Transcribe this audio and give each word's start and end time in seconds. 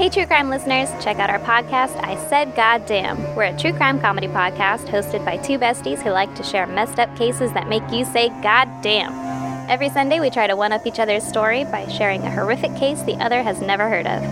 Hey, 0.00 0.08
true 0.08 0.24
crime 0.24 0.48
listeners, 0.48 0.88
check 1.04 1.18
out 1.18 1.28
our 1.28 1.40
podcast, 1.40 2.02
I 2.02 2.16
Said 2.30 2.56
Goddamn. 2.56 3.36
We're 3.36 3.54
a 3.54 3.58
true 3.58 3.74
crime 3.74 4.00
comedy 4.00 4.28
podcast 4.28 4.86
hosted 4.86 5.22
by 5.26 5.36
two 5.36 5.58
besties 5.58 6.00
who 6.02 6.08
like 6.08 6.34
to 6.36 6.42
share 6.42 6.66
messed 6.66 6.98
up 6.98 7.14
cases 7.18 7.52
that 7.52 7.68
make 7.68 7.82
you 7.92 8.06
say 8.06 8.30
goddamn. 8.42 9.12
Every 9.68 9.90
Sunday, 9.90 10.18
we 10.18 10.30
try 10.30 10.46
to 10.46 10.56
one 10.56 10.72
up 10.72 10.86
each 10.86 11.00
other's 11.00 11.22
story 11.22 11.64
by 11.64 11.86
sharing 11.86 12.22
a 12.22 12.30
horrific 12.30 12.74
case 12.76 13.02
the 13.02 13.22
other 13.22 13.42
has 13.42 13.60
never 13.60 13.90
heard 13.90 14.06
of. 14.06 14.22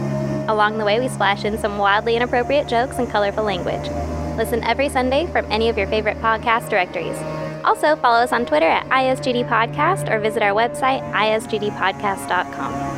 Along 0.49 0.79
the 0.79 0.87
way, 0.87 1.01
we 1.01 1.09
splash 1.09 1.45
in 1.45 1.59
some 1.59 1.77
wildly 1.77 2.17
inappropriate 2.17 2.67
jokes 2.67 2.97
and 2.97 3.11
colorful 3.11 3.45
language. 3.45 3.91
Listen 4.39 4.65
every 4.65 4.89
Sunday 4.89 5.27
from 5.27 5.45
any 5.53 5.69
of 5.69 5.77
your 5.77 5.89
favorite 5.89 6.17
podcast 6.23 6.71
directories. 6.71 7.19
Also, 7.63 7.95
follow 7.97 8.21
us 8.21 8.33
on 8.33 8.47
Twitter 8.47 8.65
at 8.65 8.89
ISGD 8.89 9.47
Podcast 9.47 10.11
or 10.11 10.19
visit 10.19 10.43
our 10.43 10.55
website, 10.55 11.03
isgdpodcast.com. 11.13 12.98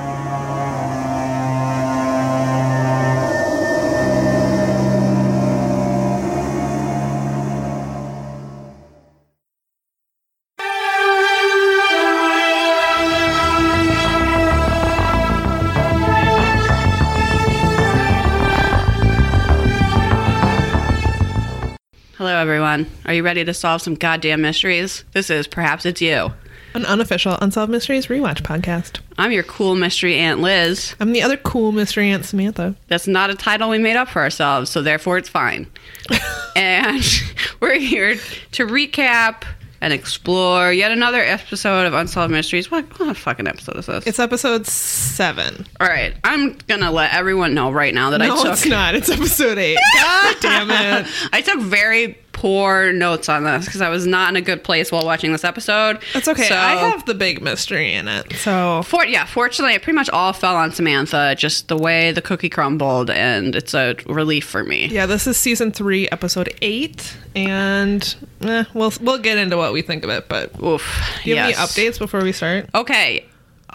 Are 23.10 23.12
you 23.12 23.24
ready 23.24 23.44
to 23.44 23.52
solve 23.52 23.82
some 23.82 23.96
goddamn 23.96 24.40
mysteries? 24.40 25.02
This 25.14 25.30
is 25.30 25.48
Perhaps 25.48 25.84
It's 25.84 26.00
You. 26.00 26.32
An 26.74 26.86
unofficial 26.86 27.36
Unsolved 27.40 27.72
Mysteries 27.72 28.06
rewatch 28.06 28.42
podcast. 28.42 29.00
I'm 29.18 29.32
your 29.32 29.42
cool 29.42 29.74
mystery 29.74 30.14
Aunt 30.14 30.38
Liz. 30.38 30.94
I'm 31.00 31.12
the 31.12 31.20
other 31.20 31.36
cool 31.36 31.72
mystery 31.72 32.08
Aunt 32.12 32.24
Samantha. 32.24 32.76
That's 32.86 33.08
not 33.08 33.28
a 33.28 33.34
title 33.34 33.68
we 33.68 33.78
made 33.78 33.96
up 33.96 34.06
for 34.06 34.22
ourselves, 34.22 34.70
so 34.70 34.80
therefore 34.80 35.18
it's 35.18 35.28
fine. 35.28 35.66
and 36.54 37.02
we're 37.60 37.80
here 37.80 38.14
to 38.52 38.66
recap 38.68 39.42
and 39.80 39.92
explore 39.92 40.72
yet 40.72 40.92
another 40.92 41.20
episode 41.20 41.86
of 41.86 41.94
Unsolved 41.94 42.32
Mysteries. 42.32 42.70
What, 42.70 43.00
what 43.00 43.16
fucking 43.16 43.48
episode 43.48 43.76
is 43.76 43.86
this? 43.86 44.06
It's 44.06 44.18
episode 44.20 44.68
seven. 44.68 45.66
All 45.80 45.88
right, 45.88 46.14
I'm 46.22 46.58
gonna 46.68 46.92
let 46.92 47.12
everyone 47.14 47.54
know 47.54 47.72
right 47.72 47.94
now 47.94 48.10
that 48.10 48.22
I 48.22 48.28
No, 48.28 48.44
it's 48.44 48.66
not. 48.66 48.94
It's 48.94 49.08
episode 49.08 49.58
eight. 49.58 49.78
God 49.96 50.36
damn 50.40 50.70
it. 50.70 51.10
I 51.32 51.40
took 51.40 51.60
very 51.60 52.18
poor 52.40 52.90
notes 52.90 53.28
on 53.28 53.44
this 53.44 53.66
because 53.66 53.82
I 53.82 53.90
was 53.90 54.06
not 54.06 54.30
in 54.30 54.36
a 54.36 54.40
good 54.40 54.64
place 54.64 54.90
while 54.90 55.04
watching 55.04 55.30
this 55.30 55.44
episode. 55.44 55.98
That's 56.14 56.26
okay. 56.26 56.48
So- 56.48 56.56
I 56.56 56.76
have 56.76 57.04
the 57.04 57.12
big 57.12 57.42
mystery 57.42 57.92
in 57.92 58.08
it. 58.08 58.32
So 58.32 58.82
For, 58.82 59.04
yeah, 59.04 59.26
fortunately, 59.26 59.74
it 59.74 59.82
pretty 59.82 59.94
much 59.94 60.08
all 60.08 60.32
fell 60.32 60.56
on 60.56 60.72
Samantha, 60.72 61.34
just 61.36 61.68
the 61.68 61.76
way 61.76 62.12
the 62.12 62.22
cookie 62.22 62.48
crumbled, 62.48 63.10
and 63.10 63.54
it's 63.54 63.74
a 63.74 63.94
relief 64.06 64.46
for 64.46 64.64
me. 64.64 64.86
yeah, 64.86 65.04
this 65.04 65.26
is 65.26 65.36
season 65.36 65.70
three, 65.70 66.08
episode 66.08 66.48
eight, 66.62 67.14
and 67.36 68.16
eh, 68.40 68.64
we'll 68.72 68.92
we'll 69.02 69.18
get 69.18 69.36
into 69.36 69.58
what 69.58 69.74
we 69.74 69.82
think 69.82 70.02
of 70.02 70.08
it. 70.08 70.26
But 70.30 70.56
do 70.58 70.66
Oof. 70.66 71.20
you 71.24 71.36
have 71.36 71.50
yes. 71.50 71.58
any 71.78 71.90
updates 71.90 71.98
before 71.98 72.22
we 72.22 72.32
start? 72.32 72.70
Okay, 72.74 73.26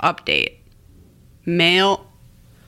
update. 0.04 0.54
Male, 1.46 2.04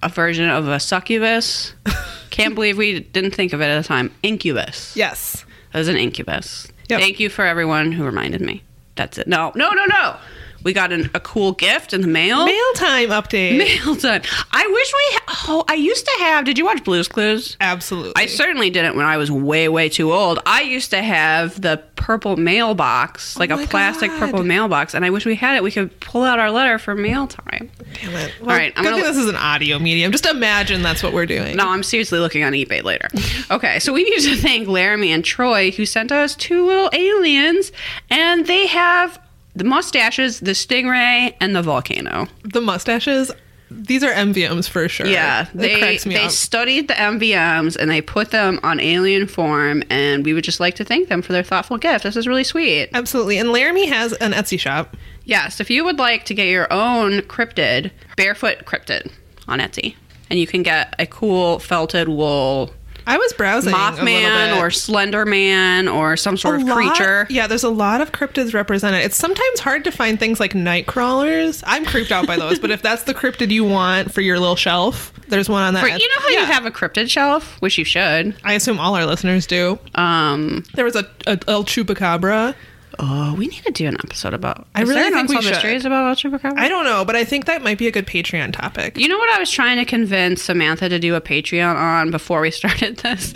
a 0.03 0.09
version 0.09 0.47
of 0.47 0.67
a 0.67 0.79
succubus. 0.79 1.73
Can't 2.29 2.53
believe 2.53 2.77
we 2.77 2.99
didn't 2.99 3.33
think 3.33 3.51
of 3.53 3.61
it 3.61 3.65
at 3.65 3.81
the 3.81 3.87
time. 3.87 4.13
Incubus. 4.21 4.95
Yes. 4.95 5.43
That 5.71 5.79
was 5.79 5.87
an 5.87 5.97
incubus. 5.97 6.67
Yep. 6.89 6.99
Thank 6.99 7.19
you 7.19 7.29
for 7.29 7.45
everyone 7.45 7.91
who 7.91 8.03
reminded 8.05 8.41
me. 8.41 8.63
That's 8.95 9.17
it. 9.17 9.27
No, 9.27 9.51
no, 9.55 9.71
no, 9.71 9.85
no. 9.85 10.15
We 10.63 10.73
got 10.73 10.91
an, 10.91 11.09
a 11.13 11.19
cool 11.19 11.53
gift 11.53 11.93
in 11.93 12.01
the 12.01 12.07
mail. 12.07 12.45
Mail 12.45 12.73
time 12.75 13.09
update. 13.09 13.57
Mail 13.85 13.95
time. 13.95 14.21
I 14.51 14.67
wish 14.67 14.93
we. 14.93 15.17
Ha- 15.27 15.45
oh, 15.49 15.63
I 15.67 15.75
used 15.75 16.05
to 16.05 16.11
have. 16.19 16.45
Did 16.45 16.57
you 16.57 16.65
watch 16.65 16.83
Blue's 16.83 17.07
Clues? 17.07 17.55
Absolutely. 17.61 18.13
I 18.15 18.25
certainly 18.25 18.69
didn't 18.69 18.95
when 18.97 19.05
I 19.05 19.17
was 19.17 19.31
way, 19.31 19.69
way 19.69 19.87
too 19.89 20.11
old. 20.11 20.39
I 20.45 20.61
used 20.63 20.89
to 20.91 21.01
have 21.01 21.61
the 21.61 21.81
purple 21.95 22.35
mailbox, 22.37 23.35
oh 23.35 23.39
like 23.39 23.51
Oh 23.51 23.61
a 23.63 23.67
plastic 23.67 24.09
God. 24.11 24.19
purple 24.19 24.43
mailbox, 24.43 24.93
and 24.93 25.03
I 25.05 25.09
wish 25.09 25.25
we 25.25 25.35
had 25.35 25.55
it. 25.55 25.63
We 25.63 25.71
could 25.71 25.97
pull 25.99 26.23
out 26.23 26.39
our 26.39 26.51
letter 26.51 26.77
for 26.79 26.95
mail 26.95 27.27
time. 27.27 27.69
Damn 28.01 28.15
it. 28.15 28.33
Well, 28.41 28.49
All 28.51 28.55
right, 28.57 28.73
I'm 28.75 28.83
gonna- 28.83 28.97
this 28.97 29.17
is 29.17 29.29
an 29.29 29.35
audio 29.35 29.79
medium. 29.79 30.11
Just 30.11 30.25
imagine 30.25 30.81
that's 30.81 31.01
what 31.03 31.13
we're 31.13 31.25
doing. 31.25 31.55
No, 31.55 31.69
I'm 31.69 31.83
seriously 31.83 32.19
looking 32.19 32.43
on 32.43 32.53
eBay 32.53 32.83
later. 32.83 33.07
Okay, 33.49 33.79
so 33.79 33.93
we 33.93 34.03
need 34.03 34.19
to 34.21 34.35
thank 34.35 34.67
Laramie 34.67 35.11
and 35.13 35.23
Troy 35.23 35.71
who 35.71 35.85
sent 35.85 36.11
us 36.11 36.35
two 36.35 36.65
little 36.65 36.89
aliens, 36.91 37.71
and 38.09 38.45
they 38.45 38.67
have 38.67 39.19
the 39.57 39.63
mustaches, 39.63 40.39
the 40.39 40.51
stingray, 40.51 41.35
and 41.41 41.55
the 41.55 41.63
volcano. 41.63 42.27
The 42.43 42.61
mustaches. 42.61 43.31
These 43.69 44.03
are 44.03 44.13
MVMs 44.13 44.69
for 44.69 44.87
sure. 44.87 45.07
Yeah, 45.07 45.47
they 45.53 45.97
they 45.97 46.23
up. 46.23 46.31
studied 46.31 46.87
the 46.87 46.93
MVMs 46.93 47.75
and 47.75 47.91
they 47.91 48.01
put 48.01 48.31
them 48.31 48.59
on 48.63 48.79
alien 48.79 49.27
form, 49.27 49.83
and 49.89 50.23
we 50.23 50.33
would 50.33 50.43
just 50.43 50.59
like 50.59 50.75
to 50.75 50.85
thank 50.85 51.09
them 51.09 51.21
for 51.21 51.33
their 51.33 51.43
thoughtful 51.43 51.77
gift. 51.77 52.03
This 52.03 52.15
is 52.15 52.27
really 52.27 52.45
sweet. 52.45 52.89
Absolutely. 52.93 53.37
And 53.39 53.51
Laramie 53.51 53.87
has 53.87 54.13
an 54.13 54.31
Etsy 54.31 54.59
shop. 54.59 54.95
Yes, 55.25 55.59
if 55.59 55.69
you 55.69 55.83
would 55.83 55.99
like 55.99 56.23
to 56.25 56.33
get 56.33 56.47
your 56.47 56.71
own 56.71 57.19
cryptid, 57.23 57.91
barefoot 58.15 58.59
cryptid 58.65 59.11
on 59.47 59.59
Etsy, 59.59 59.95
and 60.29 60.39
you 60.39 60.47
can 60.47 60.63
get 60.63 60.95
a 60.97 61.05
cool 61.05 61.59
felted 61.59 62.07
wool 62.07 62.71
I 63.07 63.17
was 63.17 63.31
browsing 63.33 63.73
Mothman 63.73 64.59
or 64.61 64.69
Slender 64.69 65.25
Man 65.25 65.87
or 65.87 66.17
some 66.17 66.35
sort 66.37 66.55
A 66.59 66.61
of 66.61 66.67
lot- 66.67 66.75
creature. 66.75 67.25
Yeah, 67.29 67.47
there's 67.47 67.63
a 67.63 67.69
lot 67.69 68.01
of 68.01 68.11
cryptids 68.11 68.53
represented. 68.53 69.03
It's 69.05 69.15
sometimes 69.15 69.59
hard 69.61 69.83
to 69.85 69.91
find 69.91 70.19
things 70.19 70.39
like 70.39 70.53
night 70.53 70.87
crawlers. 70.87 71.63
I'm 71.65 71.85
creeped 71.85 72.11
out 72.11 72.27
by 72.27 72.35
those, 72.37 72.59
but 72.59 72.69
if 72.69 72.81
that's 72.81 73.03
the 73.03 73.13
cryptid 73.13 73.49
you 73.49 73.63
want 73.63 74.13
for 74.13 74.21
your 74.21 74.37
little 74.39 74.57
shelf, 74.57 75.13
there's 75.29 75.47
one 75.49 75.63
on 75.63 75.73
that. 75.73 75.81
For- 75.81 75.87
you 75.87 75.97
know 76.09 76.21
how 76.21 76.29
Yeah. 76.29 76.39
you 76.41 76.45
have 76.47 76.65
a 76.65 76.71
cryptid 76.71 77.09
shelf, 77.09 77.55
which 77.61 77.77
you 77.77 77.85
should. 77.85 78.35
I 78.43 78.53
assume 78.53 78.79
all 78.79 78.95
our 78.95 79.05
listeners 79.05 79.47
do. 79.47 79.79
Um, 79.95 80.63
There 80.73 80.85
was 80.85 80.95
a, 80.97 81.09
a 81.25 81.39
El 81.47 81.63
Chupacabra. 81.63 82.55
Oh, 82.99 83.35
we 83.35 83.47
need 83.47 83.63
to 83.63 83.71
do 83.71 83.87
an 83.87 83.95
episode 83.95 84.33
about. 84.33 84.67
I 84.75 84.83
is 84.83 84.89
really 84.89 85.11
think 85.11 85.29
we 85.29 85.41
should. 85.41 85.51
mysteries 85.51 85.85
about 85.85 86.07
El 86.07 86.15
Chupacabra? 86.15 86.57
I 86.57 86.67
don't 86.67 86.85
know, 86.85 87.05
but 87.05 87.15
I 87.15 87.23
think 87.23 87.45
that 87.45 87.61
might 87.61 87.77
be 87.77 87.87
a 87.87 87.91
good 87.91 88.07
Patreon 88.07 88.53
topic. 88.53 88.97
You 88.97 89.07
know 89.07 89.17
what 89.17 89.29
I 89.29 89.39
was 89.39 89.51
trying 89.51 89.77
to 89.77 89.85
convince 89.85 90.43
Samantha 90.43 90.89
to 90.89 90.99
do 90.99 91.15
a 91.15 91.21
Patreon 91.21 91.75
on 91.75 92.11
before 92.11 92.41
we 92.41 92.51
started 92.51 92.97
this? 92.97 93.33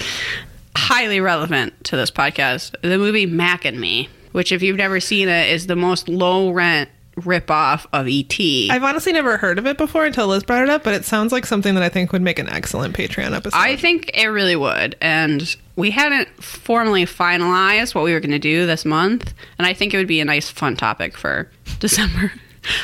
Highly 0.76 1.20
relevant 1.20 1.84
to 1.86 1.96
this 1.96 2.12
podcast. 2.12 2.76
The 2.82 2.98
movie 2.98 3.26
Mac 3.26 3.66
and 3.66 3.80
Me, 3.80 4.10
which, 4.32 4.52
if 4.52 4.62
you've 4.62 4.78
never 4.78 5.00
seen 5.00 5.28
it, 5.28 5.50
is 5.50 5.68
the 5.68 5.76
most 5.76 6.08
low 6.10 6.52
rent 6.52 6.90
ripoff 7.18 7.86
of 7.92 8.08
E.T. 8.08 8.70
I've 8.72 8.84
honestly 8.84 9.12
never 9.12 9.38
heard 9.38 9.60
of 9.60 9.68
it 9.68 9.78
before 9.78 10.06
until 10.06 10.28
Liz 10.28 10.44
brought 10.44 10.64
it 10.64 10.70
up, 10.70 10.84
but 10.84 10.94
it 10.94 11.04
sounds 11.06 11.32
like 11.34 11.46
something 11.46 11.76
that 11.76 11.84
I 11.84 11.90
think 11.90 12.14
would 12.14 12.22
make 12.22 12.40
an 12.40 12.50
excellent 12.50 12.96
Patreon 12.96 13.36
episode. 13.36 13.58
I 13.58 13.76
think 13.76 14.12
it 14.14 14.28
really 14.28 14.56
would. 14.56 14.96
And 15.02 15.56
we 15.76 15.92
hadn't 15.92 16.28
formally 16.44 17.06
finalized 17.06 17.96
what 17.96 18.04
we 18.04 18.14
were 18.14 18.20
going 18.20 18.32
to 18.32 18.40
do 18.40 18.66
this 18.66 18.86
month. 18.86 19.34
And 19.58 19.66
I 19.66 19.74
think 19.74 19.94
it 19.94 19.98
would 19.98 20.08
be 20.08 20.20
a 20.20 20.26
nice, 20.26 20.50
fun 20.50 20.76
topic 20.76 21.18
for 21.18 21.50
December. 21.80 22.32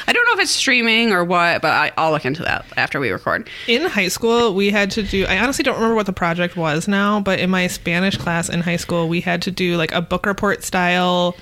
I 0.08 0.14
don't 0.14 0.26
know 0.26 0.34
if 0.34 0.40
it's 0.40 0.52
streaming 0.52 1.12
or 1.12 1.24
what, 1.24 1.62
but 1.62 1.72
I, 1.72 1.92
I'll 1.98 2.12
look 2.12 2.26
into 2.26 2.42
that 2.44 2.66
after 2.78 3.00
we 3.00 3.12
record. 3.12 3.48
in 3.68 3.84
high 3.84 4.08
school, 4.08 4.56
we 4.56 4.72
had 4.72 4.90
to 4.92 5.04
do. 5.04 5.26
I 5.26 5.38
honestly 5.38 5.62
don't 5.64 5.76
remember 5.76 5.96
what 5.96 6.08
the 6.08 6.14
project 6.14 6.58
was 6.58 6.88
now, 6.88 7.20
but 7.20 7.40
in 7.40 7.52
my 7.52 7.68
Spanish 7.68 8.18
class 8.18 8.50
in 8.50 8.62
high 8.62 8.78
school, 8.78 9.08
we 9.08 9.22
had 9.22 9.44
to 9.44 9.52
do 9.52 9.78
like 9.78 9.92
a 9.92 10.02
book 10.02 10.26
report 10.26 10.64
style, 10.64 11.36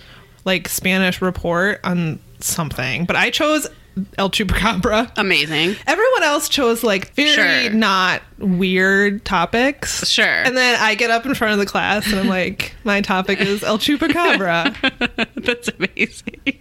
like 0.43 0.67
Spanish 0.67 1.21
report 1.21 1.79
on 1.85 2.19
something. 2.41 3.05
But 3.05 3.15
I 3.15 3.29
chose 3.29 3.67
El 4.17 4.29
Chupacabra. 4.29 5.11
Amazing. 5.17 5.75
Everyone 5.87 6.23
else 6.23 6.49
chose 6.49 6.83
like 6.83 7.13
very 7.13 7.29
Sure. 7.63 7.69
not 7.71 8.21
weird 8.37 9.23
topics. 9.25 10.07
Sure. 10.07 10.25
And 10.25 10.55
then 10.57 10.77
I 10.81 10.95
get 10.95 11.11
up 11.11 11.25
in 11.25 11.33
front 11.33 11.53
of 11.53 11.59
the 11.59 11.65
class 11.65 12.05
and 12.07 12.19
I'm 12.19 12.27
like, 12.27 12.73
my 12.83 13.01
topic 13.01 13.39
is 13.39 13.63
El 13.63 13.77
Chupacabra, 13.77 14.75
That's 15.35 15.69
amazing. 15.69 16.59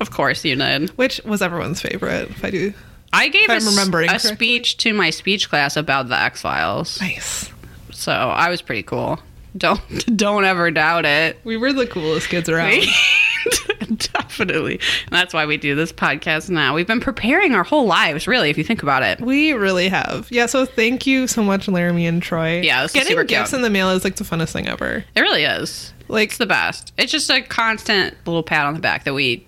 Of 0.00 0.10
course, 0.10 0.44
you 0.44 0.56
did. 0.56 0.90
which 0.90 1.20
was 1.24 1.42
everyone's 1.42 1.80
favorite. 1.80 2.30
If 2.30 2.44
I 2.44 2.50
do. 2.50 2.74
I 3.12 3.28
gave 3.28 3.48
a, 3.48 3.58
remembering 3.60 4.08
a 4.08 4.12
correctly. 4.12 4.34
speech 4.34 4.76
to 4.78 4.92
my 4.92 5.10
speech 5.10 5.48
class 5.48 5.76
about 5.76 6.08
the 6.08 6.20
X 6.20 6.42
Files. 6.42 7.00
Nice. 7.00 7.50
So 7.90 8.12
I 8.12 8.50
was 8.50 8.60
pretty 8.62 8.82
cool. 8.82 9.18
Don't 9.58 10.16
don't 10.16 10.44
ever 10.44 10.70
doubt 10.70 11.04
it. 11.04 11.38
We 11.44 11.56
were 11.56 11.72
the 11.72 11.86
coolest 11.86 12.28
kids 12.28 12.48
around. 12.48 12.84
Definitely. 13.96 14.74
And 15.06 15.10
that's 15.12 15.32
why 15.32 15.46
we 15.46 15.56
do 15.56 15.74
this 15.74 15.92
podcast 15.92 16.50
now. 16.50 16.74
We've 16.74 16.86
been 16.86 17.00
preparing 17.00 17.54
our 17.54 17.64
whole 17.64 17.86
lives, 17.86 18.26
really, 18.26 18.50
if 18.50 18.58
you 18.58 18.64
think 18.64 18.82
about 18.82 19.02
it. 19.02 19.20
We 19.20 19.52
really 19.52 19.88
have. 19.88 20.30
Yeah, 20.30 20.46
so 20.46 20.66
thank 20.66 21.06
you 21.06 21.26
so 21.26 21.42
much, 21.42 21.68
Laramie 21.68 22.06
and 22.06 22.22
Troy. 22.22 22.60
Yeah, 22.60 22.86
Getting 22.86 23.08
super 23.08 23.24
gifts 23.24 23.50
cute. 23.50 23.58
in 23.58 23.62
the 23.62 23.70
mail 23.70 23.90
is 23.90 24.04
like 24.04 24.16
the 24.16 24.24
funnest 24.24 24.52
thing 24.52 24.68
ever. 24.68 25.04
It 25.14 25.20
really 25.20 25.44
is. 25.44 25.92
Like 26.08 26.30
It's 26.30 26.38
the 26.38 26.46
best. 26.46 26.92
It's 26.98 27.12
just 27.12 27.30
a 27.30 27.40
constant 27.42 28.14
little 28.26 28.42
pat 28.42 28.66
on 28.66 28.74
the 28.74 28.80
back 28.80 29.04
that 29.04 29.14
we 29.14 29.46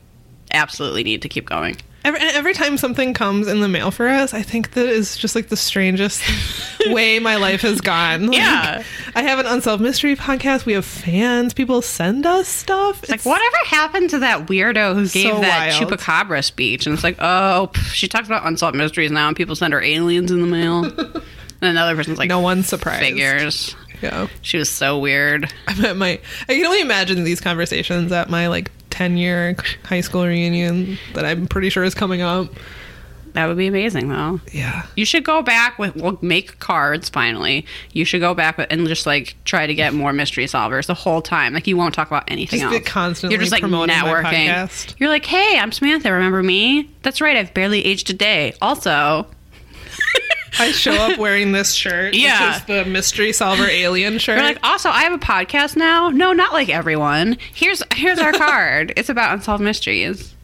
absolutely 0.53 1.05
need 1.05 1.23
to 1.23 1.29
keep 1.29 1.47
going. 1.49 1.77
Every, 2.05 2.21
every 2.21 2.55
time 2.55 2.77
something 2.77 3.15
comes 3.15 3.47
in 3.49 3.61
the 3.61 3.69
mail 3.69 3.91
for 3.91 4.09
us, 4.09 4.33
I 4.35 4.43
think 4.43 4.73
that 4.73 4.87
is 4.87 5.17
just 5.17 5.35
like 5.35 5.49
the 5.49 5.57
strangest 5.57 6.23
way 6.87 7.19
my 7.19 7.37
life 7.37 7.61
has 7.63 7.81
gone. 7.81 8.29
Like, 8.29 8.37
Yeah. 8.39 8.83
I 9.15 9.23
have 9.23 9.39
an 9.39 9.47
unsolved 9.47 9.83
mystery 9.83 10.17
podcast. 10.17 10.67
We 10.67 10.73
have 10.75 10.85
fans. 10.85 11.53
People 11.55 11.83
send 11.83 12.27
us 12.27 12.49
stuff. 12.49 13.03
It's 13.03 13.11
like, 13.11 13.25
whatever 13.25 13.57
happened 13.67 14.11
to 14.11 14.19
that 14.21 14.47
weirdo 14.47 14.95
who 14.95 15.09
gave 15.09 15.33
So 15.35 15.41
that 15.41 15.79
wild. 15.79 15.91
chupacabra 15.91 16.45
speech? 16.45 16.87
And 16.87 16.95
it's 16.95 17.05
like, 17.05 17.17
oh, 17.19 17.71
pff, 17.73 17.93
she 17.93 18.09
talks 18.09 18.27
about 18.29 18.47
unsolved 18.47 18.77
mysteries 18.77 19.11
now, 19.11 19.29
and 19.29 19.37
people 19.37 19.55
send 19.57 19.73
her 19.73 19.83
aliens 19.83 20.31
in 20.31 20.41
the 20.41 20.47
mail. 20.47 20.85
And 21.63 21.69
another 21.69 21.95
person's 21.95 22.17
like, 22.17 22.31
no 22.31 22.41
one's 22.41 22.69
surprised. 22.69 23.01
figures. 23.03 23.77
Yeah. 24.01 24.29
She 24.41 24.57
was 24.57 24.71
so 24.71 24.99
weird. 24.99 25.53
I'm 25.69 25.85
at 25.85 25.95
my. 25.95 26.19
I 26.49 26.55
can 26.55 26.65
only 26.65 26.81
imagine 26.81 27.23
these 27.23 27.39
conversations 27.39 28.11
at 28.13 28.31
my 28.31 28.47
like 28.47 28.71
10 28.91 29.17
year 29.17 29.57
high 29.85 30.01
school 30.01 30.27
reunion 30.27 30.99
that 31.15 31.25
I'm 31.25 31.47
pretty 31.47 31.71
sure 31.71 31.85
is 31.85 31.95
coming 31.95 32.21
up. 32.23 32.49
That 33.35 33.47
would 33.47 33.57
be 33.57 33.69
amazing, 33.69 34.09
though. 34.09 34.41
Yeah. 34.53 34.87
You 34.97 35.05
should 35.05 35.23
go 35.25 35.41
back 35.41 35.79
with. 35.79 35.95
We'll 35.95 36.19
make 36.21 36.59
cards 36.59 37.09
finally. 37.09 37.65
You 37.93 38.05
should 38.05 38.21
go 38.21 38.35
back 38.35 38.59
with, 38.59 38.67
and 38.71 38.85
just 38.89 39.07
like 39.07 39.37
try 39.45 39.69
to 39.69 39.75
get 39.75 39.95
more 39.95 40.13
mystery 40.13 40.47
solvers 40.47 40.87
the 40.87 40.95
whole 40.95 41.23
time. 41.23 41.55
Like 41.55 41.69
you 41.69 41.77
won't 41.77 41.95
talk 41.95 42.09
about 42.09 42.25
anything 42.29 42.59
Just 42.59 42.75
else. 42.75 42.85
constantly 42.89 43.35
You're 43.35 43.41
just 43.41 43.53
like 43.53 43.63
networking. 43.63 44.49
podcast. 44.49 44.95
You're 44.99 45.11
like, 45.11 45.27
hey, 45.27 45.59
I'm 45.61 45.71
Samantha. 45.71 46.13
Remember 46.13 46.43
me? 46.43 46.91
That's 47.03 47.21
right. 47.21 47.37
I've 47.37 47.55
barely 47.55 47.85
aged 47.85 48.11
a 48.11 48.15
day. 48.15 48.53
Also, 48.61 49.29
I 50.59 50.73
show 50.73 50.93
up 50.93 51.19
wearing 51.19 51.53
this 51.53 51.73
shirt. 51.75 52.15
Yeah. 52.15 52.49
Which 52.55 52.61
is 52.61 52.65
the 52.67 52.85
mystery 52.91 53.33
solver 53.33 53.67
alien 53.67 54.19
shirt. 54.19 54.37
You're 54.37 54.47
like, 54.47 54.59
also, 54.63 54.89
I 54.91 55.03
have 55.03 55.13
a 55.13 55.19
podcast 55.19 55.77
now. 55.77 56.09
No, 56.11 56.33
not 56.33 56.53
like 56.53 56.69
everyone. 56.69 57.39
Here's 57.55 57.83
here's 57.95 58.19
our 58.19 58.33
card. 58.39 58.93
It's 58.97 59.09
about 59.09 59.33
unsolved 59.35 59.63
mysteries. 59.63 60.35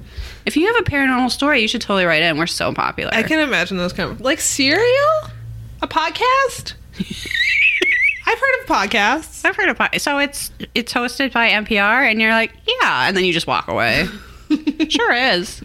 If 0.45 0.57
you 0.57 0.67
have 0.69 0.77
a 0.77 0.89
paranormal 0.89 1.31
story, 1.31 1.61
you 1.61 1.69
should 1.69 1.81
totally 1.81 2.05
write 2.05 2.23
in. 2.23 2.39
We're 2.39 2.47
so 2.47 2.73
popular. 2.73 3.11
I 3.13 3.23
can 3.25 3.41
imagine 3.41 3.79
those 3.79 3.93
kind 3.93 4.11
of 4.11 4.21
like 4.21 4.41
serial, 4.41 5.31
a 5.83 5.89
podcast. 5.89 6.75
I've 8.29 8.39
heard 8.39 8.61
of 8.61 8.67
podcasts. 8.67 9.45
I've 9.45 9.57
heard 9.57 9.69
of 9.69 9.79
pod- 9.79 10.01
so 10.01 10.19
it's 10.19 10.51
it's 10.75 10.93
hosted 10.93 11.33
by 11.33 11.51
NPR, 11.51 12.09
and 12.11 12.21
you're 12.21 12.33
like, 12.33 12.53
yeah, 12.67 13.09
and 13.09 13.17
then 13.17 13.25
you 13.25 13.33
just 13.33 13.47
walk 13.47 13.69
away. 13.69 14.07
sure 14.89 15.13
is. 15.13 15.63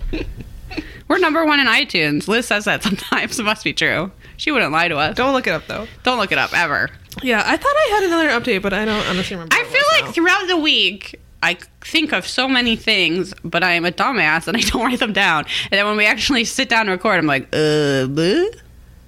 We're 1.08 1.20
number 1.20 1.46
one 1.46 1.60
in 1.60 1.68
iTunes. 1.68 2.28
Liz 2.28 2.48
says 2.48 2.66
that 2.66 2.84
sometimes. 2.84 3.40
It 3.40 3.44
must 3.44 3.64
be 3.64 3.74
true. 3.74 4.12
She 4.42 4.50
wouldn't 4.50 4.72
lie 4.72 4.88
to 4.88 4.98
us. 4.98 5.16
Don't 5.16 5.34
look 5.34 5.46
it 5.46 5.52
up 5.52 5.68
though. 5.68 5.88
Don't 6.02 6.18
look 6.18 6.32
it 6.32 6.40
up 6.40 6.52
ever. 6.52 6.90
Yeah, 7.22 7.44
I 7.46 7.58
thought 7.58 7.74
I 7.76 7.90
had 7.92 8.04
another 8.06 8.30
update, 8.30 8.64
but 8.64 8.74
I 8.74 8.86
don't 8.86 9.06
honestly 9.06 9.36
remember. 9.36 9.56
I 9.56 9.64
feel 9.66 9.84
like 9.92 10.06
now. 10.06 10.12
throughout 10.14 10.48
the 10.48 10.58
week, 10.58 11.20
I 11.44 11.60
think 11.82 12.12
of 12.12 12.26
so 12.26 12.48
many 12.48 12.76
things, 12.76 13.36
but 13.44 13.64
I 13.64 13.74
am 13.74 13.86
a 13.86 13.92
dumbass 13.92 14.48
and 14.48 14.58
I 14.58 14.62
don't 14.62 14.82
write 14.86 14.98
them 14.98 15.14
down. 15.14 15.46
And 15.66 15.78
then 15.78 15.86
when 15.86 15.96
we 15.96 16.08
actually 16.08 16.46
sit 16.46 16.70
down 16.70 16.88
to 16.88 16.92
record, 16.92 17.20
I'm 17.20 17.28
like, 17.28 17.44
uh, 17.54 18.10
bleh? 18.10 18.56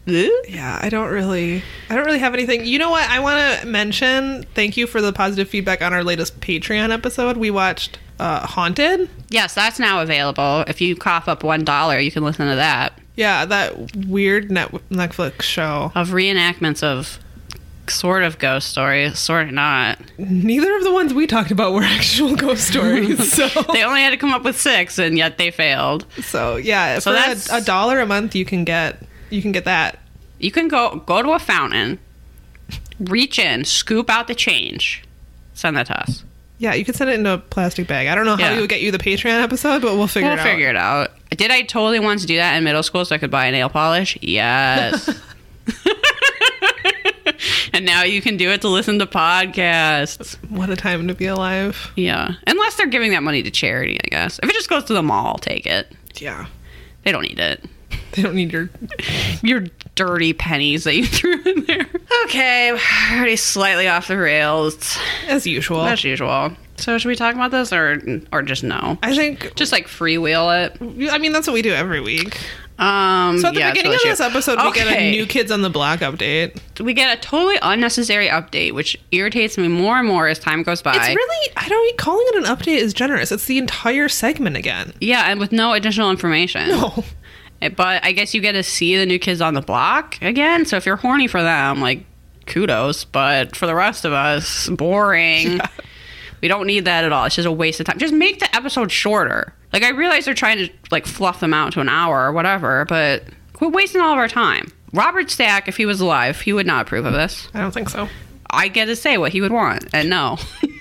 Bleh? 0.06 0.30
Yeah, 0.48 0.78
I 0.80 0.90
don't 0.90 1.10
really 1.10 1.64
I 1.90 1.96
don't 1.96 2.06
really 2.06 2.20
have 2.20 2.36
anything. 2.36 2.66
You 2.66 2.78
know 2.78 2.92
what? 2.92 3.10
I 3.10 3.20
want 3.20 3.62
to 3.62 3.66
mention 3.66 4.44
thank 4.54 4.78
you 4.78 4.86
for 4.86 5.02
the 5.02 5.14
positive 5.14 5.50
feedback 5.50 5.82
on 5.82 5.94
our 5.94 6.04
latest 6.04 6.40
Patreon 6.42 6.92
episode. 6.92 7.38
We 7.38 7.50
watched 7.50 7.98
uh 8.20 8.46
Haunted. 8.46 9.10
Yes, 9.30 9.56
that's 9.56 9.80
now 9.80 10.04
available. 10.04 10.64
If 10.68 10.80
you 10.80 10.96
cough 10.96 11.28
up 11.28 11.44
one 11.44 11.66
dollar, 11.66 11.98
you 11.98 12.12
can 12.12 12.24
listen 12.24 12.48
to 12.48 12.56
that 12.56 13.00
Yeah, 13.16 13.46
that 13.46 13.96
weird 14.08 14.50
net- 14.52 14.72
Netflix 14.90 15.44
show. 15.44 15.92
of 15.96 16.10
reenactments 16.10 16.82
of 16.84 17.20
sort 17.88 18.24
of 18.24 18.40
ghost 18.40 18.70
stories, 18.70 19.20
sort 19.20 19.48
of 19.48 19.54
not. 19.54 20.00
Neither 20.18 20.76
of 20.78 20.84
the 20.84 20.92
ones 20.94 21.14
we 21.14 21.28
talked 21.28 21.52
about 21.52 21.74
were 21.74 21.84
actual 21.84 22.36
ghost 22.36 22.68
stories. 22.68 23.34
So 23.34 23.48
They 23.74 23.84
only 23.84 24.02
had 24.02 24.12
to 24.12 24.18
come 24.18 24.32
up 24.32 24.44
with 24.44 24.60
six, 24.60 24.98
and 24.98 25.18
yet 25.18 25.38
they 25.38 25.52
failed. 25.52 26.06
so 26.22 26.56
yeah, 26.56 27.00
So 27.00 27.12
for 27.12 27.18
that's- 27.18 27.52
a, 27.52 27.58
a 27.58 27.62
dollar 27.62 28.00
a 28.00 28.06
month 28.06 28.36
you 28.36 28.46
can 28.46 28.64
get 28.64 29.02
you 29.30 29.42
can 29.42 29.52
get 29.52 29.66
that. 29.66 30.00
You 30.40 30.52
can 30.52 30.68
go 30.68 31.02
go 31.06 31.22
to 31.22 31.32
a 31.32 31.40
fountain, 31.40 32.00
reach 33.00 33.38
in, 33.40 33.66
scoop 33.66 34.10
out 34.10 34.28
the 34.28 34.36
change, 34.36 35.04
send 35.54 35.78
that 35.78 35.88
to 35.88 36.00
us. 36.00 36.24
Yeah, 36.64 36.76
you 36.76 36.86
can 36.86 36.94
send 36.94 37.10
it 37.10 37.20
in 37.20 37.26
a 37.26 37.40
plastic 37.40 37.88
bag. 37.88 38.08
I 38.08 38.16
don't 38.16 38.24
know 38.26 38.38
how 38.38 38.44
Yeah. 38.50 38.56
we 38.56 38.62
would 38.62 38.70
get 38.70 38.82
you 38.82 38.90
the 38.92 38.98
Patreon 38.98 39.44
episode, 39.44 39.82
but 39.82 39.98
we'll 39.98 40.08
figure 40.08 40.30
We'll 40.30 40.38
it 40.38 40.40
out. 40.40 40.48
figure 40.48 40.70
it 40.70 40.78
out. 40.78 41.12
Did 41.32 41.52
I 41.52 41.64
totally 41.64 42.00
want 42.00 42.22
to 42.22 42.26
do 42.26 42.38
that 42.38 42.56
in 42.56 42.64
middle 42.64 42.84
school 42.84 43.04
so 43.04 43.14
I 43.14 43.18
could 43.18 43.30
buy 43.30 43.48
a 43.48 43.52
nail 43.52 43.68
polish? 43.68 44.18
Yes. 44.22 45.10
and 47.74 47.86
now 47.86 48.04
you 48.04 48.22
can 48.22 48.38
do 48.38 48.50
it 48.50 48.62
to 48.62 48.70
listen 48.70 48.98
to 49.00 49.06
podcasts. 49.06 50.36
What 50.50 50.70
a 50.70 50.78
time 50.78 51.06
to 51.10 51.14
be 51.14 51.26
alive. 51.26 51.92
Yeah. 51.98 52.36
Unless 52.48 52.78
they're 52.78 52.88
giving 52.88 53.12
that 53.12 53.24
money 53.24 53.44
to 53.44 53.52
charity, 53.52 54.00
I 54.04 54.08
guess. 54.08 54.40
If 54.42 54.50
it 54.50 54.54
just 54.54 54.70
goes 54.70 54.86
to 54.86 54.94
the 54.94 55.04
mall, 55.04 55.38
take 55.40 55.66
it. 55.66 55.92
Yeah. 56.16 56.46
They 57.04 57.12
don't 57.12 57.24
need 57.24 57.40
it. 57.40 57.64
They 58.14 58.22
don't 58.22 58.36
need 58.36 58.54
your 58.54 58.70
Your 59.42 59.66
dirty 59.96 60.34
pennies 60.34 60.84
that 60.86 60.96
you 60.96 61.06
threw 61.08 61.42
in 61.44 61.66
there. 61.66 61.86
Okay, 62.26 62.72
we're 62.72 63.18
already 63.18 63.36
slightly 63.36 63.88
off 63.88 64.08
the 64.08 64.18
rails. 64.18 64.98
as 65.28 65.46
usual. 65.48 65.82
As 65.82 66.04
usual. 66.04 66.52
So 66.78 66.98
should 66.98 67.08
we 67.10 67.16
talk 67.16 67.36
about 67.36 67.52
this 67.52 67.72
or 67.72 68.02
or 68.32 68.42
just 68.42 68.64
no? 68.64 68.98
I 69.04 69.16
think 69.16 69.54
Just 69.56 69.72
like 69.72 69.88
freewheel 69.88 70.66
it. 70.66 71.10
I 71.12 71.18
mean 71.20 71.32
that's 71.32 71.46
what 71.48 71.54
we 71.54 71.62
do 71.62 71.72
every 71.74 72.02
week. 72.02 72.40
Um, 72.80 73.38
So 73.40 73.50
at 73.50 73.54
the 73.54 73.60
yeah, 73.60 73.72
beginning 73.72 73.94
of 73.94 74.00
this 74.04 74.20
episode, 74.20 74.58
we 74.60 74.72
get 74.72 74.88
a 74.88 75.12
new 75.12 75.28
Kids 75.28 75.52
on 75.52 75.62
the 75.62 75.70
Block 75.70 76.00
update. 76.00 76.60
we 76.82 76.96
get 76.96 77.16
a 77.16 77.22
totally 77.22 77.58
unnecessary 77.62 78.28
update, 78.28 78.72
which 78.74 78.98
irritates 79.12 79.60
me 79.60 79.68
more 79.68 79.98
and 80.00 80.08
more 80.08 80.28
as 80.28 80.40
time 80.40 80.64
goes 80.64 80.82
by. 80.82 80.96
It's 80.96 81.16
really 81.16 81.54
I 81.56 81.70
don't 81.70 81.98
calling 81.98 82.26
it 82.30 82.36
an 82.38 82.44
update 82.46 82.78
is 82.80 82.92
generous. 82.96 83.32
It's 83.32 83.46
the 83.46 83.60
entire 83.60 84.10
segment 84.10 84.58
again. 84.58 84.94
yeah, 85.00 85.26
and 85.30 85.40
with 85.40 85.52
no 85.52 85.74
additional 85.74 86.10
information. 86.10 86.70
No. 86.70 87.04
But 87.70 88.04
I 88.06 88.12
guess 88.12 88.34
you 88.34 88.42
get 88.42 88.54
to 88.54 88.64
see 88.64 88.98
the 88.98 89.06
new 89.06 89.20
kids 89.20 89.42
on 89.42 89.54
the 89.54 89.62
block 89.62 90.22
again. 90.22 90.66
So 90.66 90.78
if 90.78 90.86
you're 90.86 90.96
horny 90.98 91.28
for 91.28 91.42
them, 91.42 91.82
like 91.82 92.06
kudos. 92.46 93.06
But 93.06 93.56
for 93.56 93.66
the 93.68 93.76
rest 93.76 94.06
of 94.06 94.14
us, 94.14 94.70
boring. 94.70 95.60
We 96.42 96.50
don't 96.50 96.68
need 96.68 96.84
that 96.86 97.06
at 97.06 97.14
all. 97.14 97.24
It's 97.24 97.36
just 97.36 97.48
a 97.48 97.52
waste 97.52 97.80
of 97.80 97.86
time. 97.86 97.98
Just 97.98 98.14
make 98.14 98.40
the 98.40 98.54
episode 98.54 98.92
shorter. 98.92 99.54
Like 99.72 99.84
I 99.84 99.90
realize 99.92 100.26
they're 100.26 100.34
trying 100.34 100.58
to 100.58 100.70
like 100.92 101.06
fluff 101.06 101.40
them 101.40 101.54
out 101.54 101.72
to 101.74 101.80
an 101.80 101.88
hour 101.88 102.26
or 102.26 102.34
whatever, 102.34 102.84
but 102.86 103.24
quit 103.54 103.72
wasting 103.72 104.02
all 104.02 104.12
of 104.12 104.18
our 104.20 104.28
time. 104.28 104.72
Robert 104.92 105.32
Stack, 105.32 105.70
if 105.70 105.78
he 105.78 105.86
was 105.86 106.02
alive, 106.02 106.42
he 106.42 106.52
would 106.52 106.68
not 106.68 106.86
approve 106.86 107.06
of 107.06 107.14
this. 107.14 107.48
I 107.54 107.62
don't 107.62 107.72
think 107.72 107.90
so. 107.90 108.10
I 108.50 108.68
get 108.68 108.86
to 108.86 108.96
say 108.96 109.18
what 109.18 109.32
he 109.32 109.40
would 109.40 109.54
want, 109.54 109.86
and 109.94 110.10
no, 110.10 110.38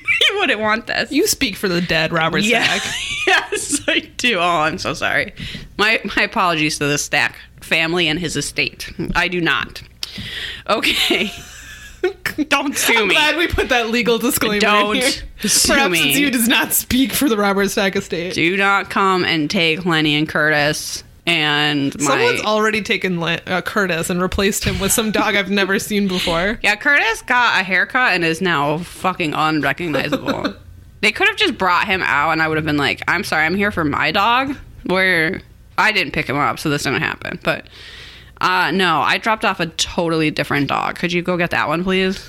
wouldn't 0.43 0.61
want 0.61 0.87
this. 0.89 1.11
You 1.13 1.27
speak 1.27 1.57
for 1.57 1.69
the 1.69 1.81
dead, 1.81 2.13
Robert 2.13 2.43
Yeah. 2.43 2.65
Stack. 2.65 2.95
yes, 3.27 3.81
I 3.89 4.01
do. 4.17 4.39
Oh, 4.39 4.43
I'm 4.43 4.79
so 4.79 4.93
sorry. 4.95 5.33
My 5.79 6.01
my 6.17 6.23
apologies 6.25 6.79
to 6.79 6.87
the 6.87 6.99
Stack 6.99 7.37
family 7.61 8.09
and 8.09 8.19
his 8.19 8.37
estate. 8.37 8.93
I 9.15 9.29
do 9.29 9.41
not. 9.41 9.83
Okay. 10.69 11.31
Don't 12.49 12.77
sue 12.77 12.99
I'm 12.99 13.09
me. 13.09 13.15
glad 13.15 13.37
we 13.37 13.47
put 13.47 13.69
that 13.69 13.91
legal 13.91 14.19
disclaimer. 14.19 14.55
in 14.57 14.61
Don't 14.61 14.97
here. 14.97 15.11
sue 15.43 15.73
Perhaps 15.73 15.93
me. 15.93 16.19
you 16.19 16.31
does 16.33 16.49
not 16.49 16.73
speak 16.73 17.13
for 17.13 17.29
the 17.29 17.37
Robert 17.37 17.71
Stack 17.71 17.95
estate. 17.95 18.35
Do 18.35 18.57
not 18.57 18.91
come 18.91 19.25
and 19.25 19.49
take 19.49 19.85
Lenny 19.87 20.17
and 20.17 20.29
Curtis 20.29 21.05
and 21.27 21.99
my. 22.01 22.05
Someone's 22.05 22.41
already 22.43 22.83
taken 22.83 23.23
uh, 23.23 23.63
Curtis 23.65 24.11
and 24.11 24.21
replaced 24.21 24.65
him 24.65 24.81
with 24.81 24.93
some 24.93 25.11
dog 25.11 25.37
I've 25.37 25.51
never 25.51 25.79
seen 25.79 26.09
before. 26.09 26.59
yeah, 26.63 26.77
Curtis 26.77 27.23
got 27.23 27.61
a 27.61 27.65
haircut 27.65 28.13
and 28.13 28.25
is 28.25 28.41
now 28.41 28.79
fucking 28.79 29.35
unrecognizable. 29.35 30.55
they 31.01 31.13
could 31.13 31.29
have 31.29 31.37
just 31.37 31.57
brought 31.57 31.87
him 31.87 32.03
out, 32.03 32.33
and 32.33 32.43
I 32.43 32.49
would 32.49 32.57
have 32.57 32.67
been 32.67 32.77
like, 32.77 33.03
"I'm 33.07 33.25
sorry, 33.25 33.45
I'm 33.45 33.57
here 33.57 33.71
for 33.71 33.85
my 33.85 34.11
dog." 34.11 34.57
Where 34.87 35.41
I 35.79 35.93
didn't 35.93 36.13
pick 36.13 36.29
him 36.29 36.37
up, 36.37 36.59
so 36.59 36.69
this 36.71 36.83
didn't 36.83 37.03
happen. 37.03 37.39
But 37.45 37.67
uh, 38.41 38.73
no, 38.73 39.01
I 39.01 39.19
dropped 39.19 39.45
off 39.45 39.61
a 39.61 39.67
totally 39.67 40.31
different 40.33 40.69
dog. 40.69 40.97
Could 40.97 41.13
you 41.13 41.23
go 41.23 41.37
get 41.37 41.51
that 41.51 41.69
one, 41.69 41.85
please? 41.85 42.29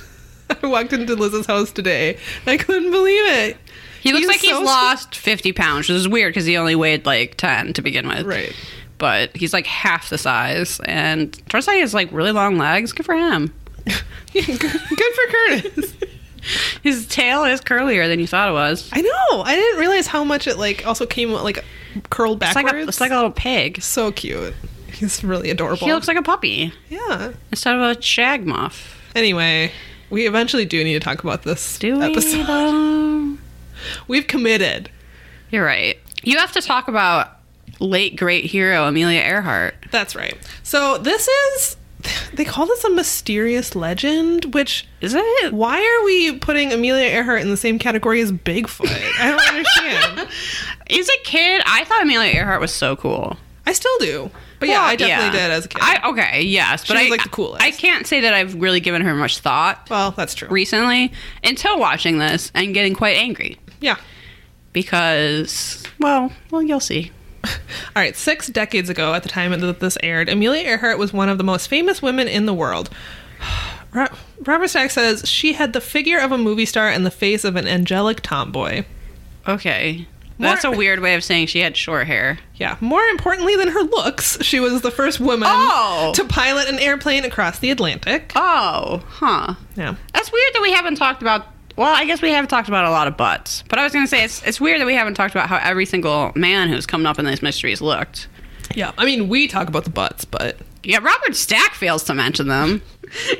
I 0.63 0.67
walked 0.67 0.93
into 0.93 1.15
Liz's 1.15 1.47
house 1.47 1.71
today. 1.71 2.17
I 2.45 2.57
couldn't 2.57 2.91
believe 2.91 3.25
it. 3.25 3.57
He 4.01 4.11
looks 4.11 4.21
He's 4.21 4.27
like 4.27 4.39
he's 4.41 4.51
so 4.51 4.61
lost 4.61 5.15
50 5.15 5.53
pounds, 5.53 5.87
which 5.87 5.95
is 5.95 6.07
weird 6.07 6.33
because 6.33 6.45
he 6.45 6.57
only 6.57 6.75
weighed 6.75 7.05
like 7.05 7.35
10 7.37 7.73
to 7.73 7.81
begin 7.81 8.07
with. 8.07 8.25
Right. 8.25 8.53
But 8.97 9.35
he's 9.35 9.53
like 9.53 9.65
half 9.67 10.09
the 10.09 10.17
size. 10.17 10.79
And 10.85 11.33
turns 11.49 11.67
out 11.67 11.73
he 11.73 11.81
has 11.81 11.93
like 11.93 12.11
really 12.11 12.31
long 12.31 12.57
legs. 12.57 12.91
Good 12.91 13.05
for 13.05 13.15
him. 13.15 13.53
good, 14.33 14.43
for 14.45 15.31
Curtis. 15.31 15.93
His 16.83 17.07
tail 17.07 17.43
is 17.45 17.61
curlier 17.61 18.07
than 18.07 18.19
you 18.19 18.27
thought 18.27 18.49
it 18.49 18.53
was. 18.53 18.89
I 18.91 19.01
know. 19.01 19.41
I 19.43 19.55
didn't 19.55 19.79
realize 19.79 20.07
how 20.07 20.23
much 20.23 20.47
it 20.47 20.57
like 20.57 20.85
also 20.85 21.05
came 21.05 21.31
like 21.31 21.63
curled 22.09 22.41
It's 22.43 22.53
backwards. 22.53 22.73
like, 22.73 22.85
a, 22.85 22.87
it's 22.87 23.01
like 23.01 23.11
a 23.11 23.15
little 23.15 23.31
pig. 23.31 23.81
so 23.81 24.11
cute. 24.11 24.53
He's 24.91 25.23
really 25.23 25.49
adorable. 25.49 25.87
He 25.87 25.93
looks 25.93 26.07
like 26.07 26.17
a 26.17 26.21
puppy 26.21 26.73
yeah. 26.89 27.31
instead 27.51 27.75
of 27.75 27.81
a 27.97 28.01
shag 28.01 28.45
muff. 28.45 29.01
Anyway, 29.15 29.71
we 30.09 30.27
eventually 30.27 30.65
do 30.65 30.83
need 30.83 30.93
to 30.93 30.99
talk 30.99 31.23
about 31.23 31.43
this 31.43 31.79
Do 31.79 32.01
episode. 32.01 32.45
though? 32.45 33.37
We've 34.07 34.27
committed. 34.27 34.89
You're 35.49 35.65
right. 35.65 35.97
You 36.23 36.37
have 36.37 36.51
to 36.53 36.61
talk 36.61 36.87
about 36.87 37.32
late 37.79 38.15
great 38.15 38.45
hero 38.45 38.85
Amelia 38.85 39.21
Earhart. 39.21 39.75
That's 39.91 40.15
right. 40.15 40.37
So 40.63 40.97
this 40.97 41.27
is 41.27 41.77
they 42.33 42.45
call 42.45 42.65
this 42.65 42.83
a 42.83 42.89
mysterious 42.89 43.75
legend, 43.75 44.53
which 44.53 44.87
Is 45.01 45.13
it? 45.15 45.53
why 45.53 45.77
are 45.79 46.05
we 46.05 46.37
putting 46.37 46.73
Amelia 46.73 47.05
Earhart 47.05 47.41
in 47.41 47.49
the 47.49 47.57
same 47.57 47.79
category 47.79 48.21
as 48.21 48.31
Bigfoot? 48.31 48.89
I 49.19 49.29
don't 49.29 49.47
understand. 49.47 50.29
As 50.99 51.09
a 51.09 51.23
kid, 51.23 51.61
I 51.65 51.85
thought 51.85 52.03
Amelia 52.03 52.33
Earhart 52.33 52.59
was 52.59 52.73
so 52.73 52.95
cool. 52.95 53.37
I 53.65 53.71
still 53.73 53.97
do. 53.99 54.29
But 54.59 54.69
yeah, 54.69 54.81
I 54.81 54.95
definitely 54.95 55.37
yeah. 55.37 55.47
did 55.47 55.51
as 55.51 55.65
a 55.65 55.67
kid. 55.67 55.81
I 55.81 56.09
okay, 56.09 56.41
yes, 56.41 56.87
but 56.87 56.95
was, 56.95 57.05
I 57.05 57.09
like, 57.09 57.23
the 57.23 57.29
coolest. 57.29 57.61
I 57.61 57.71
can't 57.71 58.07
say 58.07 58.21
that 58.21 58.33
I've 58.33 58.55
really 58.55 58.79
given 58.79 59.01
her 59.01 59.13
much 59.13 59.39
thought 59.39 59.89
well, 59.89 60.11
that's 60.11 60.33
true. 60.33 60.47
recently 60.47 61.11
until 61.43 61.77
watching 61.77 62.17
this 62.17 62.49
and 62.55 62.73
getting 62.73 62.93
quite 62.93 63.17
angry 63.17 63.57
yeah. 63.81 63.97
because 64.71 65.83
well, 65.99 66.31
well, 66.49 66.61
you'll 66.61 66.79
see. 66.79 67.11
All 67.45 67.49
right, 68.01 68.15
six 68.15 68.47
decades 68.47 68.89
ago, 68.89 69.13
at 69.13 69.23
the 69.23 69.29
time 69.29 69.51
that 69.59 69.79
this 69.79 69.97
aired, 70.01 70.29
Amelia 70.29 70.63
Earhart 70.67 70.97
was 70.97 71.11
one 71.13 71.29
of 71.29 71.37
the 71.37 71.43
most 71.43 71.67
famous 71.67 72.01
women 72.01 72.27
in 72.27 72.45
the 72.45 72.53
world. 72.53 72.89
Robert 74.45 74.67
Stack 74.69 74.91
says 74.91 75.27
she 75.29 75.53
had 75.53 75.73
the 75.73 75.81
figure 75.81 76.19
of 76.19 76.31
a 76.31 76.37
movie 76.37 76.65
star 76.65 76.89
and 76.89 77.05
the 77.05 77.11
face 77.11 77.43
of 77.43 77.55
an 77.55 77.67
angelic 77.67 78.21
tomboy. 78.21 78.85
Okay. 79.47 80.07
That's 80.39 80.63
a 80.63 80.71
weird 80.71 80.99
way 80.99 81.13
of 81.15 81.23
saying 81.23 81.47
she 81.47 81.59
had 81.59 81.77
short 81.77 82.07
hair. 82.07 82.39
Yeah. 82.55 82.75
More 82.81 83.03
importantly 83.03 83.55
than 83.55 83.67
her 83.69 83.81
looks, 83.83 84.37
she 84.41 84.59
was 84.59 84.81
the 84.81 84.91
first 84.91 85.19
woman 85.19 85.47
Oh. 85.49 86.11
to 86.15 86.25
pilot 86.25 86.67
an 86.67 86.79
airplane 86.79 87.23
across 87.23 87.59
the 87.59 87.69
Atlantic. 87.69 88.31
Oh, 88.35 89.03
huh. 89.07 89.53
Yeah. 89.75 89.95
That's 90.13 90.31
weird 90.31 90.53
that 90.55 90.61
we 90.61 90.71
haven't 90.73 90.95
talked 90.95 91.21
about. 91.21 91.45
Well, 91.75 91.93
I 91.93 92.05
guess 92.05 92.21
we 92.21 92.29
have 92.31 92.47
talked 92.47 92.67
about 92.67 92.85
a 92.85 92.91
lot 92.91 93.07
of 93.07 93.17
butts, 93.17 93.63
but 93.67 93.79
I 93.79 93.83
was 93.83 93.93
going 93.93 94.05
to 94.05 94.09
say 94.09 94.23
it's 94.23 94.43
it's 94.43 94.61
weird 94.61 94.79
that 94.81 94.85
we 94.85 94.93
haven't 94.95 95.15
talked 95.15 95.33
about 95.33 95.47
how 95.49 95.57
every 95.57 95.85
single 95.85 96.31
man 96.35 96.69
who's 96.69 96.85
coming 96.85 97.07
up 97.07 97.17
in 97.19 97.25
these 97.25 97.41
mysteries 97.41 97.81
looked. 97.81 98.27
Yeah. 98.75 98.91
I 98.97 99.05
mean, 99.05 99.27
we 99.27 99.47
talk 99.47 99.67
about 99.67 99.83
the 99.83 99.89
butts, 99.89 100.23
but 100.25 100.57
Yeah, 100.83 100.99
Robert 100.99 101.35
Stack 101.35 101.73
fails 101.75 102.03
to 102.05 102.13
mention 102.13 102.47
them. 102.47 102.81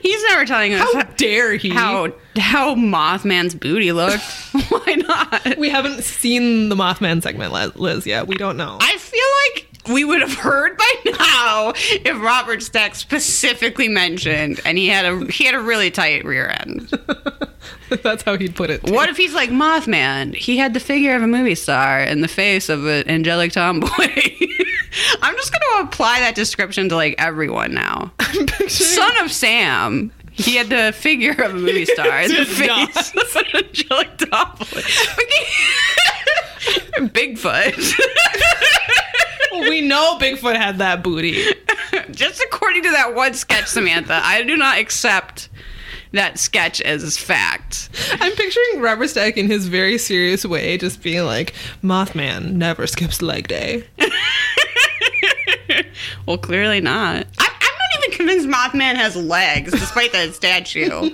He's 0.02 0.24
never 0.26 0.46
telling 0.46 0.74
us 0.74 0.94
how 0.94 1.02
dare 1.18 1.56
he? 1.56 1.70
how 1.70 2.14
how 2.38 2.76
Mothman's 2.76 3.56
booty 3.56 3.92
looked. 3.92 4.22
Why 4.70 4.96
not? 4.96 5.58
We 5.58 5.70
haven't 5.70 6.04
seen 6.04 6.70
the 6.70 6.76
Mothman 6.76 7.24
segment, 7.24 7.52
Liz- 7.54 7.76
Liz, 7.76 8.06
yet. 8.06 8.28
We 8.28 8.36
don't 8.36 8.58
know. 8.58 8.78
I 8.82 8.98
feel 8.98 9.22
like 9.46 9.68
we 9.92 10.04
would 10.06 10.22
have 10.22 10.34
heard 10.34 10.78
by 10.78 10.92
now 11.06 11.74
if 11.76 12.22
Robert 12.22 12.62
Stack 12.64 12.96
specifically 12.96 13.88
mentioned, 13.88 14.60
and 14.66 14.78
he 14.78 14.88
had 14.88 15.06
a 15.06 15.26
he 15.32 15.46
had 15.46 15.56
a 15.56 15.60
really 15.60 15.92
tight 15.92 16.24
rear 16.26 16.56
end. 16.60 16.90
That's 18.04 18.24
how 18.24 18.38
he'd 18.38 18.56
put 18.56 18.70
it. 18.70 18.84
too. 18.86 18.94
What 18.94 19.10
if 19.10 19.18
he's 19.18 19.34
like 19.34 19.50
Mothman? 19.50 20.34
He 20.36 20.58
had 20.58 20.74
the 20.74 20.80
figure 20.80 21.16
of 21.16 21.22
a 21.22 21.28
movie 21.28 21.56
star 21.56 22.00
and 22.00 22.24
the 22.24 22.28
face 22.28 22.68
of 22.70 22.86
an 22.86 23.08
angelic 23.08 23.52
tomboy. 23.52 23.88
I'm 25.22 25.36
just 25.36 25.52
going 25.52 25.62
to 25.84 25.88
apply 25.90 26.20
that 26.20 26.34
description 26.36 26.90
to 26.90 26.96
like 26.96 27.16
everyone 27.18 27.74
now. 27.74 28.12
Picturing- 28.20 28.70
Son 28.70 29.18
of 29.24 29.32
Sam. 29.32 30.12
He 30.36 30.56
had 30.56 30.70
the 30.70 30.92
figure 30.98 31.32
of 31.44 31.52
a 31.52 31.58
movie 31.58 31.86
star 31.86 32.08
and 32.08 32.32
the 32.32 32.46
face 32.46 32.68
not. 32.68 33.16
of 33.16 33.36
an 33.36 33.66
angelic 33.66 34.18
tomboy. 34.18 34.82
Bigfoot. 36.98 37.94
we 39.70 39.82
know 39.82 40.18
Bigfoot 40.20 40.56
had 40.56 40.78
that 40.80 41.04
booty. 41.04 41.44
Just 42.12 42.44
according 42.44 42.84
to 42.84 42.92
that 42.92 43.14
one 43.16 43.34
sketch, 43.34 43.68
Samantha, 43.68 44.20
I 44.24 44.44
do 44.44 44.58
not 44.58 44.78
accept 44.78 45.50
that 46.12 46.38
sketch 46.38 46.82
as 46.82 47.18
fact. 47.18 47.90
I'm 48.20 48.34
picturing 48.34 48.82
Robert 48.82 49.08
Stack 49.10 49.38
in 49.38 49.48
his 49.48 49.68
very 49.68 49.98
serious 49.98 50.46
way, 50.46 50.78
just 50.78 51.02
being 51.02 51.26
like, 51.26 51.54
Mothman 51.84 52.54
never 52.54 52.86
skips 52.86 53.22
leg 53.22 53.48
day. 53.48 53.84
Well, 56.26 56.38
clearly 56.38 56.80
not. 56.80 57.28
I, 57.40 57.48
I'm 57.48 57.78
not 57.80 58.04
even 58.04 58.18
convinced 58.18 58.48
Mothman 58.48 58.96
has 58.96 59.16
legs, 59.16 59.72
despite 59.72 60.12
that 60.14 60.34
statue. 60.34 61.10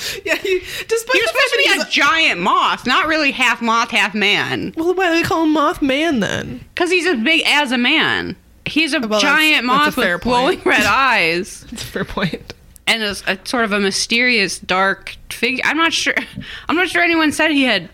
Yeah, 0.24 0.34
he, 0.36 0.58
despite 0.60 1.14
He 1.16 1.20
was 1.20 1.30
the 1.30 1.38
fact 1.38 1.48
supposed 1.48 1.52
to 1.52 1.56
be 1.64 1.70
a 1.70 1.84
he's 1.84 1.92
giant 1.92 2.40
moth, 2.40 2.86
not 2.86 3.06
really 3.06 3.30
half 3.32 3.60
moth, 3.60 3.90
half 3.90 4.14
man. 4.14 4.72
Well, 4.76 4.94
why 4.94 5.08
do 5.10 5.14
they 5.16 5.22
call 5.22 5.44
him 5.44 5.54
Mothman 5.54 6.20
then? 6.20 6.64
Because 6.74 6.90
he's 6.90 7.06
as 7.06 7.18
big 7.22 7.42
as 7.46 7.72
a 7.72 7.78
man. 7.78 8.36
He's 8.66 8.94
a 8.94 9.00
that's- 9.00 9.20
giant 9.22 9.64
a 9.64 9.66
moth 9.66 9.94
fair 9.94 10.16
with 10.16 10.22
glowing 10.24 10.60
red 10.64 10.82
eyes 10.86 11.62
That's 11.70 11.82
a 11.82 11.86
fair 11.86 12.04
point. 12.04 12.54
and 12.86 13.02
a, 13.02 13.14
a 13.26 13.38
sort 13.44 13.64
of 13.64 13.72
a 13.72 13.80
mysterious 13.80 14.58
dark 14.58 15.16
figure. 15.30 15.62
I'm 15.66 15.76
not 15.76 15.92
sure. 15.92 16.14
I'm 16.68 16.76
not 16.76 16.88
sure 16.88 17.02
anyone 17.02 17.32
said 17.32 17.50
he 17.50 17.64
had 17.64 17.88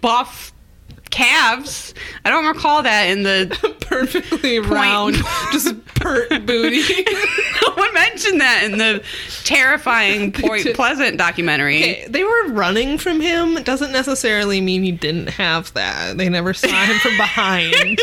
buff 0.00 0.52
calves. 1.10 1.94
I 2.24 2.30
don't 2.30 2.46
recall 2.46 2.82
that 2.82 3.04
in 3.04 3.22
the. 3.22 3.76
Perfectly 3.90 4.60
round, 4.60 5.16
just 5.50 5.74
pert 5.96 6.28
booty. 6.46 6.80
no 7.66 7.74
one 7.74 7.92
mentioned 7.92 8.40
that 8.40 8.62
in 8.62 8.78
the 8.78 9.02
terrifying 9.42 10.30
Point. 10.40 10.74
Pleasant 10.74 11.18
documentary. 11.18 11.78
Okay, 11.78 12.06
they 12.08 12.22
were 12.22 12.48
running 12.50 12.98
from 12.98 13.20
him. 13.20 13.60
Doesn't 13.64 13.90
necessarily 13.90 14.60
mean 14.60 14.84
he 14.84 14.92
didn't 14.92 15.30
have 15.30 15.74
that. 15.74 16.18
They 16.18 16.28
never 16.28 16.54
saw 16.54 16.68
him 16.68 17.00
from 17.00 17.16
behind. 17.16 17.98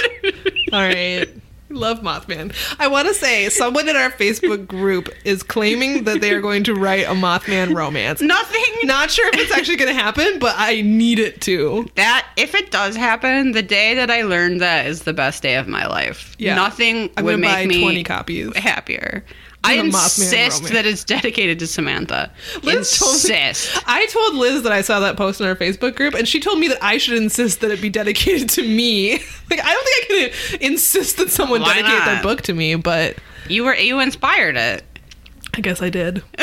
All 0.74 0.82
right. 0.82 1.30
Love 1.70 2.00
Mothman. 2.00 2.56
I 2.80 2.88
want 2.88 3.08
to 3.08 3.14
say 3.14 3.50
someone 3.50 3.90
in 3.90 3.96
our 3.96 4.10
Facebook 4.12 4.68
group 4.68 5.10
is 5.26 5.44
claiming 5.44 6.06
that 6.06 6.22
they 6.22 6.32
are 6.32 6.42
going 6.42 6.64
to 6.66 6.74
write 6.74 7.06
a 7.06 7.12
Mothman 7.14 7.76
romance. 7.76 8.22
Nothing. 8.22 8.64
Not 8.84 9.12
sure 9.12 9.28
if 9.30 9.36
it's 9.36 9.52
actually 9.52 9.76
going 9.76 9.94
to 9.94 10.02
happen, 10.02 10.40
but 10.40 10.56
I 10.58 10.82
need 10.82 11.20
it 11.20 11.42
to. 11.42 11.90
That 11.96 12.26
if 12.38 12.56
it 12.56 12.72
does 12.72 12.96
happen, 12.96 13.52
the 13.52 13.62
day 13.62 13.96
that 13.96 14.10
I 14.10 14.22
learned 14.22 14.62
that 14.62 14.88
is 14.88 15.04
the 15.04 15.14
best 15.14 15.44
day 15.44 15.56
of 15.56 15.68
my 15.68 15.88
life. 15.88 16.36
Yeah. 16.40 16.56
Nothing 16.56 17.10
I'm 17.18 17.26
would 17.26 17.40
make 17.40 17.68
me 17.68 17.82
20 17.82 18.04
copies. 18.04 18.56
happier. 18.56 19.26
I 19.68 19.74
insist 19.74 20.64
that 20.74 20.86
it's 20.86 21.04
dedicated 21.04 21.60
to 21.60 21.68
Samantha. 21.68 22.32
Liz 22.64 22.98
told 22.98 23.12
me- 23.12 23.16
insist. 23.16 23.82
I 23.86 24.06
told 24.08 24.36
Liz 24.36 24.64
that 24.64 24.72
I 24.72 24.82
saw 24.82 25.00
that 25.02 25.18
post 25.18 25.42
in 25.42 25.48
our 25.48 25.56
Facebook 25.56 25.96
group, 25.96 26.14
and 26.14 26.28
she 26.28 26.40
told 26.40 26.60
me 26.60 26.68
that 26.70 26.84
I 26.84 26.98
should 26.98 27.18
insist 27.18 27.62
that 27.62 27.72
it 27.72 27.82
be 27.82 27.90
dedicated 27.90 28.50
to 28.52 28.62
me. 28.62 29.12
like, 29.50 29.60
I 29.64 29.74
don't 29.74 29.86
think 29.86 30.06
I 30.06 30.58
can 30.60 30.72
insist 30.72 31.18
that 31.18 31.30
someone 31.30 31.62
Why 31.62 31.76
dedicate 31.82 32.06
their 32.06 32.22
book 32.24 32.42
to 32.44 32.54
me, 32.54 32.76
but 32.76 33.18
You 33.50 33.64
were 33.66 33.76
you 33.76 34.00
inspired 34.00 34.58
it. 34.58 34.84
I 35.54 35.62
guess 35.62 35.82
I 35.82 35.90
did. 35.90 36.24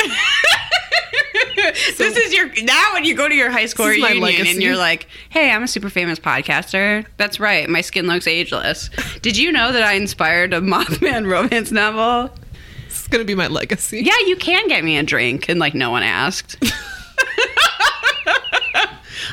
this 1.97 2.17
is 2.17 2.33
your 2.35 2.51
now 2.65 2.93
when 2.93 3.05
you 3.05 3.15
go 3.15 3.29
to 3.29 3.35
your 3.35 3.51
high 3.51 3.67
school 3.67 3.87
This 3.87 3.97
is 3.97 4.03
my 4.03 4.11
reunion 4.11 4.47
and 4.47 4.63
you're 4.63 4.77
like, 4.77 5.07
"Hey, 5.31 5.51
I'm 5.51 5.63
a 5.63 5.69
super 5.69 5.89
famous 5.89 6.19
podcaster." 6.19 7.07
That's 7.17 7.41
right. 7.41 7.69
My 7.69 7.81
skin 7.81 8.07
looks 8.07 8.27
ageless. 8.27 8.91
Did 9.23 9.37
you 9.37 9.53
know 9.53 9.73
that 9.73 9.83
I 9.83 9.93
inspired 9.95 10.53
a 10.53 10.61
Mothman 10.61 11.27
romance 11.31 11.71
novel? 11.71 12.35
It's 13.15 13.19
gonna 13.21 13.27
be 13.27 13.37
my 13.37 13.47
legacy. 13.47 14.03
Yeah, 14.03 14.19
you 14.27 14.35
can 14.35 14.67
get 14.67 14.83
me 14.83 14.99
a 14.99 15.05
drink, 15.05 15.49
and 15.49 15.61
like 15.61 15.73
no 15.73 15.93
one 15.93 16.03
asked. 16.03 16.57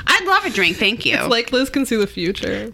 I'd 0.06 0.24
love 0.28 0.46
a 0.46 0.52
drink, 0.52 0.78
thank 0.78 1.04
you. 1.04 1.16
It's 1.16 1.28
like 1.30 1.52
Liz 1.52 1.72
can 1.72 1.88
see 1.88 1.96
the 1.96 2.06
future. 2.06 2.70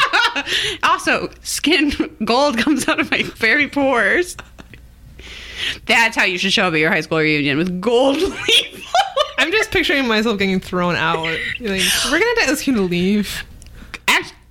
also, 0.84 1.30
skin 1.42 1.90
gold 2.24 2.58
comes 2.58 2.86
out 2.86 3.00
of 3.00 3.10
my 3.10 3.24
very 3.24 3.66
pores. 3.66 4.36
That's 5.86 6.14
how 6.14 6.26
you 6.26 6.38
should 6.38 6.52
show 6.52 6.68
up 6.68 6.74
at 6.74 6.78
your 6.78 6.92
high 6.92 7.00
school 7.00 7.18
reunion 7.18 7.58
with 7.58 7.80
gold 7.80 8.18
leaf. 8.22 8.92
I'm 9.36 9.50
just 9.50 9.72
picturing 9.72 10.06
myself 10.06 10.38
getting 10.38 10.60
thrown 10.60 10.94
out. 10.94 11.24
Like, 11.24 11.82
we're 12.04 12.20
gonna 12.20 12.24
have 12.24 12.46
to 12.46 12.50
ask 12.52 12.68
you 12.68 12.74
to 12.74 12.82
leave. 12.82 13.44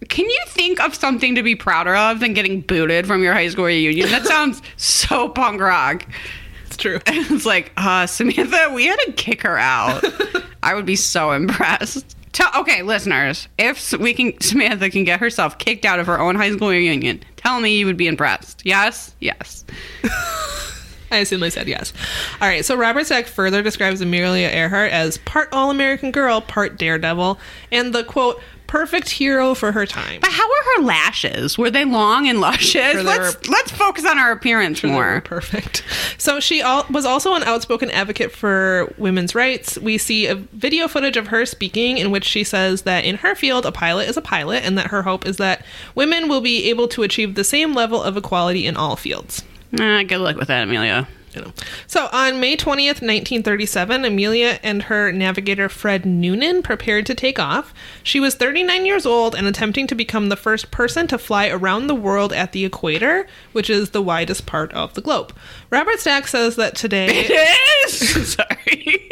Can 0.10 0.26
you 0.26 0.42
think 0.48 0.80
of 0.82 0.96
something 0.96 1.36
to 1.36 1.44
be 1.44 1.56
prouder 1.56 1.96
of 1.96 2.20
than 2.20 2.34
getting 2.34 2.62
booted 2.62 3.08
from 3.08 3.24
your 3.24 3.34
high 3.34 3.48
school 3.48 3.66
reunion? 3.66 4.10
That 4.10 4.26
sounds 4.28 4.62
so 4.76 5.30
punk 5.30 5.62
rock. 5.62 6.06
It's 6.66 6.78
true. 6.78 7.00
And 7.06 7.26
it's 7.32 7.46
like, 7.46 7.72
uh, 7.78 8.08
Samantha, 8.08 8.72
we 8.74 8.86
had 8.86 9.00
to 9.06 9.12
kick 9.14 9.44
her 9.44 9.58
out. 9.58 10.04
I 10.64 10.74
would 10.74 10.86
be 10.86 10.96
so 10.96 11.32
impressed. 11.32 12.16
Tell, 12.32 12.52
okay, 12.62 12.82
listeners, 12.84 13.48
if 13.58 13.92
we 13.94 14.14
can, 14.14 14.40
Samantha 14.42 14.90
can 14.90 15.04
get 15.04 15.20
herself 15.20 15.58
kicked 15.58 15.86
out 15.86 16.00
of 16.00 16.08
her 16.08 16.20
own 16.20 16.36
high 16.36 16.52
school 16.52 16.70
reunion, 16.70 17.24
tell 17.38 17.60
me 17.60 17.78
you 17.78 17.86
would 17.86 17.98
be 17.98 18.08
impressed. 18.08 18.62
Yes, 18.66 19.16
yes. 19.20 19.66
I 21.12 21.18
assume 21.18 21.40
they 21.40 21.50
said 21.50 21.68
yes. 21.68 21.92
All 22.40 22.48
right, 22.48 22.64
so 22.64 22.76
Robert 22.76 23.06
Stack 23.06 23.26
further 23.26 23.64
describes 23.64 24.00
Amelia 24.02 24.48
Earhart 24.48 24.92
as 24.92 25.18
part 25.20 25.50
all 25.52 25.72
American 25.72 26.12
girl, 26.12 26.40
part 26.40 26.78
daredevil, 26.78 27.40
and 27.72 27.94
the 27.94 28.04
quote, 28.04 28.40
perfect 28.70 29.10
hero 29.10 29.54
for 29.56 29.72
her 29.72 29.86
time. 29.86 30.22
But 30.22 30.32
how 30.32 30.48
were 30.48 30.64
her 30.78 30.84
lashes? 30.84 31.58
Were 31.58 31.72
they 31.72 31.84
long 31.86 32.28
and 32.28 32.40
luscious? 32.40 32.70
Sure, 32.70 33.04
let's 33.04 33.36
were- 33.36 33.52
let's 33.52 33.72
focus 33.72 34.06
on 34.06 34.18
her 34.18 34.32
appearance 34.32 34.84
were 34.84 34.90
more. 34.90 35.22
Perfect. 35.22 35.84
So 36.18 36.40
she 36.40 36.62
was 36.90 37.06
also 37.06 37.34
an 37.34 37.44
outspoken 37.44 37.90
advocate 37.92 38.32
for 38.32 38.94
women's 38.98 39.34
rights. 39.36 39.78
We 39.80 39.98
see 39.98 40.28
a 40.28 40.36
video 40.36 40.88
footage 40.88 41.18
of 41.18 41.28
her 41.28 41.46
speaking 41.46 41.98
in 41.98 42.12
which 42.12 42.26
she 42.26 42.44
says 42.44 42.84
that 42.84 43.04
in 43.06 43.18
her 43.18 43.36
field, 43.36 43.66
a 43.66 43.72
pilot 43.72 44.08
is 44.08 44.18
a 44.18 44.22
pilot, 44.22 44.64
and 44.64 44.78
that 44.78 44.88
her 44.88 45.02
hope 45.04 45.26
is 45.26 45.38
that 45.38 45.66
women 45.96 46.30
will 46.30 46.42
be 46.42 46.70
able 46.70 46.88
to 46.90 47.04
achieve 47.04 47.36
the 47.36 47.44
same 47.44 47.74
level 47.74 48.02
of 48.04 48.16
equality 48.18 48.66
in 48.68 48.78
all 48.78 48.96
fields. 48.96 49.44
Ah, 49.80 50.04
good 50.04 50.20
luck 50.20 50.36
with 50.36 50.48
that, 50.48 50.64
Amelia. 50.64 51.08
You 51.34 51.42
know. 51.42 51.54
So 51.88 52.10
on 52.12 52.40
May 52.40 52.58
20th, 52.58 53.02
1937, 53.02 54.06
Amelia 54.06 54.60
and 54.64 54.84
her 54.84 55.12
navigator 55.12 55.70
Fred 55.70 56.06
Noonan 56.06 56.64
prepared 56.64 57.06
to 57.06 57.16
take 57.16 57.40
off. 57.40 57.74
She 58.04 58.20
was 58.20 58.36
39 58.36 58.86
years 58.86 59.06
old 59.06 59.36
and 59.36 59.46
attempting 59.48 59.88
to 59.88 59.96
become 59.96 60.30
the 60.30 60.36
first 60.36 60.72
person 60.72 61.08
to 61.08 61.18
fly 61.18 61.48
around 61.48 61.88
the 61.88 61.96
world 61.96 62.34
at 62.34 62.52
the 62.52 62.66
equator, 62.66 63.28
which 63.52 63.70
is 63.70 63.92
the 63.92 64.02
widest 64.02 64.46
part 64.46 64.74
of 64.74 64.94
the 64.94 65.02
globe. 65.02 65.34
Robert 65.70 66.00
Stack 66.00 66.28
says 66.28 66.56
that 66.56 66.76
today. 66.76 67.26
It 67.28 67.86
is. 67.86 68.34
Sorry. 68.34 69.10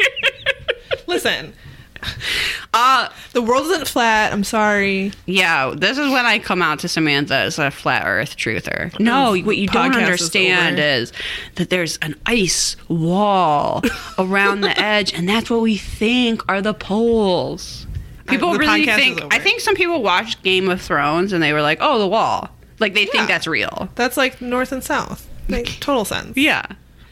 listen, 1.06 1.54
uh, 2.74 3.08
the 3.32 3.42
world 3.42 3.66
isn't 3.66 3.88
flat. 3.88 4.32
I'm 4.32 4.44
sorry. 4.44 5.12
yeah, 5.26 5.72
this 5.76 5.98
is 5.98 6.10
when 6.10 6.26
I 6.26 6.38
come 6.38 6.62
out 6.62 6.78
to 6.80 6.88
Samantha 6.88 7.34
as 7.34 7.58
a 7.58 7.70
flat 7.70 8.04
Earth 8.06 8.36
truther. 8.36 8.98
No, 9.00 9.36
what 9.38 9.56
you 9.56 9.68
don't 9.68 9.92
Podcast 9.92 9.96
is 9.96 10.02
understand 10.04 10.78
over. 10.78 10.82
is, 10.88 11.12
that 11.56 11.70
there's 11.70 11.96
an 11.98 12.14
ice 12.26 12.76
wall 12.88 13.82
around 14.18 14.60
the 14.62 14.78
edge, 14.78 15.12
and 15.14 15.28
that's 15.28 15.50
what 15.50 15.60
we 15.60 15.76
think 15.76 16.42
are 16.48 16.60
the 16.62 16.74
poles. 16.74 17.86
People 18.26 18.52
the 18.52 18.58
really 18.58 18.84
podcast 18.86 18.98
is 18.98 19.04
think. 19.04 19.20
over. 19.22 19.34
I 19.34 19.38
think 19.38 19.60
some 19.60 19.74
people 19.74 20.02
watched 20.02 20.42
Game 20.42 20.68
of 20.68 20.82
Thrones 20.82 21.32
and 21.32 21.42
they 21.42 21.52
were 21.54 21.62
like, 21.62 21.78
"Oh, 21.80 21.98
the 21.98 22.06
wall." 22.08 22.50
Like 22.78 22.92
they 22.94 23.04
Yeah. 23.06 23.12
think 23.12 23.28
that's 23.28 23.46
real. 23.46 23.88
That's 23.94 24.16
like 24.18 24.40
north 24.42 24.70
and 24.70 24.84
south. 24.84 25.26
Makes 25.48 25.76
total 25.80 26.04
sense. 26.04 26.36
Yeah. 26.36 26.62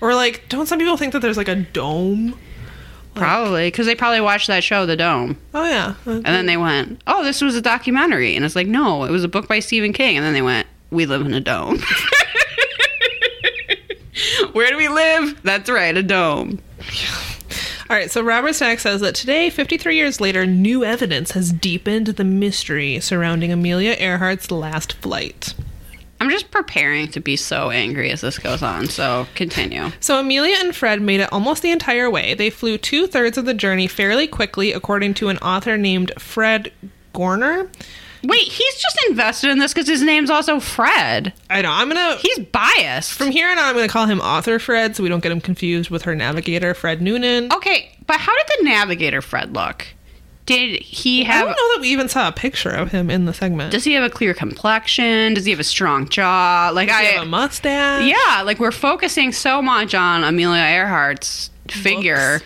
Or 0.03 0.15
like, 0.15 0.47
don't 0.51 0.67
some 0.67 0.79
people 0.79 0.99
think 0.99 1.15
that 1.15 1.21
there's 1.23 1.39
like 1.39 1.49
a 1.49 1.55
dome? 1.57 2.39
Probably 3.17 3.69
because 3.69 3.87
they 3.87 3.95
probably 3.95 4.21
watched 4.21 4.47
that 4.49 4.63
show, 4.65 4.87
The 4.87 4.97
Dome, 4.97 5.37
Oh 5.55 5.65
yeah. 5.65 5.95
and 6.07 6.25
then 6.25 6.47
they 6.47 6.57
went, 6.57 7.01
"Oh, 7.07 7.25
this 7.25 7.41
was 7.41 7.55
a 7.57 7.61
documentary," 7.63 8.37
and 8.37 8.45
it's 8.45 8.57
like, 8.57 8.67
"No, 8.67 9.05
it 9.05 9.11
was 9.11 9.25
a 9.25 9.29
book 9.29 9.49
by 9.49 9.59
Stephen 9.61 9.93
King," 9.93 10.17
and 10.17 10.25
then 10.25 10.35
they 10.35 10.43
went, 10.43 10.67
"We 10.91 11.07
live 11.07 11.23
in 11.27 11.35
a 11.35 11.41
dome." 11.41 11.79
Where 14.53 14.71
do 14.71 14.77
we 14.77 14.89
live? 14.89 15.43
That's 15.43 15.69
right, 15.69 15.95
a 15.97 16.03
dome. 16.03 16.61
All 17.89 17.97
right, 17.97 18.11
so 18.11 18.23
Robert 18.23 18.55
Stack 18.55 18.81
says 18.81 19.01
that 19.03 19.15
today, 19.15 19.51
53 19.51 19.95
years 19.95 20.21
later, 20.21 20.47
new 20.47 20.83
evidence 20.85 21.33
has 21.33 21.53
deepened 21.53 22.07
the 22.09 22.25
mystery 22.25 22.99
surrounding 23.01 23.53
Amelia 23.53 23.95
Earhart's 23.97 24.51
last 24.51 24.95
flight. 24.95 25.55
I'm 26.21 26.31
just 26.31 26.51
preparing 26.51 27.09
to 27.09 27.21
be 27.21 27.37
so 27.37 27.71
angry 27.71 28.11
as 28.11 28.21
this 28.23 28.39
goes 28.39 28.63
on. 28.63 28.87
So 28.87 29.27
continue. 29.35 29.91
So 30.01 30.19
Amelia 30.19 30.57
and 30.61 30.75
Fred 30.75 31.03
made 31.03 31.21
it 31.21 31.33
almost 31.33 31.63
the 31.63 31.71
entire 31.71 32.09
way. 32.11 32.35
They 32.35 32.49
flew 32.51 32.79
two 32.79 33.07
thirds 33.07 33.37
of 33.37 33.45
the 33.45 33.55
journey 33.55 33.87
fairly 33.87 34.27
quickly, 34.27 34.73
according 34.73 35.15
to 35.15 35.29
an 35.29 35.39
author 35.39 35.77
named 35.77 36.13
Fred 36.19 36.73
Goerner. 37.13 37.71
Wait, 38.25 38.41
he's 38.49 38.75
just 38.77 38.99
invested 39.09 39.51
in 39.51 39.59
this 39.59 39.73
because 39.75 39.87
his 39.87 40.03
name's 40.03 40.31
also 40.31 40.59
Fred. 40.59 41.33
I 41.51 41.63
know. 41.63 41.71
I'm 41.71 41.87
gonna 41.89 42.17
He's 42.17 42.39
biased. 42.41 43.13
from 43.13 43.31
here 43.31 43.49
on 43.49 43.59
out. 43.59 43.67
I'm 43.69 43.75
gonna 43.75 43.87
call 43.89 44.07
him 44.07 44.21
author 44.21 44.59
Fred, 44.59 44.97
so 44.97 45.03
we 45.03 45.09
don't 45.09 45.23
get 45.23 45.31
him 45.33 45.41
confused 45.41 45.91
with 45.91 46.03
her 46.03 46.15
navigator 46.17 46.73
Fred 46.75 47.01
Noonan. 47.03 47.53
okay, 47.53 47.93
but 48.07 48.17
how 48.19 48.33
did 48.35 48.47
the 48.59 48.65
navigator 48.65 49.21
Fred 49.23 49.55
look? 49.55 49.87
Did 50.47 50.81
he 50.81 51.25
have? 51.25 51.43
I 51.43 51.47
don't 51.47 51.49
know 51.51 51.75
that 51.75 51.79
we 51.81 51.89
even 51.89 52.09
saw 52.09 52.29
a 52.29 52.33
picture 52.33 52.71
of 52.71 52.93
him 52.93 53.11
in 53.11 53.25
the 53.25 53.35
segment. 53.35 53.73
Does 53.73 53.83
he 53.85 53.93
have 53.95 54.05
a 54.05 54.11
clear 54.11 54.33
complexion? 54.33 55.35
Does 55.35 55.45
he 55.45 55.51
have 55.51 55.61
a 55.61 55.65
strong 55.65 56.09
jaw? 56.09 56.71
Like 56.73 56.89
Does 56.89 56.99
he 57.01 57.07
I, 57.09 57.11
have 57.11 57.23
a 57.25 57.29
mustache? 57.29 58.05
yeah, 58.09 58.43
like 58.43 58.59
we're 58.61 58.71
focusing 58.73 59.33
so 59.33 59.61
much 59.61 59.95
on 59.95 60.23
Amelia 60.25 60.63
Earhart's 60.63 61.51
figure 61.69 62.35
Looks. 62.35 62.45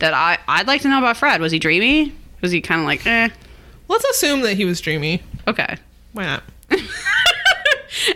that 0.00 0.12
I 0.12 0.38
I'd 0.48 0.66
like 0.66 0.82
to 0.82 0.88
know 0.88 0.98
about 0.98 1.16
Fred. 1.16 1.40
Was 1.40 1.52
he 1.52 1.58
dreamy? 1.60 2.14
Was 2.40 2.50
he 2.52 2.60
kind 2.60 2.80
of 2.80 2.86
like 2.86 3.06
eh? 3.06 3.28
Let's 3.88 4.04
assume 4.06 4.40
that 4.42 4.54
he 4.54 4.64
was 4.64 4.80
dreamy. 4.80 5.22
Okay. 5.46 5.76
Why 6.12 6.24
not? 6.24 6.42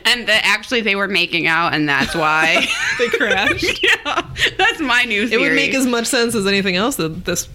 And 0.04 0.26
that 0.28 0.42
actually 0.44 0.80
they 0.82 0.94
were 0.96 1.08
making 1.08 1.46
out, 1.46 1.75
and 1.75 1.88
that's 1.88 2.14
why. 2.14 2.66
They 2.99 3.08
crashed. 3.08 3.82
yeah, 4.04 4.30
that's 4.58 4.78
my 4.80 5.04
new 5.04 5.26
Theory. 5.26 5.42
it 5.42 5.49
would 5.49 5.54
make 5.54 5.75
as 5.75 5.87
much 5.87 6.06
sense 6.06 6.34
as 6.34 6.46
anything 6.46 6.76
else 6.76 6.96
that 6.96 7.25
this 7.25 7.49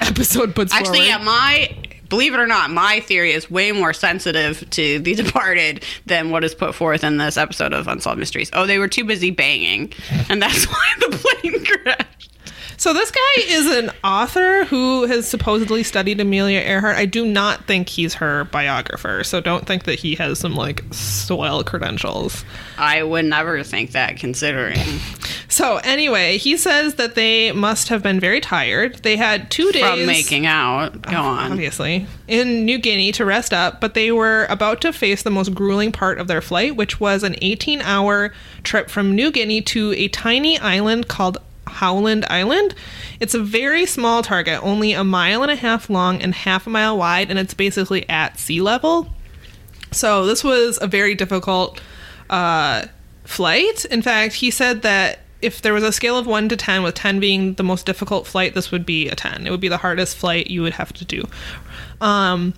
episode 0.00 0.54
puts 0.54 0.72
Actually, 0.72 1.00
forward. 1.00 1.06
yeah, 1.08 1.18
my 1.18 1.76
believe 2.08 2.32
it 2.32 2.40
or 2.40 2.46
not, 2.46 2.70
my 2.70 3.00
theory 3.00 3.32
is 3.32 3.50
way 3.50 3.72
more 3.72 3.92
sensitive 3.92 4.68
to 4.70 4.98
The 5.00 5.14
Departed 5.14 5.84
than 6.06 6.30
what 6.30 6.44
is 6.44 6.54
put 6.54 6.74
forth 6.74 7.04
in 7.04 7.18
this 7.18 7.36
episode 7.36 7.72
of 7.74 7.88
Unsolved 7.88 8.18
Mysteries. 8.18 8.48
Oh, 8.54 8.64
they 8.64 8.78
were 8.78 8.88
too 8.88 9.04
busy 9.04 9.30
banging, 9.30 9.92
and 10.30 10.40
that's 10.40 10.64
why 10.70 10.92
the 11.00 11.08
plane 11.42 11.64
crashed. 11.64 12.32
So 12.78 12.92
this 12.92 13.10
guy 13.10 13.42
is 13.42 13.66
an 13.66 13.90
author 14.04 14.64
who 14.64 15.06
has 15.06 15.26
supposedly 15.26 15.82
studied 15.82 16.20
Amelia 16.20 16.60
Earhart. 16.60 16.96
I 16.96 17.06
do 17.06 17.26
not 17.26 17.64
think 17.66 17.88
he's 17.88 18.14
her 18.14 18.44
biographer, 18.44 19.24
so 19.24 19.40
don't 19.40 19.66
think 19.66 19.84
that 19.84 19.98
he 19.98 20.14
has 20.16 20.38
some 20.38 20.54
like 20.54 20.84
swell 20.92 21.64
credentials. 21.64 22.44
I 22.76 23.02
would 23.02 23.24
never 23.24 23.62
think 23.62 23.92
that, 23.92 24.18
considering 24.18 24.78
So 25.48 25.76
anyway, 25.78 26.38
he 26.38 26.56
says 26.56 26.96
that 26.96 27.14
they 27.14 27.52
must 27.52 27.88
have 27.88 28.02
been 28.02 28.20
very 28.20 28.40
tired. 28.40 28.96
They 28.96 29.16
had 29.16 29.50
two 29.50 29.70
days 29.72 29.84
from 29.84 30.06
making 30.06 30.44
out. 30.44 31.00
Go 31.02 31.12
oh, 31.12 31.22
on. 31.22 31.52
obviously, 31.52 32.06
in 32.28 32.64
New 32.64 32.78
Guinea 32.78 33.12
to 33.12 33.24
rest 33.24 33.52
up, 33.52 33.80
but 33.80 33.94
they 33.94 34.12
were 34.12 34.46
about 34.50 34.80
to 34.82 34.92
face 34.92 35.22
the 35.22 35.30
most 35.30 35.54
grueling 35.54 35.92
part 35.92 36.18
of 36.18 36.26
their 36.26 36.42
flight, 36.42 36.76
which 36.76 37.00
was 37.00 37.22
an 37.22 37.36
18 37.40 37.80
hour 37.80 38.32
trip 38.64 38.90
from 38.90 39.14
New 39.14 39.30
Guinea 39.30 39.62
to 39.62 39.92
a 39.92 40.08
tiny 40.08 40.58
island 40.58 41.08
called 41.08 41.38
Howland 41.76 42.24
Island. 42.28 42.74
It's 43.20 43.34
a 43.34 43.42
very 43.42 43.86
small 43.86 44.22
target, 44.22 44.62
only 44.62 44.92
a 44.92 45.04
mile 45.04 45.42
and 45.42 45.50
a 45.50 45.56
half 45.56 45.88
long 45.88 46.20
and 46.22 46.34
half 46.34 46.66
a 46.66 46.70
mile 46.70 46.96
wide, 46.96 47.30
and 47.30 47.38
it's 47.38 47.54
basically 47.54 48.08
at 48.08 48.38
sea 48.38 48.60
level. 48.60 49.08
So 49.92 50.26
this 50.26 50.42
was 50.42 50.78
a 50.82 50.86
very 50.86 51.14
difficult 51.14 51.80
uh, 52.28 52.86
flight. 53.24 53.84
In 53.86 54.02
fact, 54.02 54.34
he 54.34 54.50
said 54.50 54.82
that 54.82 55.20
if 55.42 55.62
there 55.62 55.72
was 55.72 55.84
a 55.84 55.92
scale 55.92 56.18
of 56.18 56.26
1 56.26 56.48
to 56.48 56.56
10, 56.56 56.82
with 56.82 56.94
10 56.94 57.20
being 57.20 57.54
the 57.54 57.62
most 57.62 57.86
difficult 57.86 58.26
flight, 58.26 58.54
this 58.54 58.70
would 58.70 58.86
be 58.86 59.08
a 59.08 59.14
10. 59.14 59.46
It 59.46 59.50
would 59.50 59.60
be 59.60 59.68
the 59.68 59.76
hardest 59.76 60.16
flight 60.16 60.48
you 60.48 60.62
would 60.62 60.74
have 60.74 60.92
to 60.94 61.04
do. 61.04 61.22
Um, 62.00 62.54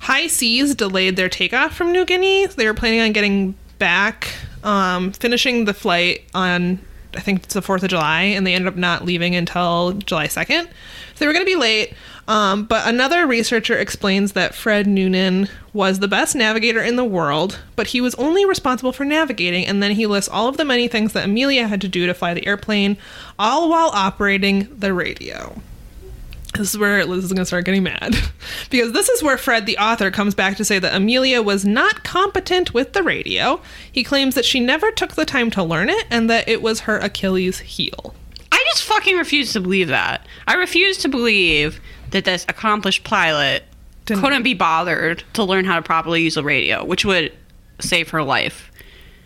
high 0.00 0.26
seas 0.26 0.74
delayed 0.74 1.16
their 1.16 1.28
takeoff 1.28 1.74
from 1.74 1.92
New 1.92 2.04
Guinea. 2.04 2.46
They 2.46 2.66
were 2.66 2.74
planning 2.74 3.00
on 3.00 3.12
getting 3.12 3.54
back, 3.78 4.34
um, 4.62 5.12
finishing 5.12 5.64
the 5.64 5.74
flight 5.74 6.24
on, 6.34 6.78
I 7.14 7.20
think 7.20 7.44
it's 7.44 7.54
the 7.54 7.60
4th 7.60 7.82
of 7.82 7.90
July, 7.90 8.22
and 8.22 8.46
they 8.46 8.54
ended 8.54 8.68
up 8.68 8.76
not 8.76 9.04
leaving 9.04 9.34
until 9.34 9.92
July 9.92 10.26
2nd. 10.26 10.64
So 10.66 10.70
they 11.16 11.26
were 11.26 11.32
going 11.32 11.44
to 11.44 11.50
be 11.50 11.56
late. 11.56 11.94
Um, 12.28 12.64
but 12.64 12.86
another 12.86 13.26
researcher 13.26 13.76
explains 13.76 14.32
that 14.32 14.54
Fred 14.54 14.86
Noonan 14.86 15.48
was 15.72 15.98
the 15.98 16.08
best 16.08 16.36
navigator 16.36 16.80
in 16.80 16.96
the 16.96 17.04
world, 17.04 17.58
but 17.74 17.88
he 17.88 18.00
was 18.00 18.14
only 18.14 18.44
responsible 18.44 18.92
for 18.92 19.04
navigating, 19.04 19.66
and 19.66 19.82
then 19.82 19.92
he 19.92 20.06
lists 20.06 20.30
all 20.30 20.46
of 20.46 20.56
the 20.56 20.64
many 20.64 20.86
things 20.86 21.12
that 21.12 21.24
Amelia 21.24 21.66
had 21.66 21.80
to 21.80 21.88
do 21.88 22.06
to 22.06 22.14
fly 22.14 22.32
the 22.32 22.46
airplane, 22.46 22.96
all 23.38 23.68
while 23.68 23.90
operating 23.92 24.68
the 24.78 24.94
radio. 24.94 25.60
This 26.54 26.70
is 26.70 26.78
where 26.78 27.04
Liz 27.06 27.24
is 27.24 27.32
going 27.32 27.38
to 27.38 27.46
start 27.46 27.64
getting 27.64 27.84
mad. 27.84 28.16
because 28.70 28.92
this 28.92 29.08
is 29.08 29.22
where 29.22 29.38
Fred, 29.38 29.66
the 29.66 29.78
author, 29.78 30.10
comes 30.10 30.34
back 30.34 30.56
to 30.56 30.64
say 30.64 30.78
that 30.78 30.94
Amelia 30.94 31.42
was 31.42 31.64
not 31.64 32.02
competent 32.02 32.74
with 32.74 32.92
the 32.92 33.02
radio. 33.02 33.60
He 33.90 34.02
claims 34.02 34.34
that 34.34 34.44
she 34.44 34.58
never 34.60 34.90
took 34.90 35.14
the 35.14 35.24
time 35.24 35.50
to 35.52 35.62
learn 35.62 35.88
it 35.88 36.06
and 36.10 36.28
that 36.28 36.48
it 36.48 36.60
was 36.60 36.80
her 36.80 36.98
Achilles 36.98 37.60
heel. 37.60 38.14
I 38.50 38.64
just 38.72 38.82
fucking 38.84 39.16
refuse 39.16 39.52
to 39.52 39.60
believe 39.60 39.88
that. 39.88 40.26
I 40.46 40.54
refuse 40.54 40.98
to 40.98 41.08
believe 41.08 41.80
that 42.10 42.24
this 42.24 42.44
accomplished 42.48 43.04
pilot 43.04 43.62
Didn't- 44.06 44.22
couldn't 44.22 44.42
be 44.42 44.54
bothered 44.54 45.22
to 45.34 45.44
learn 45.44 45.64
how 45.64 45.76
to 45.76 45.82
properly 45.82 46.22
use 46.22 46.36
a 46.36 46.42
radio, 46.42 46.84
which 46.84 47.04
would 47.04 47.32
save 47.80 48.10
her 48.10 48.22
life. 48.22 48.70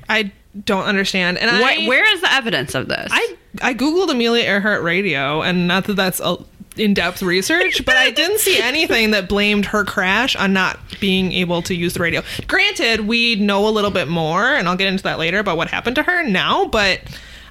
I 0.08 0.30
don't 0.64 0.84
understand. 0.84 1.38
And 1.38 1.50
I, 1.50 1.86
where 1.88 2.04
is 2.14 2.20
the 2.20 2.32
evidence 2.32 2.74
of 2.74 2.88
this? 2.88 3.10
I 3.12 3.36
I 3.62 3.74
googled 3.74 4.10
Amelia 4.10 4.44
Earhart 4.44 4.82
radio, 4.82 5.42
and 5.42 5.66
not 5.66 5.84
that 5.84 5.94
that's 5.94 6.20
a 6.20 6.36
in-depth 6.76 7.22
research, 7.22 7.84
but 7.84 7.96
I 7.96 8.10
didn't 8.10 8.38
see 8.40 8.58
anything 8.62 9.12
that 9.12 9.28
blamed 9.28 9.66
her 9.66 9.84
crash 9.84 10.34
on 10.36 10.52
not 10.52 10.78
being 11.00 11.32
able 11.32 11.62
to 11.62 11.74
use 11.74 11.94
the 11.94 12.00
radio. 12.00 12.22
Granted, 12.46 13.00
we 13.06 13.36
know 13.36 13.68
a 13.68 13.70
little 13.70 13.90
bit 13.90 14.08
more, 14.08 14.44
and 14.54 14.68
I'll 14.68 14.76
get 14.76 14.88
into 14.88 15.02
that 15.04 15.18
later 15.18 15.38
about 15.38 15.56
what 15.56 15.68
happened 15.68 15.96
to 15.96 16.02
her 16.02 16.22
now. 16.24 16.64
But 16.66 17.00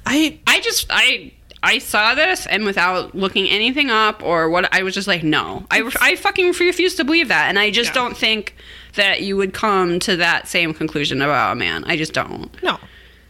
I 0.05 0.37
I 0.47 0.59
just 0.59 0.87
I 0.89 1.31
I 1.65 1.77
saw 1.77 2.13
this 2.15 2.45
and 2.45 2.65
without 2.65 3.15
looking 3.15 3.47
anything 3.47 3.89
up 3.89 4.21
or 4.21 4.49
what 4.49 4.67
I 4.73 4.83
was 4.83 4.93
just 4.93 5.07
like 5.07 5.23
no 5.23 5.65
I, 5.71 5.89
I 6.01 6.17
fucking 6.17 6.47
refuse 6.59 6.95
to 6.95 7.05
believe 7.05 7.29
that 7.29 7.47
and 7.47 7.57
I 7.57 7.71
just 7.71 7.91
Yeah. 7.91 7.93
don't 7.93 8.17
think 8.17 8.53
that 8.95 9.21
you 9.21 9.37
would 9.37 9.53
come 9.53 9.97
to 10.01 10.17
that 10.17 10.49
same 10.49 10.73
conclusion 10.73 11.21
about 11.21 11.53
a 11.53 11.55
man 11.55 11.85
I 11.85 11.95
just 11.95 12.11
don't 12.11 12.49
no, 12.61 12.77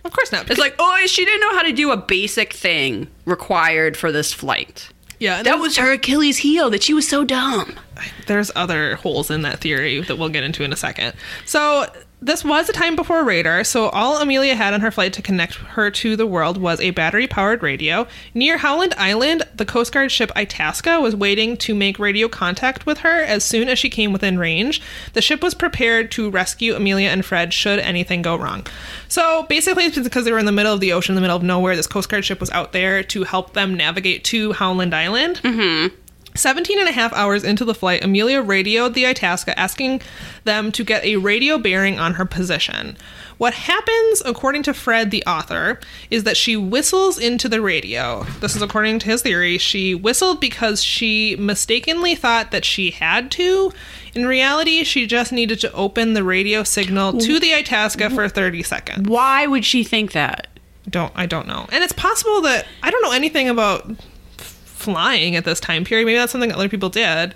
of 0.04 0.12
course 0.12 0.32
not. 0.32 0.50
it's 0.50 0.60
like 0.60 0.74
oh 0.80 1.00
she 1.06 1.24
didn't 1.26 1.42
know 1.42 1.54
how 1.56 1.62
to 1.62 1.74
do 1.74 1.92
a 1.92 1.98
basic 1.98 2.54
thing 2.54 3.08
required 3.26 3.96
for 3.96 4.12
this 4.12 4.34
flight 4.34 4.90
yeah, 5.24 5.42
that 5.42 5.60
was 5.60 5.78
her 5.78 5.94
Achilles 5.94 6.38
heel 6.38 6.70
that 6.70 6.84
she 6.84 6.94
was 6.94 7.08
so 7.08 7.24
dumb 7.24 7.80
there's 8.28 8.52
other 8.56 8.96
holes 8.96 9.30
in 9.30 9.42
that 9.44 9.60
theory 9.60 10.02
that 10.02 10.18
we'll 10.18 10.30
get 10.30 10.44
into 10.44 10.64
in 10.64 10.74
a 10.74 10.76
second. 10.76 11.14
So 11.46 11.86
this 12.26 12.46
was 12.46 12.70
a 12.70 12.74
time 12.74 12.96
before 12.96 13.24
radar, 13.24 13.64
so 13.64 13.90
all 13.90 14.18
Amelia 14.22 14.56
had 14.56 14.74
on 14.74 14.82
her 14.82 14.92
flight 14.92 15.12
to 15.14 15.22
connect 15.22 15.56
her 15.56 15.92
to 15.92 16.16
the 16.16 16.26
world 16.26 16.58
was 16.58 16.80
a 16.80 16.92
battery 16.92 17.28
powered 17.28 17.62
radio. 17.62 18.08
Near 18.34 18.58
Howland 18.58 18.94
Island, 18.98 19.44
the 19.54 19.66
Coast 19.66 19.92
Guard 19.92 20.12
ship 20.12 20.32
Itasca 20.36 21.02
was 21.02 21.16
waiting 21.16 21.58
to 21.58 21.76
make 21.76 22.00
radio 22.00 22.28
contact 22.30 22.86
with 22.86 23.00
her 23.00 23.22
as 23.22 23.44
soon 23.44 23.68
as 23.68 23.78
she 23.78 23.90
came 23.90 24.14
within 24.14 24.40
range. 24.40 24.82
The 25.12 25.22
ship 25.22 25.44
was 25.44 25.54
prepared 25.54 26.12
to 26.12 26.30
rescue 26.30 26.76
Amelia 26.76 27.10
and 27.10 27.26
Fred 27.26 27.54
should 27.54 27.80
anything 27.80 28.22
go 28.22 28.38
wrong. 28.38 28.66
So 29.10 29.44
basically, 29.44 29.86
it's 29.86 30.00
because 30.00 30.24
they 30.24 30.32
were 30.32 30.40
in 30.40 30.46
the 30.46 30.52
middle 30.52 30.74
of 30.74 30.80
the 30.80 30.94
ocean, 30.94 31.14
in 31.14 31.16
the 31.16 31.22
middle 31.22 31.38
of 31.38 31.44
nowhere, 31.44 31.76
this 31.76 31.88
Coast 31.88 32.10
Guard 32.10 32.24
ship 32.24 32.40
was 32.40 32.52
out 32.52 32.72
there 32.72 33.04
to 33.04 33.24
help 33.24 33.54
them 33.54 33.76
navigate 33.76 34.24
to 34.26 34.54
Howland 34.54 34.96
Island. 34.96 35.42
Mm-hmm. 35.44 35.96
17 36.36 36.80
and 36.80 36.90
a 36.90 36.92
half 36.92 37.14
hours 37.14 37.44
into 37.44 37.66
the 37.66 37.76
flight, 37.76 38.04
Amelia 38.04 38.42
radioed 38.42 38.94
the 38.94 39.06
Itasca 39.06 39.58
asking 39.60 40.02
them 40.44 40.72
to 40.72 40.84
get 40.84 41.04
a 41.04 41.18
radio 41.18 41.58
bearing 41.58 42.00
on 42.00 42.16
her 42.16 42.26
position. 42.26 42.98
What 43.38 43.54
happens, 43.54 44.22
according 44.26 44.64
to 44.64 44.74
Fred, 44.74 45.12
the 45.12 45.24
author, 45.26 45.80
is 46.10 46.24
that 46.24 46.38
she 46.38 46.56
whistles 46.56 47.18
into 47.18 47.50
the 47.50 47.62
radio. 47.62 48.24
This 48.40 48.56
is 48.56 48.62
according 48.62 49.00
to 49.00 49.08
his 49.08 49.22
theory. 49.22 49.58
She 49.58 49.96
whistled 49.96 50.40
because 50.40 50.84
she 50.84 51.36
mistakenly 51.38 52.16
thought 52.16 52.52
that 52.52 52.64
she 52.66 52.92
had 52.92 53.32
to. 53.32 53.72
In 54.14 54.26
reality, 54.28 54.84
she 54.84 55.08
just 55.08 55.32
needed 55.32 55.60
to 55.62 55.72
open 55.74 56.14
the 56.14 56.24
radio 56.24 56.64
signal 56.64 57.14
to 57.14 57.40
the 57.40 57.54
Itasca 57.54 58.12
for 58.12 58.30
30 58.30 58.64
seconds. 58.64 59.10
why 59.10 59.48
would 59.48 59.66
she 59.66 59.84
think 59.84 60.12
that 60.12 60.48
Don't 60.90 61.12
I 61.16 61.26
don't 61.26 61.48
know. 61.48 61.66
And 61.72 61.84
it's 61.84 61.94
possible 61.94 62.42
that 62.42 62.66
I 62.84 62.92
don't 62.92 63.02
know 63.02 63.12
anything 63.12 63.50
about 63.50 63.90
flying 64.84 65.36
at 65.36 65.46
this 65.46 65.60
time 65.60 65.84
period. 65.86 66.06
Maybe 66.06 66.18
that's 66.18 66.32
something 66.32 66.52
other 66.52 66.70
people 66.70 66.90
did. 66.90 67.36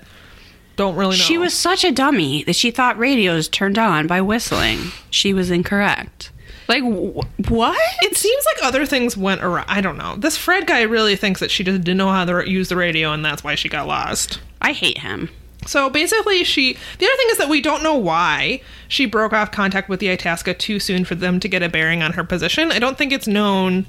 Don't 0.76 0.96
really 0.96 1.18
know. 1.18 1.24
She 1.24 1.38
was 1.38 1.54
such 1.54 1.84
a 1.84 1.92
dummy 1.92 2.44
that 2.44 2.56
she 2.56 2.70
thought 2.70 3.00
radios 3.00 3.48
turned 3.50 3.80
on 3.80 4.06
by 4.06 4.22
whistling. 4.22 4.92
She 5.10 5.34
was 5.34 5.50
incorrect. 5.50 6.32
Like 6.68 6.84
wh- 6.84 7.50
what? 7.50 7.80
It 8.02 8.16
seems 8.16 8.46
like 8.46 8.64
other 8.64 8.86
things 8.86 9.18
went 9.18 9.42
around. 9.44 9.66
I 9.68 9.82
don't 9.82 9.98
know. 9.98 10.16
This 10.18 10.38
Fred 10.38 10.68
guy 10.68 10.82
really 10.84 11.16
thinks 11.16 11.40
that 11.40 11.50
she 11.50 11.64
just 11.64 11.82
didn't 11.82 11.98
know 11.98 12.10
how 12.10 12.26
to 12.26 12.50
use 12.50 12.70
the 12.70 12.76
radio, 12.76 13.12
and 13.12 13.26
that's 13.26 13.44
why 13.44 13.56
she 13.56 13.70
got 13.70 13.88
lost. 13.88 14.40
I 14.62 14.74
hate 14.74 15.00
him. 15.00 15.30
So 15.66 15.90
basically, 15.90 16.44
she. 16.44 16.74
The 17.00 17.06
other 17.06 17.16
thing 17.18 17.28
is 17.32 17.38
that 17.40 17.50
we 17.50 17.62
don't 17.62 17.84
know 17.84 17.96
why 17.96 18.62
she 18.88 19.06
broke 19.06 19.34
off 19.34 19.52
contact 19.52 19.90
with 19.90 20.00
the 20.00 20.10
Itasca 20.10 20.54
too 20.54 20.80
soon 20.80 21.06
for 21.06 21.16
them 21.16 21.40
to 21.40 21.48
get 21.50 21.64
a 21.64 21.70
bearing 21.70 22.04
on 22.04 22.14
her 22.14 22.24
position. 22.24 22.72
I 22.72 22.80
don't 22.80 22.98
think 22.98 23.12
it's 23.12 23.28
known 23.28 23.86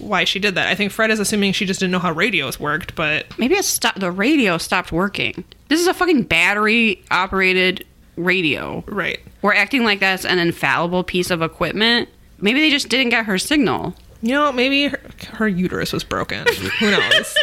why 0.00 0.24
she 0.24 0.38
did 0.38 0.54
that. 0.56 0.66
I 0.68 0.74
think 0.74 0.90
Fred 0.92 1.10
is 1.10 1.20
assuming 1.20 1.52
she 1.52 1.64
just 1.66 1.80
didn't 1.80 1.92
know 1.92 1.98
how 1.98 2.12
radios 2.12 2.58
worked, 2.58 2.94
but 2.94 3.26
Maybe 3.38 3.54
it 3.54 3.64
stopped. 3.64 4.00
The 4.00 4.10
radio 4.10 4.58
stopped 4.58 4.90
working. 4.92 5.44
This 5.68 5.80
is 5.80 5.86
a 5.86 5.94
fucking 5.94 6.22
battery 6.24 7.02
operated 7.10 7.86
radio. 8.16 8.82
right. 8.86 9.18
We're 9.42 9.54
acting 9.54 9.84
like 9.84 10.00
that's 10.00 10.24
an 10.26 10.38
infallible 10.38 11.04
piece 11.04 11.30
of 11.30 11.40
equipment. 11.42 12.08
Maybe 12.40 12.60
they 12.60 12.70
just 12.70 12.88
didn't 12.88 13.10
get 13.10 13.24
her 13.26 13.38
signal. 13.38 13.94
You 14.22 14.32
know, 14.34 14.52
maybe 14.52 14.88
her, 14.88 15.00
her 15.34 15.48
uterus 15.48 15.92
was 15.92 16.04
broken. 16.04 16.46
Who 16.78 16.90
knows? 16.90 17.34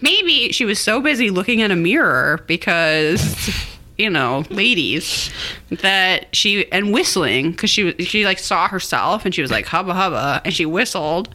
Maybe 0.00 0.52
she 0.52 0.64
was 0.64 0.78
so 0.78 1.00
busy 1.00 1.30
looking 1.30 1.58
in 1.60 1.70
a 1.70 1.76
mirror 1.76 2.44
because, 2.46 3.68
you 3.98 4.08
know, 4.08 4.44
ladies, 4.48 5.30
that 5.70 6.34
she 6.34 6.70
and 6.72 6.92
whistling 6.92 7.50
because 7.50 7.68
she 7.68 7.84
was 7.84 7.94
she 7.98 8.24
like 8.24 8.38
saw 8.38 8.68
herself 8.68 9.24
and 9.24 9.34
she 9.34 9.42
was 9.42 9.50
like 9.50 9.66
hubba 9.66 9.92
hubba 9.92 10.40
and 10.44 10.54
she 10.54 10.64
whistled, 10.64 11.28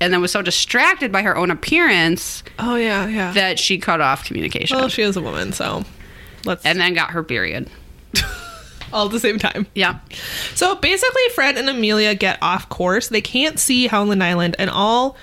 and 0.00 0.12
then 0.12 0.20
was 0.20 0.32
so 0.32 0.42
distracted 0.42 1.12
by 1.12 1.22
her 1.22 1.36
own 1.36 1.50
appearance 1.50 2.42
oh 2.58 2.74
yeah, 2.74 3.06
yeah. 3.06 3.32
that 3.32 3.58
she 3.58 3.78
cut 3.78 4.00
off 4.00 4.24
communication 4.24 4.76
well, 4.76 4.88
she 4.88 5.02
is 5.02 5.16
a 5.16 5.22
woman, 5.22 5.52
so 5.52 5.84
let's 6.44 6.64
and 6.66 6.80
then 6.80 6.92
got 6.94 7.10
her 7.10 7.22
period. 7.22 7.70
all 8.92 9.06
at 9.06 9.12
the 9.12 9.20
same 9.20 9.38
time. 9.38 9.66
Yeah. 9.74 9.98
So 10.54 10.76
basically, 10.76 11.22
Fred 11.34 11.56
and 11.56 11.68
Amelia 11.68 12.14
get 12.14 12.38
off 12.42 12.68
course. 12.68 13.08
They 13.08 13.20
can't 13.20 13.58
see 13.58 13.86
Howland 13.86 14.22
Island, 14.22 14.56
and 14.58 14.70
all, 14.70 15.16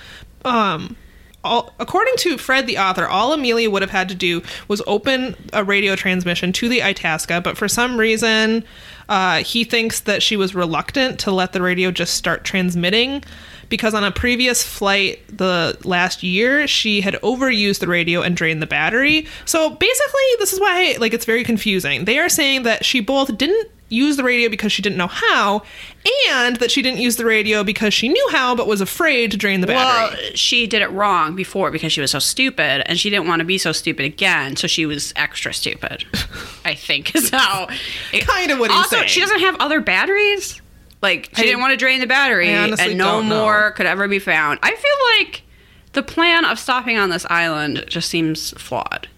um, 0.44 0.96
all 1.44 1.74
according 1.78 2.14
to 2.18 2.38
Fred, 2.38 2.66
the 2.66 2.78
author, 2.78 3.06
all 3.06 3.32
Amelia 3.32 3.70
would 3.70 3.82
have 3.82 3.90
had 3.90 4.08
to 4.08 4.14
do 4.14 4.42
was 4.68 4.82
open 4.86 5.36
a 5.52 5.64
radio 5.64 5.96
transmission 5.96 6.52
to 6.54 6.68
the 6.68 6.82
Itasca. 6.82 7.40
But 7.40 7.56
for 7.56 7.68
some 7.68 7.98
reason, 7.98 8.64
uh, 9.08 9.38
he 9.42 9.64
thinks 9.64 10.00
that 10.00 10.22
she 10.22 10.36
was 10.36 10.54
reluctant 10.54 11.18
to 11.20 11.30
let 11.30 11.52
the 11.52 11.62
radio 11.62 11.90
just 11.90 12.14
start 12.14 12.44
transmitting. 12.44 13.24
Because 13.68 13.94
on 13.94 14.04
a 14.04 14.12
previous 14.12 14.62
flight 14.62 15.20
the 15.34 15.78
last 15.84 16.22
year, 16.22 16.66
she 16.66 17.00
had 17.00 17.14
overused 17.14 17.78
the 17.78 17.88
radio 17.88 18.20
and 18.20 18.36
drained 18.36 18.60
the 18.60 18.66
battery. 18.66 19.26
So 19.46 19.70
basically, 19.70 20.20
this 20.38 20.52
is 20.52 20.60
why 20.60 20.96
like 20.98 21.14
it's 21.14 21.24
very 21.24 21.42
confusing. 21.42 22.04
They 22.04 22.18
are 22.18 22.28
saying 22.28 22.64
that 22.64 22.84
she 22.84 23.00
both 23.00 23.36
didn't 23.38 23.70
use 23.92 24.16
the 24.16 24.24
radio 24.24 24.48
because 24.48 24.72
she 24.72 24.82
didn't 24.82 24.96
know 24.98 25.06
how, 25.06 25.62
and 26.32 26.56
that 26.56 26.70
she 26.70 26.82
didn't 26.82 26.98
use 27.00 27.16
the 27.16 27.24
radio 27.24 27.62
because 27.62 27.92
she 27.94 28.08
knew 28.08 28.28
how 28.32 28.54
but 28.56 28.66
was 28.66 28.80
afraid 28.80 29.30
to 29.30 29.36
drain 29.36 29.60
the 29.60 29.66
battery. 29.66 30.16
Well, 30.18 30.30
she 30.34 30.66
did 30.66 30.82
it 30.82 30.90
wrong 30.90 31.36
before 31.36 31.70
because 31.70 31.92
she 31.92 32.00
was 32.00 32.10
so 32.10 32.18
stupid, 32.18 32.82
and 32.88 32.98
she 32.98 33.10
didn't 33.10 33.26
want 33.28 33.40
to 33.40 33.44
be 33.44 33.58
so 33.58 33.72
stupid 33.72 34.04
again, 34.04 34.56
so 34.56 34.66
she 34.66 34.86
was 34.86 35.12
extra 35.16 35.52
stupid. 35.54 36.04
I 36.64 36.74
think 36.74 37.14
is 37.14 37.30
how. 37.30 37.68
It, 38.12 38.26
Kinda 38.26 38.56
what 38.56 38.70
he's 38.70 38.78
also, 38.78 38.96
saying. 38.96 39.08
she 39.08 39.20
doesn't 39.20 39.40
have 39.40 39.56
other 39.60 39.80
batteries. 39.80 40.60
Like 41.02 41.30
she 41.34 41.42
I- 41.42 41.46
didn't 41.46 41.60
want 41.60 41.72
to 41.72 41.76
drain 41.76 42.00
the 42.00 42.06
battery, 42.06 42.48
and 42.48 42.70
no 42.72 42.76
don't 43.20 43.28
know. 43.28 43.36
more 43.42 43.70
could 43.72 43.86
ever 43.86 44.08
be 44.08 44.18
found. 44.18 44.58
I 44.62 44.70
feel 44.70 45.26
like 45.26 45.42
the 45.92 46.02
plan 46.02 46.44
of 46.44 46.58
stopping 46.58 46.96
on 46.96 47.10
this 47.10 47.26
island 47.28 47.84
just 47.88 48.08
seems 48.08 48.52
flawed. 48.52 49.08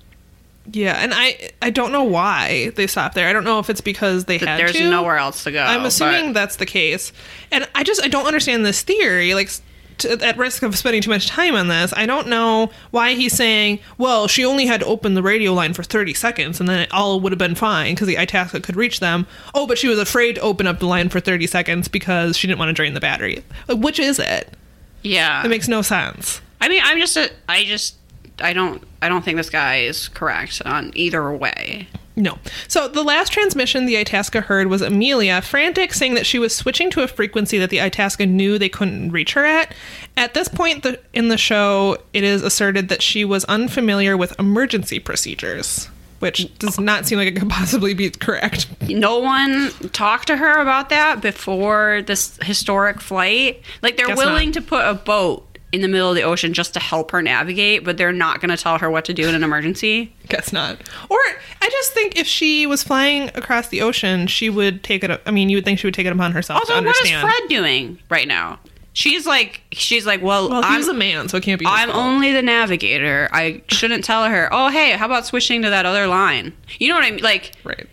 Yeah, 0.72 0.94
and 1.03 1.12
I 1.14 1.50
I 1.61 1.70
don't 1.70 1.92
know 1.92 2.05
why 2.05 2.70
they 2.77 2.87
stopped 2.87 3.14
there. 3.14 3.29
I 3.29 3.33
don't 3.33 3.44
know 3.44 3.59
if 3.59 3.68
it's 3.70 3.81
because 3.81 4.24
they 4.24 4.38
had 4.38 4.57
to 4.57 4.62
There's 4.64 4.72
to. 4.77 4.90
nowhere 4.90 5.18
else 5.18 5.44
to 5.44 5.53
go. 5.53 5.62
I'm 5.62 5.85
assuming 5.85 6.29
but- 6.29 6.40
that's 6.40 6.57
the 6.57 6.66
case, 6.66 7.12
and 7.53 7.68
I 7.74 7.83
just 7.85 8.03
I 8.03 8.09
don't 8.09 8.27
understand 8.27 8.64
this 8.64 8.83
theory. 8.83 9.35
Like, 9.35 9.50
to, 9.98 10.12
at 10.24 10.37
risk 10.37 10.62
of 10.64 10.77
spending 10.77 11.03
too 11.03 11.11
much 11.11 11.29
time 11.29 11.55
on 11.55 11.68
this, 11.68 11.92
I 11.96 12.05
don't 12.07 12.27
know 12.29 12.70
why 12.90 13.14
he's 13.14 13.33
saying, 13.35 13.79
"Well, 13.98 14.27
she 14.27 14.44
only 14.44 14.66
had 14.66 14.81
to 14.81 14.87
open 14.87 15.14
the 15.14 15.22
radio 15.22 15.53
line 15.53 15.72
for 15.74 15.83
30 15.85 16.14
seconds, 16.14 16.59
and 16.59 16.68
then 16.68 16.81
it 16.81 16.92
all 16.92 17.20
would 17.20 17.31
have 17.31 17.38
been 17.38 17.55
fine 17.55 17.94
because 17.94 18.09
the 18.09 18.18
Itasca 18.18 18.61
could 18.61 18.74
reach 18.74 18.98
them." 19.00 19.27
Oh, 19.55 19.66
but 19.66 19.79
she 19.79 19.87
was 19.87 19.98
afraid 19.98 20.35
to 20.37 20.40
open 20.40 20.66
up 20.66 20.81
the 20.81 20.87
line 20.87 21.11
for 21.11 21.20
30 21.20 21.46
seconds 21.46 21.87
because 21.88 22.37
she 22.37 22.46
didn't 22.48 22.59
want 22.59 22.70
to 22.70 22.72
drain 22.72 22.94
the 22.94 23.00
battery. 23.00 23.44
Like, 23.68 23.79
which 23.79 23.98
is 24.00 24.18
it? 24.18 24.48
yeah. 25.03 25.44
It 25.44 25.48
makes 25.48 25.68
no 25.68 25.83
sense. 25.83 26.40
I 26.61 26.68
mean, 26.68 26.81
I'm 26.83 26.98
just, 26.98 27.16
a, 27.18 27.31
I 27.48 27.64
just, 27.64 27.96
I 28.40 28.53
don't, 28.53 28.83
I 29.01 29.09
don't 29.09 29.25
think 29.25 29.37
this 29.37 29.51
guy 29.51 29.79
is 29.79 30.09
correct 30.09 30.62
on 30.64 30.90
either 30.94 31.33
way. 31.33 31.88
No. 32.16 32.38
So 32.68 32.87
the 32.87 33.03
last 33.03 33.33
transmission 33.33 33.87
the 33.87 33.97
Itasca 33.97 34.42
heard 34.42 34.68
was 34.68 34.83
Amelia, 34.83 35.42
frantic, 35.42 35.92
saying 35.92 36.14
that 36.14 36.27
she 36.27 36.38
was 36.38 36.55
switching 36.55 36.90
to 36.90 37.03
a 37.03 37.09
frequency 37.09 37.59
that 37.59 37.70
the 37.70 37.81
Itasca 37.81 38.27
knew 38.27 38.57
they 38.57 38.68
couldn't 38.68 39.11
reach 39.11 39.33
her 39.33 39.44
at. 39.44 39.75
At 40.16 40.35
this 40.35 40.49
point 40.49 40.85
the, 40.85 41.01
in 41.12 41.29
the 41.29 41.37
show, 41.37 41.99
it 42.12 42.23
is 42.23 42.42
asserted 42.42 42.88
that 42.88 43.03
she 43.03 43.25
was 43.25 43.44
unfamiliar 43.47 44.16
with 44.16 44.38
emergency 44.38 45.01
procedures, 45.01 45.87
which 46.20 46.57
does 46.59 46.79
not 46.79 47.05
seem 47.05 47.18
like 47.18 47.29
it 47.29 47.37
could 47.37 47.51
possibly 47.51 47.94
be 47.94 48.11
correct. 48.11 48.68
no 48.88 49.18
one 49.18 49.70
talked 49.92 50.29
to 50.29 50.37
her 50.37 50.59
about 50.59 50.90
that 50.90 51.20
before 51.20 52.03
this 52.07 52.38
historic 52.42 53.01
flight. 53.01 53.61
Like 53.83 53.97
they're 53.97 54.07
Guess 54.07 54.18
willing 54.18 54.49
not. 54.49 54.55
to 54.55 54.62
put 54.62 54.85
a 54.85 54.94
boat 54.94 55.54
in 55.74 55.82
the 55.82 55.88
middle 55.88 56.08
of 56.08 56.14
the 56.14 56.22
ocean 56.22 56.52
just 56.54 56.72
to 56.74 56.80
help 56.80 57.10
her 57.10 57.20
navigate, 57.20 57.84
but 57.84 57.96
they're 57.96 58.12
not 58.12 58.40
going 58.40 58.50
to 58.50 58.56
tell 58.56 58.78
her 58.78 58.88
what 58.88 59.04
to 59.06 59.12
do 59.12 59.28
in 59.28 59.34
an 59.34 59.42
emergency. 59.42 60.14
Guess 60.28 60.52
not. 60.52 60.78
Or 61.10 61.18
I 61.60 61.68
just 61.68 61.92
think 61.92 62.16
if 62.16 62.26
she 62.26 62.66
was 62.66 62.82
flying 62.82 63.30
across 63.34 63.68
the 63.68 63.82
ocean, 63.82 64.26
she 64.28 64.48
would 64.48 64.84
take 64.84 65.02
it. 65.02 65.10
Up 65.10 65.22
I 65.26 65.32
mean, 65.32 65.48
you 65.48 65.56
would 65.56 65.64
think 65.64 65.80
she 65.80 65.87
would 65.87 65.94
take 65.94 66.06
it 66.06 66.12
upon 66.12 66.32
herself 66.32 66.60
Also, 66.60 66.80
to 66.80 66.87
what 66.87 66.96
is. 67.04 67.10
Fred 67.10 67.48
doing 67.48 67.98
right 68.08 68.28
now? 68.28 68.60
She's 68.92 69.26
like, 69.26 69.62
she's 69.72 70.06
like, 70.06 70.22
well, 70.22 70.48
well, 70.48 70.62
I'm 70.64 70.88
a 70.88 70.94
man, 70.94 71.28
so 71.28 71.37
it 71.37 71.42
can't 71.42 71.58
be. 71.58 71.66
I'm 71.66 71.90
fault. 71.90 72.04
only 72.04 72.32
the 72.32 72.42
navigator. 72.42 73.28
I 73.32 73.62
shouldn't 73.66 74.04
tell 74.04 74.24
her. 74.24 74.48
Oh, 74.52 74.68
hey, 74.68 74.92
how 74.92 75.06
about 75.06 75.26
switching 75.26 75.62
to 75.62 75.70
that 75.70 75.84
other 75.84 76.06
line? 76.06 76.52
You 76.78 76.90
know 76.90 76.94
what 76.94 77.04
I 77.04 77.10
mean? 77.10 77.20
Like, 77.20 77.50
right. 77.64 77.88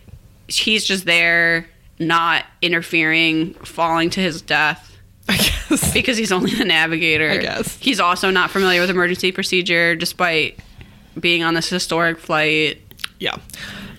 he's 0.46 0.84
just 0.84 1.04
there, 1.04 1.66
not 1.98 2.44
interfering, 2.62 3.54
falling 3.54 4.10
to 4.10 4.20
his 4.20 4.42
death. 4.42 4.96
Guess. 5.80 5.92
because 5.94 6.16
he's 6.16 6.32
only 6.32 6.54
the 6.54 6.64
navigator. 6.64 7.30
I 7.30 7.38
guess. 7.38 7.76
He's 7.78 8.00
also 8.00 8.30
not 8.30 8.50
familiar 8.50 8.80
with 8.80 8.90
emergency 8.90 9.32
procedure 9.32 9.96
despite 9.96 10.58
being 11.18 11.42
on 11.42 11.54
this 11.54 11.68
historic 11.68 12.18
flight. 12.18 12.78
Yeah. 13.18 13.36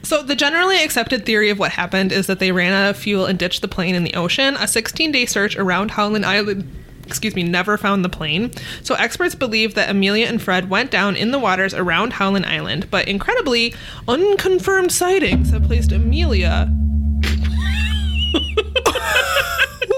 So 0.03 0.21
the 0.21 0.36
generally 0.36 0.83
accepted 0.83 1.25
theory 1.25 1.49
of 1.49 1.59
what 1.59 1.71
happened 1.71 2.12
is 2.12 2.27
that 2.27 2.39
they 2.39 2.51
ran 2.51 2.73
out 2.73 2.89
of 2.89 2.97
fuel 2.97 3.25
and 3.25 3.39
ditched 3.39 3.62
the 3.62 3.67
plane 3.67 3.95
in 3.95 4.03
the 4.03 4.13
ocean. 4.15 4.55
A 4.55 4.65
16-day 4.65 5.25
search 5.25 5.55
around 5.55 5.91
Howland 5.91 6.25
Island, 6.25 6.69
excuse 7.05 7.36
me, 7.36 7.43
never 7.43 7.77
found 7.77 8.03
the 8.03 8.09
plane. 8.09 8.51
So 8.83 8.95
experts 8.95 9.33
believe 9.33 9.75
that 9.75 9.89
Amelia 9.89 10.27
and 10.27 10.41
Fred 10.41 10.69
went 10.69 10.91
down 10.91 11.15
in 11.15 11.31
the 11.31 11.39
waters 11.39 11.73
around 11.73 12.13
Howland 12.13 12.45
Island, 12.45 12.91
but 12.91 13.07
incredibly, 13.07 13.73
unconfirmed 14.07 14.91
sightings 14.91 15.51
have 15.51 15.63
placed 15.63 15.93
Amelia. 15.93 16.69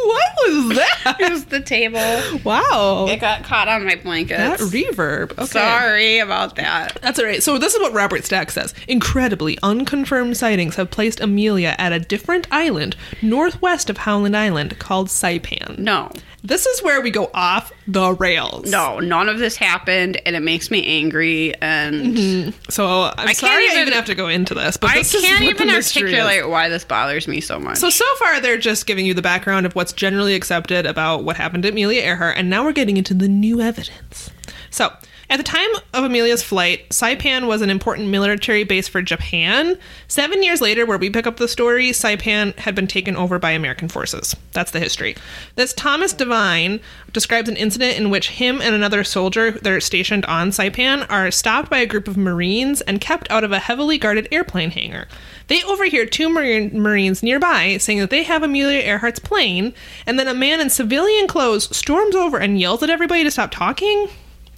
What 0.06 0.32
was 0.48 0.78
that? 0.78 1.16
It 1.26 1.32
was 1.32 1.46
the 1.46 1.60
table. 1.62 2.00
Wow. 2.44 3.06
It 3.10 3.20
got 3.20 3.44
caught 3.44 3.68
on 3.68 3.86
my 3.86 3.96
blanket. 3.96 4.38
That 4.38 4.60
reverb. 4.60 5.32
Okay. 5.34 5.46
Sorry 5.46 6.20
about 6.20 6.56
that. 6.58 6.98
That's 7.02 7.20
all 7.20 7.26
right. 7.26 7.42
So 7.42 7.58
this 7.58 7.74
is 7.74 7.80
what 7.82 7.94
Robert 7.94 8.24
Stack 8.26 8.52
says. 8.52 8.74
Incredibly, 8.88 9.58
unconfirmed 9.64 10.36
sightings 10.38 10.76
have 10.76 10.92
placed 10.92 11.20
Amelia 11.20 11.76
at 11.78 11.94
a 11.94 12.00
different 12.00 12.48
island 12.52 12.96
northwest 13.22 13.90
of 13.90 13.98
Howland 14.00 14.36
Island 14.36 14.78
called 14.80 15.08
Saipan. 15.08 15.78
No. 15.78 16.12
This 16.48 16.66
is 16.68 16.84
where 16.84 17.02
we 17.02 17.10
go 17.12 17.30
off 17.34 17.72
the 17.88 18.14
rails. 18.14 18.70
No, 18.70 19.00
none 19.00 19.30
of 19.30 19.40
this 19.40 19.56
happened 19.56 20.22
and 20.26 20.36
it 20.36 20.42
makes 20.42 20.70
me 20.70 20.86
angry 20.86 21.56
and 21.62 22.16
mm-hmm. 22.16 22.50
So 22.70 23.12
I'm 23.18 23.26
can't 23.28 23.38
sorry 23.38 23.64
I 23.64 23.72
even- 23.72 23.82
even 23.82 23.94
have 23.94 24.06
to 24.06 24.16
go 24.16 24.28
into 24.28 24.54
this, 24.54 24.78
but 24.78 24.92
I 24.92 25.00
this 25.00 25.20
can't 25.20 25.42
even 25.44 25.68
mystery 25.68 26.12
is. 26.14 26.20
articulate 26.20 26.50
why 26.50 26.70
this 26.70 26.84
bothers 26.86 27.28
me 27.28 27.42
so 27.42 27.60
much. 27.60 27.78
So 27.78 27.90
so 27.90 28.06
far 28.20 28.40
they're 28.42 28.58
just 28.58 28.86
giving 28.86 29.06
you 29.06 29.14
the 29.14 29.22
background 29.22 29.66
of 29.66 29.74
what's 29.76 29.92
generally 29.94 30.36
accepted 30.36 30.86
about 30.86 31.24
what 31.24 31.36
happened 31.36 31.64
to 31.64 31.70
Amelia 31.70 32.02
Earhart, 32.02 32.38
and 32.38 32.50
now 32.50 32.64
we're 32.64 32.74
getting 32.74 32.98
into 32.98 33.14
the 33.14 33.28
new 33.28 33.60
evidence. 33.62 34.30
So 34.70 34.94
at 35.30 35.38
the 35.38 35.44
time 35.44 35.70
of 35.94 36.04
Amelia's 36.04 36.44
flight, 36.44 36.90
Saipan 36.90 37.48
was 37.48 37.62
an 37.62 37.70
important 37.70 38.10
military 38.10 38.64
base 38.64 38.88
for 38.88 39.02
Japan. 39.02 39.78
Seven 40.08 40.44
years 40.44 40.62
later, 40.62 40.86
where 40.86 40.98
we 40.98 41.10
pick 41.10 41.26
up 41.26 41.38
the 41.38 41.48
story, 41.48 41.90
Saipan 41.90 42.56
had 42.60 42.76
been 42.76 42.88
taken 42.88 43.16
over 43.16 43.40
by 43.40 43.52
American 43.52 43.88
forces. 43.88 44.36
That's 44.52 44.72
the 44.72 44.80
history. 44.80 45.16
This 45.56 45.74
Thomas 45.74 46.14
Devine 46.14 46.80
describes 47.12 47.50
an 47.50 47.58
incident 47.58 47.98
in 47.98 48.10
which 48.10 48.30
him 48.30 48.62
and 48.62 48.76
another 48.76 49.04
soldier 49.04 49.52
that 49.52 49.74
are 49.74 49.80
stationed 49.80 50.26
on 50.26 50.50
Saipan 50.50 51.10
are 51.10 51.32
stopped 51.32 51.70
by 51.70 51.80
a 51.80 51.88
group 51.88 52.08
of 52.08 52.18
Marines 52.18 52.82
and 52.82 53.02
kept 53.02 53.30
out 53.32 53.44
of 53.44 53.52
a 53.52 53.60
heavily 53.60 53.98
guarded 53.98 54.28
airplane 54.32 54.72
hangar. 54.72 55.08
They 55.48 55.64
overhear 55.64 56.06
two 56.06 56.30
Marine, 56.30 56.80
Marines 56.80 57.24
nearby 57.24 57.78
saying 57.78 58.00
that 58.00 58.10
they 58.10 58.24
have 58.24 58.44
Amelia 58.44 58.82
Earhart's 58.82 59.20
plane, 59.20 59.74
and 60.06 60.20
then 60.20 60.28
a 60.28 60.34
man 60.34 60.60
in 60.60 60.70
civilian 60.70 61.28
clothes 61.28 61.76
storms 61.76 62.16
over 62.16 62.38
and 62.38 62.60
yells 62.60 62.84
at 62.84 62.90
everybody 62.90 63.24
to 63.24 63.32
stop 63.32 63.52
talking. 63.52 64.08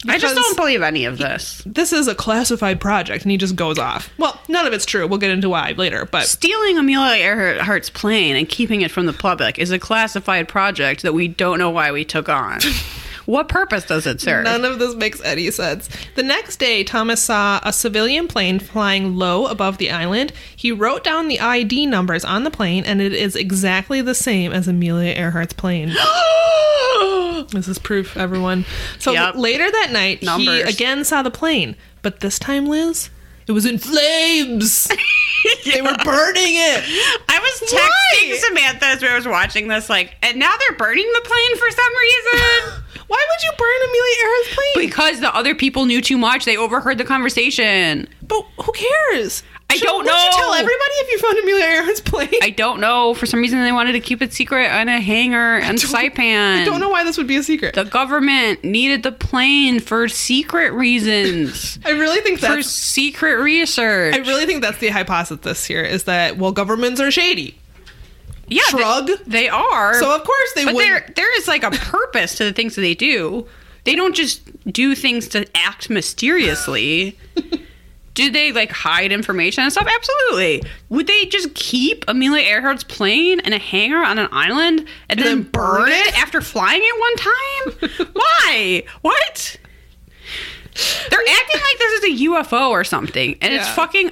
I 0.07 0.17
just 0.17 0.36
don't 0.36 0.55
believe 0.55 0.81
any 0.81 1.05
of 1.05 1.17
this. 1.17 1.62
This 1.65 1.91
is 1.91 2.07
a 2.07 2.13
classified 2.15 2.79
project, 2.79 3.23
and 3.23 3.31
he 3.31 3.38
just 3.38 3.55
goes 3.55 3.79
off. 3.79 4.10
Well, 4.17 4.39
none 4.47 4.67
of 4.67 4.73
it's 4.73 4.86
true. 4.86 5.07
We'll 5.07 5.17
get 5.19 5.31
into 5.31 5.49
why 5.49 5.71
later, 5.71 6.05
but 6.05 6.23
Stealing 6.23 6.77
Amelia 6.77 7.23
Earhart's 7.23 7.89
plane 7.89 8.36
and 8.36 8.47
keeping 8.47 8.81
it 8.81 8.91
from 8.91 9.05
the 9.07 9.13
public 9.13 9.57
is 9.57 9.71
a 9.71 9.79
classified 9.79 10.47
project 10.47 11.01
that 11.01 11.13
we 11.13 11.27
don't 11.27 11.57
know 11.57 11.71
why 11.71 11.91
we 11.91 12.05
took 12.05 12.29
on. 12.29 12.60
what 13.27 13.49
purpose 13.49 13.83
does 13.85 14.07
it 14.07 14.21
serve? 14.21 14.45
None 14.45 14.63
of 14.65 14.79
this 14.79 14.95
makes 14.95 15.21
any 15.21 15.51
sense. 15.51 15.89
The 16.15 16.23
next 16.23 16.57
day, 16.57 16.83
Thomas 16.83 17.21
saw 17.21 17.59
a 17.61 17.73
civilian 17.73 18.27
plane 18.27 18.57
flying 18.57 19.17
low 19.17 19.47
above 19.47 19.77
the 19.77 19.91
island. 19.91 20.31
He 20.55 20.71
wrote 20.71 21.03
down 21.03 21.27
the 21.27 21.39
ID 21.39 21.85
numbers 21.87 22.23
on 22.23 22.45
the 22.45 22.49
plane, 22.51 22.85
and 22.85 23.01
it 23.01 23.11
is 23.13 23.35
exactly 23.35 24.01
the 24.01 24.15
same 24.15 24.53
as 24.53 24.67
Amelia 24.67 25.13
Earhart's 25.13 25.51
plane. 25.53 25.89
this 27.51 27.67
is 27.67 27.77
proof, 27.79 28.15
everyone. 28.17 28.65
So 28.99 29.11
Yep. 29.11 29.35
later 29.35 29.69
that 29.69 29.89
night, 29.91 30.19
he 30.23 30.61
again 30.61 31.03
saw 31.03 31.21
the 31.21 31.29
plane, 31.31 31.75
but 32.01 32.21
this 32.21 32.39
time, 32.39 32.65
Liz, 32.65 33.09
it 33.45 33.51
was 33.51 33.65
in 33.65 33.77
flames. 33.77 34.87
They 35.65 35.81
were 35.81 35.95
burning 36.03 36.55
it. 36.55 36.83
I 37.29 37.39
was 37.39 37.71
Why? 37.71 37.89
texting 38.17 38.35
Samantha 38.39 38.85
as 38.87 39.03
I 39.03 39.15
was 39.15 39.27
watching 39.27 39.67
this, 39.67 39.87
like, 39.87 40.15
and 40.23 40.39
now 40.39 40.51
they're 40.57 40.77
burning 40.77 41.09
the 41.13 41.21
plane 41.23 41.57
for 41.57 41.69
some 41.71 41.93
reason. 42.01 42.83
Why 43.08 43.26
would 43.30 43.43
you 43.43 43.52
burn 43.58 43.89
Amelia 43.89 44.15
Earhart's 44.24 44.56
plane? 44.56 44.88
because 44.88 45.20
the 45.22 45.34
other 45.36 45.56
people 45.56 45.86
knew 45.86 46.02
too 46.02 46.17
much. 46.17 46.46
They 46.46 46.58
overheard 46.58 46.98
the 46.98 47.06
conversation. 47.06 48.08
But 48.28 48.46
who 48.62 48.72
cares? 48.74 49.43
I 49.70 49.76
Should- 49.76 49.84
don't 49.86 50.06
know. 50.06 50.12
wouldn't 50.13 50.34
you 50.34 50.39
tell 50.39 50.54
everybody 50.54 50.91
if 51.00 51.12
you 51.12 51.20
found 51.20 51.38
Amelia 51.39 51.65
Earhart's 51.65 52.00
plane? 52.02 52.30
I 52.41 52.50
don't 52.52 52.80
know. 52.80 53.13
For 53.13 53.26
some 53.26 53.41
reason, 53.41 53.62
they 53.63 53.74
wanted 53.74 53.93
to 53.93 54.00
keep 54.00 54.22
it 54.22 54.32
secret 54.34 54.72
on 54.72 54.88
a 54.88 55.00
hangar 55.02 55.58
in 55.63 55.76
Saipan. 55.76 56.62
I 56.62 56.65
don't 56.65 56.80
know 56.80 56.88
why 56.89 57.04
this 57.04 57.17
would 57.17 57.28
be 57.28 57.36
a 57.36 57.43
secret. 57.43 57.76
The 57.76 57.84
government 57.84 58.63
needed 58.63 59.04
the 59.04 59.12
plane 59.12 59.80
for 59.82 60.08
secret 60.08 60.72
reasons, 60.72 61.80
I 61.86 61.91
really 61.91 62.22
think 62.22 62.39
for 62.39 62.48
that's. 62.48 62.70
secret 62.70 63.36
research. 63.38 64.15
I 64.15 64.20
really 64.20 64.46
think 64.46 64.62
that's 64.62 64.78
the 64.80 64.88
hypothesis 64.89 65.65
here 65.65 65.82
is 65.82 66.06
that 66.06 66.38
well, 66.38 66.52
governments 66.54 67.00
are 67.02 67.12
shady. 67.12 67.58
Yeah, 68.47 68.62
they- 68.71 68.77
Shrug. 68.77 69.10
They, 69.25 69.49
are. 69.49 69.99
So 69.99 70.15
of 70.15 70.23
course 70.23 70.53
they 70.53 70.65
but 70.65 70.75
would. 70.75 70.83
there, 70.83 71.13
there 71.15 71.38
is 71.38 71.47
like 71.47 71.63
a 71.63 71.71
purpose 71.71 72.36
to 72.36 72.43
the 72.43 72.53
things 72.53 72.75
that 72.75 72.81
they 72.81 72.95
do. 72.95 73.47
They 73.83 73.95
don't 73.95 74.15
just 74.15 74.41
do 74.71 74.95
things 74.95 75.27
to 75.29 75.45
act 75.55 75.89
mysteriously. 75.89 77.17
do 78.17 78.31
they 78.31 78.51
like 78.51 78.71
hide 78.71 79.12
information 79.12 79.63
and 79.63 79.71
stuff? 79.71 79.88
Absolutely. 79.88 80.63
Would 80.89 81.05
they 81.05 81.25
just 81.25 81.53
keep 81.53 82.03
Amelia 82.07 82.43
Earhart's 82.43 82.83
plane 82.83 83.39
in 83.41 83.53
a 83.53 83.60
hangar 83.60 84.03
on 84.03 84.17
an 84.17 84.27
island 84.31 84.88
and, 85.07 85.19
then, 85.19 85.25
then 85.25 85.43
burn 85.43 85.88
it? 85.88 86.07
it 86.07 86.19
after 86.19 86.41
flying 86.41 86.81
it 86.83 86.99
one 86.99 87.15
time? 87.95 88.07
Why? 88.13 88.83
What? 89.01 89.57
They're 91.10 91.19
acting 91.19 91.62
like 91.62 91.77
this 91.77 92.03
is 92.03 92.03
a 92.03 92.25
UFO 92.25 92.69
or 92.69 92.83
something, 92.83 93.38
and 93.41 93.53
it's 93.53 93.69
fucking 93.69 94.12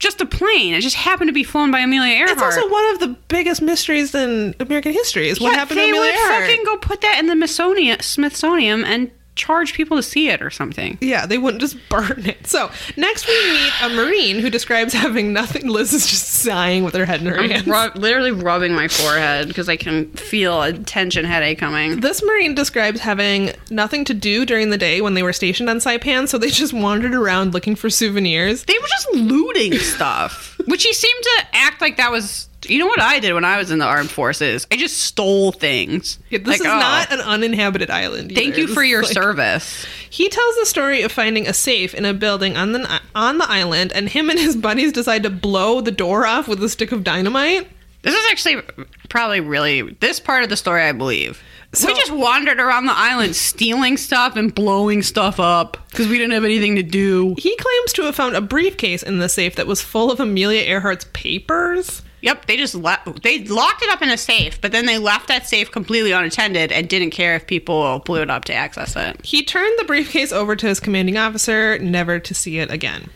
just 0.00 0.20
a 0.20 0.26
plane. 0.26 0.74
It 0.74 0.80
just 0.80 0.96
happened 0.96 1.28
to 1.28 1.32
be 1.32 1.44
flown 1.44 1.70
by 1.70 1.78
Amelia 1.80 2.14
Earhart. 2.14 2.30
It's 2.32 2.42
also 2.42 2.68
one 2.68 2.84
of 2.94 2.98
the 2.98 3.08
biggest 3.28 3.62
mysteries 3.62 4.14
in 4.14 4.54
American 4.58 4.92
history. 4.92 5.28
Is 5.28 5.40
what 5.40 5.52
Yeah, 5.52 5.58
happened 5.58 5.78
to 5.78 5.82
they 5.84 5.90
Amelia 5.90 6.10
would 6.10 6.18
Earhart. 6.18 6.44
fucking 6.48 6.64
go 6.64 6.76
put 6.78 7.00
that 7.02 7.18
in 7.20 7.26
the 7.26 7.34
Smithsonian, 7.34 8.00
Smithsonian 8.00 8.84
and 8.84 9.10
charge 9.36 9.72
people 9.74 9.96
to 9.96 10.02
see 10.02 10.28
it 10.28 10.42
or 10.42 10.50
something. 10.50 10.98
Yeah, 11.00 11.24
they 11.24 11.38
wouldn't 11.38 11.60
just 11.60 11.76
burn 11.88 12.26
it. 12.26 12.46
So 12.46 12.70
next 12.96 13.26
we 13.26 13.34
meet 13.52 13.72
a 13.82 13.88
Marine 13.90 14.38
who 14.38 14.50
describes 14.50 14.92
having 14.92 15.32
nothing. 15.32 15.68
Liz 15.68 15.92
is 15.92 16.06
just 16.06 16.26
sighing 16.26 16.84
with 16.84 16.94
her 16.94 17.04
head 17.06 17.20
in 17.20 17.26
her 17.26 17.40
hands. 17.42 17.66
I'm 17.66 17.72
ru- 17.94 18.00
literally 18.00 18.32
rubbing 18.32 18.74
my 18.74 18.88
forehead 18.88 19.48
because 19.48 19.68
I 19.68 19.76
can 19.76 20.10
feel 20.12 20.60
a 20.62 20.72
tension 20.72 21.24
headache 21.24 21.58
coming. 21.58 22.00
This 22.00 22.22
Marine 22.22 22.54
describes 22.54 23.00
having 23.00 23.52
nothing 23.70 24.04
to 24.06 24.14
do 24.14 24.44
during 24.44 24.70
the 24.70 24.78
day 24.78 25.00
when 25.00 25.14
they 25.14 25.22
were 25.22 25.32
stationed 25.32 25.70
on 25.70 25.78
Saipan, 25.78 26.28
so 26.28 26.36
they 26.36 26.50
just 26.50 26.72
wandered 26.72 27.14
around 27.14 27.54
looking 27.54 27.76
for 27.76 27.88
souvenirs. 27.88 28.64
They 28.64 28.78
were 28.78 28.88
just 28.88 29.14
looting 29.14 29.74
stuff, 29.78 30.60
which 30.66 30.82
he 30.82 30.92
seemed 30.92 31.22
to 31.22 31.46
act 31.54 31.80
like 31.80 31.96
that 31.96 32.10
was. 32.10 32.48
You 32.68 32.78
know 32.78 32.86
what 32.86 33.00
I 33.00 33.18
did 33.20 33.32
when 33.32 33.44
I 33.44 33.56
was 33.56 33.70
in 33.70 33.78
the 33.78 33.86
armed 33.86 34.10
forces? 34.10 34.66
I 34.70 34.76
just 34.76 34.98
stole 34.98 35.50
things. 35.52 36.18
Yeah, 36.28 36.38
this 36.38 36.46
Like, 36.48 36.60
is 36.60 36.66
oh, 36.66 36.78
not 36.78 37.10
an 37.10 37.20
uninhabited 37.20 37.88
island. 37.90 38.32
Thank 38.34 38.56
you 38.58 38.66
for 38.68 38.82
your 38.82 39.02
like- 39.02 39.12
service. 39.12 39.86
He 40.10 40.28
tells 40.28 40.56
the 40.56 40.66
story 40.66 41.02
of 41.02 41.10
finding 41.10 41.46
a 41.48 41.54
safe 41.54 41.94
in 41.94 42.04
a 42.04 42.12
building 42.12 42.56
on 42.56 42.72
the 42.72 43.00
on 43.14 43.38
the 43.38 43.50
island, 43.50 43.92
and 43.94 44.08
him 44.08 44.28
and 44.28 44.38
his 44.38 44.56
buddies 44.56 44.92
decide 44.92 45.22
to 45.22 45.30
blow 45.30 45.80
the 45.80 45.90
door 45.90 46.26
off 46.26 46.48
with 46.48 46.62
a 46.62 46.68
stick 46.68 46.92
of 46.92 47.02
dynamite. 47.02 47.66
This 48.02 48.14
is 48.14 48.24
actually 48.30 48.62
probably 49.08 49.40
really 49.40 49.82
this 50.00 50.20
part 50.20 50.42
of 50.42 50.48
the 50.50 50.56
story 50.56 50.82
I 50.82 50.92
believe. 50.92 51.42
So- 51.72 51.86
we 51.86 51.94
just 51.94 52.10
wandered 52.12 52.58
around 52.60 52.86
the 52.86 52.96
island 52.96 53.36
stealing 53.36 53.96
stuff 53.96 54.36
and 54.36 54.54
blowing 54.54 55.02
stuff 55.02 55.38
up 55.40 55.76
because 55.90 56.08
we 56.08 56.18
didn't 56.18 56.32
have 56.32 56.44
anything 56.44 56.76
to 56.76 56.82
do. 56.82 57.34
He 57.38 57.56
claims 57.56 57.92
to 57.94 58.02
have 58.02 58.16
found 58.16 58.36
a 58.36 58.40
briefcase 58.40 59.02
in 59.02 59.18
the 59.18 59.28
safe 59.28 59.54
that 59.56 59.66
was 59.66 59.80
full 59.80 60.10
of 60.10 60.18
Amelia 60.20 60.62
Earhart's 60.66 61.06
papers. 61.12 62.02
Yep, 62.22 62.46
they 62.46 62.56
just 62.56 62.74
left. 62.74 63.22
They 63.22 63.44
locked 63.44 63.82
it 63.82 63.88
up 63.90 64.02
in 64.02 64.10
a 64.10 64.16
safe, 64.18 64.60
but 64.60 64.72
then 64.72 64.86
they 64.86 64.98
left 64.98 65.28
that 65.28 65.46
safe 65.46 65.70
completely 65.70 66.12
unattended 66.12 66.70
and 66.70 66.88
didn't 66.88 67.10
care 67.10 67.34
if 67.34 67.46
people 67.46 67.98
blew 68.00 68.20
it 68.22 68.30
up 68.30 68.44
to 68.46 68.52
access 68.54 68.94
it. 68.96 69.24
He 69.24 69.42
turned 69.42 69.78
the 69.78 69.84
briefcase 69.84 70.30
over 70.32 70.54
to 70.56 70.66
his 70.66 70.80
commanding 70.80 71.16
officer, 71.16 71.78
never 71.78 72.18
to 72.18 72.34
see 72.34 72.58
it 72.58 72.70
again. 72.70 73.08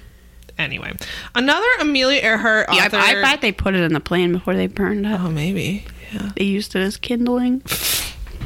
Anyway, 0.57 0.93
another 1.35 1.67
Amelia 1.81 2.21
Earhart 2.23 2.69
Yeah, 2.73 2.87
author. 2.87 2.97
I, 2.97 3.19
I 3.19 3.23
bet 3.23 3.41
they 3.41 3.51
put 3.53 3.75
it 3.75 3.81
in 3.81 3.93
the 3.93 4.01
plane 4.01 4.33
before 4.33 4.55
they 4.55 4.69
burned 4.69 5.05
it. 5.05 5.21
oh, 5.21 5.29
maybe. 5.31 5.85
Yeah. 6.13 6.31
They 6.37 6.45
used 6.45 6.77
it 6.77 6.81
as 6.81 6.97
kindling. 6.97 7.63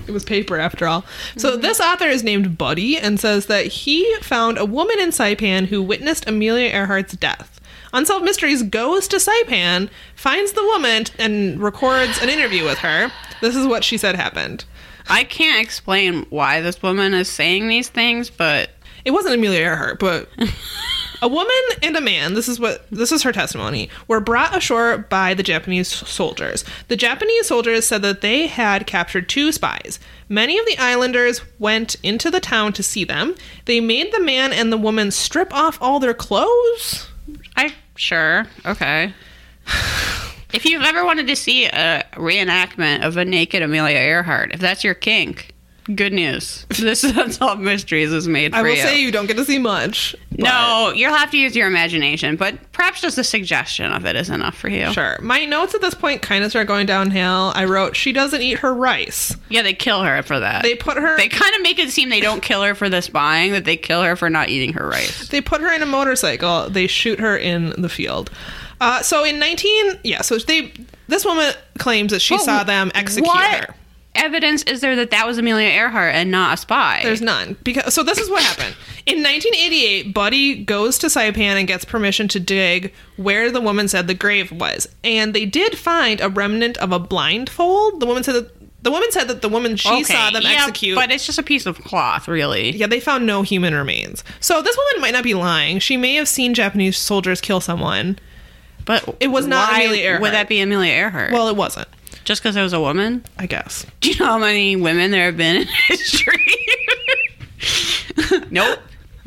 It 0.06 0.12
was 0.12 0.24
paper 0.24 0.58
after 0.58 0.86
all. 0.86 1.04
So 1.36 1.54
this 1.58 1.80
author 1.80 2.06
is 2.06 2.24
named 2.24 2.56
Buddy 2.56 2.96
and 2.96 3.20
says 3.20 3.44
that 3.46 3.66
he 3.66 4.16
found 4.22 4.56
a 4.56 4.64
woman 4.64 4.98
in 4.98 5.10
Saipan 5.10 5.66
who 5.66 5.82
witnessed 5.82 6.26
Amelia 6.26 6.70
Earhart's 6.72 7.12
death. 7.14 7.57
Unsolved 7.92 8.24
Mysteries 8.24 8.62
goes 8.62 9.08
to 9.08 9.16
Saipan, 9.16 9.88
finds 10.14 10.52
the 10.52 10.62
woman, 10.62 11.04
and 11.18 11.60
records 11.60 12.20
an 12.22 12.28
interview 12.28 12.64
with 12.64 12.78
her. 12.78 13.10
This 13.40 13.56
is 13.56 13.66
what 13.66 13.84
she 13.84 13.96
said 13.96 14.16
happened. 14.16 14.64
I 15.08 15.24
can't 15.24 15.62
explain 15.64 16.26
why 16.28 16.60
this 16.60 16.82
woman 16.82 17.14
is 17.14 17.28
saying 17.28 17.68
these 17.68 17.88
things, 17.88 18.28
but 18.30 18.70
It 19.04 19.12
wasn't 19.12 19.36
Amelia 19.36 19.60
Earhart, 19.60 19.98
but 20.00 20.28
a 21.22 21.28
woman 21.28 21.54
and 21.82 21.96
a 21.96 22.00
man, 22.00 22.34
this 22.34 22.46
is 22.48 22.60
what 22.60 22.84
this 22.90 23.10
is 23.10 23.22
her 23.22 23.32
testimony, 23.32 23.88
were 24.06 24.20
brought 24.20 24.54
ashore 24.56 24.98
by 24.98 25.32
the 25.32 25.42
Japanese 25.42 25.88
soldiers. 25.88 26.64
The 26.88 26.96
Japanese 26.96 27.46
soldiers 27.46 27.86
said 27.86 28.02
that 28.02 28.20
they 28.20 28.48
had 28.48 28.86
captured 28.86 29.28
two 29.28 29.50
spies. 29.52 29.98
Many 30.28 30.58
of 30.58 30.66
the 30.66 30.76
islanders 30.78 31.40
went 31.58 31.96
into 32.02 32.30
the 32.30 32.40
town 32.40 32.74
to 32.74 32.82
see 32.82 33.04
them. 33.04 33.34
They 33.64 33.80
made 33.80 34.12
the 34.12 34.20
man 34.20 34.52
and 34.52 34.70
the 34.70 34.76
woman 34.76 35.10
strip 35.10 35.54
off 35.54 35.78
all 35.80 36.00
their 36.00 36.12
clothes. 36.12 37.07
I 37.56 37.74
sure 37.96 38.46
okay. 38.64 39.12
If 40.54 40.64
you've 40.64 40.82
ever 40.82 41.04
wanted 41.04 41.26
to 41.26 41.36
see 41.36 41.66
a 41.66 42.04
reenactment 42.14 43.06
of 43.06 43.18
a 43.18 43.24
naked 43.24 43.62
Amelia 43.62 43.98
Earhart, 43.98 44.52
if 44.54 44.60
that's 44.60 44.82
your 44.82 44.94
kink, 44.94 45.54
good 45.94 46.12
news. 46.12 46.66
This 46.78 47.02
is 47.04 47.16
Unsolved 47.16 47.60
Mysteries 47.60 48.12
is 48.12 48.28
made 48.28 48.52
for 48.52 48.58
I 48.58 48.62
will 48.62 48.70
you. 48.70 48.76
say 48.82 49.00
you 49.00 49.10
don't 49.10 49.26
get 49.26 49.36
to 49.36 49.44
see 49.44 49.58
much. 49.58 50.14
no, 50.36 50.92
you'll 50.94 51.12
have 51.14 51.30
to 51.32 51.36
use 51.36 51.54
your 51.56 51.66
imagination, 51.66 52.36
but 52.36 52.56
perhaps 52.72 53.00
just 53.00 53.18
a 53.18 53.24
suggestion 53.24 53.92
of 53.92 54.06
it 54.06 54.14
is 54.16 54.30
enough 54.30 54.56
for 54.56 54.68
you. 54.68 54.92
Sure. 54.92 55.18
My 55.20 55.44
notes 55.44 55.74
at 55.74 55.80
this 55.80 55.94
point 55.94 56.22
kind 56.22 56.44
of 56.44 56.50
start 56.50 56.66
going 56.68 56.86
downhill. 56.86 57.52
I 57.54 57.64
wrote, 57.64 57.96
she 57.96 58.12
doesn't 58.12 58.40
eat 58.40 58.58
her 58.60 58.72
rice. 58.72 59.34
Yeah, 59.48 59.62
they 59.62 59.74
kill 59.74 60.02
her 60.02 60.22
for 60.22 60.38
that. 60.38 60.62
They 60.62 60.74
put 60.76 60.96
her. 60.98 61.16
They 61.16 61.28
kind 61.28 61.54
of 61.56 61.62
make 61.62 61.78
it 61.78 61.90
seem 61.90 62.08
they 62.10 62.20
don't 62.20 62.42
kill 62.42 62.62
her 62.62 62.74
for 62.74 62.88
this 62.88 63.06
spying, 63.06 63.52
that 63.52 63.64
they 63.64 63.76
kill 63.76 64.02
her 64.02 64.14
for 64.16 64.30
not 64.30 64.48
eating 64.48 64.72
her 64.74 64.86
rice. 64.88 65.28
They 65.28 65.40
put 65.40 65.60
her 65.60 65.72
in 65.74 65.82
a 65.82 65.86
motorcycle. 65.86 66.70
They 66.70 66.86
shoot 66.86 67.18
her 67.20 67.36
in 67.36 67.70
the 67.80 67.88
field. 67.88 68.30
Uh, 68.80 69.02
so 69.02 69.24
in 69.24 69.40
19, 69.40 69.98
yeah. 70.04 70.22
So 70.22 70.38
they, 70.38 70.72
this 71.08 71.24
woman 71.24 71.52
claims 71.78 72.12
that 72.12 72.20
she 72.20 72.34
Well, 72.34 72.44
saw 72.44 72.62
them 72.64 72.92
execute 72.94 73.26
what 73.26 73.64
her. 73.64 73.74
Evidence 74.18 74.62
is 74.64 74.80
there 74.80 74.96
that 74.96 75.10
that 75.10 75.26
was 75.26 75.38
Amelia 75.38 75.68
Earhart 75.68 76.14
and 76.14 76.30
not 76.30 76.54
a 76.54 76.56
spy? 76.56 77.00
There's 77.02 77.22
none 77.22 77.56
because 77.64 77.94
so 77.94 78.02
this 78.02 78.18
is 78.18 78.28
what 78.28 78.42
happened. 78.42 78.76
In 79.06 79.22
1988, 79.22 80.12
Buddy 80.12 80.62
goes 80.64 80.98
to 80.98 81.06
Saipan 81.06 81.56
and 81.58 81.66
gets 81.66 81.84
permission 81.84 82.28
to 82.28 82.40
dig 82.40 82.92
where 83.16 83.50
the 83.50 83.60
woman 83.60 83.88
said 83.88 84.06
the 84.06 84.14
grave 84.14 84.52
was, 84.52 84.86
and 85.02 85.32
they 85.34 85.46
did 85.46 85.78
find 85.78 86.20
a 86.20 86.28
remnant 86.28 86.76
of 86.78 86.92
a 86.92 86.98
blindfold. 86.98 88.00
The 88.00 88.06
woman 88.06 88.22
said 88.22 88.34
that 88.34 88.52
the 88.82 88.90
woman 88.90 89.10
said 89.10 89.24
that 89.24 89.42
the 89.42 89.48
woman 89.48 89.76
she 89.76 89.88
Okay, 89.88 90.02
saw 90.04 90.30
them 90.30 90.42
yeah, 90.42 90.50
execute. 90.66 90.94
but 90.96 91.10
it's 91.10 91.26
just 91.26 91.38
a 91.38 91.42
piece 91.42 91.66
of 91.66 91.78
cloth, 91.82 92.28
really. 92.28 92.70
yeah, 92.76 92.86
they 92.86 93.00
found 93.00 93.26
no 93.26 93.42
human 93.42 93.74
remains. 93.74 94.22
So 94.40 94.62
this 94.62 94.76
woman 94.76 95.00
might 95.02 95.12
not 95.12 95.24
be 95.24 95.34
lying. 95.34 95.78
She 95.80 95.96
may 95.96 96.14
have 96.14 96.28
seen 96.28 96.54
Japanese 96.54 96.96
soldiers 96.96 97.40
kill 97.40 97.60
someone. 97.60 98.18
But 98.84 99.16
It 99.20 99.28
was 99.28 99.46
not 99.46 99.72
Amelia 99.74 100.02
Earhart. 100.04 100.22
Would 100.22 100.32
that 100.32 100.48
be 100.48 100.60
Amelia 100.60 100.92
Earhart? 100.92 101.32
Well, 101.32 101.48
it 101.48 101.56
wasn't. 101.56 101.88
Just 102.28 102.42
because 102.42 102.58
I 102.58 102.62
was 102.62 102.74
a 102.74 102.80
woman? 102.80 103.24
I 103.38 103.46
guess. 103.46 103.86
Do 104.02 104.10
you 104.10 104.18
know 104.18 104.26
how 104.26 104.38
many 104.38 104.76
women 104.76 105.10
there 105.10 105.24
have 105.24 105.38
been 105.38 105.56
in 105.62 105.66
history? 105.88 106.44
nope. 108.50 108.80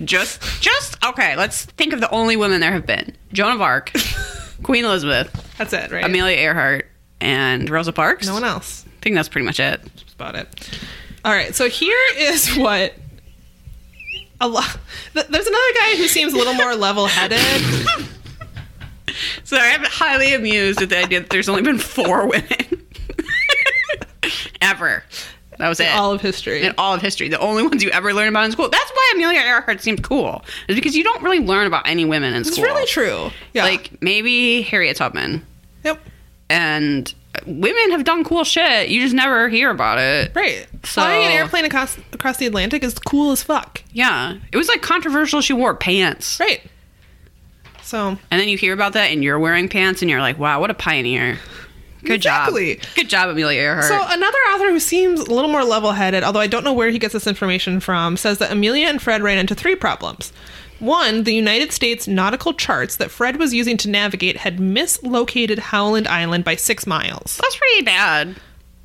Just, 0.06 0.40
just 0.62 1.04
okay. 1.04 1.36
Let's 1.36 1.66
think 1.66 1.94
of 1.94 2.00
the 2.00 2.10
only 2.12 2.36
women 2.38 2.62
there 2.62 2.72
have 2.72 2.86
been: 2.86 3.16
Joan 3.34 3.54
of 3.54 3.62
Arc, 3.62 3.92
Queen 4.64 4.86
Elizabeth, 4.86 5.32
That's 5.58 5.74
it, 5.74 5.92
right? 5.92 6.06
Amelia 6.06 6.38
Earhart, 6.38 6.88
and 7.20 7.68
Rosa 7.72 7.92
Parks. 7.92 8.28
no 8.28 8.36
one 8.36 8.44
else. 8.44 8.86
I 8.86 9.02
think 9.02 9.16
that's 9.16 9.30
pretty 9.30 9.46
much 9.46 9.60
it. 9.60 9.82
That's 9.82 10.14
about 10.14 10.36
it. 10.36 10.80
All 11.26 11.32
right, 11.32 11.56
so 11.56 11.70
here 11.70 11.98
is 12.18 12.56
what 12.56 12.94
a 14.40 14.48
lot. 14.48 14.78
Th- 15.14 15.26
there's 15.26 15.48
another 15.48 15.74
guy 15.80 15.96
who 15.98 16.08
seems 16.08 16.34
a 16.34 16.38
little 16.38 16.54
more 16.54 16.76
level-headed. 16.76 17.40
So 19.44 19.58
I'm 19.58 19.84
highly 19.84 20.34
amused 20.36 20.82
at 20.82 20.90
the 20.90 21.00
idea 21.00 21.20
that 21.22 21.30
there's 21.32 21.50
only 21.50 21.64
been 21.64 21.78
four 21.80 22.28
women 22.28 22.81
ever. 24.62 25.04
That 25.58 25.68
was 25.70 25.80
it. 25.80 25.90
all 25.90 26.12
of 26.12 26.22
history. 26.22 26.64
in 26.64 26.74
all 26.78 26.94
of 26.96 27.02
history. 27.02 27.28
The 27.28 27.38
only 27.40 27.62
ones 27.62 27.84
you 27.84 27.90
ever 27.92 28.14
learn 28.14 28.30
about 28.30 28.46
in 28.46 28.52
school. 28.52 28.70
That's 28.70 28.90
why 28.92 29.12
Amelia 29.16 29.42
Earhart 29.42 29.82
seemed 29.82 30.04
cool. 30.04 30.44
Is 30.68 30.76
because 30.76 30.96
you 30.96 31.04
don't 31.04 31.22
really 31.22 31.40
learn 31.40 31.68
about 31.68 31.88
any 31.88 32.06
women 32.06 32.34
in 32.34 32.42
It's 32.42 32.52
school. 32.52 32.64
It's 32.66 32.74
really 32.74 32.86
true. 32.88 33.32
Yeah. 33.54 33.66
Like 33.66 34.02
maybe 34.02 34.62
Harriet 34.64 34.98
Tubman. 34.98 35.46
yep. 35.84 36.00
And 36.50 37.14
women 37.46 37.92
have 37.92 38.04
done 38.04 38.24
cool 38.24 38.44
shit. 38.44 38.90
You 38.90 39.02
just 39.02 39.14
never 39.14 39.50
hear 39.50 39.70
about 39.70 40.00
it. 40.00 40.32
Right. 40.36 40.68
So- 40.84 41.02
Flying 41.02 41.26
an 41.26 41.32
airplane 41.32 41.66
across 41.66 41.98
across 42.12 42.38
the 42.38 42.48
Atlantic 42.48 42.84
is 42.84 42.98
cool 42.98 43.32
as 43.32 43.44
fuck. 43.44 43.84
Yeah. 43.94 44.38
It 44.52 44.58
was 44.58 44.68
like 44.68 44.82
controversial 44.82 45.42
she 45.42 45.54
wore 45.54 45.76
pants. 45.76 46.40
Right. 46.40 46.62
So 47.84 48.18
And 48.32 48.42
then 48.42 48.48
you 48.50 48.58
hear 48.58 48.74
about 48.74 48.94
that 48.94 49.12
and 49.12 49.24
you're 49.24 49.40
wearing 49.40 49.68
pants 49.70 50.02
and 50.02 50.10
you're 50.10 50.22
like, 50.22 50.40
wow, 50.40 50.60
what 50.60 50.70
a 50.72 50.74
pioneer. 50.74 51.38
Good 52.04 52.14
Exactly. 52.16 52.76
job. 52.76 52.86
Good 52.96 53.10
job, 53.10 53.30
Amelia 53.30 53.60
Earhart. 53.62 53.86
So 53.86 54.00
another 54.08 54.38
author 54.54 54.70
who 54.72 54.80
seems 54.80 55.20
a 55.20 55.32
little 55.34 55.52
more 55.52 55.64
level-headed, 55.64 56.24
although 56.24 56.40
I 56.40 56.48
don't 56.48 56.64
know 56.64 56.74
where 56.74 56.90
he 56.90 56.98
gets 57.00 57.14
this 57.14 57.28
information 57.28 57.80
from, 57.80 58.18
says 58.18 58.38
that 58.40 58.52
Amelia 58.52 58.88
and 58.88 59.02
Fred 59.02 59.22
ran 59.22 59.38
into 59.38 59.54
three 59.56 59.76
problems. 59.76 60.34
One, 60.80 61.26
the 61.26 61.34
United 61.34 61.72
States 61.72 62.08
nautical 62.08 62.54
charts 62.54 62.96
that 62.96 63.12
Fred 63.12 63.38
was 63.38 63.54
using 63.54 63.78
to 63.78 63.90
navigate 63.90 64.38
had 64.38 64.60
mislocated 64.60 65.60
Howland 65.60 66.08
Island 66.08 66.44
by 66.44 66.56
six 66.56 66.88
miles. 66.88 67.38
That's 67.40 67.56
pretty 67.56 67.84
bad. 67.84 68.36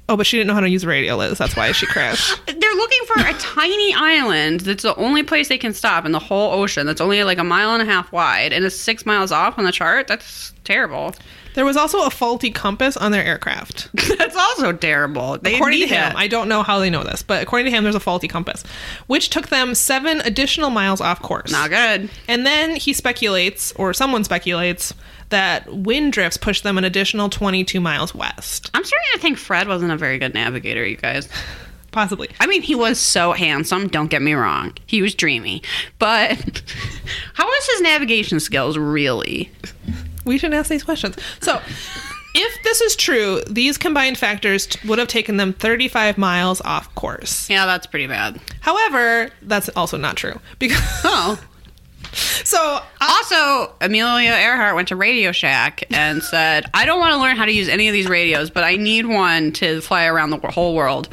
Oh, 0.09 0.17
but 0.17 0.27
she 0.27 0.37
didn't 0.37 0.49
know 0.49 0.55
how 0.55 0.61
to 0.61 0.69
use 0.69 0.87
radio, 0.87 1.17
Liz. 1.17 1.39
That's 1.39 1.57
why 1.57 1.73
she 1.73 1.87
crashed. 1.87 2.39
They're 2.47 2.75
looking 2.75 3.01
for 3.07 3.21
a 3.23 3.33
tiny 3.41 3.93
island 3.95 4.61
that's 4.61 4.83
the 4.85 4.95
only 4.97 5.23
place 5.25 5.49
they 5.49 5.59
can 5.59 5.73
stop 5.75 6.05
in 6.05 6.13
the 6.13 6.19
whole 6.21 6.53
ocean 6.53 6.87
that's 6.87 7.01
only 7.01 7.25
like 7.25 7.39
a 7.39 7.45
mile 7.45 7.71
and 7.73 7.83
a 7.83 7.91
half 7.91 8.13
wide 8.13 8.53
and 8.53 8.65
is 8.65 8.79
six 8.79 9.05
miles 9.05 9.33
off 9.33 9.59
on 9.59 9.65
the 9.65 9.73
chart. 9.73 10.07
That's 10.07 10.53
terrible. 10.63 11.13
There 11.57 11.65
was 11.65 11.77
also 11.79 12.05
a 12.05 12.11
faulty 12.11 12.51
compass 12.51 12.99
on 12.99 13.13
their 13.13 13.25
aircraft. 13.25 13.89
That's 14.19 14.37
also 14.37 14.73
terrible. 14.75 15.39
They 15.39 15.55
According 15.55 15.81
to 15.81 15.87
him, 15.87 16.13
it. 16.13 16.15
I 16.15 16.29
don't 16.29 16.51
know 16.51 16.63
how 16.63 16.79
they 16.79 16.91
know 16.91 17.03
this, 17.03 17.23
but 17.23 17.43
according 17.43 17.65
to 17.65 17.71
him, 17.71 17.83
there's 17.83 17.97
a 17.97 18.01
faulty 18.01 18.29
compass, 18.29 18.63
which 19.07 19.31
took 19.31 19.49
them 19.49 19.75
seven 19.75 20.21
additional 20.21 20.69
miles 20.69 21.01
off 21.01 21.23
course. 21.23 21.51
Not 21.51 21.71
good. 21.71 22.11
And 22.29 22.45
then 22.45 22.77
he 22.77 22.93
speculates, 22.93 23.73
or 23.73 23.95
someone 23.95 24.23
speculates, 24.23 24.93
that 25.31 25.75
wind 25.75 26.13
drifts 26.13 26.37
pushed 26.37 26.63
them 26.63 26.77
an 26.77 26.85
additional 26.85 27.31
22 27.31 27.81
miles 27.81 28.15
west. 28.15 28.71
I'm 28.75 28.85
starting 28.85 29.09
to 29.15 29.19
think 29.19 29.39
Fred 29.39 29.67
wasn't 29.67 29.93
a 29.93 29.97
very 29.97 30.19
good 30.19 30.35
navigator, 30.35 30.87
you 30.87 30.99
guys. 30.99 31.27
Possibly. 31.91 32.29
I 32.39 32.47
mean, 32.47 32.61
he 32.61 32.75
was 32.75 32.99
so 32.99 33.33
handsome, 33.33 33.89
don't 33.89 34.11
get 34.11 34.21
me 34.21 34.35
wrong. 34.35 34.75
He 34.85 35.01
was 35.01 35.15
dreamy. 35.15 35.63
But 35.99 36.63
how 37.33 37.47
was 37.47 37.67
his 37.69 37.81
navigation 37.81 38.41
skills 38.41 38.77
really? 38.77 39.51
We 40.27 40.37
shouldn't 40.39 40.59
ask 40.59 40.69
these 40.69 40.83
questions. 40.85 41.17
So, 41.41 41.61
if 42.35 42.63
this 42.65 42.81
is 42.83 42.97
true, 42.97 43.41
these 43.49 43.79
combined 43.79 44.19
factors 44.19 44.67
t- 44.67 44.87
would 44.87 44.99
have 44.99 45.09
taken 45.09 45.39
them 45.39 45.55
35 45.55 46.19
miles 46.19 46.61
off 46.61 46.95
course. 46.95 47.49
Yeah, 47.49 47.65
that's 47.65 47.87
pretty 47.87 48.07
bad. 48.07 48.39
However, 48.61 49.31
that's 49.43 49.71
also 49.71 49.97
not 49.97 50.17
true. 50.17 50.39
Because 50.59 50.83
Oh. 51.05 51.39
So 52.47 52.59
uh, 52.61 52.81
Also, 53.01 53.75
Amelia 53.81 54.31
Earhart 54.31 54.75
went 54.75 54.89
to 54.89 54.97
Radio 54.97 55.33
Shack 55.33 55.85
and 55.91 56.23
said, 56.23 56.71
I 56.73 56.87
don't 56.87 56.99
want 57.01 57.13
to 57.15 57.19
learn 57.21 57.37
how 57.37 57.45
to 57.45 57.53
use 57.53 57.69
any 57.69 57.89
of 57.89 57.93
these 57.93 58.09
radios, 58.09 58.51
but 58.51 58.65
I 58.65 58.77
need 58.77 59.07
one 59.07 59.53
to 59.55 59.81
fly 59.81 60.07
around 60.07 60.31
the 60.31 60.39
whole 60.39 60.75
world. 60.75 61.09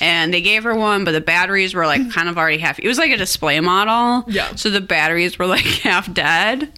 And 0.00 0.34
they 0.34 0.40
gave 0.40 0.64
her 0.64 0.74
one, 0.74 1.04
but 1.04 1.12
the 1.12 1.20
batteries 1.20 1.74
were 1.74 1.86
like 1.86 2.10
kind 2.12 2.28
of 2.28 2.36
already 2.36 2.58
half. 2.58 2.78
It 2.78 2.88
was 2.88 2.98
like 2.98 3.10
a 3.12 3.16
display 3.16 3.60
model. 3.60 4.30
Yeah. 4.32 4.54
So 4.56 4.70
the 4.70 4.80
batteries 4.80 5.38
were 5.38 5.46
like 5.46 5.64
half 5.84 6.12
dead. 6.12 6.70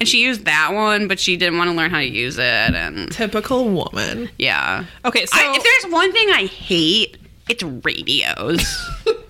And 0.00 0.08
she 0.08 0.22
used 0.22 0.44
that 0.46 0.70
one, 0.72 1.06
but 1.08 1.20
she 1.20 1.36
didn't 1.36 1.56
want 1.58 1.70
to 1.70 1.76
learn 1.76 1.90
how 1.90 1.98
to 2.00 2.06
use 2.08 2.36
it. 2.38 2.42
And 2.42 3.10
typical 3.12 3.68
woman. 3.68 4.28
yeah. 4.38 4.84
Okay, 5.04 5.26
so 5.26 5.38
I, 5.38 5.54
if 5.56 5.62
there's 5.62 5.92
one 5.92 6.12
thing 6.12 6.30
I 6.30 6.46
hate, 6.46 7.18
it's 7.48 7.62
radios. 7.62 8.66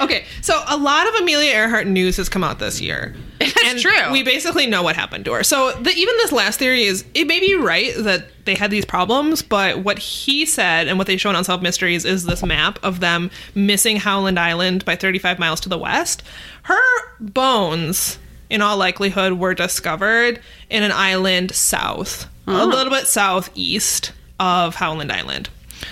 Okay, 0.00 0.24
so 0.42 0.62
a 0.68 0.76
lot 0.76 1.08
of 1.08 1.14
Amelia 1.16 1.52
Earhart 1.52 1.86
news 1.86 2.16
has 2.16 2.28
come 2.28 2.44
out 2.44 2.58
this 2.58 2.80
year. 2.80 3.14
That's 3.38 3.64
and 3.64 3.78
true. 3.78 4.12
We 4.12 4.22
basically 4.22 4.66
know 4.66 4.82
what 4.82 4.96
happened 4.96 5.24
to 5.26 5.32
her. 5.32 5.42
So 5.42 5.72
the, 5.72 5.90
even 5.90 6.16
this 6.18 6.32
last 6.32 6.58
theory 6.58 6.84
is 6.84 7.04
it 7.14 7.26
may 7.26 7.40
be 7.40 7.54
right 7.54 7.92
that 7.98 8.26
they 8.44 8.54
had 8.54 8.70
these 8.70 8.84
problems, 8.84 9.42
but 9.42 9.78
what 9.78 9.98
he 9.98 10.46
said 10.46 10.88
and 10.88 10.98
what 10.98 11.06
they 11.06 11.16
show 11.16 11.28
on 11.28 11.36
Unsolved 11.36 11.62
Mysteries 11.62 12.04
is 12.04 12.24
this 12.24 12.42
map 12.42 12.78
of 12.82 13.00
them 13.00 13.30
missing 13.54 13.96
Howland 13.96 14.38
Island 14.38 14.84
by 14.84 14.96
35 14.96 15.38
miles 15.38 15.60
to 15.60 15.68
the 15.68 15.78
west. 15.78 16.22
Her 16.62 16.80
bones, 17.20 18.18
in 18.50 18.60
all 18.62 18.76
likelihood, 18.76 19.34
were 19.34 19.54
discovered 19.54 20.40
in 20.70 20.82
an 20.82 20.92
island 20.92 21.52
south, 21.52 22.26
a 22.46 22.62
oh. 22.62 22.66
little 22.66 22.92
bit 22.92 23.06
southeast 23.06 24.12
of 24.38 24.74
Howland 24.76 25.12
Island. 25.12 25.48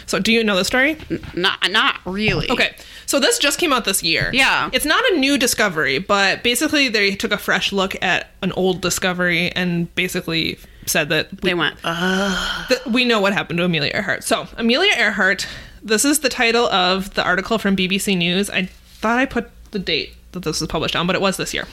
So, 0.06 0.18
do 0.18 0.32
you 0.32 0.44
know 0.44 0.56
the 0.56 0.64
story? 0.64 0.96
not, 1.34 1.70
not 1.70 2.00
really. 2.04 2.50
Okay, 2.50 2.74
so 3.06 3.20
this 3.20 3.38
just 3.38 3.58
came 3.58 3.72
out 3.72 3.84
this 3.84 4.02
year. 4.02 4.30
Yeah. 4.32 4.70
It's 4.72 4.84
not 4.84 5.02
a 5.12 5.16
new 5.16 5.38
discovery, 5.38 5.98
but 5.98 6.42
basically 6.42 6.88
they 6.88 7.14
took 7.14 7.32
a 7.32 7.38
fresh 7.38 7.72
look 7.72 8.00
at 8.02 8.30
an 8.42 8.52
old 8.52 8.80
discovery 8.80 9.50
and 9.52 9.92
basically 9.94 10.58
said 10.86 11.08
that 11.10 11.30
we, 11.30 11.50
They 11.50 11.54
went, 11.54 11.80
that 11.82 12.80
we 12.90 13.04
know 13.04 13.20
what 13.20 13.32
happened 13.32 13.58
to 13.58 13.64
Amelia 13.64 13.92
Earhart. 13.94 14.24
So, 14.24 14.48
Amelia 14.56 14.92
Earhart, 14.96 15.46
this 15.82 16.04
is 16.04 16.20
the 16.20 16.28
title 16.28 16.66
of 16.66 17.14
the 17.14 17.22
article 17.24 17.58
from 17.58 17.76
BBC 17.76 18.16
News. 18.16 18.50
I 18.50 18.66
thought 18.66 19.18
I 19.18 19.26
put 19.26 19.50
the 19.70 19.78
date 19.78 20.14
that 20.32 20.42
this 20.44 20.60
was 20.60 20.68
published 20.68 20.96
on, 20.96 21.06
but 21.06 21.14
it 21.16 21.22
was 21.22 21.36
this 21.36 21.52
year. 21.54 21.66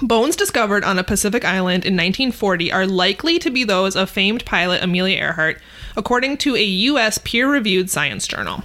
Bones 0.00 0.36
discovered 0.36 0.84
on 0.84 0.98
a 0.98 1.04
Pacific 1.04 1.44
island 1.44 1.84
in 1.84 1.94
1940 1.94 2.70
are 2.72 2.86
likely 2.86 3.38
to 3.40 3.50
be 3.50 3.64
those 3.64 3.96
of 3.96 4.08
famed 4.08 4.44
pilot 4.44 4.82
Amelia 4.82 5.18
Earhart, 5.18 5.60
according 5.96 6.36
to 6.38 6.54
a 6.54 6.62
U.S. 6.62 7.18
peer 7.18 7.50
reviewed 7.50 7.90
science 7.90 8.26
journal. 8.26 8.62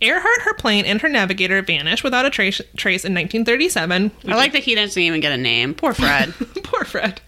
Earhart, 0.00 0.42
her 0.42 0.54
plane, 0.54 0.84
and 0.84 1.00
her 1.00 1.08
navigator 1.08 1.62
vanished 1.62 2.02
without 2.02 2.26
a 2.26 2.30
trace, 2.30 2.60
trace 2.76 3.04
in 3.04 3.14
1937. 3.14 4.10
I 4.26 4.34
like 4.34 4.52
that 4.52 4.64
he 4.64 4.74
doesn't 4.74 5.00
even 5.00 5.20
get 5.20 5.32
a 5.32 5.36
name. 5.36 5.74
Poor 5.74 5.94
Fred. 5.94 6.34
Poor 6.64 6.84
Fred. 6.84 7.20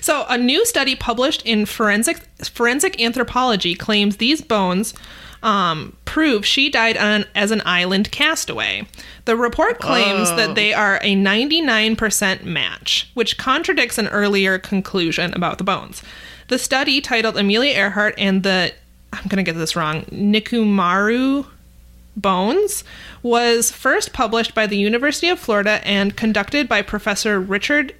So, 0.00 0.24
a 0.28 0.38
new 0.38 0.64
study 0.64 0.94
published 0.94 1.42
in 1.44 1.66
Forensic 1.66 2.20
Forensic 2.44 3.00
Anthropology 3.02 3.74
claims 3.74 4.16
these 4.16 4.40
bones 4.40 4.94
um, 5.42 5.96
prove 6.04 6.44
she 6.46 6.70
died 6.70 6.96
on, 6.96 7.24
as 7.34 7.50
an 7.50 7.62
island 7.64 8.10
castaway. 8.12 8.86
The 9.24 9.36
report 9.36 9.80
claims 9.80 10.30
Oh. 10.30 10.36
that 10.36 10.54
they 10.54 10.72
are 10.72 10.98
a 11.02 11.14
99% 11.16 12.44
match, 12.44 13.10
which 13.14 13.38
contradicts 13.38 13.98
an 13.98 14.08
earlier 14.08 14.58
conclusion 14.58 15.32
about 15.34 15.58
the 15.58 15.64
bones. 15.64 16.02
The 16.48 16.58
study, 16.58 17.00
titled 17.00 17.36
Amelia 17.36 17.72
Earhart 17.76 18.14
and 18.18 18.42
the 18.42 18.72
I'm 19.12 19.24
going 19.28 19.44
to 19.44 19.50
get 19.52 19.58
this 19.58 19.76
wrong, 19.76 20.02
Nikumaru 20.06 21.46
Bones 22.16 22.84
was 23.22 23.70
first 23.70 24.12
published 24.12 24.54
by 24.54 24.66
the 24.66 24.76
University 24.76 25.28
of 25.28 25.38
Florida 25.38 25.80
and 25.86 26.16
conducted 26.16 26.68
by 26.68 26.82
Professor 26.82 27.40
Richard 27.40 27.94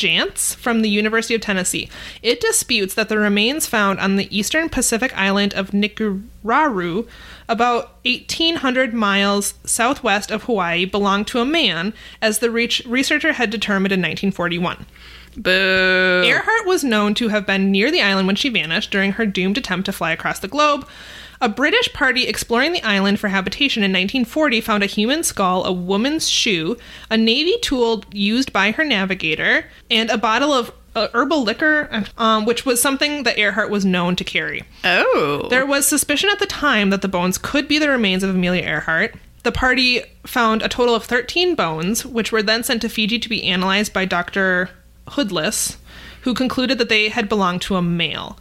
Jantz 0.00 0.54
from 0.54 0.80
the 0.80 0.88
University 0.88 1.34
of 1.34 1.42
Tennessee. 1.42 1.90
It 2.22 2.40
disputes 2.40 2.94
that 2.94 3.10
the 3.10 3.18
remains 3.18 3.66
found 3.66 4.00
on 4.00 4.16
the 4.16 4.34
eastern 4.34 4.70
Pacific 4.70 5.14
island 5.14 5.52
of 5.52 5.72
Nikuraru, 5.72 7.06
about 7.48 7.96
1,800 8.04 8.94
miles 8.94 9.54
southwest 9.64 10.30
of 10.30 10.44
Hawaii, 10.44 10.86
belonged 10.86 11.26
to 11.28 11.40
a 11.40 11.44
man, 11.44 11.92
as 12.22 12.38
the 12.38 12.50
researcher 12.50 13.34
had 13.34 13.50
determined 13.50 13.92
in 13.92 14.00
1941. 14.00 14.86
Boo. 15.36 16.22
Earhart 16.24 16.66
was 16.66 16.82
known 16.82 17.14
to 17.14 17.28
have 17.28 17.46
been 17.46 17.70
near 17.70 17.90
the 17.90 18.02
island 18.02 18.26
when 18.26 18.36
she 18.36 18.48
vanished 18.48 18.90
during 18.90 19.12
her 19.12 19.26
doomed 19.26 19.58
attempt 19.58 19.84
to 19.86 19.92
fly 19.92 20.12
across 20.12 20.38
the 20.38 20.48
globe. 20.48 20.88
A 21.42 21.48
British 21.48 21.90
party 21.94 22.26
exploring 22.26 22.72
the 22.72 22.82
island 22.82 23.18
for 23.18 23.28
habitation 23.28 23.82
in 23.82 23.92
1940 23.92 24.60
found 24.60 24.82
a 24.82 24.86
human 24.86 25.22
skull, 25.22 25.64
a 25.64 25.72
woman's 25.72 26.28
shoe, 26.28 26.76
a 27.10 27.16
navy 27.16 27.56
tool 27.62 28.04
used 28.12 28.52
by 28.52 28.72
her 28.72 28.84
navigator, 28.84 29.64
and 29.90 30.10
a 30.10 30.18
bottle 30.18 30.52
of 30.52 30.70
uh, 30.94 31.08
herbal 31.14 31.42
liquor, 31.42 32.04
um, 32.18 32.44
which 32.44 32.66
was 32.66 32.82
something 32.82 33.22
that 33.22 33.38
Earhart 33.38 33.70
was 33.70 33.86
known 33.86 34.16
to 34.16 34.24
carry. 34.24 34.64
Oh. 34.84 35.46
There 35.48 35.64
was 35.64 35.86
suspicion 35.86 36.28
at 36.30 36.40
the 36.40 36.46
time 36.46 36.90
that 36.90 37.00
the 37.00 37.08
bones 37.08 37.38
could 37.38 37.66
be 37.66 37.78
the 37.78 37.88
remains 37.88 38.22
of 38.22 38.30
Amelia 38.30 38.62
Earhart. 38.62 39.14
The 39.42 39.52
party 39.52 40.02
found 40.26 40.60
a 40.60 40.68
total 40.68 40.94
of 40.94 41.04
13 41.04 41.54
bones, 41.54 42.04
which 42.04 42.32
were 42.32 42.42
then 42.42 42.62
sent 42.62 42.82
to 42.82 42.90
Fiji 42.90 43.18
to 43.18 43.28
be 43.28 43.44
analyzed 43.44 43.94
by 43.94 44.04
Dr. 44.04 44.68
Hoodless, 45.08 45.78
who 46.22 46.34
concluded 46.34 46.76
that 46.76 46.90
they 46.90 47.08
had 47.08 47.30
belonged 47.30 47.62
to 47.62 47.76
a 47.76 47.82
male. 47.82 48.36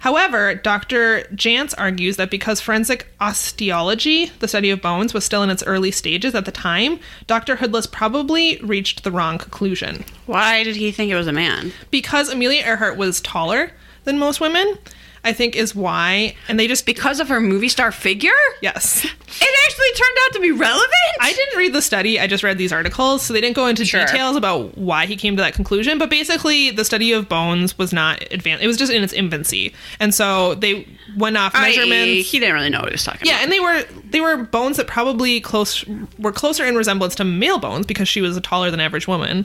However, 0.00 0.54
Dr. 0.54 1.22
Jantz 1.34 1.74
argues 1.76 2.16
that 2.16 2.30
because 2.30 2.60
forensic 2.60 3.06
osteology, 3.20 4.26
the 4.38 4.48
study 4.48 4.70
of 4.70 4.82
bones, 4.82 5.14
was 5.14 5.24
still 5.24 5.42
in 5.42 5.50
its 5.50 5.62
early 5.64 5.90
stages 5.90 6.34
at 6.34 6.44
the 6.44 6.52
time, 6.52 7.00
Dr. 7.26 7.56
Hoodless 7.56 7.86
probably 7.86 8.58
reached 8.58 9.04
the 9.04 9.10
wrong 9.10 9.38
conclusion. 9.38 10.04
Why 10.26 10.62
did 10.64 10.76
he 10.76 10.92
think 10.92 11.10
it 11.10 11.16
was 11.16 11.26
a 11.26 11.32
man? 11.32 11.72
Because 11.90 12.28
Amelia 12.28 12.62
Earhart 12.62 12.96
was 12.96 13.20
taller 13.20 13.72
than 14.04 14.18
most 14.18 14.40
women, 14.40 14.78
I 15.26 15.32
think 15.32 15.56
is 15.56 15.74
why. 15.74 16.34
And 16.48 16.58
they 16.58 16.66
just 16.66 16.86
Because 16.86 17.20
of 17.20 17.28
her 17.28 17.40
movie 17.40 17.68
star 17.68 17.90
figure? 17.92 18.30
Yes. 18.62 19.04
It 19.04 19.54
actually 19.66 19.92
turned 19.96 20.16
out 20.24 20.32
to 20.34 20.40
be 20.40 20.52
relevant. 20.52 20.90
I 21.20 21.32
didn't 21.32 21.58
read 21.58 21.72
the 21.72 21.82
study. 21.82 22.18
I 22.20 22.26
just 22.26 22.42
read 22.44 22.56
these 22.58 22.72
articles, 22.72 23.22
so 23.22 23.32
they 23.34 23.40
didn't 23.40 23.56
go 23.56 23.66
into 23.66 23.84
Sure. 23.84 24.06
details 24.06 24.36
about 24.36 24.78
why 24.78 25.04
he 25.06 25.16
came 25.16 25.36
to 25.36 25.42
that 25.42 25.52
conclusion. 25.54 25.98
But 25.98 26.08
basically, 26.08 26.70
the 26.70 26.84
study 26.84 27.12
of 27.12 27.28
bones 27.28 27.76
was 27.76 27.92
not 27.92 28.22
advanced; 28.30 28.62
it 28.64 28.66
was 28.66 28.76
just 28.78 28.92
in 28.92 29.02
its 29.02 29.12
infancy, 29.12 29.74
and 30.00 30.14
so 30.14 30.54
they 30.54 30.86
went 31.16 31.36
off 31.36 31.52
I- 31.54 31.68
measurements. 31.68 32.30
he 32.30 32.38
didn't 32.38 32.54
really 32.54 32.70
know 32.70 32.78
what 32.80 32.88
he 32.88 32.92
was 32.94 33.04
talking 33.04 33.26
yeah, 33.26 33.32
about. 33.32 33.38
Yeah, 33.38 33.44
and 33.44 33.52
they 33.52 33.60
were 33.60 34.02
they 34.10 34.20
were 34.20 34.36
bones 34.44 34.76
that 34.76 34.86
probably 34.86 35.40
close 35.40 35.84
were 36.18 36.32
closer 36.32 36.64
in 36.64 36.76
resemblance 36.76 37.14
to 37.16 37.24
male 37.24 37.58
bones 37.58 37.84
because 37.86 38.08
she 38.08 38.20
was 38.20 38.36
a 38.36 38.40
taller 38.40 38.70
than 38.70 38.80
average 38.80 39.08
woman. 39.08 39.44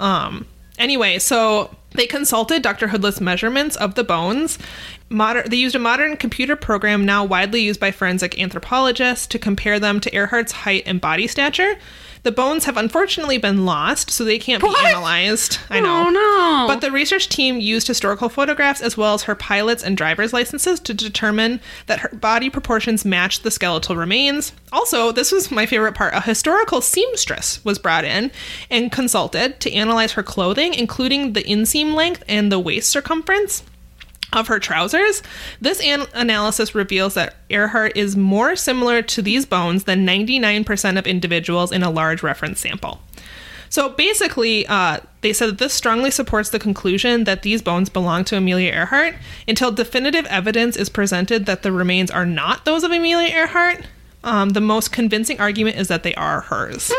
Um, 0.00 0.46
anyway, 0.78 1.18
so 1.18 1.74
they 1.92 2.06
consulted 2.06 2.62
Dr. 2.62 2.88
Hoodless 2.88 3.20
measurements 3.20 3.76
of 3.76 3.94
the 3.94 4.04
bones. 4.04 4.58
Modern, 5.12 5.50
they 5.50 5.56
used 5.56 5.74
a 5.74 5.80
modern 5.80 6.16
computer 6.16 6.54
program 6.54 7.04
now 7.04 7.24
widely 7.24 7.60
used 7.62 7.80
by 7.80 7.90
forensic 7.90 8.38
anthropologists 8.40 9.26
to 9.26 9.40
compare 9.40 9.80
them 9.80 9.98
to 10.00 10.10
Earhart's 10.12 10.52
height 10.52 10.84
and 10.86 11.00
body 11.00 11.26
stature. 11.26 11.74
The 12.22 12.30
bones 12.30 12.66
have 12.66 12.76
unfortunately 12.76 13.38
been 13.38 13.64
lost, 13.64 14.10
so 14.10 14.24
they 14.24 14.38
can't 14.38 14.62
What? 14.62 14.78
be 14.78 14.86
analyzed. 14.88 15.58
I 15.68 15.80
know. 15.80 16.04
Oh, 16.06 16.10
no. 16.10 16.64
But 16.68 16.80
the 16.80 16.92
research 16.92 17.28
team 17.28 17.58
used 17.58 17.88
historical 17.88 18.28
photographs 18.28 18.80
as 18.82 18.96
well 18.96 19.14
as 19.14 19.24
her 19.24 19.34
pilot's 19.34 19.82
and 19.82 19.96
driver's 19.96 20.32
licenses 20.32 20.78
to 20.80 20.94
determine 20.94 21.60
that 21.86 22.00
her 22.00 22.10
body 22.10 22.48
proportions 22.48 23.04
matched 23.04 23.42
the 23.42 23.50
skeletal 23.50 23.96
remains. 23.96 24.52
Also, 24.70 25.10
this 25.10 25.32
was 25.32 25.50
my 25.50 25.66
favorite 25.66 25.94
part 25.94 26.14
a 26.14 26.20
historical 26.20 26.80
seamstress 26.80 27.64
was 27.64 27.78
brought 27.80 28.04
in 28.04 28.30
and 28.70 28.92
consulted 28.92 29.58
to 29.60 29.72
analyze 29.72 30.12
her 30.12 30.22
clothing, 30.22 30.72
including 30.74 31.32
the 31.32 31.42
inseam 31.42 31.94
length 31.94 32.22
and 32.28 32.52
the 32.52 32.60
waist 32.60 32.90
circumference 32.90 33.64
of 34.32 34.48
her 34.48 34.58
trousers. 34.58 35.22
This 35.60 35.80
an- 35.80 36.06
analysis 36.14 36.74
reveals 36.74 37.14
that 37.14 37.36
Earhart 37.48 37.96
is 37.96 38.16
more 38.16 38.56
similar 38.56 39.02
to 39.02 39.22
these 39.22 39.46
bones 39.46 39.84
than 39.84 40.06
99% 40.06 40.98
of 40.98 41.06
individuals 41.06 41.72
in 41.72 41.82
a 41.82 41.90
large 41.90 42.22
reference 42.22 42.60
sample. 42.60 43.00
So 43.68 43.88
basically, 43.90 44.66
uh, 44.66 44.98
they 45.20 45.32
said 45.32 45.50
that 45.50 45.58
this 45.58 45.72
strongly 45.72 46.10
supports 46.10 46.50
the 46.50 46.58
conclusion 46.58 47.22
that 47.24 47.42
these 47.42 47.62
bones 47.62 47.88
belong 47.88 48.24
to 48.24 48.36
Amelia 48.36 48.72
Earhart 48.72 49.14
until 49.46 49.70
definitive 49.70 50.26
evidence 50.26 50.76
is 50.76 50.88
presented 50.88 51.46
that 51.46 51.62
the 51.62 51.70
remains 51.70 52.10
are 52.10 52.26
not 52.26 52.64
those 52.64 52.82
of 52.82 52.90
Amelia 52.90 53.28
Earhart. 53.28 53.84
Um, 54.24 54.50
the 54.50 54.60
most 54.60 54.90
convincing 54.92 55.40
argument 55.40 55.76
is 55.76 55.88
that 55.88 56.02
they 56.02 56.14
are 56.16 56.40
hers. 56.42 56.92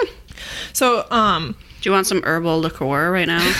So, 0.73 1.05
um, 1.11 1.55
Do 1.81 1.89
you 1.89 1.93
want 1.93 2.07
some 2.07 2.23
herbal 2.23 2.61
liqueur 2.61 3.11
right 3.11 3.27
now 3.27 3.53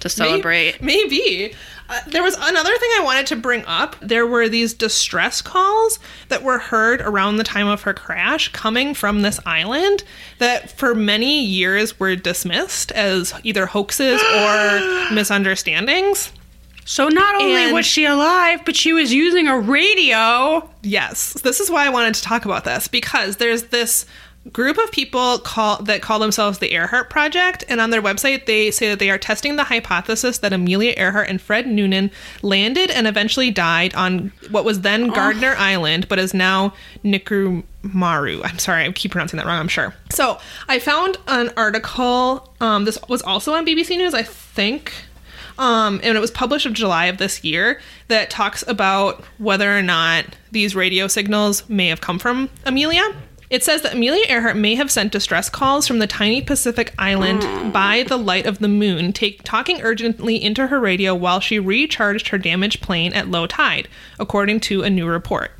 to 0.00 0.08
celebrate? 0.08 0.80
Maybe. 0.82 1.54
Uh, 1.88 2.00
there 2.08 2.22
was 2.22 2.34
another 2.34 2.76
thing 2.78 2.90
I 2.96 3.02
wanted 3.04 3.26
to 3.28 3.36
bring 3.36 3.64
up. 3.66 3.94
There 4.00 4.26
were 4.26 4.48
these 4.48 4.74
distress 4.74 5.40
calls 5.40 5.98
that 6.28 6.42
were 6.42 6.58
heard 6.58 7.00
around 7.00 7.36
the 7.36 7.44
time 7.44 7.68
of 7.68 7.82
her 7.82 7.94
crash 7.94 8.48
coming 8.52 8.92
from 8.92 9.22
this 9.22 9.38
island 9.46 10.02
that 10.38 10.76
for 10.76 10.94
many 10.94 11.44
years 11.44 11.98
were 12.00 12.16
dismissed 12.16 12.90
as 12.92 13.32
either 13.44 13.66
hoaxes 13.66 14.20
or 14.20 15.10
misunderstandings. 15.14 16.32
So 16.84 17.08
not 17.08 17.34
only 17.36 17.64
And- 17.64 17.74
was 17.74 17.84
she 17.86 18.04
alive, 18.04 18.60
but 18.64 18.76
she 18.76 18.92
was 18.92 19.12
using 19.12 19.48
a 19.48 19.58
radio. 19.58 20.68
Yes, 20.82 21.32
this 21.34 21.58
is 21.60 21.68
why 21.70 21.84
I 21.84 21.88
wanted 21.88 22.14
to 22.14 22.22
talk 22.22 22.44
about 22.44 22.64
this 22.64 22.86
because 22.88 23.36
there's 23.36 23.64
this 23.64 24.06
group 24.52 24.78
of 24.78 24.90
people 24.90 25.38
call 25.38 25.82
that 25.82 26.02
call 26.02 26.18
themselves 26.18 26.58
the 26.58 26.72
Earhart 26.72 27.10
Project, 27.10 27.64
and 27.68 27.80
on 27.80 27.90
their 27.90 28.02
website 28.02 28.46
they 28.46 28.70
say 28.70 28.88
that 28.88 28.98
they 28.98 29.10
are 29.10 29.18
testing 29.18 29.56
the 29.56 29.64
hypothesis 29.64 30.38
that 30.38 30.52
Amelia 30.52 30.94
Earhart 30.96 31.28
and 31.28 31.40
Fred 31.40 31.66
Noonan 31.66 32.10
landed 32.42 32.90
and 32.90 33.06
eventually 33.06 33.50
died 33.50 33.94
on 33.94 34.32
what 34.50 34.64
was 34.64 34.80
then 34.82 35.08
Gardner 35.08 35.54
Island, 35.58 36.08
but 36.08 36.18
is 36.18 36.34
now 36.34 36.74
Nikumaru. 37.04 38.44
I'm 38.44 38.58
sorry, 38.58 38.84
I 38.84 38.92
keep 38.92 39.12
pronouncing 39.12 39.38
that 39.38 39.46
wrong. 39.46 39.58
I'm 39.58 39.68
sure. 39.68 39.94
So 40.10 40.38
I 40.68 40.78
found 40.78 41.18
an 41.28 41.52
article. 41.56 42.52
Um, 42.60 42.84
this 42.84 42.98
was 43.08 43.22
also 43.22 43.54
on 43.54 43.66
BBC 43.66 43.96
News, 43.96 44.14
I 44.14 44.22
think 44.22 44.92
um, 45.58 46.00
and 46.02 46.16
it 46.16 46.20
was 46.20 46.30
published 46.30 46.66
of 46.66 46.72
July 46.72 47.06
of 47.06 47.18
this 47.18 47.42
year 47.42 47.80
that 48.08 48.30
talks 48.30 48.64
about 48.68 49.24
whether 49.38 49.76
or 49.76 49.82
not 49.82 50.26
these 50.52 50.74
radio 50.74 51.06
signals 51.06 51.68
may 51.68 51.88
have 51.88 52.00
come 52.00 52.18
from 52.18 52.50
Amelia. 52.64 53.14
It 53.48 53.62
says 53.62 53.82
that 53.82 53.94
Amelia 53.94 54.24
Earhart 54.28 54.56
may 54.56 54.74
have 54.74 54.90
sent 54.90 55.12
distress 55.12 55.48
calls 55.48 55.86
from 55.86 56.00
the 56.00 56.08
tiny 56.08 56.42
Pacific 56.42 56.92
island 56.98 57.72
by 57.72 58.02
the 58.02 58.16
light 58.16 58.44
of 58.44 58.58
the 58.58 58.68
moon, 58.68 59.12
take, 59.12 59.42
talking 59.44 59.82
urgently 59.82 60.42
into 60.42 60.66
her 60.66 60.80
radio 60.80 61.14
while 61.14 61.38
she 61.38 61.60
recharged 61.60 62.28
her 62.28 62.38
damaged 62.38 62.82
plane 62.82 63.12
at 63.12 63.28
low 63.28 63.46
tide, 63.46 63.86
according 64.18 64.60
to 64.60 64.82
a 64.82 64.90
new 64.90 65.06
report. 65.06 65.52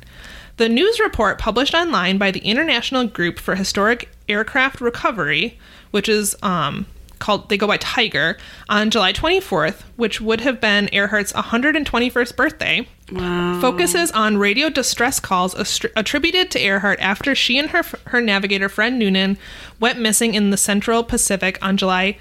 The 0.57 0.67
news 0.67 0.99
report 0.99 1.39
published 1.39 1.73
online 1.73 2.17
by 2.17 2.31
the 2.31 2.39
International 2.39 3.05
Group 3.05 3.39
for 3.39 3.55
Historic 3.55 4.09
Aircraft 4.27 4.81
Recovery, 4.81 5.57
which 5.91 6.09
is 6.09 6.35
um, 6.41 6.87
called, 7.19 7.49
they 7.49 7.57
go 7.57 7.67
by 7.67 7.77
TIGHAR, 7.77 8.37
on 8.69 8.89
July 8.89 9.13
24th, 9.13 9.81
which 9.95 10.19
would 10.21 10.41
have 10.41 10.59
been 10.61 10.89
Earhart's 10.93 11.33
121st 11.33 12.35
birthday, 12.35 12.87
Wow. 13.11 13.59
focuses 13.61 14.11
on 14.11 14.37
radio 14.37 14.69
distress 14.69 15.19
calls 15.19 15.55
astri- 15.55 15.91
attributed 15.95 16.51
to 16.51 16.59
Earhart 16.59 16.99
after 16.99 17.33
she 17.35 17.57
and 17.57 17.69
her, 17.69 17.83
her 18.07 18.19
navigator 18.21 18.67
friend 18.69 18.99
Noonan 18.99 19.37
went 19.79 19.99
missing 19.99 20.33
in 20.33 20.49
the 20.49 20.57
Central 20.57 21.03
Pacific 21.03 21.57
on 21.61 21.77
July 21.77 22.17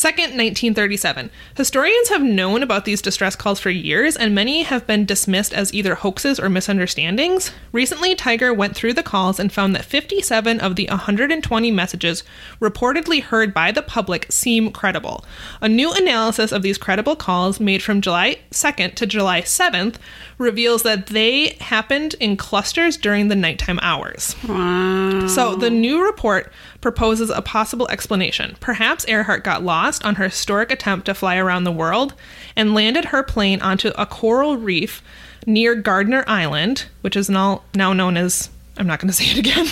2nd, 0.00 0.32
1937. 0.32 1.30
Historians 1.58 2.08
have 2.08 2.22
known 2.22 2.62
about 2.62 2.86
these 2.86 3.02
distress 3.02 3.36
calls 3.36 3.60
for 3.60 3.68
years, 3.68 4.16
and 4.16 4.34
many 4.34 4.62
have 4.62 4.86
been 4.86 5.04
dismissed 5.04 5.52
as 5.52 5.74
either 5.74 5.94
hoaxes 5.94 6.40
or 6.40 6.48
misunderstandings. 6.48 7.50
Recently, 7.70 8.14
TIGHAR 8.14 8.56
went 8.56 8.74
through 8.74 8.94
the 8.94 9.02
calls 9.02 9.38
and 9.38 9.52
found 9.52 9.76
that 9.76 9.84
57 9.84 10.58
of 10.58 10.76
the 10.76 10.86
120 10.86 11.70
messages 11.70 12.24
reportedly 12.62 13.22
heard 13.22 13.52
by 13.52 13.70
the 13.72 13.82
public 13.82 14.24
seem 14.32 14.72
credible. 14.72 15.22
A 15.60 15.68
new 15.68 15.92
analysis 15.92 16.50
of 16.50 16.62
these 16.62 16.78
credible 16.78 17.14
calls 17.14 17.60
made 17.60 17.82
from 17.82 18.00
July 18.00 18.38
2nd 18.52 18.94
to 18.94 19.06
July 19.06 19.42
7th 19.42 19.96
reveals 20.38 20.82
that 20.82 21.08
they 21.08 21.58
happened 21.60 22.14
in 22.20 22.38
clusters 22.38 22.96
during 22.96 23.28
the 23.28 23.36
nighttime 23.36 23.78
hours. 23.82 24.34
Wow. 24.48 25.26
So 25.26 25.56
the 25.56 25.68
new 25.68 26.02
report 26.02 26.50
proposes 26.80 27.28
a 27.28 27.42
possible 27.42 27.86
explanation. 27.90 28.56
Perhaps 28.60 29.06
Earhart 29.06 29.44
got 29.44 29.62
lost 29.62 29.89
on 30.02 30.16
her 30.16 30.24
historic 30.24 30.70
attempt 30.70 31.06
to 31.06 31.14
fly 31.14 31.36
around 31.36 31.64
the 31.64 31.72
world 31.72 32.14
and 32.54 32.74
landed 32.74 33.06
her 33.06 33.22
plane 33.22 33.60
onto 33.62 33.88
a 33.96 34.06
coral 34.06 34.56
reef 34.56 35.02
near 35.46 35.74
Gardner 35.74 36.22
Island, 36.26 36.86
which 37.00 37.16
is 37.16 37.30
now, 37.30 37.62
now 37.74 37.92
known 37.92 38.16
as 38.16 38.50
I'm 38.76 38.86
not 38.86 39.00
going 39.00 39.08
to 39.12 39.14
say 39.14 39.24
it 39.24 39.38
again. 39.38 39.66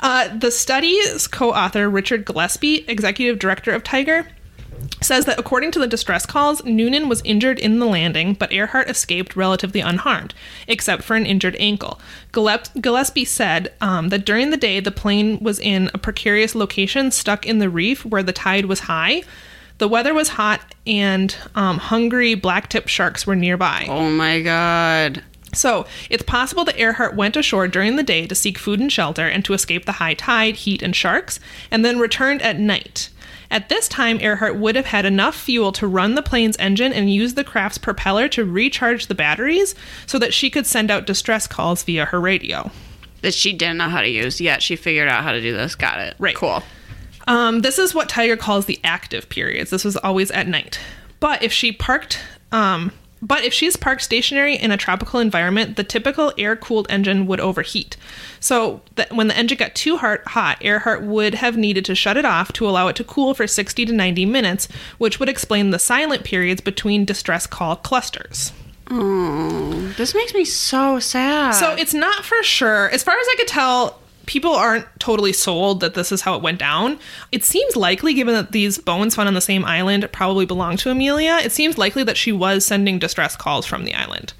Uh, 0.00 0.36
the 0.36 0.50
study's 0.50 1.26
co-author 1.26 1.88
Richard 1.90 2.24
Gillespie, 2.24 2.84
executive 2.88 3.38
director 3.38 3.72
of 3.72 3.84
TIGHAR, 3.84 4.26
says 5.00 5.24
that 5.26 5.38
according 5.38 5.70
to 5.72 5.78
the 5.78 5.86
distress 5.86 6.26
calls, 6.26 6.64
Noonan 6.64 7.08
was 7.08 7.22
injured 7.24 7.58
in 7.58 7.78
the 7.78 7.86
landing, 7.86 8.34
but 8.34 8.52
Earhart 8.52 8.88
escaped 8.88 9.36
relatively 9.36 9.80
unharmed, 9.80 10.34
except 10.66 11.02
for 11.02 11.16
an 11.16 11.26
injured 11.26 11.56
ankle. 11.58 12.00
Gillespie 12.32 13.24
said 13.24 13.72
um, 13.80 14.08
that 14.08 14.24
during 14.24 14.50
the 14.50 14.56
day, 14.56 14.80
the 14.80 14.90
plane 14.90 15.38
was 15.40 15.58
in 15.58 15.90
a 15.94 15.98
precarious 15.98 16.54
location 16.54 17.10
stuck 17.10 17.46
in 17.46 17.58
the 17.58 17.70
reef 17.70 18.04
where 18.04 18.22
the 18.22 18.32
tide 18.32 18.66
was 18.66 18.80
high. 18.80 19.22
The 19.78 19.88
weather 19.88 20.14
was 20.14 20.28
hot, 20.28 20.60
and 20.86 21.36
um, 21.54 21.78
hungry 21.78 22.36
blacktip 22.36 22.88
sharks 22.88 23.26
were 23.26 23.36
nearby. 23.36 23.86
oh 23.88 24.10
my 24.10 24.40
god. 24.40 25.22
So, 25.54 25.86
it's 26.08 26.22
possible 26.22 26.64
that 26.64 26.78
Earhart 26.78 27.14
went 27.14 27.36
ashore 27.36 27.68
during 27.68 27.96
the 27.96 28.02
day 28.02 28.26
to 28.26 28.34
seek 28.34 28.56
food 28.56 28.80
and 28.80 28.90
shelter 28.90 29.26
and 29.26 29.44
to 29.44 29.52
escape 29.52 29.84
the 29.84 29.92
high 29.92 30.14
tide, 30.14 30.56
heat, 30.56 30.80
and 30.80 30.96
sharks, 30.96 31.40
and 31.70 31.84
then 31.84 31.98
returned 31.98 32.40
at 32.40 32.58
night. 32.58 33.10
At 33.52 33.68
this 33.68 33.86
time, 33.86 34.18
Earhart 34.18 34.56
would 34.56 34.76
have 34.76 34.86
had 34.86 35.04
enough 35.04 35.36
fuel 35.36 35.72
to 35.72 35.86
run 35.86 36.14
the 36.14 36.22
plane's 36.22 36.56
engine 36.56 36.90
and 36.90 37.12
use 37.12 37.34
the 37.34 37.44
craft's 37.44 37.76
propeller 37.76 38.26
to 38.28 38.46
recharge 38.46 39.08
the 39.08 39.14
batteries 39.14 39.74
so 40.06 40.18
that 40.18 40.32
she 40.32 40.48
could 40.48 40.66
send 40.66 40.90
out 40.90 41.06
distress 41.06 41.46
calls 41.46 41.82
via 41.82 42.06
her 42.06 42.18
radio. 42.18 42.70
That 43.20 43.34
she 43.34 43.52
didn't 43.52 43.76
know 43.76 43.90
how 43.90 44.00
to 44.00 44.08
use. 44.08 44.40
Yet 44.40 44.62
she 44.62 44.74
figured 44.74 45.06
out 45.06 45.22
how 45.22 45.32
to 45.32 45.40
do 45.42 45.52
this. 45.52 45.74
Got 45.74 46.00
it. 46.00 46.14
Right. 46.18 46.34
Cool. 46.34 46.62
Um, 47.28 47.60
this 47.60 47.78
is 47.78 47.94
what 47.94 48.08
TIGHAR 48.08 48.38
calls 48.38 48.64
the 48.64 48.80
active 48.82 49.28
periods. 49.28 49.68
This 49.68 49.84
was 49.84 49.98
always 49.98 50.30
at 50.30 50.48
night. 50.48 50.80
But 51.20 51.42
if 51.42 51.52
she 51.52 51.72
parked, 51.72 52.20
um, 52.52 52.90
but 53.22 53.44
if 53.44 53.54
she's 53.54 53.76
parked 53.76 54.02
stationary 54.02 54.56
in 54.56 54.72
a 54.72 54.76
tropical 54.76 55.20
environment, 55.20 55.76
the 55.76 55.84
typical 55.84 56.32
air-cooled 56.36 56.88
engine 56.90 57.26
would 57.28 57.38
overheat. 57.38 57.96
So 58.40 58.82
that 58.96 59.12
when 59.12 59.28
the 59.28 59.36
engine 59.36 59.58
got 59.58 59.76
too 59.76 59.98
hard, 59.98 60.22
hot, 60.26 60.58
Earhart 60.60 61.02
would 61.02 61.36
have 61.36 61.56
needed 61.56 61.84
to 61.84 61.94
shut 61.94 62.16
it 62.16 62.24
off 62.24 62.52
to 62.54 62.68
allow 62.68 62.88
it 62.88 62.96
to 62.96 63.04
cool 63.04 63.32
for 63.32 63.46
60 63.46 63.86
to 63.86 63.92
90 63.92 64.26
minutes, 64.26 64.66
which 64.98 65.20
would 65.20 65.28
explain 65.28 65.70
the 65.70 65.78
silent 65.78 66.24
periods 66.24 66.60
between 66.60 67.04
distress 67.04 67.46
call 67.46 67.76
clusters. 67.76 68.52
Oh, 68.90 69.94
this 69.96 70.14
makes 70.14 70.34
me 70.34 70.44
so 70.44 70.98
sad. 70.98 71.52
So 71.52 71.74
it's 71.76 71.94
not 71.94 72.24
for 72.24 72.42
sure. 72.42 72.90
As 72.90 73.04
far 73.04 73.14
as 73.14 73.26
I 73.28 73.34
could 73.38 73.48
tell, 73.48 74.00
people 74.26 74.52
aren't 74.52 74.86
totally 74.98 75.32
sold 75.32 75.80
that 75.80 75.94
this 75.94 76.12
is 76.12 76.22
how 76.22 76.36
it 76.36 76.42
went 76.42 76.58
down. 76.58 76.98
It 77.30 77.44
seems 77.44 77.76
likely, 77.76 78.14
given 78.14 78.34
that 78.34 78.52
these 78.52 78.78
bones 78.78 79.14
found 79.14 79.28
on 79.28 79.34
the 79.34 79.40
same 79.40 79.64
island 79.64 80.08
probably 80.12 80.46
belong 80.46 80.76
to 80.78 80.90
Amelia, 80.90 81.38
it 81.42 81.52
seems 81.52 81.78
likely 81.78 82.04
that 82.04 82.16
she 82.16 82.32
was 82.32 82.64
sending 82.64 82.98
distress 82.98 83.36
calls 83.36 83.66
from 83.66 83.84
the 83.84 83.94
island. 83.94 84.32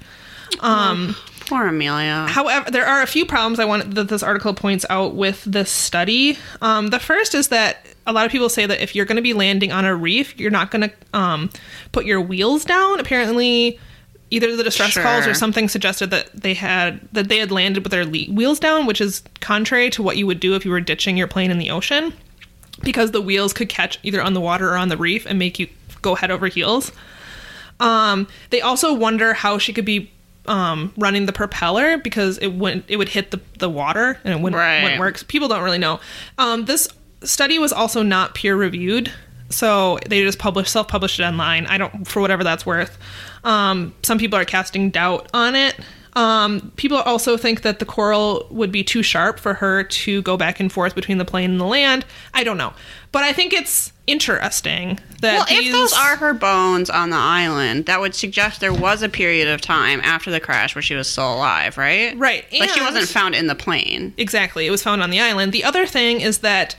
Um, 0.59 1.15
Poor 1.47 1.67
Amelia. 1.67 2.27
However, 2.29 2.71
there 2.71 2.85
are 2.85 3.01
a 3.01 3.07
few 3.07 3.25
problems 3.25 3.59
I 3.59 3.65
want 3.65 3.95
that 3.95 4.07
this 4.07 4.23
article 4.23 4.53
points 4.53 4.85
out 4.89 5.15
with 5.15 5.43
this 5.43 5.69
study. 5.69 6.37
Um, 6.61 6.87
the 6.87 6.99
first 6.99 7.35
is 7.35 7.49
that 7.49 7.85
a 8.07 8.13
lot 8.13 8.25
of 8.25 8.31
people 8.31 8.49
say 8.49 8.65
that 8.65 8.81
if 8.81 8.95
you're 8.95 9.05
going 9.05 9.17
to 9.17 9.21
be 9.21 9.33
landing 9.33 9.71
on 9.71 9.85
a 9.85 9.95
reef, 9.95 10.37
you're 10.39 10.51
not 10.51 10.71
going 10.71 10.89
to 10.89 11.17
um, 11.17 11.49
put 11.91 12.05
your 12.05 12.21
wheels 12.21 12.63
down. 12.63 12.99
Apparently, 12.99 13.77
either 14.33 14.55
the 14.55 14.63
distress 14.63 14.91
Sure. 14.91 15.03
calls 15.03 15.27
or 15.27 15.33
something 15.33 15.69
suggested 15.69 16.09
that 16.11 16.29
they 16.33 16.53
had 16.55 16.99
that 17.13 17.29
they 17.29 17.37
had 17.37 17.51
landed 17.51 17.83
with 17.83 17.91
their 17.91 18.05
le- 18.05 18.31
wheels 18.33 18.59
down, 18.59 18.85
which 18.85 18.99
is 18.99 19.21
contrary 19.41 19.89
to 19.91 20.01
what 20.03 20.17
you 20.17 20.25
would 20.27 20.39
do 20.39 20.55
if 20.55 20.65
you 20.65 20.71
were 20.71 20.81
ditching 20.81 21.15
your 21.17 21.27
plane 21.27 21.51
in 21.51 21.57
the 21.59 21.69
ocean, 21.69 22.13
because 22.81 23.11
the 23.11 23.21
wheels 23.21 23.53
could 23.53 23.69
catch 23.69 23.99
either 24.03 24.21
on 24.21 24.33
the 24.33 24.41
water 24.41 24.71
or 24.73 24.77
on 24.77 24.89
the 24.89 24.97
reef 24.97 25.25
and 25.25 25.37
make 25.39 25.59
you 25.59 25.67
go 26.01 26.15
head 26.15 26.31
over 26.31 26.47
heels. 26.47 26.91
Um, 27.79 28.27
they 28.49 28.61
also 28.61 28.93
wonder 28.93 29.33
how 29.33 29.57
she 29.57 29.73
could 29.73 29.85
be 29.85 30.11
um, 30.45 30.93
running 30.97 31.25
the 31.25 31.33
propeller 31.33 31.97
because 31.97 32.37
it 32.39 32.49
wouldn't 32.49 32.85
it 32.87 32.97
would 32.97 33.09
hit 33.09 33.31
the, 33.31 33.39
the 33.59 33.69
water 33.69 34.19
and 34.23 34.33
it 34.33 34.41
wouldn't, 34.41 34.59
Right. 34.59 34.83
wouldn't 34.83 34.99
work. 34.99 35.25
People 35.27 35.47
don't 35.47 35.63
really 35.63 35.77
know. 35.77 35.99
Um, 36.37 36.65
this 36.65 36.87
study 37.23 37.57
was 37.59 37.71
also 37.71 38.03
not 38.03 38.35
peer 38.35 38.55
reviewed, 38.55 39.11
so 39.49 39.99
they 40.07 40.21
just 40.23 40.39
published 40.39 40.71
self 40.71 40.87
published 40.87 41.19
it 41.19 41.23
online. 41.23 41.65
I 41.67 41.77
don't 41.77 42.07
for 42.07 42.21
whatever 42.21 42.43
that's 42.43 42.65
worth. 42.65 42.97
Um, 43.43 43.93
some 44.03 44.17
people 44.17 44.37
are 44.39 44.45
casting 44.45 44.89
doubt 44.89 45.29
on 45.33 45.55
it. 45.55 45.75
Um, 46.15 46.71
people 46.75 46.97
also 46.97 47.37
think 47.37 47.63
that 47.63 47.79
the 47.79 47.85
coral 47.85 48.45
would 48.51 48.71
be 48.71 48.83
too 48.83 49.01
sharp 49.01 49.39
for 49.39 49.55
her 49.55 49.83
to 49.83 50.21
go 50.21 50.37
back 50.37 50.59
and 50.59 50.71
forth 50.71 50.93
between 50.93 51.17
the 51.17 51.25
plane 51.25 51.51
and 51.51 51.59
the 51.59 51.65
land. 51.65 52.05
I 52.35 52.43
don't 52.43 52.57
know, 52.57 52.73
but 53.11 53.23
I 53.23 53.33
think 53.33 53.51
it's 53.51 53.91
interesting 54.05 54.99
that 55.21 55.33
Well, 55.37 55.45
if 55.49 55.71
those 55.71 55.93
are 55.93 56.17
her 56.17 56.33
bones 56.33 56.89
on 56.89 57.09
the 57.09 57.17
island, 57.17 57.85
that 57.85 57.99
would 57.99 58.13
suggest 58.13 58.59
there 58.59 58.73
was 58.73 59.01
a 59.01 59.09
period 59.09 59.47
of 59.47 59.61
time 59.61 60.01
after 60.03 60.29
the 60.29 60.39
crash 60.39 60.75
where 60.75 60.81
she 60.81 60.93
was 60.93 61.07
still 61.07 61.33
alive, 61.33 61.77
right? 61.77 62.15
Right, 62.17 62.45
But 62.51 62.69
she 62.71 62.81
wasn't 62.81 63.07
found 63.07 63.33
in 63.33 63.47
the 63.47 63.55
plane. 63.55 64.13
Exactly. 64.17 64.67
It 64.67 64.71
was 64.71 64.83
found 64.83 65.01
on 65.01 65.09
the 65.09 65.19
island. 65.19 65.51
The 65.51 65.63
other 65.63 65.87
thing 65.87 66.21
is 66.21 66.39
that 66.39 66.75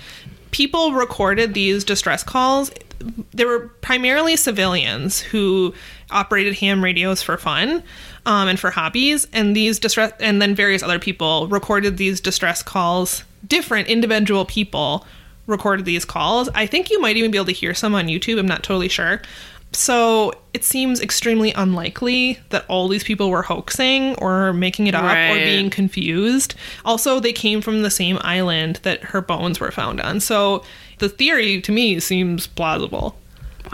people 0.55 0.93
recorded 0.93 1.53
these 1.53 1.83
distress 1.83 2.23
calls. 2.23 2.71
There 3.33 3.49
were 3.49 3.67
primarily 3.81 4.37
civilians 4.37 5.19
who 5.19 5.75
operated 6.13 6.55
ham 6.55 6.83
radios 6.83 7.21
for 7.21 7.37
fun 7.37 7.83
um, 8.25 8.47
and 8.47 8.59
for 8.59 8.71
hobbies, 8.71 9.27
and 9.33 9.57
these 9.57 9.81
distress, 9.81 10.13
and 10.21 10.41
then 10.41 10.55
various 10.55 10.85
other 10.85 11.01
people 11.01 11.49
recorded 11.49 11.97
these 11.97 12.21
distress 12.21 12.63
calls. 12.63 13.25
Different 13.45 13.89
individual 13.89 14.45
people 14.45 15.05
recorded 15.49 15.87
these 15.87 16.05
calls. 16.05 16.49
I 16.55 16.67
think 16.67 16.89
you 16.89 17.01
might 17.01 17.17
even 17.17 17.33
be 17.33 17.39
able 17.39 17.47
to 17.47 17.53
hear 17.53 17.75
some 17.75 17.97
on 17.97 18.07
YouTube. 18.07 18.39
I'm 18.39 18.47
not 18.47 18.63
totally 18.63 18.89
sure. 18.89 19.23
So 19.75 20.33
it 20.53 20.65
seems 20.65 21.01
extremely 21.01 21.53
unlikely 21.53 22.39
that 22.51 22.65
all 22.69 22.89
these 22.89 23.05
people 23.05 23.29
were 23.29 23.43
hoaxing 23.43 24.15
or 24.17 24.53
making 24.53 24.87
it 24.87 24.95
up 24.95 25.05
or 25.05 25.35
being 25.35 25.69
confused. 25.69 26.55
Also, 26.85 27.19
they 27.21 27.33
came 27.33 27.61
from 27.61 27.83
the 27.83 27.91
same 27.91 28.19
island 28.23 28.81
that 28.85 29.03
her 29.03 29.21
bones 29.21 29.59
were 29.59 29.73
found 29.73 30.01
on. 30.01 30.21
So 30.21 30.65
the 31.01 31.09
theory 31.09 31.61
to 31.61 31.73
me 31.73 31.99
seems 32.01 32.47
plausible. 32.47 33.17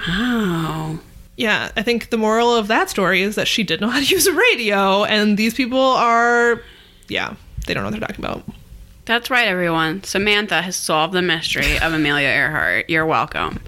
Wow. 0.09 0.99
Yeah, 1.37 1.71
I 1.77 1.83
think 1.83 2.11
the 2.11 2.19
moral 2.19 2.55
of 2.55 2.69
that 2.69 2.91
story 2.91 3.23
is 3.23 3.35
that 3.35 3.49
she 3.49 3.63
did 3.63 3.81
know 3.81 3.89
how 3.89 4.01
to 4.01 4.05
use 4.05 4.27
a 4.27 4.33
radio, 4.33 5.05
and 5.05 5.39
these 5.39 5.55
people 5.55 5.81
are, 5.81 6.63
yeah, 7.09 7.35
they 7.67 7.73
don't 7.73 7.83
know 7.83 7.91
what 7.91 7.99
they're 7.99 8.07
talking 8.09 8.25
about. 8.25 8.43
That's 9.07 9.31
right, 9.31 9.49
everyone. 9.49 10.05
Samantha 10.05 10.63
has 10.63 10.77
solved 10.77 11.15
the 11.15 11.23
mystery 11.23 11.79
of 11.79 11.95
Amelia 11.95 12.29
Earhart. 12.29 12.91
You're 12.91 13.07
welcome. 13.07 13.61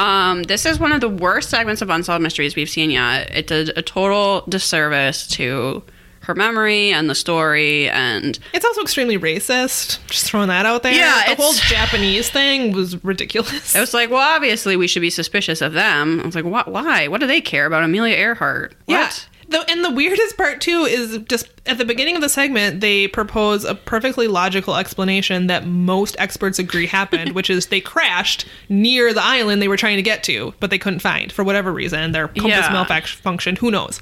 Um, 0.00 0.44
this 0.44 0.64
is 0.64 0.80
one 0.80 0.92
of 0.92 1.02
the 1.02 1.10
worst 1.10 1.50
segments 1.50 1.82
of 1.82 1.90
Unsolved 1.90 2.22
Mysteries 2.22 2.56
we've 2.56 2.70
seen 2.70 2.90
yet. 2.90 3.30
It 3.36 3.46
did 3.46 3.76
a 3.76 3.82
total 3.82 4.44
disservice 4.48 5.26
to 5.28 5.82
her 6.22 6.34
memory 6.34 6.90
and 6.90 7.10
the 7.10 7.14
story, 7.14 7.90
and 7.90 8.38
It's 8.54 8.64
also 8.64 8.80
extremely 8.80 9.18
racist. 9.18 9.98
Just 10.06 10.24
throwing 10.24 10.48
that 10.48 10.64
out 10.64 10.82
there. 10.82 10.92
Yeah, 10.92 11.34
the 11.34 11.34
whole 11.34 11.52
Japanese 11.52 12.30
thing 12.30 12.72
was 12.72 13.02
ridiculous. 13.04 13.74
it 13.76 13.80
was 13.80 13.92
like, 13.92 14.08
well, 14.10 14.26
obviously 14.26 14.74
we 14.74 14.86
should 14.86 15.02
be 15.02 15.10
suspicious 15.10 15.60
of 15.60 15.74
them. 15.74 16.20
I 16.20 16.24
was 16.24 16.34
like, 16.34 16.46
what? 16.46 16.68
Why? 16.68 17.08
What 17.08 17.20
do 17.20 17.26
they 17.26 17.42
care 17.42 17.66
about 17.66 17.84
Amelia 17.84 18.16
Earhart? 18.16 18.74
Yeah. 18.86 19.10
The, 19.50 19.68
and 19.68 19.84
the 19.84 19.90
weirdest 19.90 20.36
part 20.36 20.60
too 20.60 20.82
is 20.88 21.18
just 21.28 21.48
at 21.66 21.76
the 21.76 21.84
beginning 21.84 22.14
of 22.14 22.22
the 22.22 22.28
segment 22.28 22.80
they 22.80 23.08
propose 23.08 23.64
a 23.64 23.74
perfectly 23.74 24.28
logical 24.28 24.76
explanation 24.76 25.48
that 25.48 25.66
most 25.66 26.14
experts 26.20 26.60
agree 26.60 26.86
happened, 26.86 27.32
which 27.34 27.50
is 27.50 27.66
they 27.66 27.80
crashed 27.80 28.46
near 28.68 29.12
the 29.12 29.22
island 29.22 29.60
they 29.60 29.66
were 29.66 29.76
trying 29.76 29.96
to 29.96 30.02
get 30.02 30.22
to, 30.24 30.54
but 30.60 30.70
they 30.70 30.78
couldn't 30.78 31.00
find 31.00 31.32
for 31.32 31.42
whatever 31.42 31.72
reason. 31.72 32.12
Their 32.12 32.28
compass 32.28 32.66
Yeah. 32.70 32.84
malfunctioned. 32.84 33.58
Who 33.58 33.72
knows? 33.72 34.00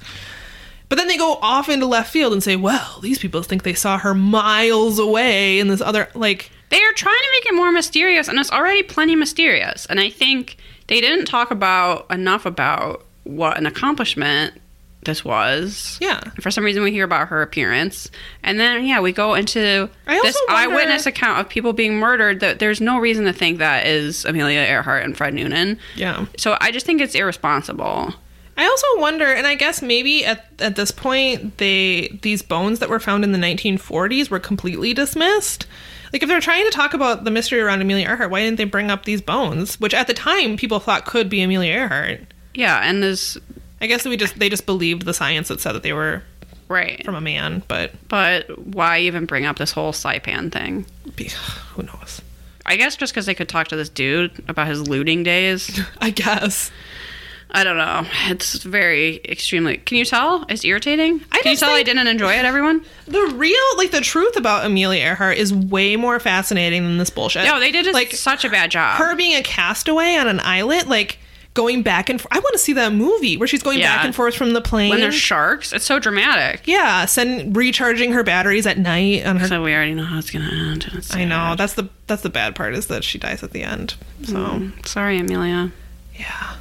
But 0.87 0.97
then 0.97 1.07
they 1.07 1.17
go 1.17 1.39
off 1.41 1.67
into 1.67 1.85
left 1.87 2.11
field 2.11 2.33
and 2.33 2.43
say, 2.43 2.55
"Well, 2.55 2.99
these 3.01 3.17
people 3.19 3.41
think 3.41 3.63
they 3.63 3.73
saw 3.75 3.97
her 3.97 4.13
miles 4.13 4.99
away 4.99 5.59
in 5.59 5.67
this 5.67 5.81
other 5.81 6.09
like." 6.13 6.51
They 6.69 6.81
are 6.83 6.93
trying 6.93 7.17
to 7.17 7.29
make 7.39 7.51
it 7.51 7.55
more 7.55 7.71
mysterious, 7.71 8.27
and 8.27 8.37
it's 8.39 8.51
already 8.51 8.83
plenty 8.83 9.15
mysterious. 9.15 9.87
And 9.87 9.99
I 9.99 10.11
think 10.11 10.57
they 10.87 11.01
didn't 11.01 11.25
talk 11.25 11.49
about 11.49 12.05
enough 12.11 12.45
about 12.45 13.03
what 13.23 13.57
an 13.57 13.65
accomplishment 13.65 14.53
this 15.03 15.23
was. 15.23 15.97
Yeah. 16.01 16.19
For 16.41 16.51
some 16.51 16.63
reason, 16.63 16.83
we 16.83 16.91
hear 16.91 17.05
about 17.05 17.29
her 17.29 17.41
appearance, 17.41 18.09
and 18.43 18.59
then 18.59 18.85
yeah, 18.85 18.99
we 18.99 19.11
go 19.11 19.33
into 19.33 19.59
this 19.59 19.89
wonder- 20.07 20.35
eyewitness 20.49 21.05
account 21.05 21.39
of 21.39 21.49
people 21.49 21.73
being 21.73 21.95
murdered. 21.95 22.39
That 22.41 22.59
there's 22.59 22.81
no 22.81 22.99
reason 22.99 23.25
to 23.25 23.33
think 23.33 23.59
that 23.59 23.85
is 23.87 24.25
Amelia 24.25 24.59
Earhart 24.59 25.03
and 25.03 25.15
Fred 25.15 25.33
Noonan. 25.33 25.79
Yeah. 25.95 26.25
So 26.37 26.57
I 26.59 26.71
just 26.71 26.85
think 26.85 27.01
it's 27.01 27.15
irresponsible. 27.15 28.13
I 28.57 28.65
also 28.65 28.87
wonder, 28.97 29.25
and 29.25 29.47
I 29.47 29.55
guess 29.55 29.81
maybe 29.81 30.25
at, 30.25 30.45
at 30.59 30.75
this 30.75 30.91
point, 30.91 31.57
they 31.59 32.19
these 32.21 32.41
bones 32.41 32.79
that 32.79 32.89
were 32.89 32.99
found 32.99 33.23
in 33.23 33.31
the 33.31 33.37
1940s 33.37 34.29
were 34.29 34.39
completely 34.39 34.93
dismissed. 34.93 35.65
Like, 36.11 36.23
if 36.23 36.27
they're 36.27 36.41
trying 36.41 36.65
to 36.65 36.71
talk 36.71 36.93
about 36.93 37.23
the 37.23 37.31
mystery 37.31 37.61
around 37.61 37.81
Amelia 37.81 38.07
Earhart, 38.07 38.31
why 38.31 38.41
didn't 38.41 38.57
they 38.57 38.65
bring 38.65 38.89
up 38.91 39.05
these 39.05 39.21
bones, 39.21 39.79
which 39.79 39.93
at 39.93 40.07
the 40.07 40.13
time 40.13 40.57
people 40.57 40.79
thought 40.79 41.05
could 41.05 41.29
be 41.29 41.41
Amelia 41.41 41.71
Earhart? 41.71 42.21
Yeah, 42.55 42.79
and 42.83 43.01
this 43.01 43.37
I 43.81 43.87
guess 43.87 44.05
we 44.05 44.17
just 44.17 44.37
they 44.39 44.49
just 44.49 44.65
believed 44.65 45.05
the 45.05 45.13
science 45.13 45.47
that 45.47 45.59
said 45.61 45.73
that 45.73 45.83
they 45.83 45.93
were 45.93 46.23
right. 46.67 47.03
from 47.05 47.15
a 47.15 47.21
man, 47.21 47.63
but 47.67 47.91
But 48.07 48.65
why 48.65 48.99
even 48.99 49.25
bring 49.25 49.45
up 49.45 49.57
this 49.57 49.71
whole 49.71 49.93
Saipan 49.93 50.51
thing? 50.51 50.85
be- 51.15 51.25
who 51.73 51.83
knows? 51.83 52.21
I 52.65 52.75
guess 52.75 52.95
just 52.95 53.13
because 53.13 53.25
they 53.25 53.33
could 53.33 53.49
talk 53.49 53.67
to 53.69 53.75
this 53.75 53.89
dude 53.89 54.43
about 54.47 54.67
his 54.67 54.87
looting 54.87 55.23
days. 55.23 55.79
I 55.99 56.09
guess. 56.11 56.71
I 57.51 57.63
don't 57.63 57.77
know. 57.77 58.05
It's 58.27 58.61
very 58.61 59.21
extremely. 59.25 59.77
Can 59.77 59.97
you 59.97 60.05
tell? 60.05 60.45
It's 60.49 60.63
irritating. 60.63 61.21
I 61.31 61.39
Can 61.41 61.53
you 61.53 61.57
tell 61.57 61.71
I 61.71 61.81
didn't 61.81 62.05
enjoy 62.05 62.33
it, 62.33 62.45
everyone? 62.45 62.85
The 63.07 63.33
real, 63.35 63.55
like, 63.75 63.89
the 63.89 64.01
truth 64.01 64.35
about 64.35 64.65
Amelia 64.65 65.01
Earhart 65.03 65.39
is 65.39 65.51
way 65.51 65.95
more 65.95 66.19
fascinating 66.19 66.83
than 66.83 66.99
this 66.99 67.09
bullshit. 67.09 67.45
No, 67.45 67.59
they 67.59 67.71
did 67.71 67.91
like 67.91 68.11
such 68.11 68.45
a 68.45 68.51
bad 68.51 68.69
job. 68.69 68.99
her 68.99 69.15
being 69.15 69.35
a 69.35 69.41
castaway 69.41 70.13
on 70.15 70.27
an 70.27 70.39
islet, 70.41 70.87
like 70.87 71.17
going 71.55 71.81
back 71.81 72.09
and 72.09 72.21
forth. 72.21 72.31
I 72.33 72.39
want 72.39 72.53
to 72.53 72.59
see 72.59 72.73
that 72.73 72.93
movie 72.93 73.35
where 73.35 73.47
she's 73.47 73.63
going 73.63 73.79
Yeah. 73.79 73.95
back 73.97 74.05
and 74.05 74.15
forth 74.15 74.35
from 74.35 74.53
the 74.53 74.61
plane. 74.61 74.89
when 74.91 74.99
there's 75.01 75.15
sharks, 75.15 75.73
it's 75.73 75.83
so 75.85 75.99
dramatic. 75.99 76.61
yeah, 76.65 77.05
send 77.05 77.55
recharging 77.57 78.11
her 78.13 78.23
batteries 78.23 78.65
at 78.67 78.77
night 78.77 79.25
on 79.25 79.37
her. 79.37 79.47
So 79.47 79.63
we 79.63 79.73
already 79.73 79.93
know 79.95 80.05
how 80.05 80.19
it's 80.19 80.29
gonna 80.31 80.49
end. 80.51 80.89
it's 80.93 81.13
I 81.15 81.25
know 81.25 81.55
that's 81.55 81.73
the 81.73 81.89
that's 82.07 82.21
the 82.21 82.29
bad 82.29 82.55
part 82.55 82.75
is 82.75 82.87
that 82.87 83.03
she 83.03 83.17
dies 83.17 83.43
at 83.43 83.51
the 83.51 83.63
end. 83.63 83.95
So 84.23 84.35
Mm, 84.35 84.85
Sorry, 84.87 85.17
Amelia. 85.19 85.71
yeah, 86.17 86.55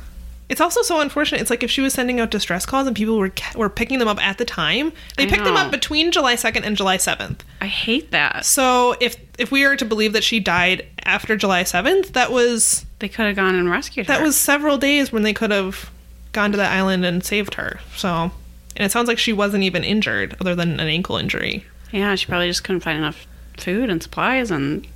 it's 0.48 0.60
also 0.60 0.80
so 0.82 1.00
unfortunate. 1.00 1.40
It's 1.42 1.50
like 1.50 1.62
if 1.62 1.70
she 1.70 1.80
was 1.82 1.92
sending 1.92 2.18
out 2.18 2.30
distress 2.30 2.64
calls 2.66 2.86
and 2.86 2.96
people 2.96 3.18
were 3.18 3.30
were 3.54 3.68
picking 3.70 3.98
them 3.98 4.08
up 4.08 4.22
at 4.24 4.38
the 4.38 4.44
time. 4.46 4.92
They 5.16 5.24
I 5.24 5.26
picked 5.26 5.44
them 5.44 5.56
up 5.56 5.70
between 5.70 6.10
July 6.10 6.34
second 6.34 6.64
and 6.64 6.76
July 6.76 6.96
seventh. 6.96 7.44
I 7.60 7.66
hate 7.66 8.10
that. 8.12 8.46
So 8.46 8.96
if 9.00 9.16
if 9.38 9.52
we 9.52 9.64
are 9.64 9.76
to 9.76 9.84
believe 9.84 10.12
that 10.14 10.24
she 10.24 10.40
died 10.40 10.86
after 11.04 11.36
July 11.36 11.62
seventh, 11.64 12.14
that 12.14 12.32
was 12.32 12.84
They 13.00 13.08
could 13.08 13.26
have 13.26 13.36
gone 13.36 13.54
and 13.54 13.70
rescued 13.70 14.06
her. 14.06 14.12
that 14.12 14.22
was 14.22 14.36
several 14.36 14.76
days 14.78 15.12
when 15.12 15.22
they 15.22 15.32
could 15.34 15.50
have 15.50 15.90
gone 16.32 16.50
to 16.52 16.56
that 16.56 16.72
island 16.72 17.04
and 17.04 17.24
saved 17.24 17.54
her. 17.54 17.80
So, 17.96 18.08
and 18.76 18.84
it 18.86 18.90
sounds 18.90 19.08
like 19.08 19.18
she 19.18 19.32
wasn't 19.32 19.64
even 19.64 19.84
injured 19.84 20.36
other 20.40 20.54
than 20.54 20.80
an 20.80 20.88
ankle 20.88 21.16
injury. 21.16 21.64
yeah. 21.92 22.14
She 22.16 22.26
probably 22.26 22.48
just 22.48 22.64
couldn't 22.64 22.80
find 22.80 22.98
enough 22.98 23.26
food 23.56 23.90
and 23.90 24.02
supplies, 24.02 24.50
and 24.50 24.86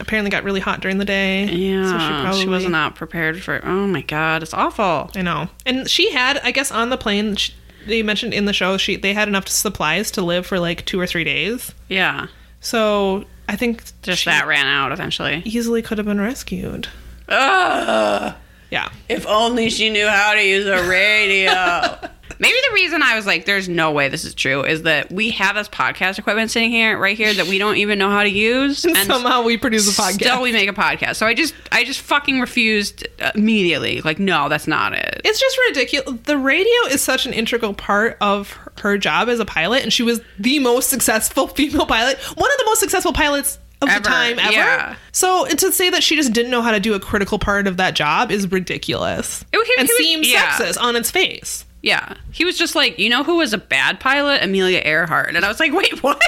Apparently, 0.00 0.30
got 0.30 0.42
really 0.42 0.60
hot 0.60 0.80
during 0.80 0.96
the 0.98 1.04
day. 1.04 1.44
yeah, 1.44 1.84
so 1.84 1.98
she 1.98 2.22
probably 2.22 2.40
she 2.40 2.48
was 2.48 2.66
not 2.66 2.94
prepared 2.94 3.42
for. 3.42 3.56
It. 3.56 3.64
Oh 3.64 3.86
my 3.86 4.00
god, 4.00 4.42
it's 4.42 4.54
awful. 4.54 5.10
I 5.14 5.20
know, 5.20 5.48
and 5.66 5.88
she 5.88 6.10
had, 6.12 6.38
I 6.42 6.50
guess, 6.50 6.72
on 6.72 6.88
the 6.88 6.96
plane. 6.96 7.36
She, 7.36 7.52
they 7.86 8.02
mentioned 8.02 8.32
in 8.32 8.46
the 8.46 8.54
show 8.54 8.78
she 8.78 8.96
they 8.96 9.12
had 9.12 9.28
enough 9.28 9.48
supplies 9.48 10.10
to 10.12 10.22
live 10.22 10.46
for 10.46 10.58
like 10.58 10.86
two 10.86 10.98
or 10.98 11.06
three 11.06 11.24
days. 11.24 11.74
Yeah, 11.90 12.28
So 12.60 13.26
I 13.48 13.56
think 13.56 13.82
just 14.00 14.22
she 14.22 14.30
that 14.30 14.46
ran 14.46 14.66
out 14.66 14.92
eventually. 14.92 15.42
easily 15.44 15.82
could 15.82 15.98
have 15.98 16.06
been 16.06 16.20
rescued. 16.20 16.88
Ugh. 17.28 18.34
Yeah, 18.70 18.88
If 19.06 19.26
only 19.26 19.68
she 19.68 19.90
knew 19.90 20.08
how 20.08 20.32
to 20.32 20.42
use 20.42 20.66
a 20.66 20.88
radio. 20.88 21.50
Maybe 22.38 22.56
the 22.68 22.74
reason 22.74 23.02
I 23.02 23.14
was 23.14 23.26
like, 23.26 23.44
there's 23.44 23.68
no 23.68 23.92
way 23.92 24.08
this 24.08 24.24
is 24.24 24.34
true 24.34 24.64
is 24.64 24.82
that 24.82 25.12
we 25.12 25.30
have 25.30 25.54
this 25.54 25.68
podcast 25.68 26.18
equipment 26.18 26.50
sitting 26.50 26.70
here, 26.70 26.98
right 26.98 27.16
here, 27.16 27.32
that 27.34 27.46
we 27.46 27.58
don't 27.58 27.76
even 27.76 27.98
know 27.98 28.08
how 28.08 28.22
to 28.22 28.30
use. 28.30 28.84
and 28.86 28.96
somehow 28.96 29.42
we 29.42 29.58
produce 29.58 29.86
a 29.86 30.02
podcast. 30.02 30.14
Still, 30.14 30.42
we 30.42 30.52
make 30.52 30.70
a 30.70 30.72
podcast. 30.72 31.16
So 31.16 31.26
I 31.26 31.34
just, 31.34 31.54
I 31.70 31.84
just 31.84 32.00
fucking 32.00 32.40
refused 32.40 33.06
uh, 33.20 33.30
immediately. 33.34 34.00
Like, 34.00 34.18
no, 34.18 34.48
that's 34.48 34.66
not 34.66 34.94
it. 34.94 35.20
it's 35.22 35.38
just 35.38 35.56
ridiculous. 35.68 36.20
The 36.24 36.38
radio 36.38 36.72
is 36.90 37.02
such 37.02 37.26
an 37.26 37.34
integral 37.34 37.74
part 37.74 38.16
of 38.22 38.58
her 38.78 38.96
job 38.96 39.28
as 39.28 39.38
a 39.38 39.44
pilot, 39.44 39.82
and 39.82 39.92
she 39.92 40.02
was 40.02 40.20
the 40.38 40.58
most 40.60 40.88
successful 40.88 41.46
female 41.48 41.86
pilot, 41.86 42.18
one 42.18 42.50
of 42.50 42.58
the 42.58 42.64
most 42.64 42.80
successful 42.80 43.12
pilots 43.12 43.58
of 43.82 43.88
Ever, 43.88 44.02
the 44.02 44.08
time 44.08 44.38
ever. 44.38 44.52
yeah. 44.52 44.96
So 45.12 45.46
to 45.46 45.72
say 45.72 45.90
that 45.90 46.02
she 46.02 46.16
just 46.16 46.32
didn't 46.32 46.50
know 46.50 46.62
how 46.62 46.70
to 46.70 46.80
do 46.80 46.94
a 46.94 47.00
critical 47.00 47.38
part 47.38 47.66
of 47.66 47.76
that 47.76 47.94
job 47.94 48.30
is 48.30 48.50
ridiculous 48.50 49.44
It- 49.52 49.66
he- 49.66 49.74
and 49.78 49.86
he 49.88 49.92
was- 49.92 49.96
seems 49.98 50.28
yeah. 50.30 50.50
sexist 50.52 50.80
on 50.80 50.96
its 50.96 51.10
face. 51.10 51.64
Yeah. 51.82 52.14
He 52.30 52.44
was 52.44 52.56
just 52.56 52.74
like, 52.76 52.98
you 52.98 53.10
know 53.10 53.24
who 53.24 53.36
was 53.38 53.52
a 53.52 53.58
bad 53.58 53.98
pilot? 54.00 54.42
Amelia 54.42 54.80
Earhart. 54.84 55.34
And 55.34 55.44
I 55.44 55.48
was 55.48 55.58
like, 55.60 55.72
wait, 55.72 56.02
what? 56.02 56.22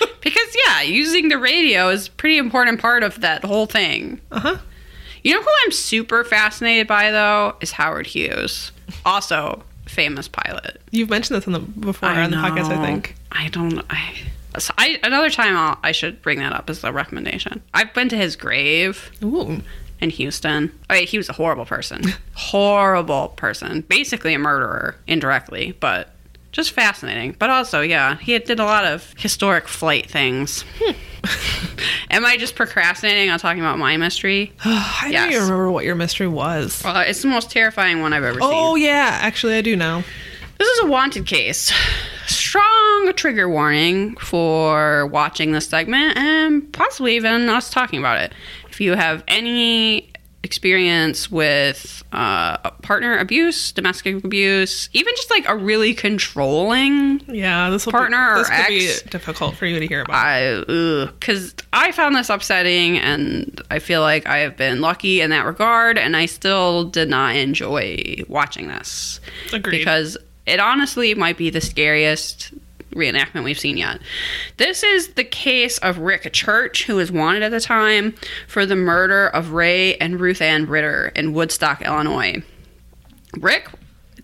because, 0.20 0.56
yeah, 0.66 0.82
using 0.82 1.28
the 1.28 1.38
radio 1.38 1.88
is 1.88 2.08
a 2.08 2.10
pretty 2.12 2.36
important 2.38 2.80
part 2.80 3.02
of 3.02 3.20
that 3.20 3.44
whole 3.44 3.66
thing. 3.66 4.20
Uh 4.32 4.40
huh. 4.40 4.56
You 5.22 5.34
know 5.34 5.42
who 5.42 5.50
I'm 5.64 5.72
super 5.72 6.24
fascinated 6.24 6.86
by, 6.86 7.10
though? 7.10 7.56
Is 7.60 7.72
Howard 7.72 8.06
Hughes. 8.06 8.70
Also, 9.04 9.62
famous 9.86 10.28
pilot. 10.28 10.80
You've 10.90 11.10
mentioned 11.10 11.36
this 11.40 11.46
on 11.46 11.52
the 11.52 11.58
before 11.60 12.08
on 12.08 12.30
the 12.30 12.36
podcast, 12.36 12.70
I 12.76 12.84
think. 12.84 13.14
I 13.32 13.48
don't. 13.48 13.80
I, 13.90 14.14
so 14.58 14.72
I 14.78 14.98
another 15.02 15.30
time 15.30 15.56
I'll, 15.56 15.78
I 15.82 15.92
should 15.92 16.22
bring 16.22 16.38
that 16.40 16.52
up 16.52 16.68
as 16.70 16.82
a 16.84 16.92
recommendation. 16.92 17.62
I've 17.74 17.92
been 17.94 18.08
to 18.10 18.16
his 18.16 18.36
grave 18.36 19.10
Ooh. 19.22 19.62
in 20.00 20.10
Houston. 20.10 20.72
I 20.90 20.94
mean, 20.98 21.06
he 21.06 21.16
was 21.18 21.28
a 21.28 21.32
horrible 21.34 21.64
person. 21.66 22.02
horrible 22.34 23.28
person. 23.30 23.82
Basically 23.82 24.34
a 24.34 24.38
murderer 24.38 24.96
indirectly, 25.06 25.76
but 25.80 26.12
just 26.52 26.72
fascinating. 26.72 27.36
But 27.38 27.50
also, 27.50 27.80
yeah, 27.82 28.16
he 28.16 28.38
did 28.38 28.58
a 28.60 28.64
lot 28.64 28.84
of 28.86 29.12
historic 29.18 29.68
flight 29.68 30.08
things. 30.10 30.64
Am 32.10 32.24
I 32.24 32.36
just 32.36 32.54
procrastinating 32.54 33.30
on 33.30 33.38
talking 33.38 33.60
about 33.60 33.78
my 33.78 33.96
mystery? 33.96 34.52
I 34.64 35.08
Yes. 35.10 35.22
don't 35.24 35.32
even 35.32 35.42
remember 35.44 35.70
what 35.70 35.84
your 35.84 35.94
mystery 35.94 36.28
was. 36.28 36.82
Uh, 36.84 37.04
it's 37.06 37.20
the 37.22 37.28
most 37.28 37.50
terrifying 37.50 38.00
one 38.00 38.12
I've 38.12 38.22
ever 38.24 38.40
seen. 38.40 38.48
Oh 38.50 38.76
yeah, 38.76 39.18
actually 39.20 39.54
I 39.56 39.60
do 39.60 39.76
know. 39.76 40.04
This 40.58 40.68
is 40.68 40.84
a 40.84 40.86
wanted 40.86 41.26
case. 41.26 41.72
Strong 42.26 43.12
trigger 43.14 43.48
warning 43.48 44.16
for 44.16 45.06
watching 45.06 45.52
this 45.52 45.68
segment 45.68 46.16
and 46.16 46.72
possibly 46.72 47.16
even 47.16 47.48
us 47.48 47.70
talking 47.70 47.98
about 47.98 48.20
it. 48.20 48.32
If 48.70 48.80
you 48.80 48.94
have 48.94 49.22
any 49.28 50.10
experience 50.42 51.28
with 51.30 52.04
uh, 52.12 52.56
partner 52.82 53.18
abuse, 53.18 53.72
domestic 53.72 54.22
abuse, 54.24 54.88
even 54.92 55.12
just 55.16 55.30
like 55.30 55.48
a 55.48 55.56
really 55.56 55.92
controlling 55.92 57.20
Yeah, 57.28 57.68
this 57.70 57.84
will 57.84 57.92
Partner 57.92 58.16
be, 58.16 58.32
or 58.32 58.38
this 58.38 58.48
could 58.48 58.74
ex? 58.74 59.02
be 59.02 59.10
difficult 59.10 59.56
for 59.56 59.66
you 59.66 59.80
to 59.80 59.86
hear 59.86 60.02
about. 60.02 60.14
I 60.14 61.06
because 61.18 61.54
I 61.72 61.90
found 61.92 62.14
this 62.14 62.30
upsetting, 62.30 62.96
and 62.98 63.60
I 63.70 63.78
feel 63.80 64.02
like 64.02 64.26
I 64.26 64.38
have 64.38 64.56
been 64.56 64.80
lucky 64.80 65.20
in 65.20 65.30
that 65.30 65.46
regard, 65.46 65.98
and 65.98 66.16
I 66.16 66.26
still 66.26 66.84
did 66.84 67.08
not 67.08 67.34
enjoy 67.34 68.22
watching 68.28 68.68
this 68.68 69.20
Agreed. 69.52 69.78
because 69.78 70.16
it 70.46 70.60
honestly 70.60 71.14
might 71.14 71.36
be 71.36 71.50
the 71.50 71.60
scariest 71.60 72.52
reenactment 72.94 73.44
we've 73.44 73.58
seen 73.58 73.76
yet. 73.76 74.00
This 74.56 74.82
is 74.82 75.08
the 75.08 75.24
case 75.24 75.78
of 75.78 75.98
Rick 75.98 76.32
Church, 76.32 76.84
who 76.84 76.96
was 76.96 77.12
wanted 77.12 77.42
at 77.42 77.50
the 77.50 77.60
time 77.60 78.14
for 78.48 78.64
the 78.64 78.76
murder 78.76 79.28
of 79.28 79.52
Ray 79.52 79.96
and 79.96 80.18
Ruth 80.18 80.40
Ann 80.40 80.66
Ritter 80.66 81.08
in 81.14 81.32
Woodstock, 81.34 81.82
Illinois. 81.82 82.42
Rick 83.38 83.68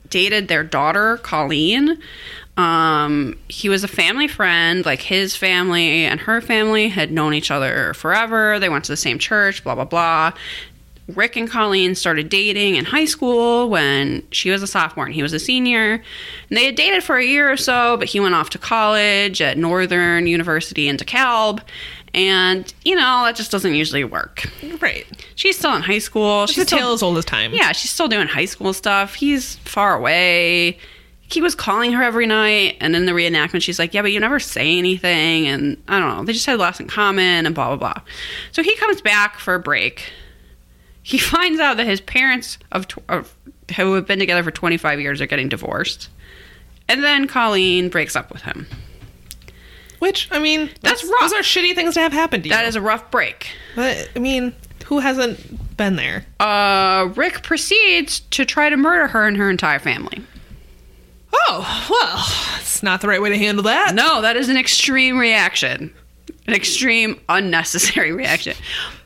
dated 0.09 0.49
their 0.49 0.65
daughter, 0.65 1.19
Colleen. 1.19 1.99
Um, 2.57 3.39
he 3.49 3.69
was 3.69 3.83
a 3.83 3.89
family 3.89 4.29
friend. 4.29 4.85
Like 4.85 5.01
his 5.01 5.37
family 5.37 6.05
and 6.05 6.21
her 6.21 6.41
family 6.41 6.89
had 6.89 7.11
known 7.11 7.35
each 7.35 7.51
other 7.51 7.95
forever. 7.95 8.59
They 8.59 8.69
went 8.69 8.85
to 8.85 8.93
the 8.93 8.97
same 8.97 9.19
church, 9.19 9.65
blah, 9.65 9.75
blah, 9.75 9.85
blah. 9.85 10.33
Rick 11.09 11.37
and 11.37 11.51
Colleen 11.51 11.95
started 11.95 12.29
dating 12.29 12.77
in 12.77 12.85
high 12.85 13.05
school 13.07 13.69
when 13.69 14.23
she 14.31 14.51
was 14.51 14.63
a 14.63 14.67
sophomore 14.67 15.07
and 15.07 15.15
he 15.15 15.23
was 15.23 15.33
a 15.33 15.39
senior. 15.41 15.95
And 15.95 16.57
they 16.57 16.67
had 16.67 16.75
dated 16.77 17.03
for 17.03 17.17
a 17.17 17.25
year 17.25 17.51
or 17.51 17.57
so, 17.57 17.97
but 17.97 18.09
he 18.09 18.21
went 18.21 18.35
off 18.35 18.51
to 18.51 18.59
college 18.59 19.43
at 19.43 19.59
Northern 19.59 20.27
University 20.27 20.89
in 20.89 20.97
DeKalb. 20.97 21.61
And, 22.15 22.73
you 22.85 22.95
know, 22.95 23.25
that 23.25 23.37
just 23.37 23.51
doesn't 23.51 23.75
usually 23.75 24.05
work. 24.05 24.45
right. 24.81 25.07
She's 25.35 25.59
still 25.59 25.75
in 25.75 25.83
high 25.83 25.99
school. 25.99 26.45
It's 26.45 26.53
She's 26.53 26.67
still 26.67 26.93
as 26.93 27.03
old 27.03 27.17
as 27.19 27.25
time. 27.25 27.53
yeah, 27.55 27.73
she's 27.73 27.91
still 27.91 28.09
doing 28.09 28.29
high 28.29 28.45
school 28.45 28.73
stuff. 28.73 29.15
He's 29.15 29.57
far 29.57 29.97
away. 29.97 30.79
He 31.23 31.41
was 31.41 31.55
calling 31.55 31.93
her 31.93 32.03
every 32.03 32.27
night, 32.27 32.77
and 32.81 32.95
in 32.95 33.07
the 33.07 33.13
reenactment, 33.13 33.63
she's 33.63 33.79
like, 33.79 33.95
"Yeah, 33.95 34.03
but 34.03 34.13
you 34.13 34.21
never 34.21 34.39
say 34.39 34.77
anything." 34.77 35.47
And 35.47 35.83
I 35.89 35.99
don't 35.99 36.15
know. 36.19 36.25
They 36.25 36.35
just 36.35 36.45
had 36.45 36.59
less 36.59 36.79
in 36.79 36.89
common, 36.89 37.47
and 37.47 37.55
blah 37.55 37.69
blah 37.75 37.77
blah. 37.95 38.03
So 38.51 38.63
he 38.63 38.77
comes 38.77 39.01
back 39.01 39.39
for 39.39 39.55
a 39.55 39.59
break. 39.59 40.13
He 41.03 41.19
finds 41.19 41.61
out 41.61 41.77
that 41.79 41.87
his 41.87 42.01
parents 42.01 42.59
of, 42.71 42.89
tw- 42.89 42.99
of 43.09 43.35
who 43.77 43.95
have 43.95 44.07
been 44.07 44.19
together 44.19 44.43
for 44.43 44.51
25 44.51 45.01
years 45.01 45.21
are 45.21 45.27
getting 45.27 45.49
divorced, 45.49 46.09
and 46.89 47.03
then 47.03 47.27
Colleen 47.27 47.89
breaks 47.89 48.15
up 48.17 48.33
with 48.33 48.43
him. 48.43 48.67
Which 49.99 50.29
I 50.33 50.39
mean, 50.41 50.69
That's 50.81 51.03
those 51.03 51.11
rough. 51.11 51.33
are 51.33 51.43
shitty 51.43 51.75
things 51.77 51.95
to 51.95 52.01
have 52.01 52.13
happen 52.13 52.43
to 52.43 52.49
you. 52.49 52.55
That 52.55 52.65
is 52.67 52.75
a 52.75 52.81
rough 52.81 53.11
break. 53.13 53.49
But 53.77 54.11
I 54.17 54.19
mean, 54.19 54.53
who 54.87 54.99
hasn't 54.99 55.77
been 55.77 55.95
there? 55.95 56.27
Uh, 56.41 57.09
Rick 57.15 57.43
proceeds 57.45 58.19
to 58.31 58.45
try 58.45 58.69
to 58.69 58.77
murder 58.77 59.07
her 59.07 59.27
and 59.29 59.37
her 59.37 59.49
entire 59.49 59.79
family. 59.79 60.23
Oh 61.35 61.87
well, 61.89 62.59
it's 62.61 62.83
not 62.83 63.01
the 63.01 63.09
right 63.09 63.23
way 63.23 63.29
to 63.31 63.39
handle 63.39 63.63
that. 63.65 63.95
No, 63.95 64.21
that 64.23 64.37
is 64.37 64.49
an 64.49 64.57
extreme 64.57 65.19
reaction. 65.19 65.95
An 66.49 66.55
extreme 66.55 67.21
unnecessary 67.29 68.11
reaction. 68.13 68.57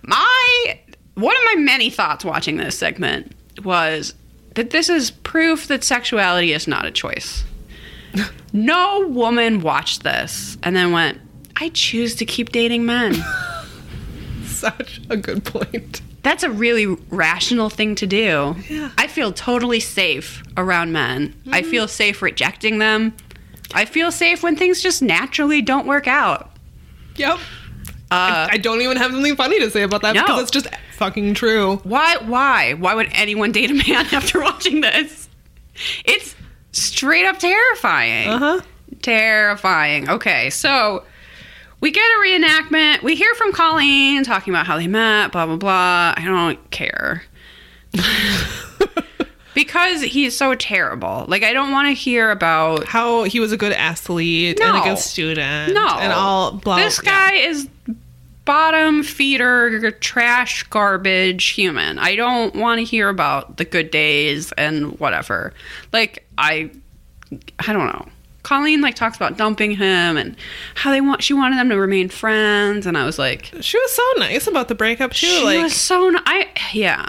My 0.02 0.78
one 1.16 1.34
of 1.34 1.42
my 1.44 1.54
many 1.56 1.90
thoughts 1.90 2.24
watching 2.24 2.58
this 2.58 2.78
segment 2.78 3.32
was 3.64 4.14
that 4.54 4.70
this 4.70 4.88
is 4.88 5.10
proof 5.10 5.66
that 5.68 5.82
sexuality 5.82 6.52
is 6.52 6.68
not 6.68 6.84
a 6.84 6.90
choice. 6.90 7.44
No 8.52 9.06
woman 9.08 9.60
watched 9.60 10.02
this 10.02 10.56
and 10.62 10.74
then 10.74 10.90
went, 10.90 11.20
I 11.56 11.68
choose 11.70 12.14
to 12.14 12.24
keep 12.24 12.52
dating 12.52 12.86
men. 12.86 13.14
Such 14.46 15.02
a 15.10 15.16
good 15.18 15.44
point. 15.44 16.00
That's 16.22 16.42
a 16.42 16.50
really 16.50 16.86
rational 16.86 17.68
thing 17.68 17.94
to 17.96 18.06
do. 18.06 18.56
Yeah. 18.70 18.92
I 18.96 19.08
feel 19.08 19.32
totally 19.32 19.80
safe 19.80 20.42
around 20.56 20.92
men. 20.92 21.34
I 21.52 21.60
mm-hmm. 21.60 21.70
feel 21.70 21.88
safe 21.88 22.22
rejecting 22.22 22.78
them. 22.78 23.14
I 23.74 23.84
feel 23.84 24.10
safe 24.10 24.42
when 24.42 24.56
things 24.56 24.80
just 24.80 25.02
naturally 25.02 25.60
don't 25.60 25.86
work 25.86 26.08
out. 26.08 26.50
Yep. 27.16 27.38
Uh, 28.10 28.46
I 28.50 28.58
don't 28.58 28.80
even 28.82 28.96
have 28.98 29.10
something 29.12 29.34
funny 29.36 29.58
to 29.60 29.70
say 29.70 29.82
about 29.82 30.02
that 30.02 30.14
No. 30.14 30.22
because 30.22 30.42
it's 30.42 30.50
just 30.52 30.68
fucking 30.96 31.34
true. 31.34 31.76
Why? 31.78 32.16
Why? 32.18 32.74
Why 32.74 32.94
would 32.94 33.08
anyone 33.12 33.50
date 33.52 33.70
a 33.70 33.74
man 33.74 34.06
after 34.12 34.40
watching 34.40 34.80
this? 34.80 35.28
It's 36.04 36.34
straight 36.72 37.26
up 37.26 37.38
terrifying. 37.38 38.28
Uh 38.28 38.38
huh. 38.38 38.60
Terrifying. 39.02 40.08
Okay, 40.08 40.50
so 40.50 41.02
we 41.80 41.90
get 41.90 42.02
a 42.04 42.18
reenactment. 42.24 43.02
We 43.02 43.16
hear 43.16 43.34
from 43.34 43.52
Colleen 43.52 44.22
talking 44.24 44.52
about 44.52 44.66
how 44.66 44.76
they 44.78 44.86
met. 44.86 45.32
Blah 45.32 45.46
blah 45.46 45.56
blah. 45.56 46.14
I 46.16 46.22
don't 46.24 46.70
care. 46.70 47.24
because 49.56 50.02
he's 50.02 50.36
so 50.36 50.54
terrible. 50.54 51.24
Like 51.26 51.42
I 51.42 51.52
don't 51.52 51.72
want 51.72 51.88
to 51.88 51.94
hear 51.94 52.30
about 52.30 52.84
How 52.86 53.24
he 53.24 53.40
was 53.40 53.50
a 53.50 53.56
good 53.56 53.72
athlete 53.72 54.60
and 54.60 54.76
a 54.76 54.80
good 54.82 54.98
student. 54.98 55.74
no 55.74 55.88
And 55.98 56.12
all 56.12 56.52
blah. 56.52 56.76
This 56.76 57.00
yeah. 57.02 57.10
guy 57.10 57.34
is 57.34 57.68
bottom 58.44 59.02
feeder 59.02 59.90
trash 59.90 60.62
garbage 60.64 61.46
human. 61.48 61.98
I 61.98 62.14
don't 62.14 62.54
want 62.54 62.78
to 62.78 62.84
hear 62.84 63.08
about 63.08 63.56
the 63.56 63.64
good 63.64 63.90
days 63.90 64.52
and 64.52 64.96
whatever. 65.00 65.52
Like 65.92 66.24
I 66.38 66.70
I 67.58 67.72
don't 67.72 67.86
know. 67.86 68.06
Colleen 68.44 68.80
like 68.80 68.94
talks 68.94 69.16
about 69.16 69.36
dumping 69.36 69.72
him 69.72 70.16
and 70.16 70.36
how 70.76 70.92
they 70.92 71.00
want 71.00 71.20
she 71.24 71.34
wanted 71.34 71.58
them 71.58 71.68
to 71.70 71.76
remain 71.76 72.08
friends 72.08 72.86
and 72.86 72.96
I 72.96 73.04
was 73.04 73.18
like 73.18 73.52
She 73.60 73.76
was 73.76 73.90
so 73.92 74.02
nice 74.18 74.46
about 74.46 74.68
the 74.68 74.76
breakup 74.76 75.12
too. 75.12 75.26
she 75.26 75.42
like 75.44 75.62
was 75.64 75.74
so 75.74 76.06
n- 76.08 76.22
I 76.26 76.46
yeah. 76.72 77.08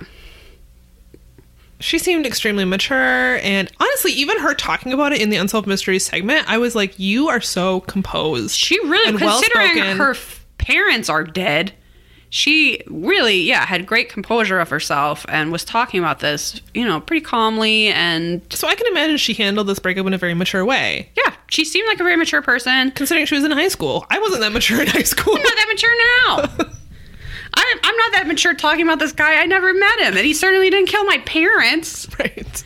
She 1.79 1.99
seemed 1.99 2.25
extremely 2.25 2.65
mature 2.65 3.37
and 3.37 3.71
honestly 3.79 4.11
even 4.11 4.39
her 4.39 4.53
talking 4.53 4.91
about 4.93 5.13
it 5.13 5.21
in 5.21 5.29
the 5.29 5.37
unsolved 5.37 5.67
mysteries 5.67 6.05
segment 6.05 6.49
i 6.49 6.57
was 6.57 6.75
like 6.75 6.97
you 6.99 7.27
are 7.29 7.41
so 7.41 7.81
composed 7.81 8.55
She 8.55 8.79
really, 8.87 9.09
and 9.09 9.17
considering 9.19 9.65
well-spoken. 9.75 9.97
her 9.97 10.11
f- 10.11 10.45
parents 10.57 11.07
are 11.09 11.23
dead, 11.23 11.73
she 12.29 12.81
really, 12.87 13.37
yeah, 13.43 13.65
had 13.65 13.85
great 13.85 14.09
composure 14.09 14.59
of 14.59 14.69
herself 14.69 15.25
and 15.29 15.49
was 15.49 15.63
talking 15.63 15.97
about 16.01 16.19
this, 16.19 16.59
you 16.73 16.85
know, 16.85 16.99
pretty 16.99 17.23
calmly. 17.23 17.87
And 17.87 18.41
so 18.49 18.67
i 18.67 18.75
can 18.75 18.85
imagine 18.87 19.15
she 19.17 19.33
handled 19.33 19.67
this 19.67 19.79
breakup 19.79 20.05
in 20.07 20.13
a 20.13 20.17
very 20.17 20.33
mature 20.33 20.65
way 20.65 21.09
yeah, 21.15 21.33
she 21.47 21.63
seemed 21.63 21.87
like 21.87 21.99
a 22.01 22.03
very 22.03 22.17
mature 22.17 22.41
person. 22.41 22.91
considering 22.91 23.25
she 23.27 23.35
was 23.35 23.43
in 23.45 23.51
high 23.51 23.69
school 23.69 24.05
i 24.09 24.19
wasn't 24.19 24.41
that 24.41 24.51
mature 24.51 24.81
in 24.81 24.87
high 24.87 25.03
school 25.03 25.35
I'm 25.37 25.41
not 25.43 25.55
that 25.55 25.67
mature 25.69 26.65
now. 26.65 26.73
I'm, 27.57 27.79
I'm 27.83 27.97
not 27.97 28.11
that 28.13 28.27
mature 28.27 28.53
talking 28.53 28.83
about 28.83 28.99
this 28.99 29.11
guy. 29.11 29.41
I 29.41 29.45
never 29.45 29.73
met 29.73 29.99
him, 29.99 30.15
and 30.15 30.25
he 30.25 30.33
certainly 30.33 30.69
didn't 30.69 30.87
kill 30.87 31.03
my 31.05 31.17
parents. 31.19 32.07
right 32.19 32.63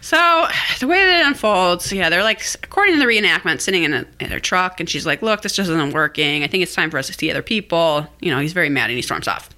So 0.00 0.46
the 0.80 0.86
way 0.86 0.98
that 0.98 1.20
it 1.20 1.26
unfolds, 1.26 1.92
yeah, 1.92 2.08
they're 2.08 2.22
like, 2.22 2.42
according 2.62 2.94
to 2.94 2.98
the 3.00 3.04
reenactment, 3.06 3.60
sitting 3.60 3.82
in, 3.84 3.92
a, 3.92 4.06
in 4.18 4.30
their 4.30 4.40
truck, 4.40 4.80
and 4.80 4.88
she's 4.88 5.04
like, 5.04 5.20
"Look, 5.20 5.42
this 5.42 5.52
just 5.52 5.68
isn't 5.70 5.92
working. 5.92 6.42
I 6.42 6.46
think 6.46 6.62
it's 6.62 6.74
time 6.74 6.90
for 6.90 6.98
us 6.98 7.06
to 7.08 7.12
see 7.12 7.30
other 7.30 7.42
people." 7.42 8.06
You 8.20 8.30
know, 8.30 8.38
he's 8.40 8.54
very 8.54 8.70
mad 8.70 8.88
and 8.90 8.96
he 8.96 9.02
storms 9.02 9.28
off. 9.28 9.50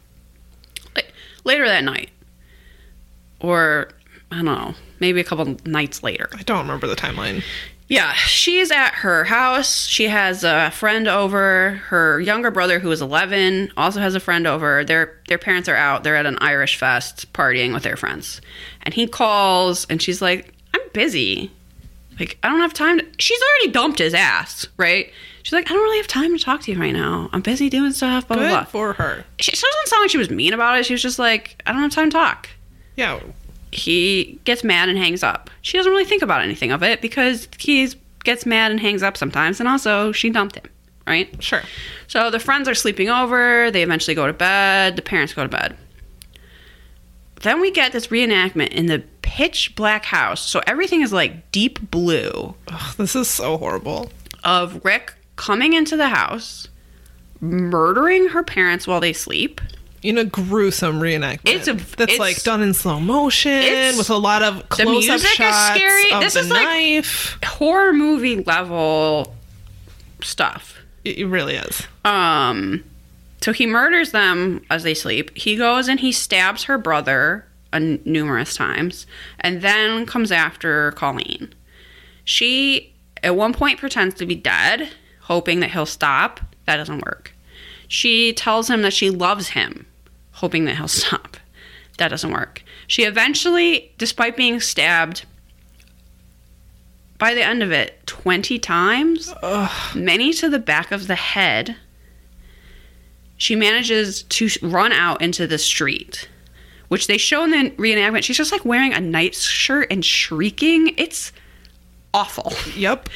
La- 0.97 1.03
Later 1.45 1.67
that 1.69 1.85
night, 1.85 2.11
or 3.41 3.91
I 4.33 4.37
don't 4.37 4.45
know, 4.47 4.75
maybe 4.99 5.21
a 5.21 5.25
couple 5.25 5.57
nights 5.65 6.03
later, 6.03 6.29
i 6.35 6.43
don't 6.43 6.59
remember 6.59 6.87
the 6.87 6.97
timeline 6.97 7.43
Yeah, 7.93 8.15
she's 8.15 8.71
at 8.71 8.95
her 8.95 9.25
house. 9.25 9.87
She 9.87 10.05
has 10.05 10.45
a 10.45 10.71
friend 10.71 11.07
over. 11.07 11.73
Her 11.89 12.21
younger 12.21 12.51
brother, 12.51 12.79
who 12.79 12.91
is 12.91 13.03
11, 13.03 13.71
also 13.77 14.01
has 14.01 14.15
a 14.15 14.21
friend 14.21 14.47
over. 14.47 14.83
Their 14.83 15.21
their 15.29 15.37
parents 15.37 15.69
are 15.69 15.77
out. 15.77 16.03
They're 16.03 16.17
at 16.17 16.25
an 16.25 16.39
Irish 16.41 16.79
fest 16.79 17.31
partying 17.35 17.75
with 17.75 17.83
their 17.83 17.99
friends. 17.99 18.41
And 18.81 18.95
he 18.95 19.07
calls 19.07 19.85
and 19.91 20.01
she's 20.01 20.23
like, 20.23 20.55
"I'm 20.73 20.81
busy. 20.95 21.51
Like, 22.19 22.39
I 22.43 22.49
don't 22.49 22.61
have 22.61 22.73
time 22.73 22.99
to 22.99 23.07
She's 23.19 23.41
already 23.43 23.73
dumped 23.73 23.99
his 23.99 24.15
ass, 24.15 24.67
right? 24.79 25.13
She's 25.43 25.53
like, 25.53 25.71
"I 25.71 25.75
don't 25.75 25.83
really 25.83 25.99
have 25.99 26.07
time 26.07 26.35
to 26.35 26.43
talk 26.43 26.63
to 26.63 26.73
you 26.73 26.81
right 26.81 26.95
now. 26.95 27.29
I'm 27.35 27.43
busy 27.43 27.69
doing 27.69 27.93
stuff, 27.93 28.27
blah 28.27 28.39
blah 28.39 28.47
Good 28.47 28.51
blah." 28.53 28.65
for 28.65 28.95
her. 28.95 29.23
She, 29.39 29.51
she 29.51 29.67
doesn't 29.67 29.89
sound 29.89 30.01
like 30.01 30.11
she 30.11 30.17
was 30.17 30.31
mean 30.31 30.55
about 30.55 30.79
it. 30.79 30.87
She 30.87 30.95
was 30.95 31.03
just 31.03 31.19
like, 31.19 31.63
"I 31.67 31.73
don't 31.73 31.83
have 31.83 31.91
time 31.91 32.09
to 32.09 32.17
talk." 32.17 32.49
Yeah. 32.97 33.21
He 33.73 34.39
gets 34.45 34.63
mad 34.63 34.89
and 34.89 34.99
hangs 34.99 35.23
up. 35.23 35.51
She 35.63 35.77
doesn't 35.79 35.91
really 35.91 36.05
think 36.05 36.23
about 36.23 36.43
anything 36.43 36.71
of 36.71 36.83
it 36.83 37.01
because 37.01 37.49
he 37.59 37.89
gets 38.25 38.47
mad 38.47 38.71
and 38.71 38.79
hangs 38.81 39.03
up 39.03 39.17
sometimes, 39.17 39.59
and 39.61 39.69
also 39.69 40.13
she 40.13 40.31
dumped 40.31 40.57
him, 40.57 40.65
right? 41.07 41.43
Sure. 41.43 41.63
So 42.07 42.31
the 42.31 42.39
friends 42.39 42.69
are 42.69 42.75
sleeping 42.75 43.09
over. 43.09 43.71
They 43.71 43.83
eventually 43.83 44.15
go 44.15 44.27
to 44.27 44.33
bed. 44.33 44.97
The 44.97 45.03
parents 45.03 45.33
go 45.35 45.43
to 45.43 45.49
bed. 45.49 45.77
Then 47.41 47.61
we 47.61 47.71
get 47.73 47.93
this 47.93 48.07
reenactment 48.09 48.69
in 48.69 48.87
the 48.87 49.03
pitch 49.23 49.75
black 49.75 50.05
house. 50.05 50.41
So 50.49 50.61
everything 50.67 51.01
is 51.03 51.13
like 51.13 51.51
deep 51.51 51.91
blue 51.91 52.55
Ugh, 52.69 52.97
this 52.99 53.17
is 53.17 53.27
so 53.29 53.57
horrible. 53.59 54.11
of 54.45 54.85
Rick 54.85 55.15
coming 55.37 55.73
into 55.73 55.97
the 55.97 56.09
house, 56.09 56.69
murdering 57.41 58.29
her 58.29 58.45
parents 58.45 58.87
while 58.87 59.01
they 59.01 59.13
sleep. 59.13 59.61
In 60.03 60.19
a 60.19 60.25
gruesome 60.25 61.01
reenactment. 61.01 61.41
It's 61.55 61.69
a- 61.69 61.75
that's 61.75 62.15
it's- 62.15 62.19
like 62.19 62.43
done 62.43 62.61
in 62.63 62.75
slow 62.75 62.99
motion 62.99 63.63
with 63.97 64.11
a 64.11 64.17
lot 64.17 64.43
of 64.43 64.69
close 64.69 65.09
up 65.09 65.21
music 65.21 65.41
is 65.41 65.57
scary. 65.57 66.13
of 66.13 66.21
This 66.21 66.35
the 66.35 66.41
is 66.41 66.51
like- 66.51 66.63
knife. 66.65 67.39
Horror 67.45 67.93
movie 67.93 68.43
level 68.43 69.35
stuff. 70.23 70.79
It, 71.05 71.19
it 71.19 71.27
really 71.27 71.55
is. 71.55 71.83
Um, 72.05 72.85
so 73.41 73.53
he 73.53 73.67
murders 73.67 74.11
them 74.13 74.65
as 74.71 74.83
they 74.83 74.95
sleep. 74.95 75.37
He 75.37 75.57
goes 75.57 75.89
and 75.89 76.01
he 76.01 76.13
stabs 76.13 76.65
her 76.65 76.79
brother 76.79 77.47
uh, 77.73 77.79
numerous 78.05 78.55
times, 78.55 79.07
and 79.41 79.63
then 79.63 80.05
comes 80.07 80.31
after 80.31 80.93
Colleen. 80.93 81.55
She 82.25 82.93
at 83.23 83.35
one 83.37 83.53
point 83.53 83.79
pretends 83.79 84.15
to 84.17 84.27
be 84.27 84.35
dead, 84.35 84.91
hoping 85.23 85.61
that 85.61 85.71
he'll 85.71 85.87
stop. 85.87 86.41
That 86.67 86.77
doesn't 86.77 87.05
work. 87.05 87.33
She 87.89 88.33
tells 88.33 88.69
him 88.69 88.83
that 88.83 88.93
she 88.93 89.11
loves 89.11 89.49
him, 89.51 89.87
hoping 90.43 90.67
that 90.67 90.77
he'll 90.77 90.89
stop. 91.03 91.39
That 91.97 92.09
doesn't 92.09 92.33
work. 92.33 92.63
She 92.89 93.05
eventually, 93.05 93.93
despite 93.97 94.37
being 94.37 94.61
stabbed, 94.61 95.25
by 97.17 97.33
the 97.33 97.45
end 97.45 97.63
of 97.63 97.71
it, 97.71 98.05
20 98.07 98.59
times, 98.59 99.33
many 99.95 100.33
to 100.35 100.51
the 100.51 100.59
back 100.59 100.91
of 100.91 101.07
the 101.07 101.15
head, 101.15 101.77
she 103.37 103.55
manages 103.55 104.25
to 104.25 104.49
run 104.63 104.93
out 104.93 105.23
into 105.23 105.47
the 105.47 105.59
street, 105.59 106.29
which 106.89 107.07
they 107.07 107.19
show 107.19 107.45
in 107.45 107.53
the 107.53 107.71
reenactment. 107.73 108.25
She's 108.25 108.37
just 108.37 108.51
like 108.51 108.65
wearing 108.65 108.93
a 108.93 109.01
night 109.01 109.37
shirt 109.37 109.87
and 109.91 110.05
shrieking. 110.05 110.95
It's 110.97 111.33
awful. 112.13 112.53
Yep. 112.75 113.09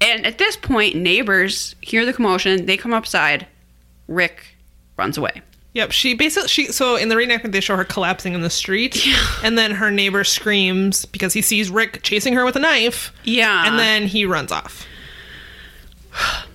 And 0.00 0.24
at 0.24 0.38
this 0.38 0.56
point, 0.56 0.94
neighbors 0.94 1.74
hear 1.80 2.04
the 2.04 2.12
commotion. 2.12 2.66
They 2.66 2.76
come 2.76 2.92
upside. 2.92 3.48
Rick 4.06 4.56
runs 4.96 5.18
away. 5.18 5.42
Yep. 5.74 5.90
She 5.92 6.12
basically 6.14 6.48
she 6.48 6.66
so 6.66 6.96
in 6.96 7.08
the 7.08 7.14
reenactment 7.14 7.52
they 7.52 7.60
show 7.60 7.76
her 7.76 7.84
collapsing 7.84 8.34
in 8.34 8.42
the 8.42 8.50
street, 8.50 9.06
and 9.42 9.56
then 9.56 9.70
her 9.72 9.90
neighbor 9.90 10.22
screams 10.24 11.06
because 11.06 11.32
he 11.32 11.40
sees 11.40 11.70
Rick 11.70 12.02
chasing 12.02 12.34
her 12.34 12.44
with 12.44 12.56
a 12.56 12.60
knife, 12.60 13.12
Yeah. 13.24 13.66
and 13.66 13.78
then 13.78 14.06
he 14.06 14.26
runs 14.26 14.52
off. 14.52 14.86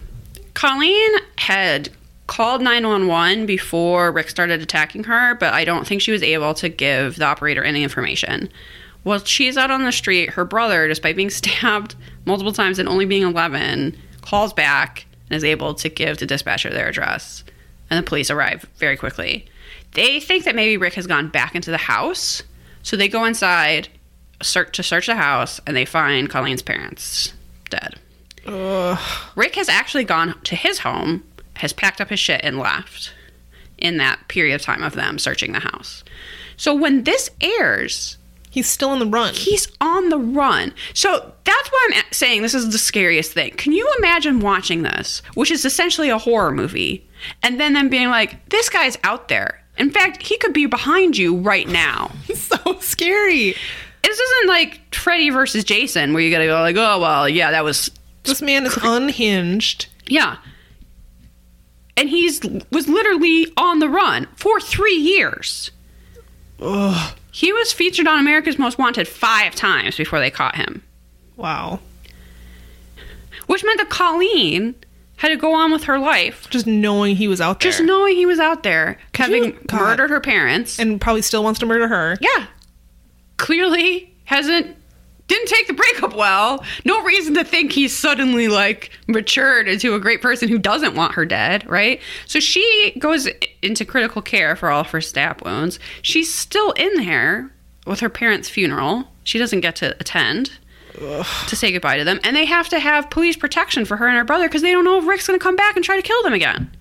Colleen 0.53 1.11
had 1.37 1.89
called 2.27 2.61
911 2.61 3.45
before 3.45 4.11
Rick 4.11 4.29
started 4.29 4.61
attacking 4.61 5.03
her, 5.05 5.35
but 5.35 5.53
I 5.53 5.63
don't 5.63 5.87
think 5.87 6.01
she 6.01 6.11
was 6.11 6.23
able 6.23 6.53
to 6.55 6.67
give 6.69 7.15
the 7.17 7.25
operator 7.25 7.63
any 7.63 7.83
information. 7.83 8.49
Well, 9.03 9.23
she's 9.23 9.55
out 9.57 9.71
on 9.71 9.83
the 9.85 9.91
street. 9.91 10.31
Her 10.31 10.43
brother, 10.43 10.87
despite 10.87 11.15
being 11.15 11.29
stabbed 11.31 11.95
multiple 12.25 12.51
times 12.53 12.79
and 12.79 12.89
only 12.89 13.05
being 13.05 13.23
11, 13.23 13.95
calls 14.21 14.51
back 14.53 15.05
and 15.29 15.37
is 15.37 15.43
able 15.43 15.73
to 15.75 15.89
give 15.89 16.17
the 16.17 16.25
dispatcher 16.25 16.69
their 16.69 16.87
address. 16.89 17.43
And 17.89 17.97
the 17.97 18.07
police 18.07 18.29
arrive 18.29 18.65
very 18.77 18.97
quickly. 18.97 19.45
They 19.93 20.19
think 20.19 20.43
that 20.45 20.55
maybe 20.55 20.77
Rick 20.77 20.93
has 20.95 21.07
gone 21.07 21.29
back 21.29 21.55
into 21.55 21.71
the 21.71 21.77
house, 21.77 22.43
so 22.83 22.95
they 22.97 23.07
go 23.07 23.25
inside 23.25 23.89
search 24.41 24.75
to 24.75 24.83
search 24.83 25.07
the 25.07 25.15
house 25.15 25.59
and 25.65 25.75
they 25.75 25.85
find 25.85 26.29
Colleen's 26.29 26.61
parents 26.61 27.33
dead. 27.69 27.95
Rick 29.35 29.55
has 29.55 29.67
actually 29.69 30.03
gone 30.03 30.39
to 30.43 30.55
his 30.55 30.79
home, 30.79 31.23
has 31.55 31.73
packed 31.73 31.99
up 31.99 32.09
his 32.09 32.19
shit, 32.19 32.41
and 32.43 32.57
left 32.59 33.13
in 33.77 33.97
that 33.97 34.19
period 34.27 34.55
of 34.55 34.61
time 34.61 34.83
of 34.83 34.93
them 34.93 35.19
searching 35.19 35.51
the 35.51 35.59
house. 35.59 36.03
So 36.55 36.73
when 36.73 37.03
this 37.03 37.29
airs, 37.41 38.17
He's 38.49 38.67
still 38.67 38.89
on 38.89 38.99
the 38.99 39.05
run. 39.05 39.33
he's 39.35 39.67
on 39.81 40.09
the 40.09 40.17
run. 40.17 40.73
So 40.93 41.31
that's 41.43 41.69
why 41.69 41.89
I'm 41.93 42.03
saying 42.11 42.41
this 42.41 42.55
is 42.55 42.71
the 42.71 42.77
scariest 42.79 43.33
thing. 43.33 43.51
Can 43.51 43.71
you 43.73 43.87
imagine 43.99 44.39
watching 44.39 44.81
this, 44.81 45.21
which 45.35 45.51
is 45.51 45.63
essentially 45.65 46.09
a 46.09 46.17
horror 46.17 46.51
movie, 46.51 47.06
and 47.43 47.59
then 47.59 47.73
them 47.73 47.89
being 47.89 48.09
like, 48.09 48.49
this 48.49 48.69
guy's 48.69 48.97
out 49.03 49.27
there. 49.27 49.61
In 49.77 49.91
fact, 49.91 50.23
he 50.23 50.37
could 50.37 50.53
be 50.53 50.65
behind 50.65 51.17
you 51.17 51.37
right 51.37 51.67
now. 51.67 52.11
so 52.33 52.57
scary. 52.79 53.55
This 54.03 54.19
isn't 54.19 54.47
like 54.47 54.93
Freddy 54.95 55.29
versus 55.29 55.63
Jason, 55.63 56.13
where 56.13 56.21
you 56.21 56.31
gotta 56.31 56.45
go 56.45 56.59
like, 56.61 56.75
oh 56.77 56.99
well, 56.99 57.27
yeah, 57.29 57.51
that 57.51 57.63
was 57.63 57.91
This 58.23 58.41
man 58.41 58.65
is 58.65 58.77
unhinged. 58.81 59.87
Yeah. 60.07 60.37
And 61.95 62.09
he's 62.09 62.41
was 62.71 62.87
literally 62.87 63.47
on 63.57 63.79
the 63.79 63.89
run 63.89 64.27
for 64.35 64.59
three 64.59 64.95
years. 64.95 65.71
Ugh. 66.61 67.17
He 67.31 67.51
was 67.53 67.71
featured 67.73 68.07
on 68.07 68.19
America's 68.19 68.57
Most 68.57 68.79
Wanted 68.79 69.07
five 69.07 69.53
times 69.53 69.95
before 69.97 70.19
they 70.19 70.31
caught 70.31 70.55
him, 70.55 70.81
Wow. 71.35 71.79
which 73.45 73.63
meant 73.63 73.79
that 73.79 73.89
Colleen 73.89 74.73
had 75.17 75.29
to 75.29 75.35
go 75.37 75.53
on 75.53 75.71
with 75.71 75.83
her 75.85 75.99
life, 75.99 76.47
Just 76.49 76.65
knowing 76.67 77.15
he 77.15 77.27
was 77.27 77.41
out 77.41 77.59
there. 77.59 77.71
just 77.71 77.83
knowing 77.83 78.15
he 78.15 78.25
was 78.25 78.39
out 78.39 78.63
there, 78.63 78.97
having 79.13 79.57
God. 79.67 79.79
murdered 79.81 80.09
her 80.09 80.19
parents. 80.21 80.79
and 80.79 80.99
probably 81.01 81.21
still 81.21 81.43
wants 81.43 81.59
to 81.59 81.65
murder 81.65 81.87
her. 81.87 82.17
yeah, 82.21 82.45
clearly 83.37 84.13
hasn't 84.25 84.75
didn't 85.27 85.47
take 85.49 85.67
the 85.67 85.73
breakup 85.73 86.15
well. 86.15 86.63
No 86.85 87.03
reason 87.03 87.33
to 87.33 87.43
think 87.43 87.73
he's 87.73 87.93
suddenly 87.93 88.47
like 88.47 88.91
matured 89.07 89.67
into 89.67 89.93
a 89.93 89.99
great 89.99 90.21
person 90.21 90.47
who 90.47 90.57
doesn't 90.57 90.95
want 90.95 91.15
her 91.15 91.25
dead, 91.25 91.67
right? 91.69 91.99
So 92.27 92.39
she 92.39 92.95
goes 92.97 93.27
into 93.61 93.83
critical 93.83 94.21
care 94.21 94.55
for 94.55 94.69
all 94.69 94.81
of 94.81 94.87
her 94.91 95.01
stab 95.01 95.43
wounds. 95.43 95.79
She's 96.01 96.33
still 96.33 96.71
in 96.73 96.93
there 96.95 97.51
with 97.85 97.99
her 97.99 98.07
parents' 98.09 98.47
funeral. 98.47 99.09
She 99.25 99.37
doesn't 99.37 99.59
get 99.59 99.75
to 99.77 99.97
attend 99.99 100.51
to 100.97 101.55
say 101.55 101.71
goodbye 101.71 101.97
to 101.97 102.03
them, 102.03 102.19
and 102.23 102.35
they 102.35 102.45
have 102.45 102.69
to 102.69 102.79
have 102.79 103.09
police 103.09 103.35
protection 103.37 103.85
for 103.85 103.97
her 103.97 104.07
and 104.07 104.17
her 104.17 104.23
brother 104.23 104.47
because 104.47 104.61
they 104.61 104.71
don't 104.71 104.83
know 104.85 104.97
if 104.99 105.05
Rick's 105.07 105.27
going 105.27 105.39
to 105.39 105.43
come 105.43 105.55
back 105.55 105.75
and 105.75 105.85
try 105.85 105.95
to 105.95 106.01
kill 106.01 106.21
them 106.23 106.33
again. 106.33 106.71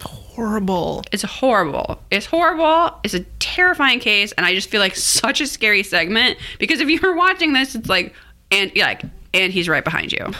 Horrible. 0.00 1.04
It's 1.12 1.22
horrible. 1.22 2.00
It's 2.10 2.26
horrible. 2.26 2.98
It's 3.04 3.14
a 3.14 3.20
terrifying 3.38 4.00
case, 4.00 4.32
and 4.32 4.44
I 4.44 4.54
just 4.54 4.68
feel 4.68 4.80
like 4.80 4.96
such 4.96 5.40
a 5.40 5.46
scary 5.46 5.82
segment 5.82 6.38
because 6.58 6.80
if 6.80 6.88
you're 6.88 7.14
watching 7.14 7.52
this, 7.52 7.74
it's 7.74 7.88
like, 7.88 8.14
and 8.50 8.72
like, 8.76 9.02
and 9.32 9.52
he's 9.52 9.68
right 9.68 9.84
behind 9.84 10.12
you. 10.12 10.32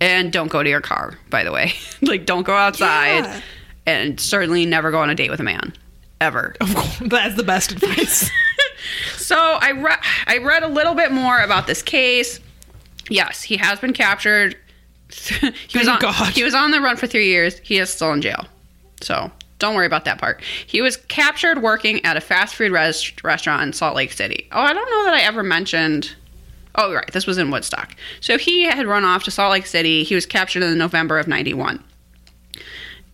And 0.00 0.32
don't 0.32 0.48
go 0.48 0.62
to 0.62 0.68
your 0.68 0.80
car, 0.80 1.18
by 1.30 1.44
the 1.44 1.52
way. 1.52 1.72
like, 2.02 2.26
don't 2.26 2.42
go 2.44 2.54
outside, 2.54 3.24
Yeah. 3.24 3.40
and 3.86 4.18
certainly 4.18 4.66
never 4.66 4.90
go 4.90 5.00
on 5.00 5.10
a 5.10 5.14
date 5.14 5.30
with 5.30 5.40
a 5.40 5.44
man, 5.44 5.72
ever. 6.20 6.56
Of 6.60 6.74
course, 6.74 6.98
that's 7.06 7.36
the 7.36 7.44
best 7.44 7.72
advice. 7.72 8.30
So 9.16 9.36
I 9.36 9.72
read 9.72 9.98
I 10.26 10.38
read 10.38 10.62
a 10.62 10.68
little 10.68 10.94
bit 10.94 11.12
more 11.12 11.40
about 11.40 11.66
this 11.66 11.82
case. 11.82 12.40
Yes, 13.10 13.42
he 13.42 13.56
has 13.56 13.78
been 13.80 13.92
captured. 13.92 14.56
he 15.10 15.78
was 15.78 15.86
Thank 15.86 15.88
on 15.88 16.00
God. 16.00 16.32
he 16.32 16.42
was 16.42 16.54
on 16.54 16.70
the 16.70 16.80
run 16.80 16.96
for 16.96 17.06
three 17.06 17.28
years. 17.28 17.58
He 17.58 17.78
is 17.78 17.90
still 17.90 18.12
in 18.12 18.22
jail. 18.22 18.46
So 19.00 19.30
don't 19.58 19.74
worry 19.74 19.86
about 19.86 20.04
that 20.06 20.18
part. 20.18 20.40
He 20.66 20.80
was 20.82 20.96
captured 20.96 21.62
working 21.62 22.04
at 22.04 22.16
a 22.16 22.20
fast 22.20 22.54
food 22.54 22.72
res- 22.72 23.12
restaurant 23.22 23.62
in 23.62 23.72
Salt 23.72 23.94
Lake 23.94 24.12
City. 24.12 24.48
Oh, 24.52 24.60
I 24.60 24.72
don't 24.72 24.90
know 24.90 25.04
that 25.04 25.14
I 25.14 25.20
ever 25.20 25.42
mentioned. 25.42 26.14
Oh, 26.76 26.92
right. 26.92 27.10
This 27.12 27.26
was 27.26 27.38
in 27.38 27.50
Woodstock. 27.50 27.94
So 28.20 28.36
he 28.36 28.64
had 28.64 28.86
run 28.86 29.04
off 29.04 29.22
to 29.24 29.30
Salt 29.30 29.52
Lake 29.52 29.66
City. 29.66 30.02
He 30.02 30.14
was 30.14 30.26
captured 30.26 30.62
in 30.64 30.76
November 30.76 31.18
of 31.18 31.28
91 31.28 31.82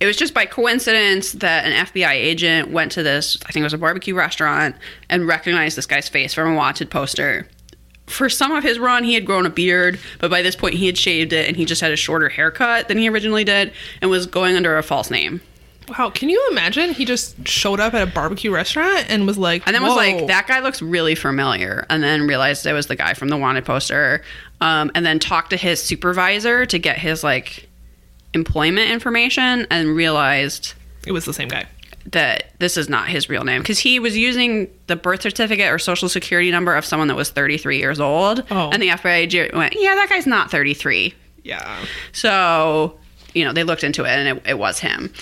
it 0.01 0.07
was 0.07 0.17
just 0.17 0.33
by 0.35 0.47
coincidence 0.47 1.33
that 1.33 1.67
an 1.67 1.87
FBI 1.87 2.13
agent 2.13 2.71
went 2.71 2.91
to 2.93 3.03
this, 3.03 3.37
I 3.47 3.53
think 3.53 3.63
it 3.63 3.65
was 3.65 3.75
a 3.75 3.79
barbecue 3.79 4.15
restaurant, 4.15 4.75
and 5.09 5.27
recognized 5.29 5.77
this 5.77 5.87
guy's 5.87 6.09
face 6.09 6.33
from 6.35 6.53
a 6.53 6.57
wanted 6.57 6.91
poster. 6.91 7.47
For 8.07 8.29
some 8.29 8.51
of 8.51 8.65
his 8.65 8.79
run, 8.79 9.05
he 9.05 9.15
had 9.15 9.25
grown 9.25 9.47
a 9.47 9.51
beard, 9.51 10.01
but 10.19 10.31
by 10.31 10.43
this 10.43 10.57
point, 10.57 10.75
he 10.75 10.87
had 10.87 10.99
shaved 10.99 11.33
it 11.33 11.47
and 11.47 11.57
he 11.57 11.65
just 11.65 11.81
had 11.81 11.93
a 11.93 11.97
shorter 11.97 12.29
haircut 12.29 12.89
than 12.89 12.99
he 12.99 13.09
originally 13.09 13.45
did 13.45 13.73
and 14.01 14.11
was 14.11 14.27
going 14.27 14.57
under 14.57 14.77
a 14.77 14.83
false 14.83 15.11
name. 15.11 15.41
wow, 15.97 16.09
can 16.11 16.29
you 16.29 16.49
imagine? 16.51 16.93
He 16.93 17.05
just 17.05 17.47
showed 17.47 17.79
up 17.79 17.95
at 17.95 18.03
a 18.03 18.11
barbecue 18.11 18.51
restaurant 18.51 19.07
and 19.09 19.27
was 19.27 19.39
like, 19.39 19.63
And 19.67 19.75
then 19.75 19.83
was 19.83 19.95
like, 19.97 20.27
that 20.29 20.47
guy 20.47 20.61
looks 20.61 20.81
really 20.83 21.15
familiar. 21.15 21.85
And 21.91 22.03
then 22.03 22.27
realized 22.27 22.65
it 22.67 22.73
was 22.73 22.87
the 22.87 22.97
guy 22.97 23.15
from 23.15 23.29
the 23.29 23.37
wanted 23.37 23.65
poster. 23.65 24.23
um, 24.61 24.91
and 24.95 25.05
then 25.07 25.19
talked 25.19 25.51
to 25.51 25.57
his 25.57 25.83
supervisor 25.83 26.67
to 26.67 26.79
get 26.79 26.99
his 26.99 27.23
like 27.25 27.69
employment 28.35 28.91
information 28.91 29.67
and 29.71 29.89
realized 29.95 30.75
It 31.07 31.13
was 31.13 31.25
the 31.25 31.33
same 31.35 31.49
guy. 31.49 31.67
that 32.07 32.53
this 32.59 32.77
is 32.77 32.89
not 32.89 33.09
his 33.09 33.29
real 33.29 33.45
name 33.45 33.61
because 33.63 33.79
he 33.79 33.99
was 33.99 34.17
using 34.17 34.69
the 34.87 34.97
birth 34.97 35.23
certificate 35.23 35.71
or 35.71 35.79
social 35.79 36.09
security 36.09 36.51
number 36.51 36.75
of 36.75 36.85
someone 36.85 37.09
that 37.09 37.17
was 37.17 37.31
33 37.31 37.79
years 37.79 38.01
old. 38.01 38.45
Oh. 38.51 38.71
And 38.71 38.83
the 38.83 38.89
FBI 38.89 39.55
went, 39.55 39.75
yeah, 39.79 39.95
that 39.95 40.09
guy's 40.09 40.27
not 40.27 40.51
33. 40.51 41.15
Yeah. 41.45 41.85
So, 42.13 42.97
you 43.35 43.45
know, 43.45 43.53
they 43.53 43.65
looked 43.65 43.85
into 43.85 44.05
it 44.05 44.09
and 44.11 44.39
it, 44.39 44.43
it 44.51 44.59
was 44.59 44.79
him. 44.79 45.13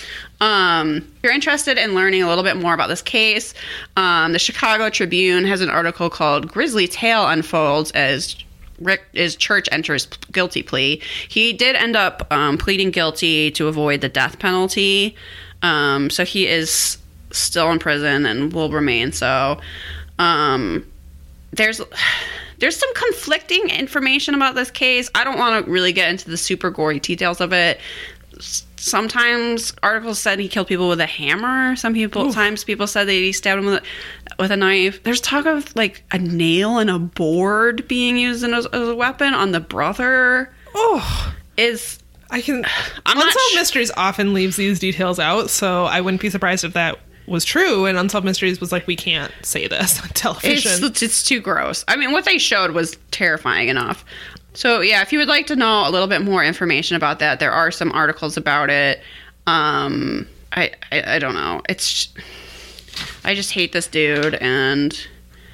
Um, 0.41 0.97
if 0.97 1.23
you're 1.23 1.33
interested 1.33 1.77
in 1.77 1.95
learning 1.95 2.23
a 2.23 2.27
little 2.27 2.43
bit 2.43 2.57
more 2.57 2.73
about 2.73 2.87
this 2.89 3.01
case, 3.01 3.53
um, 3.97 4.31
the 4.33 4.39
Chicago 4.39 4.89
Tribune 4.89 5.45
has 5.45 5.61
an 5.61 5.69
article 5.69 6.09
called 6.09 6.47
grisly 6.47 6.87
Tale 6.87 7.27
Unfolds 7.27 7.91
as 7.91 8.35
Rick 8.79 9.03
is 9.13 9.35
church 9.35 9.67
enters 9.71 10.07
guilty 10.31 10.63
plea. 10.63 11.01
He 11.27 11.53
did 11.53 11.75
end 11.75 11.95
up 11.95 12.27
um, 12.31 12.57
pleading 12.57 12.91
guilty 12.91 13.51
to 13.51 13.67
avoid 13.67 14.01
the 14.01 14.09
death 14.09 14.39
penalty. 14.39 15.15
Um, 15.61 16.09
so 16.09 16.23
he 16.23 16.47
is 16.47 16.97
still 17.31 17.71
in 17.71 17.79
prison 17.79 18.25
and 18.25 18.53
will 18.53 18.71
remain 18.71 19.11
so. 19.11 19.59
Um, 20.17 20.85
there's 21.51 21.81
there's 22.59 22.75
some 22.75 22.93
conflicting 22.93 23.69
information 23.69 24.35
about 24.35 24.55
this 24.55 24.69
case. 24.69 25.09
I 25.15 25.23
don't 25.23 25.37
want 25.37 25.65
to 25.65 25.71
really 25.71 25.93
get 25.93 26.09
into 26.09 26.29
the 26.29 26.37
super 26.37 26.69
gory 26.69 26.99
details 26.99 27.41
of 27.41 27.53
it. 27.53 27.79
Sometimes 28.75 29.73
articles 29.83 30.19
said 30.19 30.39
he 30.39 30.47
killed 30.47 30.67
people 30.67 30.87
with 30.87 31.01
a 31.01 31.05
hammer. 31.05 31.75
Some 31.75 31.93
people 31.93 32.31
times 32.33 32.63
people 32.63 32.87
said 32.87 33.07
that 33.07 33.13
he 33.13 33.31
stabbed 33.31 33.59
him 33.59 33.65
with 33.65 33.75
a, 33.75 33.83
with 34.39 34.51
a 34.51 34.57
knife. 34.57 35.03
There's 35.03 35.21
talk 35.21 35.45
of 35.45 35.75
like 35.75 36.03
a 36.11 36.17
nail 36.17 36.79
and 36.79 36.89
a 36.89 36.97
board 36.97 37.87
being 37.87 38.17
used 38.17 38.43
as, 38.43 38.65
as 38.65 38.87
a 38.87 38.95
weapon 38.95 39.33
on 39.33 39.51
the 39.51 39.59
brother. 39.59 40.51
Oh, 40.73 41.35
Is 41.57 41.99
I 42.31 42.41
can. 42.41 42.63
I'm 43.05 43.17
Unsolved 43.17 43.37
sh- 43.51 43.55
Mysteries 43.55 43.91
often 43.97 44.33
leaves 44.33 44.55
these 44.55 44.79
details 44.79 45.19
out, 45.19 45.49
so 45.49 45.85
I 45.85 46.01
wouldn't 46.01 46.21
be 46.21 46.29
surprised 46.29 46.63
if 46.63 46.73
that 46.73 46.99
was 47.27 47.43
true. 47.43 47.85
And 47.85 47.97
Unsolved 47.97 48.25
Mysteries 48.25 48.59
was 48.59 48.71
like, 48.71 48.87
we 48.87 48.95
can't 48.95 49.31
say 49.43 49.67
this 49.67 50.01
on 50.01 50.09
television. 50.09 50.85
It's, 50.85 51.01
it's 51.01 51.23
too 51.23 51.41
gross. 51.41 51.83
I 51.87 51.95
mean, 51.95 52.11
what 52.11 52.25
they 52.25 52.37
showed 52.37 52.71
was 52.71 52.97
terrifying 53.11 53.69
enough. 53.69 54.05
So, 54.53 54.81
yeah, 54.81 55.01
if 55.01 55.13
you 55.13 55.19
would 55.19 55.27
like 55.27 55.47
to 55.47 55.55
know 55.55 55.87
a 55.87 55.91
little 55.91 56.07
bit 56.07 56.21
more 56.21 56.43
information 56.43 56.95
about 56.95 57.19
that, 57.19 57.39
there 57.39 57.51
are 57.51 57.71
some 57.71 57.91
articles 57.91 58.35
about 58.35 58.69
it. 58.69 58.99
Um, 59.45 60.27
I, 60.53 60.71
I, 60.91 61.15
I 61.15 61.19
don't 61.19 61.35
know. 61.35 61.61
It's, 61.69 62.11
I 63.23 63.35
just 63.35 63.51
hate 63.51 63.71
this 63.71 63.87
dude. 63.87 64.35
And 64.35 64.97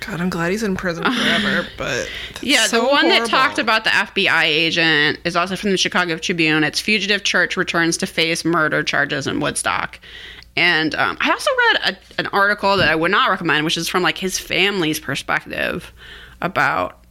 God, 0.06 0.22
I'm 0.22 0.30
glad 0.30 0.52
he's 0.52 0.64
in 0.64 0.76
prison 0.76 1.04
forever. 1.04 1.68
But 1.78 2.10
yeah, 2.42 2.68
so 2.68 2.82
the 2.82 2.88
one 2.88 3.10
that 3.10 3.28
talked 3.28 3.58
about 3.58 3.84
the 3.84 3.90
FBI 3.90 4.44
agent 4.44 5.20
is 5.24 5.36
also 5.36 5.56
from 5.56 5.72
the 5.72 5.78
Chicago 5.78 6.18
Tribune. 6.18 6.64
It's 6.64 6.80
fugitive 6.80 7.24
church 7.24 7.58
returns 7.58 7.98
to 7.98 8.06
face 8.06 8.46
murder 8.46 8.84
charges 8.84 9.26
in 9.28 9.40
Woodstock. 9.40 10.00
And 10.56 10.96
um, 10.96 11.18
I 11.20 11.32
also 11.32 11.50
read 11.58 11.96
a, 11.96 12.20
an 12.20 12.28
article 12.28 12.78
that 12.78 12.88
I 12.88 12.96
would 12.96 13.12
not 13.12 13.30
recommend, 13.30 13.66
which 13.66 13.78
is 13.78 13.90
from 13.90 14.04
like 14.04 14.18
his 14.18 14.40
family's 14.40 15.00
perspective 15.00 15.92
about 16.42 17.04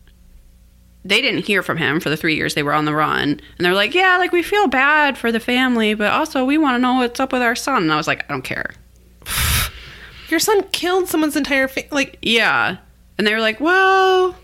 they 1.05 1.21
didn't 1.21 1.45
hear 1.45 1.63
from 1.63 1.77
him 1.77 2.01
for 2.01 2.09
the 2.09 2.17
three 2.17 2.37
years 2.37 2.55
they 2.55 2.63
were 2.63 2.73
on 2.73 2.87
the 2.87 2.95
run. 2.95 3.29
And 3.29 3.43
they're 3.59 3.75
like, 3.75 3.95
yeah, 3.95 4.17
like 4.17 4.33
we 4.33 4.43
feel 4.43 4.69
bad 4.69 5.19
for 5.19 5.31
the 5.31 5.41
family, 5.41 5.95
but 5.95 6.13
also 6.13 6.45
we 6.45 6.57
want 6.57 6.77
to 6.77 6.79
know 6.79 6.95
what's 6.95 7.21
up 7.21 7.33
with 7.33 7.43
our 7.43 7.57
son. 7.57 7.83
And 7.83 7.93
I 7.93 7.97
was 7.97 8.07
like, 8.07 8.25
I 8.25 8.29
don't 8.29 8.43
care. 8.43 8.71
Your 10.29 10.41
son 10.41 10.63
killed 10.73 11.09
someone's 11.09 11.37
entire 11.37 11.69
family. 11.69 11.89
Like, 11.91 12.19
Yeah. 12.23 12.79
And 13.17 13.27
they 13.27 13.33
were 13.33 13.41
like, 13.41 13.61
"Well, 13.61 14.35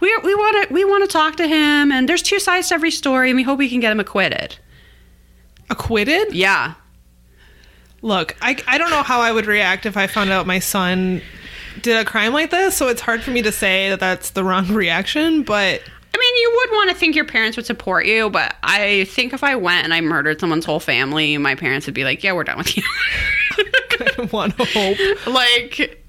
we 0.00 0.16
we 0.22 0.34
want 0.34 0.68
to 0.68 0.74
we 0.74 0.84
want 0.84 1.02
to 1.02 1.08
talk 1.10 1.36
to 1.36 1.46
him, 1.48 1.90
and 1.90 2.06
there's 2.08 2.20
two 2.20 2.38
sides 2.38 2.68
to 2.68 2.74
every 2.74 2.90
story, 2.90 3.30
and 3.30 3.36
we 3.36 3.42
hope 3.42 3.58
we 3.58 3.70
can 3.70 3.80
get 3.80 3.90
him 3.92 4.00
acquitted." 4.00 4.56
acquitted? 5.70 6.34
Yeah, 6.34 6.74
Look, 8.02 8.36
I, 8.42 8.56
I 8.66 8.78
don't 8.78 8.90
know 8.90 9.02
how 9.04 9.20
I 9.20 9.30
would 9.32 9.46
react 9.46 9.86
if 9.86 9.96
I 9.96 10.08
found 10.08 10.30
out 10.30 10.46
my 10.46 10.58
son 10.58 11.22
did 11.80 11.96
a 11.96 12.04
crime 12.04 12.32
like 12.32 12.50
this, 12.50 12.76
so 12.76 12.88
it's 12.88 13.00
hard 13.00 13.22
for 13.22 13.30
me 13.30 13.42
to 13.42 13.52
say 13.52 13.88
that 13.90 14.00
that's 14.00 14.30
the 14.30 14.42
wrong 14.44 14.68
reaction, 14.74 15.42
but 15.44 15.80
you 16.36 16.52
would 16.60 16.76
want 16.76 16.90
to 16.90 16.96
think 16.96 17.14
your 17.16 17.24
parents 17.24 17.56
would 17.56 17.66
support 17.66 18.06
you, 18.06 18.30
but 18.30 18.54
I 18.62 19.04
think 19.04 19.32
if 19.32 19.42
I 19.44 19.56
went 19.56 19.84
and 19.84 19.92
I 19.94 20.00
murdered 20.00 20.40
someone's 20.40 20.64
whole 20.64 20.80
family, 20.80 21.36
my 21.38 21.54
parents 21.54 21.86
would 21.86 21.94
be 21.94 22.04
like, 22.04 22.22
"Yeah, 22.22 22.32
we're 22.32 22.44
done 22.44 22.58
with 22.58 22.76
you." 22.76 22.82
I 24.18 24.28
want 24.32 24.56
to 24.58 24.64
hope. 24.64 25.26
like, 25.26 26.04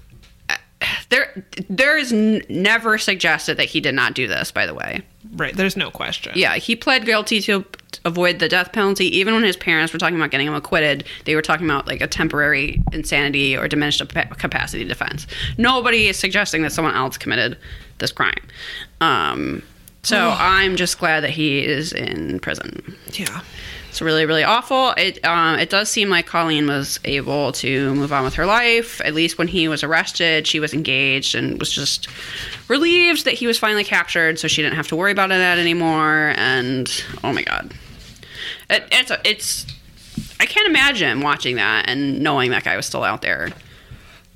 there 1.10 1.44
there 1.68 1.96
is 1.96 2.12
n- 2.12 2.42
never 2.48 2.98
suggested 2.98 3.56
that 3.56 3.66
he 3.66 3.80
did 3.80 3.94
not 3.94 4.14
do 4.14 4.26
this. 4.26 4.50
By 4.50 4.66
the 4.66 4.74
way, 4.74 5.02
Right, 5.32 5.54
there's 5.56 5.76
no 5.76 5.90
question. 5.90 6.32
Yeah, 6.36 6.56
he 6.56 6.76
pled 6.76 7.04
guilty 7.06 7.40
to 7.42 7.64
avoid 8.04 8.38
the 8.38 8.48
death 8.48 8.72
penalty. 8.72 9.06
Even 9.16 9.34
when 9.34 9.42
his 9.42 9.56
parents 9.56 9.92
were 9.92 9.98
talking 9.98 10.16
about 10.16 10.30
getting 10.30 10.46
him 10.46 10.54
acquitted, 10.54 11.04
they 11.24 11.34
were 11.34 11.42
talking 11.42 11.66
about 11.68 11.86
like 11.86 12.00
a 12.00 12.06
temporary 12.06 12.82
insanity 12.92 13.56
or 13.56 13.66
diminished 13.66 14.00
ap- 14.00 14.38
capacity 14.38 14.84
defense. 14.84 15.26
Nobody 15.58 16.08
is 16.08 16.16
suggesting 16.18 16.62
that 16.62 16.72
someone 16.72 16.94
else 16.94 17.16
committed 17.16 17.58
this 17.98 18.12
crime. 18.12 18.42
Um, 19.00 19.62
so 20.04 20.34
I'm 20.38 20.76
just 20.76 20.98
glad 20.98 21.22
that 21.22 21.30
he 21.30 21.64
is 21.64 21.92
in 21.92 22.38
prison. 22.40 22.96
Yeah. 23.12 23.40
It's 23.88 24.02
really, 24.02 24.26
really 24.26 24.42
awful. 24.42 24.90
It 24.96 25.24
um, 25.24 25.56
it 25.56 25.70
does 25.70 25.88
seem 25.88 26.10
like 26.10 26.26
Colleen 26.26 26.66
was 26.66 26.98
able 27.04 27.52
to 27.52 27.94
move 27.94 28.12
on 28.12 28.24
with 28.24 28.34
her 28.34 28.44
life. 28.44 29.00
At 29.02 29.14
least 29.14 29.38
when 29.38 29.46
he 29.46 29.68
was 29.68 29.84
arrested, 29.84 30.48
she 30.48 30.58
was 30.58 30.74
engaged 30.74 31.36
and 31.36 31.60
was 31.60 31.70
just 31.70 32.08
relieved 32.66 33.24
that 33.24 33.34
he 33.34 33.46
was 33.46 33.56
finally 33.56 33.84
captured, 33.84 34.40
so 34.40 34.48
she 34.48 34.62
didn't 34.62 34.74
have 34.74 34.88
to 34.88 34.96
worry 34.96 35.12
about 35.12 35.28
that 35.28 35.58
anymore. 35.58 36.34
And 36.36 36.90
oh 37.22 37.32
my 37.32 37.44
god, 37.44 37.72
it, 38.68 38.82
it's 38.90 39.12
it's 39.24 39.66
I 40.40 40.46
can't 40.46 40.66
imagine 40.66 41.20
watching 41.20 41.54
that 41.54 41.88
and 41.88 42.20
knowing 42.20 42.50
that 42.50 42.64
guy 42.64 42.74
was 42.74 42.86
still 42.86 43.04
out 43.04 43.22
there. 43.22 43.50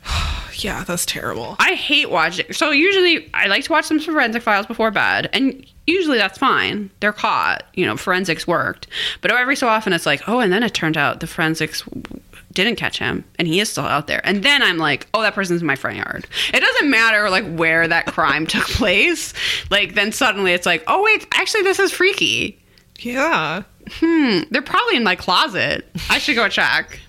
Yeah, 0.65 0.85
that's 0.85 1.07
terrible. 1.07 1.57
I 1.59 1.75
hate 1.75 2.11
watching. 2.11 2.53
So 2.53 2.71
usually 2.71 3.31
I 3.35 3.47
like 3.47 3.65
to 3.65 3.73
watch 3.73 3.87
some 3.87 4.01
forensic 4.01 4.43
files 4.43 4.67
before 4.67 4.91
bed, 4.91 5.31
and 5.33 5.65
usually 5.87 6.19
that's 6.19 6.39
fine. 6.39 6.91
They're 7.01 7.13
caught. 7.13 7.65
You 7.75 7.87
know, 7.87 7.97
forensics 7.97 8.47
worked. 8.47 8.89
But 9.21 9.31
every 9.31 9.57
so 9.57 9.69
often 9.69 9.93
it's 9.93 10.07
like, 10.07 10.29
oh, 10.29 10.41
and 10.41 10.53
then 10.53 10.63
it 10.63 10.75
turned 10.75 10.97
out 10.97 11.21
the 11.21 11.27
forensics 11.27 11.83
didn't 12.53 12.77
catch 12.77 12.99
him, 12.99 13.25
and 13.39 13.47
he 13.47 13.61
is 13.61 13.69
still 13.69 13.85
out 13.85 14.09
there. 14.09 14.21
And 14.25 14.43
then 14.43 14.63
I'm 14.63 14.79
like, 14.79 15.07
oh, 15.15 15.23
that 15.23 15.35
person's 15.35 15.61
in 15.61 15.67
my 15.67 15.77
front 15.77 15.99
yard. 15.99 16.27
It 16.53 16.61
doesn't 16.61 16.91
matter 16.91 17.31
like 17.31 17.47
where 17.55 17.87
that 17.87 18.07
crime 18.07 18.47
took 18.49 18.65
place. 18.65 19.33
Like 19.71 19.95
then 19.95 20.13
suddenly 20.13 20.53
it's 20.53 20.67
like, 20.67 20.83
oh 20.87 21.03
wait, 21.03 21.27
actually 21.33 21.63
this 21.63 21.79
is 21.79 21.93
freaky. 21.93 22.59
Yeah. 22.99 23.63
Hmm, 23.91 24.41
they're 24.51 24.61
probably 24.61 24.97
in 24.97 25.05
my 25.05 25.15
closet. 25.15 25.87
I 26.11 26.19
should 26.19 26.35
go 26.35 26.49
check. 26.49 27.01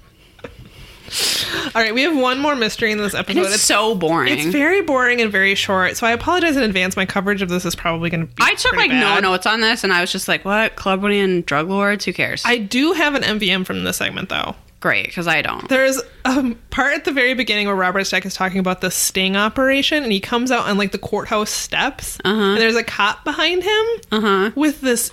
All 1.75 1.81
right, 1.81 1.93
we 1.93 2.01
have 2.03 2.15
one 2.15 2.39
more 2.39 2.55
mystery 2.55 2.91
in 2.91 2.97
this 2.97 3.13
episode. 3.13 3.41
It's 3.47 3.61
so 3.61 3.95
boring. 3.95 4.33
It's 4.37 4.45
very 4.45 4.81
boring 4.81 5.21
and 5.21 5.31
very 5.31 5.55
short, 5.55 5.97
so 5.97 6.05
I 6.07 6.11
apologize 6.11 6.55
in 6.57 6.63
advance. 6.63 6.95
My 6.95 7.05
coverage 7.05 7.41
of 7.41 7.49
this 7.49 7.65
is 7.65 7.75
probably 7.75 8.09
going 8.09 8.27
to 8.27 8.33
be. 8.33 8.41
I 8.43 8.53
took 8.55 8.75
like 8.75 8.91
no 8.91 9.15
bad. 9.15 9.23
notes 9.23 9.45
on 9.45 9.61
this, 9.61 9.83
and 9.83 9.91
I 9.93 10.01
was 10.01 10.11
just 10.11 10.27
like, 10.27 10.45
"What? 10.45 10.75
Club 10.75 11.03
and 11.05 11.45
drug 11.45 11.69
lords? 11.69 12.05
Who 12.05 12.13
cares?" 12.13 12.43
I 12.45 12.57
do 12.57 12.93
have 12.93 13.15
an 13.15 13.23
MVM 13.23 13.65
from 13.65 13.83
this 13.83 13.97
segment, 13.97 14.29
though. 14.29 14.55
Great, 14.81 15.07
because 15.07 15.27
I 15.27 15.41
don't. 15.41 15.67
There's 15.67 16.01
a 16.23 16.55
part 16.69 16.93
at 16.93 17.03
the 17.05 17.11
very 17.11 17.33
beginning 17.33 17.67
where 17.67 17.75
Robert 17.75 18.05
Stack 18.05 18.25
is 18.25 18.33
talking 18.33 18.59
about 18.59 18.79
the 18.81 18.89
sting 18.91 19.35
operation, 19.35 20.03
and 20.03 20.11
he 20.11 20.19
comes 20.21 20.51
out 20.51 20.67
on 20.69 20.77
like 20.77 20.91
the 20.93 20.97
courthouse 20.97 21.49
steps, 21.49 22.17
and 22.23 22.57
there's 22.57 22.75
a 22.77 22.83
cop 22.83 23.23
behind 23.25 23.63
him 23.63 23.85
Uh-huh. 24.11 24.51
with 24.55 24.79
this 24.81 25.11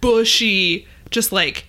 bushy, 0.00 0.86
just 1.10 1.32
like 1.32 1.64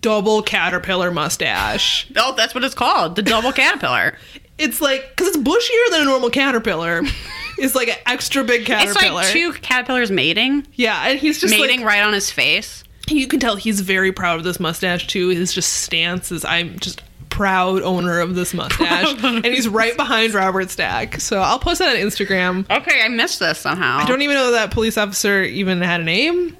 double 0.00 0.42
caterpillar 0.42 1.10
mustache. 1.10 2.08
Oh, 2.16 2.34
that's 2.36 2.54
what 2.54 2.64
it's 2.64 2.74
called. 2.74 3.16
The 3.16 3.22
double 3.22 3.52
caterpillar. 3.52 4.16
It's 4.58 4.80
like 4.80 5.08
because 5.10 5.28
it's 5.28 5.36
bushier 5.38 5.90
than 5.90 6.02
a 6.02 6.04
normal 6.04 6.28
caterpillar. 6.28 7.02
it's 7.58 7.74
like 7.74 7.88
an 7.88 7.96
extra 8.06 8.44
big 8.44 8.66
caterpillar. 8.66 9.22
it's 9.22 9.32
like 9.32 9.32
two 9.32 9.52
caterpillars 9.54 10.10
mating, 10.10 10.66
yeah, 10.74 11.08
and 11.08 11.18
he's 11.18 11.40
just 11.40 11.56
mating 11.58 11.80
like 11.80 11.88
right 11.88 12.02
on 12.02 12.12
his 12.12 12.30
face. 12.30 12.84
you 13.08 13.26
can 13.26 13.40
tell 13.40 13.56
he's 13.56 13.80
very 13.80 14.12
proud 14.12 14.38
of 14.38 14.44
this 14.44 14.60
mustache 14.60 15.06
too. 15.06 15.28
His 15.30 15.52
just 15.52 15.72
stance 15.72 16.30
is 16.30 16.44
I'm 16.44 16.78
just 16.78 17.02
proud 17.30 17.80
owner 17.82 18.20
of 18.20 18.34
this 18.34 18.52
mustache, 18.52 19.14
and 19.24 19.46
he's 19.46 19.66
right 19.68 19.96
behind 19.96 20.34
Robert 20.34 20.68
Stack. 20.68 21.20
So 21.20 21.40
I'll 21.40 21.58
post 21.58 21.78
that 21.78 21.96
on 21.96 21.96
Instagram. 21.96 22.68
Okay, 22.70 23.00
I 23.02 23.08
missed 23.08 23.38
this 23.38 23.58
somehow. 23.58 23.98
I 23.98 24.06
don't 24.06 24.20
even 24.20 24.34
know 24.34 24.50
that 24.50 24.72
police 24.72 24.98
officer 24.98 25.42
even 25.42 25.80
had 25.80 26.02
a 26.02 26.04
name 26.04 26.56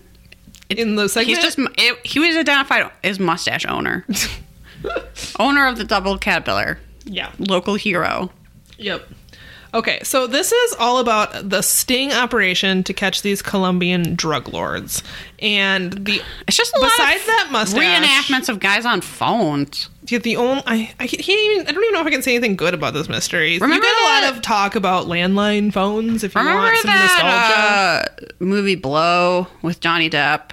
in 0.79 0.97
the 0.97 1.09
segment. 1.09 1.29
He's 1.29 1.45
just 1.45 1.59
it, 1.79 2.07
he 2.07 2.19
was 2.19 2.37
identified 2.37 2.91
as 3.05 3.19
mustache 3.19 3.67
owner, 3.67 4.07
owner 5.39 5.67
of 5.67 5.79
the 5.79 5.85
double 5.85 6.19
caterpillar, 6.19 6.79
yeah, 7.05 7.33
local 7.39 7.75
hero. 7.75 8.31
yep. 8.79 9.07
Okay, 9.73 10.01
so 10.03 10.27
this 10.27 10.51
is 10.51 10.75
all 10.81 10.99
about 10.99 11.49
the 11.49 11.63
sting 11.63 12.13
operation 12.13 12.83
to 12.83 12.93
catch 12.93 13.23
these 13.23 13.41
Colombian 13.41 14.17
drug 14.17 14.49
lords, 14.49 15.05
and 15.39 15.93
the 15.93 16.21
It's 16.49 16.57
just 16.57 16.77
a 16.77 16.81
lot 16.81 16.91
besides 16.97 17.21
of 17.21 17.27
that 17.27 17.49
mustache 17.53 17.81
reenactments 17.81 18.49
of 18.49 18.59
guys 18.59 18.85
on 18.85 19.01
phones. 19.01 19.89
Yeah, 20.09 20.19
the 20.19 20.37
only 20.39 20.65
I, 20.67 20.93
I 20.99 21.07
can't 21.07 21.29
even 21.29 21.69
I 21.69 21.71
don't 21.71 21.85
even 21.85 21.95
know 21.95 22.01
if 22.01 22.07
I 22.07 22.11
can 22.11 22.23
say 22.23 22.35
anything 22.35 22.57
good 22.57 22.75
about 22.75 22.95
this 22.95 23.09
mystery. 23.09 23.59
Remember 23.61 23.87
you 23.87 23.93
a 23.93 24.07
lot 24.09 24.35
of 24.35 24.43
talk 24.43 24.75
about 24.75 25.07
landline 25.07 25.73
phones 25.73 26.25
if 26.25 26.35
you 26.35 26.45
want 26.45 26.77
some 26.79 26.91
nostalgia. 26.91 27.23
that 27.23 28.09
uh, 28.19 28.25
movie 28.41 28.75
Blow 28.75 29.47
with 29.63 29.79
Johnny 29.79 30.11
Depp? 30.11 30.51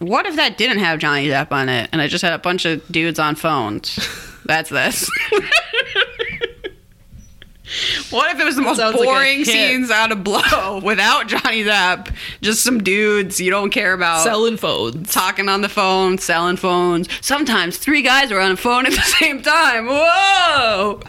What 0.00 0.24
if 0.24 0.36
that 0.36 0.56
didn't 0.56 0.78
have 0.78 0.98
Johnny 0.98 1.28
Depp 1.28 1.52
on 1.52 1.68
it 1.68 1.90
and 1.92 2.00
I 2.00 2.08
just 2.08 2.22
had 2.22 2.32
a 2.32 2.38
bunch 2.38 2.64
of 2.64 2.86
dudes 2.90 3.18
on 3.18 3.34
phones? 3.34 3.98
That's 4.46 4.70
this. 4.70 5.10
what 8.10 8.34
if 8.34 8.40
it 8.40 8.44
was 8.44 8.56
the 8.56 8.62
most 8.62 8.78
sounds 8.78 8.96
like 8.96 9.04
boring 9.04 9.40
hit. 9.40 9.48
scenes 9.48 9.90
out 9.90 10.10
of 10.10 10.24
Blow 10.24 10.40
oh. 10.52 10.80
without 10.82 11.28
Johnny 11.28 11.64
Depp? 11.64 12.14
Just 12.40 12.64
some 12.64 12.82
dudes 12.82 13.38
you 13.42 13.50
don't 13.50 13.68
care 13.68 13.92
about. 13.92 14.24
Selling 14.24 14.56
phones. 14.56 15.12
Talking 15.12 15.50
on 15.50 15.60
the 15.60 15.68
phone, 15.68 16.16
selling 16.16 16.56
phones. 16.56 17.06
Sometimes 17.20 17.76
three 17.76 18.00
guys 18.00 18.32
are 18.32 18.40
on 18.40 18.52
a 18.52 18.56
phone 18.56 18.86
at 18.86 18.92
the 18.92 19.02
same 19.20 19.42
time. 19.42 19.86
Whoa! 19.86 21.00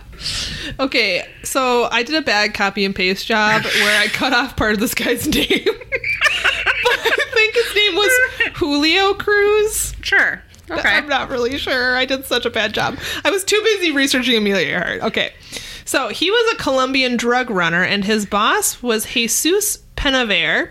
Okay, 0.82 1.26
so 1.44 1.88
I 1.89 2.04
did 2.04 2.16
a 2.16 2.22
bad 2.22 2.54
copy 2.54 2.84
and 2.84 2.94
paste 2.94 3.26
job 3.26 3.64
where 3.64 4.02
I 4.02 4.08
cut 4.08 4.34
off 4.34 4.58
part 4.58 4.74
of 4.74 4.82
this 4.82 4.94
guy's 4.94 5.30
name. 5.30 5.66
I 6.86 7.26
think 7.34 7.56
his 7.56 7.76
name 7.76 7.96
was 7.96 8.12
Julio 8.58 9.14
Cruz. 9.14 9.96
Sure. 10.02 10.42
Okay. 10.70 10.90
I'm 10.90 11.08
not 11.08 11.30
really 11.30 11.58
sure. 11.58 11.98
I 11.98 12.06
did 12.06 12.26
such 12.26 12.46
a 12.46 12.50
bad 12.50 12.74
job. 12.74 12.98
I 13.26 13.32
was 13.32 13.44
too 13.44 13.60
busy 13.64 13.92
researching 13.92 14.38
Amelia 14.38 14.68
Earhart. 14.68 15.02
Okay. 15.02 15.34
So 15.86 16.08
he 16.10 16.32
was 16.32 16.54
a 16.54 16.58
Colombian 16.58 17.18
drug 17.18 17.50
runner, 17.50 17.84
and 17.84 18.06
his 18.06 18.26
boss 18.26 18.82
was 18.82 19.06
Jesus 19.06 19.80
Penaver. 19.98 20.70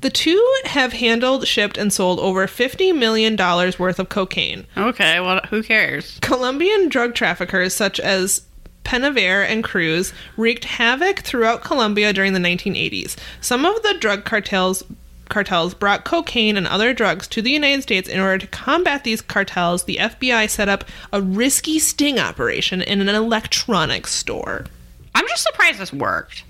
The 0.00 0.10
two 0.10 0.54
have 0.66 0.92
handled, 0.92 1.48
shipped, 1.48 1.76
and 1.76 1.92
sold 1.92 2.20
over 2.20 2.46
$50 2.46 2.96
million 2.96 3.36
worth 3.36 3.98
of 3.98 4.08
cocaine. 4.08 4.66
Okay, 4.76 5.18
well, 5.18 5.40
who 5.50 5.62
cares? 5.62 6.18
Colombian 6.22 6.88
drug 6.88 7.14
traffickers 7.14 7.74
such 7.74 7.98
as 7.98 8.42
Penaver 8.84 9.44
and 9.46 9.64
Cruz 9.64 10.12
wreaked 10.36 10.64
havoc 10.64 11.20
throughout 11.20 11.64
Colombia 11.64 12.12
during 12.12 12.32
the 12.32 12.38
1980s. 12.38 13.16
Some 13.40 13.64
of 13.64 13.82
the 13.82 13.94
drug 14.00 14.24
cartels 14.24 14.82
cartels 15.28 15.74
brought 15.74 16.04
cocaine 16.04 16.56
and 16.56 16.66
other 16.66 16.92
drugs 16.94 17.26
to 17.28 17.42
the 17.42 17.50
United 17.50 17.82
States 17.82 18.08
in 18.08 18.20
order 18.20 18.38
to 18.38 18.46
combat 18.46 19.04
these 19.04 19.20
cartels. 19.20 19.84
The 19.84 19.96
FBI 19.96 20.48
set 20.50 20.68
up 20.68 20.84
a 21.12 21.20
risky 21.22 21.78
sting 21.78 22.18
operation 22.18 22.82
in 22.82 23.00
an 23.00 23.08
electronics 23.08 24.12
store. 24.12 24.66
I'm 25.14 25.26
just 25.28 25.42
surprised 25.42 25.78
this 25.78 25.92
worked 25.92 26.44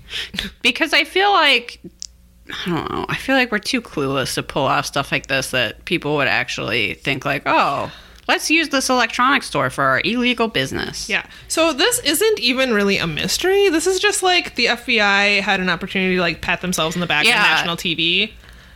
because 0.61 0.93
I 0.93 1.03
feel 1.03 1.31
like 1.31 1.79
I 2.65 2.69
don't 2.69 2.91
know. 2.91 3.05
I 3.07 3.15
feel 3.15 3.35
like 3.35 3.51
we're 3.51 3.59
too 3.59 3.81
clueless 3.81 4.33
to 4.35 4.43
pull 4.43 4.63
off 4.65 4.85
stuff 4.87 5.11
like 5.11 5.27
this 5.27 5.51
that 5.51 5.85
people 5.85 6.15
would 6.15 6.27
actually 6.27 6.95
think 6.95 7.23
like, 7.23 7.43
oh, 7.45 7.91
let's 8.27 8.49
use 8.49 8.69
this 8.69 8.89
electronics 8.89 9.45
store 9.47 9.69
for 9.69 9.83
our 9.83 10.01
illegal 10.03 10.47
business. 10.47 11.07
Yeah. 11.09 11.25
So 11.47 11.73
this 11.73 11.99
isn't 11.99 12.39
even 12.39 12.73
really 12.73 12.97
a 12.97 13.05
mystery. 13.07 13.69
This 13.69 13.85
is 13.85 13.99
just 13.99 14.23
like 14.23 14.55
the 14.55 14.65
FBI 14.65 15.41
had 15.41 15.59
an 15.59 15.69
opportunity 15.69 16.15
to 16.15 16.21
like 16.21 16.41
pat 16.41 16.61
themselves 16.61 16.95
in 16.95 17.01
the 17.01 17.07
back 17.07 17.25
Yeah. 17.25 17.37
on 17.37 17.43
national 17.43 17.75
TV. 17.77 18.31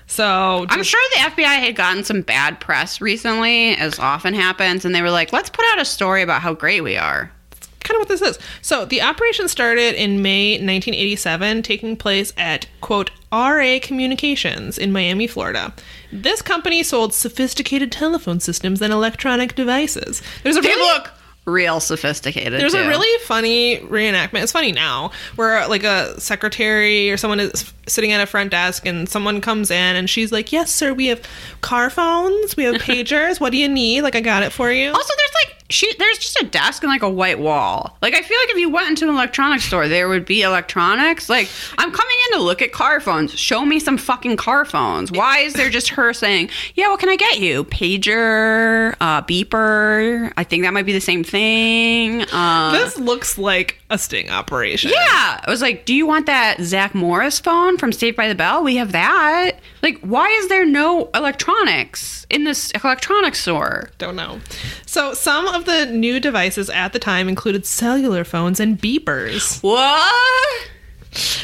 So 0.08 0.66
I'm 0.70 0.84
sure 0.84 1.02
the 1.14 1.32
FBI 1.32 1.60
had 1.60 1.76
gotten 1.76 2.04
some 2.04 2.22
bad 2.22 2.60
press 2.60 3.02
recently, 3.02 3.76
as 3.76 4.00
often 4.00 4.34
happens, 4.34 4.86
and 4.86 4.94
they 4.94 5.02
were 5.02 5.12
like, 5.12 5.34
let's 5.34 5.50
put 5.50 5.66
out 5.72 5.82
a 5.82 5.86
story 5.86 6.22
about 6.22 6.42
how 6.42 6.54
great 6.54 6.82
we 6.82 6.98
are. 6.98 7.32
kind 7.80 7.98
of 7.98 8.02
what 8.02 8.08
this 8.08 8.22
is. 8.22 8.40
So 8.62 8.86
the 8.86 9.02
operation 9.02 9.48
started 9.48 9.96
in 9.96 10.22
May 10.22 10.54
1987, 10.54 11.64
taking 11.64 11.96
place 11.98 12.34
at 12.38 12.68
quote 12.82 13.12
RA 13.32 13.80
Communications 13.82 14.78
in 14.78 14.92
Miami, 14.92 15.28
Florida. 15.28 15.74
This 16.12 16.42
company 16.42 16.84
sold 16.84 17.14
sophisticated 17.14 17.92
telephone 17.92 18.40
systems 18.40 18.82
and 18.82 18.94
electronic 18.94 19.56
devices. 19.56 20.22
There's 20.44 20.58
a 20.58 20.62
They 20.62 20.70
really 20.70 20.94
look 20.94 21.12
real 21.46 21.80
sophisticated. 21.80 22.54
there's 22.60 22.74
a 22.74 22.88
really 22.88 23.20
funny 23.26 23.80
reenactment. 23.80 24.44
It's 24.44 24.52
funny 24.52 24.72
now, 24.72 25.12
where 25.36 25.68
like 25.68 25.84
a 25.84 26.20
secretary 26.20 27.12
or 27.12 27.18
someone 27.18 27.40
is 27.40 27.72
sitting 27.88 28.12
at 28.14 28.22
a 28.22 28.26
front 28.26 28.52
desk 28.52 28.86
and 28.86 29.10
someone 29.10 29.42
comes 29.42 29.70
in 29.70 29.96
and 29.96 30.10
she's 30.10 30.32
like, 30.32 30.52
"Yes, 30.54 30.72
sir, 30.72 30.94
we 30.94 31.08
have 31.08 31.22
car 31.62 31.90
phones, 31.90 32.56
we 32.56 32.64
have 32.64 32.76
pagers. 32.82 33.40
what 33.40 33.52
do 33.52 33.58
you 33.58 33.68
need? 33.68 34.02
Like, 34.04 34.16
I 34.16 34.22
got 34.22 34.44
it 34.44 34.52
for 34.52 34.72
you." 34.72 34.90
Also, 34.92 35.14
there's 35.18 35.32
like 35.46 35.63
she 35.74 35.94
there's 35.98 36.18
just 36.18 36.40
a 36.42 36.46
desk 36.46 36.84
and 36.84 36.92
like 36.92 37.02
a 37.02 37.10
white 37.10 37.40
wall. 37.40 37.98
Like 38.02 38.14
I 38.14 38.22
feel 38.22 38.38
like 38.40 38.52
if 38.52 38.58
you 38.58 38.70
went 38.70 38.90
into 38.90 39.06
an 39.06 39.14
electronics 39.14 39.66
store, 39.66 39.88
there 39.88 40.08
would 40.08 40.26
be 40.26 40.42
electronics. 40.42 41.30
Like 41.30 41.50
I'm 41.78 41.92
coming 41.92 42.16
in 42.28 42.38
to 42.38 42.44
look 42.44 42.62
at 42.62 42.72
car 42.72 43.00
phones. 43.00 43.38
Show 43.38 43.66
me 43.66 43.80
some 43.80 43.98
fucking 43.98 44.38
car 44.38 44.66
phones. 44.66 45.12
Why 45.12 45.40
is 45.40 45.54
there 45.54 45.70
just 45.70 45.90
her 45.90 46.14
saying, 46.14 46.50
"Yeah, 46.76 46.90
what 46.90 47.00
can 47.00 47.10
I 47.10 47.16
get 47.16 47.40
you? 47.40 47.64
Pager, 47.66 48.96
uh, 49.02 49.22
beeper." 49.24 50.32
I 50.38 50.44
think 50.44 50.64
that 50.64 50.74
might 50.74 50.86
be 50.86 50.94
the 50.94 51.02
same 51.02 51.24
thing. 51.24 52.22
Uh, 52.32 52.72
this 52.72 52.98
looks 52.98 53.38
like 53.38 53.80
a 53.94 53.98
sting 53.98 54.30
operation. 54.30 54.92
yeah, 54.92 55.40
I 55.42 55.50
was 55.50 55.62
like, 55.62 55.86
"Do 55.86 55.94
you 55.94 56.06
want 56.08 56.26
that 56.26 56.60
Zach 56.62 56.94
Morris 56.96 57.40
phone 57.40 57.78
from 57.78 57.92
Saved 57.92 58.18
by 58.18 58.28
the 58.28 58.36
Bell? 58.36 58.64
We 58.64 58.76
have 58.78 58.92
that." 58.92 59.60
Like, 59.82 60.00
why 60.00 60.28
is 60.30 60.48
there 60.50 60.66
no 60.66 61.10
electronics 61.14 62.26
in 62.30 62.44
this 62.44 62.72
electronics 62.72 63.40
store? 63.40 63.90
Don't 63.98 64.16
know. 64.16 64.40
So, 64.86 65.14
some 65.14 65.48
of 65.48 65.66
the 65.66 65.86
new 65.86 66.20
devices 66.20 66.70
at 66.70 66.94
the 66.94 67.00
time 67.00 67.30
included 67.30 67.66
cellular 67.66 68.24
phones 68.24 68.60
and 68.60 68.80
beepers. 68.80 69.62
What? 69.62 70.70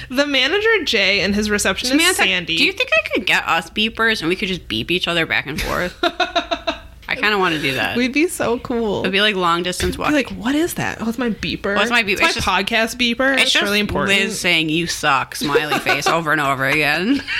The 0.10 0.26
manager, 0.26 0.84
Jay, 0.84 1.22
and 1.22 1.36
his 1.36 1.52
receptionist, 1.52 1.92
Samantha, 1.92 2.24
Sandy. 2.24 2.58
do 2.58 2.66
you 2.66 2.72
think 2.72 2.90
I 2.92 3.08
could 3.10 3.28
get 3.28 3.48
us 3.48 3.70
beepers 3.70 4.22
and 4.22 4.28
we 4.30 4.36
could 4.36 4.48
just 4.48 4.68
beep 4.68 4.90
each 4.90 5.08
other 5.08 5.28
back 5.28 5.46
and 5.46 5.62
forth? 5.62 5.96
I 7.10 7.16
kind 7.16 7.34
of 7.34 7.40
want 7.40 7.56
to 7.56 7.62
do 7.62 7.74
that. 7.74 7.98
We'd 7.98 8.14
be 8.14 8.28
so 8.28 8.60
cool. 8.60 9.00
It'd 9.00 9.12
be 9.12 9.22
like 9.22 9.36
long 9.36 9.64
distance 9.64 9.98
walking. 9.98 10.14
like, 10.14 10.30
what 10.30 10.54
is 10.54 10.76
that? 10.76 11.00
Oh, 11.02 11.10
it's 11.10 11.18
my 11.18 11.32
beeper. 11.32 11.76
What's 11.76 11.90
my 11.90 12.04
beeper? 12.04 12.12
It's 12.12 12.22
my 12.22 12.32
just- 12.32 12.48
podcast 12.48 12.96
beeper. 12.98 13.34
It's, 13.34 13.56
it's 13.56 13.62
really 13.64 13.80
important. 13.80 14.20
Liz 14.20 14.40
saying 14.40 14.70
"you 14.70 14.86
suck" 14.88 15.36
smiley 15.36 15.80
face 15.80 16.06
over 16.08 16.32
and 16.32 16.40
over 16.40 16.66
again. 16.68 17.22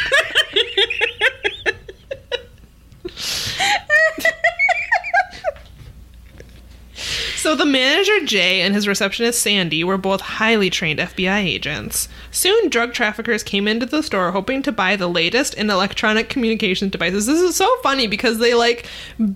So 7.40 7.56
the 7.56 7.66
manager 7.66 8.26
Jay 8.26 8.62
and 8.62 8.76
his 8.76 8.86
receptionist 8.86 9.42
Sandy 9.42 9.82
were 9.84 9.98
both 9.98 10.20
highly 10.20 10.70
trained 10.70 11.00
FBI 11.00 11.40
agents. 11.40 12.10
Soon 12.32 12.68
drug 12.70 12.94
traffickers 12.94 13.44
came 13.44 13.66
into 13.66 13.86
the 13.86 14.04
store 14.04 14.32
hoping 14.32 14.62
to 14.64 14.74
buy 14.74 14.98
the 14.98 15.08
latest 15.08 15.54
in 15.54 15.70
electronic 15.70 16.28
communication 16.28 16.90
devices. 16.90 17.26
This 17.28 17.40
is 17.40 17.56
so 17.56 17.74
funny 17.82 18.08
because 18.08 18.40
they 18.40 18.54
like 18.56 18.86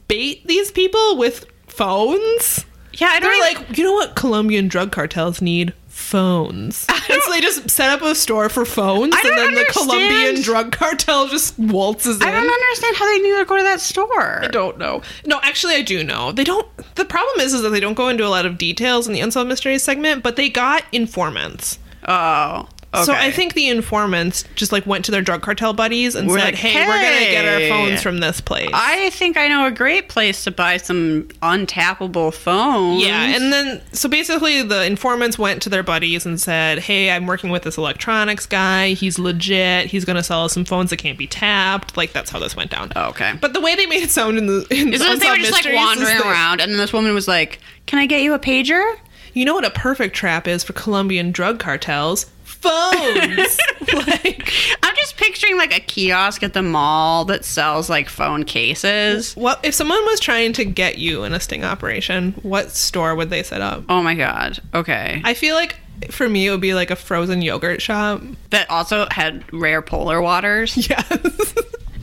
bait 0.09 0.45
these 0.47 0.69
people 0.69 1.17
with 1.17 1.45
phones. 1.67 2.65
Yeah, 2.93 3.07
I 3.13 3.19
They're 3.21 3.33
even- 3.51 3.63
like, 3.67 3.77
you 3.77 3.85
know 3.85 3.93
what 3.93 4.15
Colombian 4.15 4.67
drug 4.67 4.91
cartels 4.91 5.41
need? 5.41 5.73
Phones. 5.93 6.87
And 6.89 7.21
so 7.21 7.31
they 7.31 7.39
just 7.39 7.69
set 7.69 7.89
up 7.89 8.01
a 8.01 8.15
store 8.15 8.49
for 8.49 8.65
phones 8.65 9.15
and 9.23 9.37
then 9.37 9.53
the. 9.53 9.63
Colombian 9.69 10.41
drug 10.41 10.71
cartel 10.71 11.27
just 11.27 11.57
waltzes 11.57 12.17
in. 12.17 12.23
I 12.23 12.31
don't 12.31 12.49
understand 12.49 12.95
how 12.95 13.05
they 13.05 13.19
knew 13.19 13.37
to 13.37 13.45
go 13.45 13.57
to 13.57 13.63
that 13.63 13.79
store. 13.79 14.43
I 14.43 14.47
don't 14.47 14.77
know. 14.77 15.01
No, 15.25 15.39
actually, 15.43 15.75
I 15.75 15.81
do 15.81 16.03
know. 16.03 16.31
They 16.31 16.43
don't. 16.43 16.67
The 16.95 17.05
problem 17.05 17.41
is, 17.41 17.53
is 17.53 17.61
that 17.61 17.69
they 17.69 17.79
don't 17.79 17.93
go 17.93 18.09
into 18.09 18.25
a 18.25 18.29
lot 18.29 18.45
of 18.45 18.57
details 18.57 19.07
in 19.07 19.13
the 19.13 19.19
unsolved 19.19 19.49
mysteries 19.49 19.83
segment, 19.83 20.23
but 20.23 20.35
they 20.35 20.49
got 20.49 20.83
informants. 20.91 21.79
Oh, 22.07 22.67
okay. 22.93 23.03
So 23.05 23.13
I 23.13 23.31
think 23.31 23.53
the 23.53 23.69
informants 23.69 24.45
just 24.55 24.71
like 24.71 24.85
went 24.85 25.05
to 25.05 25.11
their 25.11 25.21
drug 25.21 25.41
cartel 25.41 25.73
buddies 25.73 26.15
and 26.15 26.27
We're 26.27 26.39
said, 26.39 26.45
like, 26.45 26.55
"Hey, 26.55 26.75
we're 26.75 26.93
gonna 26.93 27.31
get 27.31 27.45
our 27.45 27.69
phones 27.69 28.01
from 28.01 28.19
this 28.19 28.39
place." 28.41 28.69
I 28.73 29.09
think 29.11 29.37
I 29.37 29.47
know 29.47 29.65
a 29.65 29.71
great 29.71 30.09
place 30.09 30.43
to 30.43 30.51
buy 30.51 30.77
some 30.77 31.23
untappable 31.41 32.33
phones. 32.33 33.03
yeah, 33.03 33.35
and 33.35 33.51
then 33.51 33.81
so 33.91 34.07
basically 34.09 34.61
the 34.61 34.85
informants 34.85 35.37
went 35.39 35.61
to 35.63 35.69
their 35.69 35.83
buddies 35.83 36.25
and 36.25 36.39
said, 36.39 36.79
"Hey, 36.79 37.11
I'm 37.11 37.25
working 37.25 37.49
with 37.49 37.63
this 37.63 37.77
electronics 37.77 38.45
guy. 38.45 38.93
He's 38.93 39.17
legit. 39.17 39.87
He's 39.87 40.05
gonna 40.05 40.23
sell 40.23 40.45
us 40.45 40.53
some 40.53 40.65
phones 40.65 40.89
that 40.91 40.97
can't 40.97 41.17
be 41.17 41.27
tapped." 41.27 41.97
Like 41.97 42.13
that's 42.13 42.29
how 42.29 42.39
this 42.39 42.55
went 42.55 42.71
down. 42.71 42.91
Oh, 42.95 43.09
okay. 43.09 43.33
But 43.39 43.53
the 43.53 43.61
way 43.61 43.75
they 43.75 43.85
made 43.85 44.03
it 44.03 44.11
sound 44.11 44.37
in 44.37 44.47
the 44.47 44.65
in 44.69 44.93
Is 44.93 44.99
the 44.99 45.15
they 45.17 45.29
were 45.29 45.37
just 45.37 45.51
like 45.51 45.73
wandering 45.73 46.19
around, 46.19 46.61
and 46.61 46.71
then 46.71 46.77
this 46.77 46.93
woman 46.93 47.13
was 47.13 47.27
like, 47.27 47.59
"Can 47.85 47.99
I 47.99 48.05
get 48.05 48.21
you 48.21 48.33
a 48.33 48.39
pager?" 48.39 48.97
You 49.33 49.45
know 49.45 49.55
what 49.55 49.65
a 49.65 49.71
perfect 49.71 50.15
trap 50.15 50.47
is 50.47 50.63
for 50.63 50.73
Colombian 50.73 51.31
drug 51.31 51.59
cartels? 51.59 52.27
Phones. 52.63 53.57
like, 54.07 54.49
I'm 54.81 54.95
just 54.95 55.17
picturing 55.17 55.57
like 55.57 55.75
a 55.75 55.79
kiosk 55.81 56.43
at 56.43 56.53
the 56.53 56.61
mall 56.63 57.25
that 57.25 57.43
sells 57.45 57.89
like 57.89 58.07
phone 58.09 58.43
cases. 58.45 59.35
what 59.35 59.59
if 59.63 59.73
someone 59.73 60.03
was 60.05 60.19
trying 60.19 60.53
to 60.53 60.65
get 60.65 60.97
you 60.97 61.23
in 61.23 61.33
a 61.33 61.39
sting 61.39 61.63
operation? 61.63 62.31
What 62.41 62.71
store 62.71 63.15
would 63.15 63.29
they 63.29 63.43
set 63.43 63.61
up? 63.61 63.83
Oh 63.89 64.01
my 64.01 64.15
god. 64.15 64.59
Okay. 64.73 65.21
I 65.25 65.33
feel 65.33 65.55
like 65.55 65.77
for 66.09 66.27
me 66.27 66.47
it 66.47 66.51
would 66.51 66.61
be 66.61 66.73
like 66.73 66.89
a 66.91 66.95
frozen 66.95 67.41
yogurt 67.41 67.81
shop. 67.81 68.21
that 68.49 68.69
also 68.69 69.07
had 69.11 69.43
rare 69.53 69.81
polar 69.81 70.21
waters, 70.21 70.75
Yes. 70.89 71.53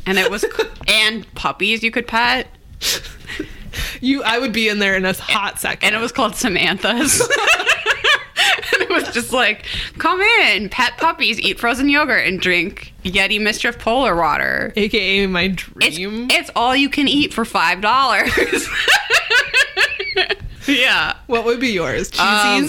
and 0.06 0.18
it 0.18 0.30
was 0.30 0.44
and 0.88 1.26
puppies 1.34 1.82
you 1.82 1.90
could 1.90 2.06
pet, 2.06 2.46
you, 4.00 4.22
I 4.22 4.38
would 4.38 4.52
be 4.52 4.68
in 4.68 4.78
there 4.78 4.96
in 4.96 5.04
a 5.04 5.12
hot 5.14 5.58
second. 5.60 5.86
and 5.86 5.94
it 5.96 6.00
was 6.00 6.12
called 6.12 6.34
Samantha's. 6.36 7.20
and 8.90 8.96
it 8.96 9.00
it 9.00 9.06
was 9.06 9.14
just 9.14 9.32
like, 9.32 9.64
come 9.98 10.20
in, 10.20 10.68
pet 10.68 10.96
puppies, 10.98 11.40
eat 11.40 11.58
frozen 11.58 11.88
yogurt, 11.88 12.26
and 12.26 12.40
drink 12.40 12.92
Yeti 13.04 13.40
Mischief 13.40 13.78
Polar 13.78 14.16
Water. 14.16 14.72
AKA 14.76 15.26
my 15.26 15.42
It's, 15.80 15.96
dream. 15.96 16.28
it's 16.30 16.50
all 16.56 16.74
you 16.76 16.88
can 16.88 17.08
eat 17.08 17.32
for 17.32 17.44
five 17.44 17.80
dollars. 17.80 18.30
yeah. 20.66 21.14
what 21.26 21.44
would 21.44 21.60
be 21.60 21.68
yours? 21.68 22.10
Um, 22.18 22.68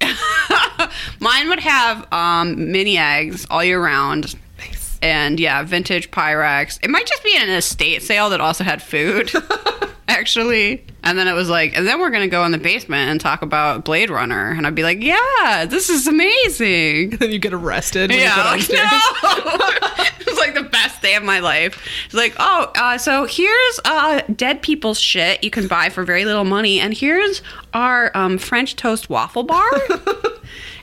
Mine 1.20 1.48
would 1.48 1.60
have 1.60 2.10
um, 2.12 2.72
mini 2.72 2.96
eggs 2.98 3.46
all 3.50 3.62
year 3.62 3.82
round. 3.82 4.34
nice. 4.58 4.98
And 5.02 5.38
yeah, 5.38 5.62
vintage 5.62 6.10
Pyrex. 6.10 6.78
It 6.82 6.90
might 6.90 7.06
just 7.06 7.22
be 7.22 7.36
an 7.36 7.48
estate 7.50 8.02
sale 8.02 8.30
that 8.30 8.40
also 8.40 8.64
had 8.64 8.82
food, 8.82 9.30
actually. 10.20 10.84
And 11.02 11.18
then 11.18 11.26
it 11.26 11.32
was 11.32 11.48
like, 11.48 11.76
and 11.76 11.86
then 11.86 11.98
we're 11.98 12.10
gonna 12.10 12.28
go 12.28 12.44
in 12.44 12.52
the 12.52 12.58
basement 12.58 13.10
and 13.10 13.20
talk 13.20 13.40
about 13.40 13.84
Blade 13.84 14.10
Runner. 14.10 14.50
And 14.50 14.66
I'd 14.66 14.74
be 14.74 14.82
like, 14.82 15.02
yeah, 15.02 15.64
this 15.66 15.88
is 15.88 16.06
amazing. 16.06 17.10
Then 17.20 17.30
you 17.30 17.38
get 17.38 17.52
arrested 17.52 18.10
Yeah, 18.10 18.36
like, 18.44 18.60
no. 18.70 18.76
it 20.20 20.26
was 20.26 20.38
like 20.38 20.54
the 20.54 20.68
best 20.70 21.00
day 21.02 21.14
of 21.14 21.22
my 21.22 21.40
life. 21.40 21.86
It's 22.04 22.14
like, 22.14 22.34
oh, 22.38 22.70
uh, 22.74 22.98
so 22.98 23.24
here's 23.24 23.80
uh, 23.84 24.22
dead 24.34 24.62
people's 24.62 24.98
shit 25.00 25.42
you 25.42 25.50
can 25.50 25.66
buy 25.66 25.88
for 25.88 26.04
very 26.04 26.24
little 26.24 26.44
money, 26.44 26.80
and 26.80 26.92
here's 26.94 27.42
our 27.72 28.10
um, 28.14 28.38
French 28.38 28.76
toast 28.76 29.08
waffle 29.10 29.42
bar. 29.42 29.70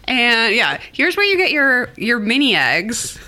and 0.05 0.55
yeah, 0.55 0.79
here's 0.91 1.15
where 1.15 1.25
you 1.25 1.37
get 1.37 1.51
your 1.51 1.89
your 1.95 2.19
mini 2.19 2.55
eggs. 2.55 3.19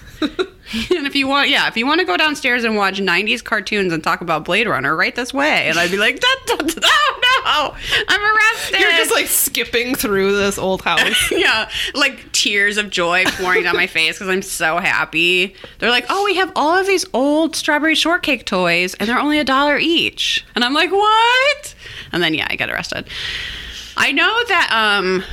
and 0.96 1.08
if 1.08 1.16
you 1.16 1.28
want, 1.28 1.50
yeah, 1.50 1.68
if 1.68 1.76
you 1.78 1.88
want 1.88 2.00
to 2.00 2.06
go 2.06 2.16
downstairs 2.16 2.64
and 2.64 2.76
watch 2.76 3.00
'90s 3.00 3.44
cartoons 3.44 3.92
and 3.92 4.04
talk 4.04 4.22
about 4.22 4.46
Blade 4.46 4.68
Runner, 4.68 4.96
right 4.96 5.16
this 5.16 5.34
way. 5.34 5.68
And 5.68 5.80
I'd 5.80 5.90
be 5.90 5.98
like, 5.98 6.20
da, 6.20 6.28
da, 6.46 6.56
da, 6.58 6.82
oh 6.84 7.20
no, 7.22 8.04
I'm 8.08 8.36
arrested. 8.36 8.80
You're 8.80 8.92
just 8.92 9.12
like 9.12 9.26
skipping 9.28 9.96
through 9.96 10.38
this 10.38 10.58
old 10.58 10.82
house. 10.84 11.32
yeah, 11.32 11.70
like 11.96 12.32
tears 12.34 12.78
of 12.78 12.90
joy 12.90 13.24
pouring 13.26 13.64
down 13.64 13.76
my 13.76 13.88
face 13.88 14.18
because 14.18 14.30
I'm 14.30 14.44
so 14.44 14.78
happy. 14.78 15.56
They're 15.80 15.90
like, 15.90 16.06
"Oh, 16.10 16.24
we 16.26 16.36
have 16.36 16.52
all 16.56 16.78
of 16.78 16.86
these 16.86 17.06
old 17.14 17.56
strawberry 17.56 17.96
shortcake 17.96 18.46
toys, 18.46 18.94
and 18.96 19.10
they're 19.10 19.20
only 19.20 19.40
a 19.40 19.46
dollar 19.46 19.78
each." 19.78 20.46
And 20.56 20.64
I'm 20.64 20.74
like, 20.74 20.92
"What?" 20.92 21.76
And 22.12 22.22
then 22.22 22.34
yeah, 22.34 22.48
I 22.50 22.56
got 22.56 22.70
arrested. 22.70 23.08
I 23.98 24.12
know 24.12 24.44
that 24.48 24.70
um, 24.72 25.24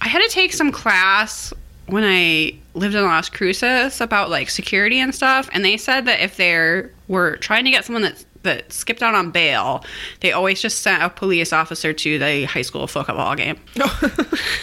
I 0.00 0.08
had 0.08 0.20
to 0.22 0.28
take 0.28 0.52
some 0.52 0.72
class 0.72 1.52
when 1.90 2.04
I 2.04 2.54
lived 2.74 2.94
in 2.94 3.02
Las 3.02 3.28
Cruces 3.28 4.00
about 4.00 4.30
like 4.30 4.48
security 4.48 4.98
and 5.00 5.14
stuff, 5.14 5.48
and 5.52 5.64
they 5.64 5.76
said 5.76 6.06
that 6.06 6.20
if 6.20 6.36
they 6.36 6.84
were 7.08 7.36
trying 7.38 7.64
to 7.64 7.70
get 7.70 7.84
someone 7.84 8.02
that 8.02 8.24
that 8.42 8.72
skipped 8.72 9.02
out 9.02 9.14
on 9.14 9.30
bail, 9.30 9.84
they 10.20 10.32
always 10.32 10.62
just 10.62 10.80
sent 10.80 11.02
a 11.02 11.10
police 11.10 11.52
officer 11.52 11.92
to 11.92 12.18
the 12.18 12.44
high 12.44 12.62
school 12.62 12.86
football 12.86 13.34
game, 13.34 13.58
and 13.74 13.84
oh. 14.02 14.10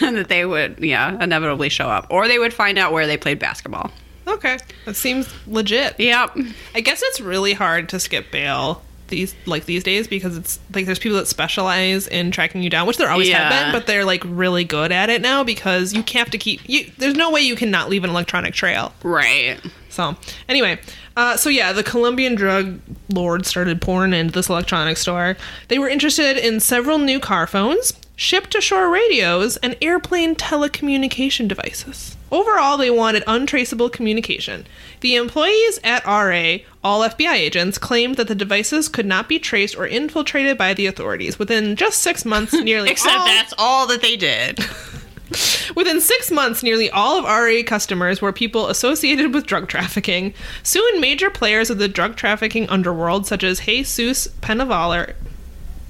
that 0.00 0.28
they 0.28 0.44
would 0.44 0.78
yeah 0.80 1.22
inevitably 1.22 1.68
show 1.68 1.88
up, 1.88 2.06
or 2.10 2.26
they 2.26 2.38
would 2.38 2.54
find 2.54 2.78
out 2.78 2.92
where 2.92 3.06
they 3.06 3.16
played 3.16 3.38
basketball. 3.38 3.90
okay, 4.26 4.58
that 4.84 4.96
seems 4.96 5.32
legit. 5.46 5.98
Yep. 6.00 6.36
I 6.74 6.80
guess 6.80 7.02
it's 7.02 7.20
really 7.20 7.52
hard 7.52 7.88
to 7.90 8.00
skip 8.00 8.30
bail 8.30 8.82
these 9.08 9.34
like 9.46 9.64
these 9.64 9.82
days 9.82 10.06
because 10.06 10.36
it's 10.36 10.60
like 10.74 10.86
there's 10.86 10.98
people 10.98 11.18
that 11.18 11.26
specialize 11.26 12.06
in 12.06 12.30
tracking 12.30 12.62
you 12.62 12.70
down, 12.70 12.86
which 12.86 12.96
there 12.96 13.10
always 13.10 13.28
have 13.30 13.50
been, 13.50 13.72
but 13.72 13.86
they're 13.86 14.04
like 14.04 14.22
really 14.24 14.64
good 14.64 14.92
at 14.92 15.10
it 15.10 15.20
now 15.20 15.42
because 15.42 15.92
you 15.92 16.04
have 16.14 16.30
to 16.30 16.38
keep 16.38 16.60
you. 16.68 16.90
There's 16.98 17.14
no 17.14 17.30
way 17.30 17.40
you 17.40 17.56
cannot 17.56 17.88
leave 17.88 18.04
an 18.04 18.10
electronic 18.10 18.54
trail. 18.54 18.92
Right. 19.02 19.58
So 19.88 20.16
anyway, 20.48 20.78
uh, 21.16 21.36
so 21.36 21.50
yeah, 21.50 21.72
the 21.72 21.82
Colombian 21.82 22.34
drug 22.34 22.78
lords 23.12 23.48
started 23.48 23.80
pouring 23.80 24.12
into 24.12 24.32
this 24.32 24.48
electronics 24.48 25.00
store. 25.00 25.36
They 25.68 25.78
were 25.78 25.88
interested 25.88 26.36
in 26.36 26.60
several 26.60 26.98
new 26.98 27.18
car 27.18 27.46
phones, 27.46 27.94
ship-to-shore 28.14 28.90
radios, 28.90 29.56
and 29.56 29.76
airplane 29.82 30.36
telecommunication 30.36 31.48
devices. 31.48 32.16
Overall, 32.30 32.76
they 32.76 32.90
wanted 32.90 33.24
untraceable 33.26 33.88
communication. 33.88 34.66
The 35.00 35.16
employees 35.16 35.78
at 35.82 36.04
RA, 36.04 36.58
all 36.84 37.00
FBI 37.00 37.32
agents, 37.34 37.78
claimed 37.78 38.16
that 38.16 38.28
the 38.28 38.34
devices 38.34 38.88
could 38.88 39.06
not 39.06 39.28
be 39.28 39.38
traced 39.38 39.76
or 39.76 39.86
infiltrated 39.86 40.58
by 40.58 40.74
the 40.74 40.86
authorities. 40.86 41.38
Within 41.38 41.76
just 41.76 42.00
six 42.00 42.24
months, 42.24 42.52
nearly 42.62 42.90
Except 42.90 43.16
all- 43.16 43.26
that's 43.26 43.54
all 43.58 43.86
that 43.86 44.02
they 44.02 44.16
did. 44.16 44.58
Within 45.76 46.00
six 46.00 46.30
months, 46.30 46.62
nearly 46.62 46.88
all 46.90 47.18
of 47.18 47.24
RA 47.24 47.62
customers 47.66 48.22
were 48.22 48.32
people 48.32 48.68
associated 48.68 49.34
with 49.34 49.46
drug 49.46 49.68
trafficking. 49.68 50.32
Soon, 50.62 51.00
major 51.02 51.28
players 51.28 51.68
of 51.68 51.76
the 51.78 51.86
drug 51.88 52.16
trafficking 52.16 52.66
underworld, 52.70 53.26
such 53.26 53.44
as 53.44 53.60
Jesus 53.60 54.26
Penavalle, 54.40 55.12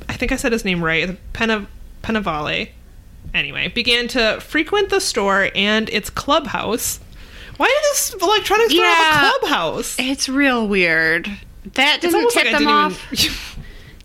I 0.08 0.12
think 0.14 0.32
I 0.32 0.36
said 0.36 0.50
his 0.52 0.64
name 0.64 0.82
right, 0.82 1.16
Pena, 1.32 1.68
Penavalle, 2.02 2.66
anyway, 3.34 3.68
began 3.68 4.08
to 4.08 4.40
frequent 4.40 4.90
the 4.90 5.00
store 5.00 5.50
and 5.54 5.88
its 5.90 6.10
clubhouse. 6.10 7.00
Why 7.56 7.66
did 7.66 7.92
this 7.92 8.14
electronics 8.22 8.72
store 8.72 8.84
Yeah. 8.84 8.94
have 8.94 9.34
a 9.34 9.38
clubhouse? 9.40 9.96
It's 9.98 10.28
real 10.28 10.66
weird. 10.68 11.28
That 11.74 12.00
doesn't 12.00 12.30
tip 12.30 12.44
like 12.44 12.52
them 12.52 12.68
off. 12.68 13.12
even. 13.12 13.34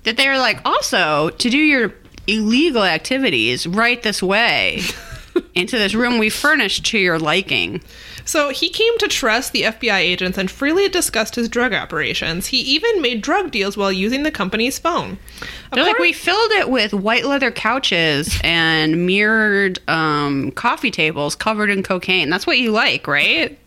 That 0.03 0.17
they 0.17 0.27
were 0.27 0.37
like, 0.37 0.59
also 0.65 1.29
to 1.29 1.49
do 1.49 1.57
your 1.57 1.93
illegal 2.27 2.83
activities 2.83 3.65
right 3.65 4.03
this 4.03 4.21
way 4.21 4.81
into 5.55 5.77
this 5.77 5.93
room 5.95 6.17
we 6.19 6.29
furnished 6.29 6.85
to 6.87 6.97
your 6.97 7.17
liking. 7.19 7.81
So 8.25 8.49
he 8.49 8.69
came 8.69 8.97
to 8.99 9.07
trust 9.07 9.51
the 9.51 9.63
FBI 9.63 9.99
agents 9.99 10.37
and 10.37 10.49
freely 10.49 10.87
discussed 10.87 11.35
his 11.35 11.49
drug 11.49 11.73
operations. 11.73 12.47
He 12.47 12.59
even 12.59 13.01
made 13.01 13.21
drug 13.21 13.51
deals 13.51 13.75
while 13.75 13.91
using 13.91 14.23
the 14.23 14.31
company's 14.31 14.79
phone. 14.79 15.17
Like, 15.73 15.99
we 15.99 16.13
filled 16.13 16.51
it 16.51 16.69
with 16.69 16.93
white 16.93 17.25
leather 17.25 17.51
couches 17.51 18.39
and 18.43 19.05
mirrored 19.05 19.79
um, 19.89 20.51
coffee 20.51 20.91
tables 20.91 21.35
covered 21.35 21.69
in 21.69 21.83
cocaine. 21.83 22.29
That's 22.29 22.47
what 22.47 22.59
you 22.59 22.71
like, 22.71 23.07
right? 23.07 23.59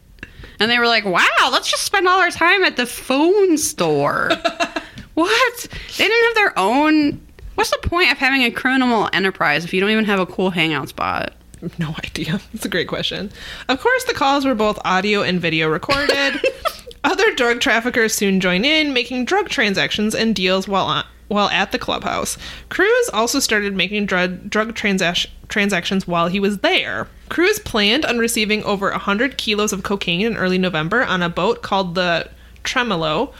And 0.58 0.70
they 0.70 0.78
were 0.78 0.86
like, 0.86 1.04
wow, 1.04 1.50
let's 1.52 1.70
just 1.70 1.82
spend 1.82 2.08
all 2.08 2.18
our 2.18 2.30
time 2.30 2.64
at 2.64 2.76
the 2.76 2.86
phone 2.86 3.58
store. 3.58 4.30
what? 5.14 5.68
They 5.98 6.04
didn't 6.04 6.24
have 6.26 6.34
their 6.34 6.58
own. 6.58 7.20
What's 7.56 7.70
the 7.70 7.88
point 7.88 8.10
of 8.10 8.18
having 8.18 8.42
a 8.42 8.50
criminal 8.50 9.08
enterprise 9.12 9.64
if 9.64 9.74
you 9.74 9.80
don't 9.80 9.90
even 9.90 10.04
have 10.06 10.20
a 10.20 10.26
cool 10.26 10.50
hangout 10.50 10.88
spot? 10.88 11.34
No 11.78 11.94
idea. 12.04 12.40
That's 12.52 12.66
a 12.66 12.70
great 12.70 12.88
question. 12.88 13.30
Of 13.68 13.80
course, 13.80 14.04
the 14.04 14.14
calls 14.14 14.44
were 14.44 14.54
both 14.54 14.78
audio 14.84 15.22
and 15.22 15.40
video 15.40 15.68
recorded. 15.68 16.40
Other 17.04 17.34
drug 17.34 17.60
traffickers 17.60 18.14
soon 18.14 18.40
join 18.40 18.64
in, 18.64 18.92
making 18.92 19.24
drug 19.24 19.48
transactions 19.48 20.14
and 20.14 20.34
deals 20.34 20.66
while 20.68 20.86
on, 20.86 21.04
while 21.28 21.48
at 21.48 21.72
the 21.72 21.78
clubhouse. 21.78 22.36
Cruz 22.68 23.10
also 23.12 23.38
started 23.38 23.74
making 23.74 24.06
drug 24.06 24.50
drug 24.50 24.74
transac- 24.74 25.26
transactions 25.48 26.06
while 26.06 26.28
he 26.28 26.40
was 26.40 26.58
there. 26.58 27.06
Cruz 27.28 27.58
planned 27.60 28.04
on 28.04 28.18
receiving 28.18 28.62
over 28.64 28.90
100 28.90 29.36
kilos 29.38 29.72
of 29.72 29.82
cocaine 29.82 30.26
in 30.26 30.36
early 30.36 30.58
November 30.58 31.04
on 31.04 31.22
a 31.22 31.28
boat 31.28 31.62
called 31.62 31.94
the 31.94 32.28
Tremolo. 32.64 33.32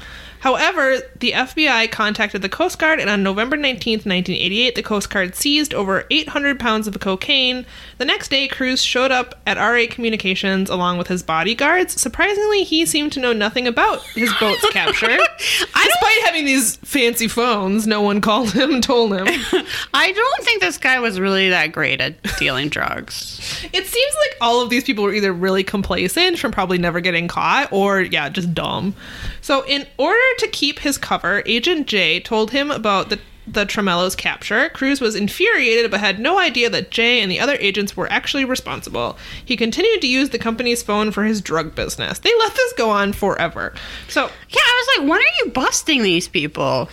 However, 0.46 0.98
the 1.18 1.32
FBI 1.32 1.90
contacted 1.90 2.40
the 2.40 2.48
Coast 2.48 2.78
Guard, 2.78 3.00
and 3.00 3.10
on 3.10 3.24
November 3.24 3.56
19th, 3.56 4.06
1988, 4.06 4.76
the 4.76 4.82
Coast 4.84 5.10
Guard 5.10 5.34
seized 5.34 5.74
over 5.74 6.04
800 6.08 6.60
pounds 6.60 6.86
of 6.86 7.00
cocaine. 7.00 7.66
The 7.98 8.04
next 8.04 8.28
day, 8.28 8.46
Cruz 8.46 8.80
showed 8.80 9.10
up 9.10 9.40
at 9.44 9.56
RA 9.56 9.86
Communications 9.90 10.70
along 10.70 10.98
with 10.98 11.08
his 11.08 11.24
bodyguards. 11.24 12.00
Surprisingly, 12.00 12.62
he 12.62 12.86
seemed 12.86 13.10
to 13.14 13.20
know 13.20 13.32
nothing 13.32 13.66
about 13.66 14.04
his 14.14 14.32
boat's 14.38 14.70
capture. 14.70 15.18
Despite 15.36 16.22
having 16.22 16.44
these 16.44 16.76
fancy 16.76 17.26
phones, 17.26 17.88
no 17.88 18.00
one 18.00 18.20
called 18.20 18.52
him 18.52 18.74
and 18.74 18.82
told 18.84 19.14
him. 19.14 19.26
I 19.94 20.12
don't 20.12 20.44
think 20.44 20.60
this 20.60 20.78
guy 20.78 21.00
was 21.00 21.18
really 21.18 21.48
that 21.48 21.72
great 21.72 22.00
at 22.00 22.22
dealing 22.38 22.68
drugs. 22.68 23.66
It 23.72 23.84
seems 23.84 24.14
like 24.14 24.36
all 24.40 24.62
of 24.62 24.70
these 24.70 24.84
people 24.84 25.02
were 25.02 25.12
either 25.12 25.32
really 25.32 25.64
complacent 25.64 26.38
from 26.38 26.52
probably 26.52 26.78
never 26.78 27.00
getting 27.00 27.26
caught 27.26 27.72
or, 27.72 28.00
yeah, 28.00 28.28
just 28.28 28.54
dumb. 28.54 28.94
So, 29.40 29.64
in 29.66 29.86
order 29.98 30.35
to 30.38 30.48
keep 30.48 30.80
his 30.80 30.98
cover, 30.98 31.42
Agent 31.46 31.86
J 31.86 32.20
told 32.20 32.50
him 32.50 32.70
about 32.70 33.10
the 33.10 33.18
the 33.46 33.64
Tremello's 33.64 34.16
capture. 34.16 34.68
Cruz 34.70 35.00
was 35.00 35.14
infuriated 35.14 35.88
but 35.90 36.00
had 36.00 36.18
no 36.18 36.38
idea 36.38 36.68
that 36.68 36.90
Jay 36.90 37.20
and 37.20 37.30
the 37.30 37.38
other 37.38 37.56
agents 37.60 37.96
were 37.96 38.10
actually 38.12 38.44
responsible. 38.44 39.16
He 39.44 39.56
continued 39.56 40.00
to 40.00 40.08
use 40.08 40.30
the 40.30 40.38
company's 40.38 40.82
phone 40.82 41.12
for 41.12 41.22
his 41.22 41.40
drug 41.40 41.74
business. 41.74 42.18
They 42.18 42.34
let 42.40 42.54
this 42.56 42.72
go 42.72 42.90
on 42.90 43.12
forever. 43.12 43.72
So, 44.08 44.22
Yeah, 44.48 44.60
I 44.60 44.84
was 44.88 44.98
like, 44.98 45.08
when 45.10 45.20
are 45.20 45.44
you 45.44 45.52
busting 45.52 46.02
these 46.02 46.26
people? 46.26 46.88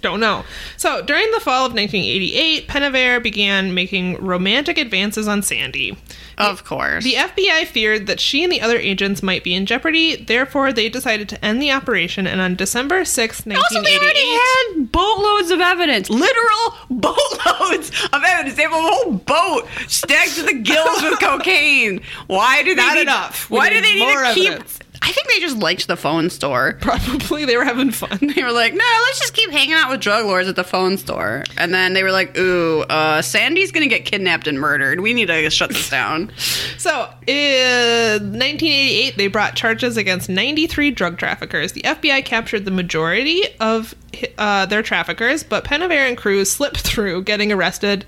Don't 0.00 0.20
know. 0.20 0.44
So, 0.76 1.02
during 1.02 1.30
the 1.32 1.40
fall 1.40 1.66
of 1.66 1.72
1988, 1.72 2.68
Penavere 2.68 3.22
began 3.22 3.74
making 3.74 4.16
romantic 4.24 4.78
advances 4.78 5.28
on 5.28 5.42
Sandy. 5.42 5.96
Of 6.38 6.64
course. 6.64 7.04
The 7.04 7.14
FBI 7.14 7.66
feared 7.66 8.06
that 8.06 8.18
she 8.18 8.42
and 8.42 8.50
the 8.50 8.62
other 8.62 8.78
agents 8.78 9.22
might 9.22 9.44
be 9.44 9.54
in 9.54 9.66
jeopardy, 9.66 10.16
therefore, 10.16 10.72
they 10.72 10.88
decided 10.88 11.28
to 11.28 11.44
end 11.44 11.60
the 11.60 11.70
operation. 11.70 12.26
And 12.26 12.40
on 12.40 12.54
December 12.54 13.04
6, 13.04 13.46
also, 13.46 13.82
they 13.82 13.98
already 13.98 14.26
had 14.26 14.90
boatloads 14.90 15.50
of 15.50 15.60
evidence. 15.60 16.08
Literal 16.08 16.74
boatloads 16.90 17.90
of 18.12 18.22
evidence. 18.24 18.56
They 18.56 18.62
have 18.62 18.72
a 18.72 18.80
whole 18.80 19.12
boat 19.12 19.68
stacked 19.86 20.36
to 20.36 20.42
the 20.44 20.54
gills 20.54 21.02
with 21.02 21.18
cocaine. 21.20 22.00
Why 22.26 22.62
do 22.62 22.74
they 22.74 22.82
Not 22.82 22.94
need, 22.94 23.02
enough. 23.02 23.50
We 23.50 23.58
Why 23.58 23.68
do 23.68 23.80
they 23.80 23.94
need 23.94 24.12
to 24.12 24.32
keep 24.34 24.50
evidence. 24.52 24.79
I 25.02 25.12
think 25.12 25.28
they 25.28 25.40
just 25.40 25.56
liked 25.56 25.88
the 25.88 25.96
phone 25.96 26.30
store. 26.30 26.74
Probably 26.80 27.44
they 27.44 27.56
were 27.56 27.64
having 27.64 27.90
fun. 27.90 28.18
They 28.40 28.42
were 28.44 28.52
like, 28.52 28.74
no, 28.74 28.84
let's 29.06 29.18
just 29.18 29.34
keep 29.34 29.50
hanging 29.50 29.74
out 29.74 29.90
with 29.90 30.00
drug 30.00 30.24
lords 30.24 30.48
at 30.48 30.56
the 30.56 30.64
phone 30.64 30.96
store. 30.98 31.44
And 31.58 31.74
then 31.74 31.94
they 31.94 32.02
were 32.02 32.12
like, 32.12 32.36
ooh, 32.38 32.82
uh, 32.82 33.22
Sandy's 33.22 33.72
gonna 33.72 33.86
get 33.88 34.04
kidnapped 34.04 34.46
and 34.46 34.60
murdered. 34.60 35.00
We 35.00 35.14
need 35.14 35.26
to 35.26 35.50
shut 35.50 35.70
this 35.70 35.88
down. 35.90 36.30
So, 36.78 37.10
in 37.26 38.22
1988, 38.38 39.16
they 39.18 39.28
brought 39.28 39.54
charges 39.54 39.98
against 39.98 40.30
93 40.30 40.90
drug 40.92 41.18
traffickers. 41.18 41.72
The 41.72 41.82
FBI 41.82 42.24
captured 42.24 42.64
the 42.64 42.70
majority 42.70 43.44
of 43.60 43.94
uh, 44.38 44.64
their 44.64 44.82
traffickers, 44.82 45.42
but 45.42 45.64
Penavere 45.64 46.08
and 46.08 46.16
Cruz 46.16 46.50
slipped 46.50 46.80
through, 46.80 47.24
getting 47.24 47.52
arrested. 47.52 48.06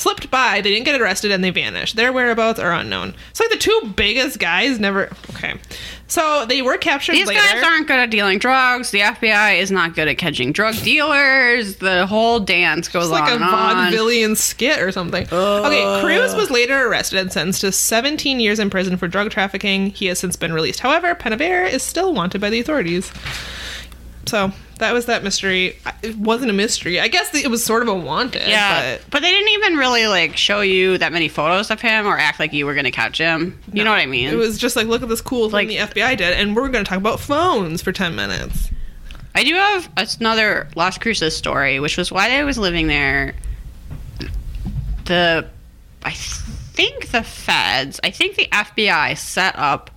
Slipped 0.00 0.30
by, 0.30 0.62
they 0.62 0.70
didn't 0.70 0.86
get 0.86 0.98
arrested, 0.98 1.30
and 1.30 1.44
they 1.44 1.50
vanished. 1.50 1.94
Their 1.94 2.10
whereabouts 2.10 2.58
are 2.58 2.72
unknown. 2.72 3.14
So, 3.34 3.44
like 3.44 3.52
the 3.52 3.58
two 3.58 3.92
biggest 3.96 4.38
guys 4.38 4.80
never. 4.80 5.10
Okay, 5.34 5.56
so 6.06 6.46
they 6.48 6.62
were 6.62 6.78
captured 6.78 7.12
These 7.12 7.26
later. 7.28 7.38
guys 7.38 7.62
aren't 7.62 7.86
good 7.86 7.98
at 7.98 8.10
dealing 8.10 8.38
drugs. 8.38 8.92
The 8.92 9.00
FBI 9.00 9.58
is 9.58 9.70
not 9.70 9.94
good 9.94 10.08
at 10.08 10.16
catching 10.16 10.52
drug 10.52 10.74
dealers. 10.76 11.76
The 11.76 12.06
whole 12.06 12.40
dance 12.40 12.88
goes 12.88 13.04
It's 13.04 13.10
like 13.10 13.30
on 13.30 13.42
a 13.42 13.44
vaudevillian 13.44 14.38
skit 14.38 14.80
or 14.80 14.90
something. 14.90 15.26
Okay, 15.30 16.00
Cruz 16.00 16.34
was 16.34 16.50
later 16.50 16.88
arrested 16.88 17.18
and 17.18 17.30
sentenced 17.30 17.60
to 17.60 17.70
17 17.70 18.40
years 18.40 18.58
in 18.58 18.70
prison 18.70 18.96
for 18.96 19.06
drug 19.06 19.30
trafficking. 19.30 19.90
He 19.90 20.06
has 20.06 20.18
since 20.18 20.34
been 20.34 20.54
released. 20.54 20.80
However, 20.80 21.14
Penavere 21.14 21.70
is 21.70 21.82
still 21.82 22.14
wanted 22.14 22.40
by 22.40 22.48
the 22.48 22.58
authorities. 22.58 23.12
So 24.24 24.50
that 24.80 24.92
was 24.92 25.06
that 25.06 25.22
mystery. 25.22 25.78
It 26.02 26.16
wasn't 26.16 26.50
a 26.50 26.54
mystery. 26.54 27.00
I 27.00 27.08
guess 27.08 27.34
it 27.34 27.48
was 27.48 27.64
sort 27.64 27.82
of 27.82 27.88
a 27.88 27.94
wanted. 27.94 28.46
Yeah, 28.46 28.96
but 28.96 29.10
but, 29.10 29.22
they 29.22 29.30
didn't 29.30 29.50
even 29.50 29.76
really 29.76 30.06
like 30.06 30.36
show 30.36 30.60
you 30.60 30.98
that 30.98 31.12
many 31.12 31.28
photos 31.28 31.70
of 31.70 31.80
him 31.80 32.06
or 32.06 32.18
act 32.18 32.40
like 32.40 32.52
you 32.52 32.66
were 32.66 32.74
gonna 32.74 32.90
catch 32.90 33.18
him. 33.18 33.58
You 33.72 33.84
know 33.84 33.90
what 33.90 34.00
I 34.00 34.06
mean? 34.06 34.28
it 34.28 34.36
was 34.36 34.58
just 34.58 34.76
like, 34.76 34.86
look 34.86 35.02
at 35.02 35.08
this 35.08 35.20
cool 35.20 35.48
thing 35.48 35.70
the 35.70 35.76
FBI 35.76 36.16
did, 36.16 36.34
and 36.34 36.54
we're 36.54 36.68
going 36.68 36.84
to 36.84 36.88
talk 36.88 36.98
about 36.98 37.20
phones 37.20 37.80
for 37.82 37.92
10 37.92 38.14
minutes. 38.14 38.70
I 39.34 39.44
do 39.44 39.54
have 39.54 39.88
another 40.20 40.68
Las 40.74 40.98
Cruces 40.98 41.36
story, 41.36 41.80
which 41.80 41.96
was 41.96 42.10
why 42.10 42.38
I 42.38 42.44
was 42.44 42.58
living 42.58 42.88
there. 42.88 43.34
The, 45.04 45.48
I 46.04 46.12
think 46.12 47.10
the 47.10 47.22
feds, 47.22 48.00
I 48.02 48.10
think 48.10 48.36
the 48.36 48.48
FBI 48.50 49.16
set 49.16 49.56
up 49.56 49.90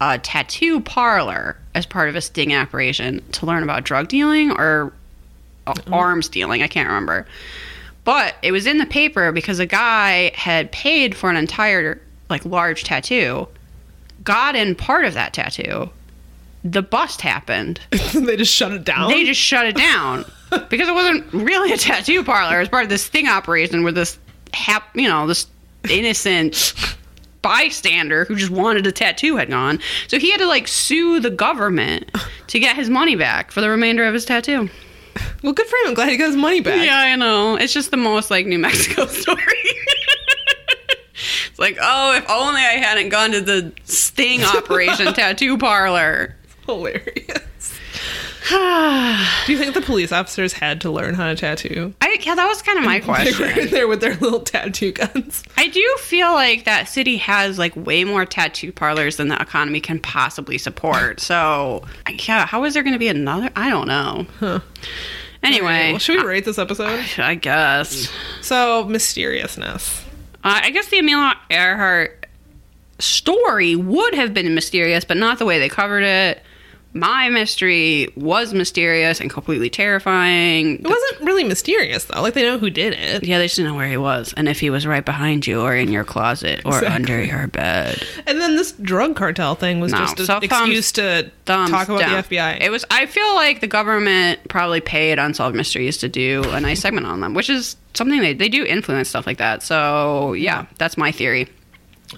a 0.00 0.18
tattoo 0.18 0.80
parlor 0.80 1.56
as 1.74 1.86
part 1.86 2.08
of 2.08 2.16
a 2.16 2.20
sting 2.20 2.54
operation 2.54 3.22
to 3.32 3.46
learn 3.46 3.62
about 3.62 3.84
drug 3.84 4.08
dealing 4.08 4.50
or 4.50 4.92
uh, 5.66 5.74
arms 5.92 6.28
dealing. 6.28 6.62
I 6.62 6.68
can't 6.68 6.88
remember. 6.88 7.26
But 8.04 8.36
it 8.42 8.52
was 8.52 8.66
in 8.66 8.78
the 8.78 8.86
paper 8.86 9.32
because 9.32 9.58
a 9.58 9.66
guy 9.66 10.30
had 10.34 10.70
paid 10.70 11.14
for 11.16 11.28
an 11.28 11.36
entire, 11.36 12.00
like, 12.30 12.44
large 12.44 12.84
tattoo, 12.84 13.48
got 14.22 14.54
in 14.54 14.74
part 14.74 15.04
of 15.04 15.14
that 15.14 15.32
tattoo. 15.32 15.90
The 16.62 16.82
bust 16.82 17.20
happened 17.20 17.80
they 18.12 18.36
just 18.36 18.52
shut 18.52 18.72
it 18.72 18.84
down. 18.84 19.10
they 19.10 19.24
just 19.24 19.40
shut 19.40 19.66
it 19.66 19.76
down 19.76 20.24
because 20.68 20.88
it 20.88 20.94
wasn't 20.94 21.32
really 21.32 21.72
a 21.72 21.76
tattoo 21.76 22.22
parlor. 22.22 22.56
It 22.56 22.60
was 22.60 22.68
part 22.68 22.84
of 22.84 22.90
this 22.90 23.02
sting 23.04 23.28
operation 23.28 23.82
where 23.82 23.92
this 23.92 24.18
hap, 24.52 24.96
you 24.96 25.08
know, 25.08 25.26
this 25.26 25.46
innocent 25.88 26.74
bystander 27.46 28.24
who 28.24 28.34
just 28.34 28.50
wanted 28.50 28.88
a 28.88 28.92
tattoo 28.92 29.36
had 29.36 29.48
gone. 29.50 29.78
So 30.08 30.18
he 30.18 30.32
had 30.32 30.38
to 30.40 30.46
like 30.46 30.66
sue 30.66 31.20
the 31.20 31.30
government 31.30 32.10
to 32.48 32.58
get 32.58 32.74
his 32.74 32.90
money 32.90 33.14
back 33.14 33.52
for 33.52 33.60
the 33.60 33.70
remainder 33.70 34.04
of 34.04 34.14
his 34.14 34.24
tattoo. 34.24 34.68
well, 35.44 35.52
good 35.52 35.66
for 35.66 35.76
him. 35.76 35.88
I'm 35.88 35.94
glad 35.94 36.08
he 36.08 36.16
got 36.16 36.26
his 36.26 36.36
money 36.36 36.60
back. 36.60 36.84
Yeah, 36.84 36.98
I 36.98 37.14
know. 37.14 37.54
It's 37.54 37.72
just 37.72 37.92
the 37.92 37.96
most 37.96 38.32
like 38.32 38.46
New 38.46 38.58
Mexico 38.58 39.06
story. 39.22 39.42
it's 41.48 41.58
like, 41.58 41.78
oh, 41.80 42.16
if 42.16 42.28
only 42.28 42.60
I 42.62 42.78
hadn't 42.82 43.10
gone 43.10 43.30
to 43.30 43.40
the 43.40 43.72
sting 43.84 44.42
operation 44.56 45.14
tattoo 45.14 45.56
parlor. 45.56 46.34
Hilarious. 46.66 47.78
Do 48.48 49.52
you 49.52 49.58
think 49.58 49.74
the 49.74 49.82
police 49.84 50.10
officers 50.12 50.52
had 50.52 50.80
to 50.80 50.90
learn 50.90 51.14
how 51.14 51.26
to 51.28 51.36
tattoo? 51.36 51.94
I, 52.00 52.05
yeah, 52.26 52.34
that 52.34 52.46
was 52.48 52.60
kind 52.60 52.76
of 52.76 52.84
my 52.84 52.98
question. 53.04 53.38
They 53.38 53.54
were 53.54 53.60
in 53.60 53.70
there 53.70 53.86
with 53.86 54.00
their 54.00 54.16
little 54.16 54.40
tattoo 54.40 54.90
guns. 54.90 55.44
I 55.56 55.68
do 55.68 55.96
feel 56.00 56.32
like 56.32 56.64
that 56.64 56.88
city 56.88 57.18
has 57.18 57.56
like 57.56 57.76
way 57.76 58.02
more 58.02 58.26
tattoo 58.26 58.72
parlors 58.72 59.16
than 59.16 59.28
the 59.28 59.40
economy 59.40 59.78
can 59.80 60.00
possibly 60.00 60.58
support. 60.58 61.20
So, 61.26 61.84
yeah, 62.26 62.46
how 62.46 62.64
is 62.64 62.74
there 62.74 62.82
going 62.82 62.92
to 62.94 62.98
be 62.98 63.08
another? 63.08 63.50
I 63.56 63.68
don't 63.70 63.86
know. 63.88 64.26
Anyway, 65.42 65.92
Well, 65.92 65.98
should 65.98 66.16
we 66.20 66.26
rate 66.26 66.44
this 66.44 66.58
episode? 66.58 67.04
I 67.18 67.34
guess. 67.36 68.08
So, 68.42 68.84
mysteriousness. 68.84 70.02
Uh, 70.44 70.60
I 70.62 70.70
guess 70.70 70.88
the 70.88 70.98
Amelia 70.98 71.34
Earhart 71.50 72.26
story 72.98 73.76
would 73.76 74.14
have 74.14 74.34
been 74.34 74.54
mysterious, 74.54 75.04
but 75.04 75.16
not 75.16 75.38
the 75.38 75.44
way 75.44 75.58
they 75.58 75.68
covered 75.68 76.02
it. 76.04 76.42
My 76.98 77.28
mystery 77.28 78.08
was 78.16 78.54
mysterious 78.54 79.20
and 79.20 79.30
completely 79.30 79.68
terrifying. 79.70 80.76
It 80.76 80.82
wasn't 80.84 81.20
really 81.20 81.44
mysterious, 81.44 82.04
though. 82.04 82.22
Like, 82.22 82.34
they 82.34 82.42
know 82.42 82.58
who 82.58 82.70
did 82.70 82.92
it. 82.94 83.24
Yeah, 83.24 83.38
they 83.38 83.44
just 83.46 83.56
didn't 83.56 83.70
know 83.72 83.76
where 83.76 83.88
he 83.88 83.96
was, 83.96 84.32
and 84.36 84.48
if 84.48 84.60
he 84.60 84.70
was 84.70 84.86
right 84.86 85.04
behind 85.04 85.46
you, 85.46 85.60
or 85.60 85.74
in 85.74 85.92
your 85.92 86.04
closet, 86.04 86.62
or 86.64 86.78
Exactly. 86.78 86.88
under 86.88 87.22
your 87.24 87.46
bed. 87.48 88.02
And 88.26 88.40
then 88.40 88.56
this 88.56 88.72
drug 88.72 89.16
cartel 89.16 89.54
thing 89.54 89.80
was 89.80 89.92
No, 89.92 89.98
just 89.98 90.18
so 90.26 90.36
an 90.38 90.44
excuse 90.44 90.92
to 90.92 91.30
talk 91.44 91.68
about 91.88 92.00
down. 92.00 92.12
the 92.12 92.36
FBI. 92.36 92.58
It 92.62 92.70
was. 92.70 92.84
I 92.90 93.06
feel 93.06 93.34
like 93.34 93.60
the 93.60 93.66
government 93.66 94.40
probably 94.48 94.80
paid 94.80 95.18
Unsolved 95.18 95.54
Mysteries 95.56 95.96
to 95.98 96.08
do 96.08 96.42
a 96.50 96.60
nice 96.60 96.80
segment 96.80 97.06
on 97.06 97.20
them, 97.20 97.34
which 97.34 97.50
is 97.50 97.76
something 97.94 98.20
they 98.20 98.32
they 98.34 98.48
do 98.48 98.64
influence 98.64 99.08
stuff 99.08 99.26
like 99.26 99.38
that. 99.38 99.62
So 99.62 100.32
yeah, 100.32 100.66
that's 100.78 100.96
my 100.96 101.12
theory. 101.12 101.48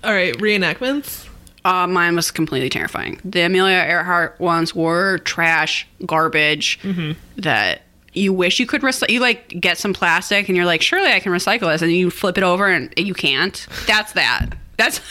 All 0.05 0.13
right, 0.13 0.35
reenactments. 0.39 1.28
Uh, 1.69 1.87
mine 1.87 2.17
was 2.17 2.31
completely 2.31 2.69
terrifying. 2.71 3.21
The 3.25 3.43
Amelia 3.43 3.77
Earhart 3.77 4.41
ones 4.41 4.75
were 4.75 5.19
trash, 5.19 5.87
garbage 6.07 6.79
Mm-hmm. 6.83 7.13
that 7.43 7.83
you 8.15 8.33
wish 8.33 8.59
you 8.59 8.67
could 8.67 8.81
recycle. 8.83 9.11
You 9.11 9.21
like 9.21 9.49
get 9.61 9.77
some 9.79 9.93
plastic 9.93 10.49
and 10.49 10.57
you're 10.57 10.65
like, 10.67 10.81
surely 10.83 11.13
I 11.13 11.21
can 11.21 11.31
recycle 11.31 11.71
this, 11.71 11.83
and 11.83 11.93
you 11.93 12.11
flip 12.11 12.39
it 12.39 12.43
over 12.45 12.67
and 12.69 12.93
you 12.97 13.13
can't. 13.15 13.67
That's 13.87 14.13
that. 14.15 14.57
That's. 14.79 15.01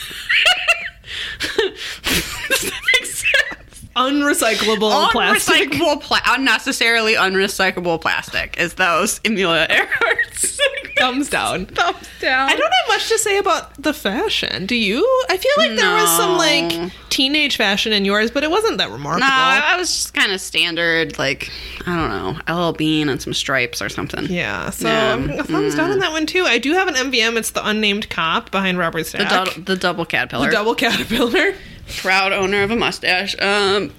Does 1.40 2.62
that 2.62 2.80
make 2.92 3.06
sense? 3.06 3.67
Unrecyclable 3.98 5.10
plastic. 5.10 5.72
Pla- 5.72 6.20
unnecessarily 6.28 7.14
unrecyclable 7.14 8.00
plastic 8.00 8.58
is 8.58 8.74
those 8.74 9.20
Amelia 9.24 9.66
Earhart's. 9.68 10.60
Thumbs 10.98 11.28
down. 11.30 11.66
Thumbs 11.66 12.08
down. 12.20 12.48
I 12.48 12.54
don't 12.56 12.72
have 12.72 12.88
much 12.88 13.08
to 13.08 13.18
say 13.18 13.38
about 13.38 13.80
the 13.80 13.92
fashion. 13.92 14.66
Do 14.66 14.74
you? 14.74 15.00
I 15.30 15.36
feel 15.36 15.52
like 15.58 15.76
there 15.78 15.94
was 15.94 16.10
some 16.16 16.36
like 16.36 16.92
teenage 17.08 17.56
fashion 17.56 17.92
in 17.92 18.04
yours, 18.04 18.30
but 18.30 18.42
it 18.44 18.50
wasn't 18.50 18.78
that 18.78 18.90
remarkable. 18.90 19.26
No. 19.26 19.32
I 19.32 19.76
was 19.76 19.88
just 19.92 20.14
kind 20.14 20.32
of 20.32 20.40
standard, 20.40 21.18
like 21.18 21.50
I 21.86 21.94
don't 21.96 22.08
know, 22.10 22.40
little 22.54 22.72
bean 22.72 23.08
and 23.08 23.20
some 23.22 23.32
stripes 23.34 23.80
or 23.80 23.88
something. 23.88 24.26
yeah, 24.26 24.70
so 24.70 24.88
Yeah. 24.88 25.12
um, 25.12 25.30
a 25.30 25.44
thumbs 25.44 25.74
down 25.76 25.90
on 25.90 25.98
that 26.00 26.10
one 26.12 26.26
too. 26.26 26.44
I 26.44 26.58
do 26.58 26.72
have 26.72 26.88
an 26.88 26.94
MVM. 26.94 27.36
It's 27.36 27.50
the 27.50 27.66
unnamed 27.66 28.10
cop 28.10 28.50
behind 28.50 28.78
Robert 28.78 28.98
The, 29.04 29.04
Stack. 29.26 29.64
the 29.64 29.76
double 29.76 30.04
caterpillar. 30.04 30.46
the 30.46 30.52
double 30.52 30.74
caterpillar. 30.74 31.54
Proud 31.96 32.32
owner 32.32 32.62
of 32.62 32.70
a 32.70 32.76
mustache. 32.76 33.34
Um, 33.40 33.92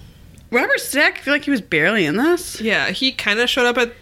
Robert 0.52 0.80
Stack. 0.80 1.20
I 1.20 1.22
feel 1.22 1.34
like 1.34 1.45
he 1.45 1.52
was 1.52 1.61
barely 1.61 2.06
in 2.06 2.18
this. 2.18 2.60
Yeah, 2.61 2.90
he 2.90 3.11
kind 3.11 3.40
of 3.40 3.49
showed 3.49 3.66
up 3.66 3.78
at 3.78 3.94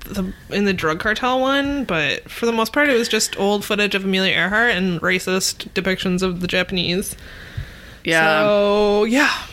the 0.00 0.32
in 0.50 0.64
the 0.64 0.72
drug 0.72 1.00
cartel 1.00 1.40
one, 1.40 1.84
but 1.84 2.30
for 2.30 2.46
the 2.46 2.52
most 2.52 2.72
part, 2.72 2.88
it 2.88 2.94
was 2.94 3.08
just 3.08 3.38
old 3.38 3.64
footage 3.64 3.94
of 3.94 4.04
Amelia 4.04 4.32
Earhart 4.32 4.72
and 4.72 5.00
racist 5.00 5.68
depictions 5.70 6.22
of 6.22 6.40
the 6.40 6.46
Japanese. 6.46 7.16
Yeah. 8.04 8.40
So 8.40 9.04
yeah, 9.04 9.46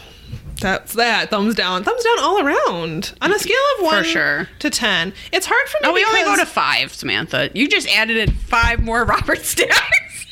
that's 0.60 0.94
that. 0.94 1.30
Thumbs 1.30 1.56
down. 1.56 1.84
Thumbs 1.84 2.04
down 2.04 2.20
all 2.20 2.46
around. 2.46 3.14
On 3.22 3.34
a 3.34 3.40
scale 3.40 3.56
of 3.78 3.86
one 3.86 4.04
sure. 4.04 4.50
to 4.60 4.70
ten, 4.70 5.14
it's 5.32 5.46
hard 5.46 5.68
for 5.70 5.78
me. 5.82 5.90
oh, 5.90 5.94
we 5.94 6.04
only 6.06 6.24
go 6.24 6.36
to 6.36 6.46
five, 6.46 6.94
Samantha. 6.94 7.50
You 7.54 7.68
just 7.68 7.88
added 7.90 8.18
in 8.18 8.32
five 8.32 8.82
more 8.82 9.06
Robert 9.06 9.40
Stacks. 9.40 10.26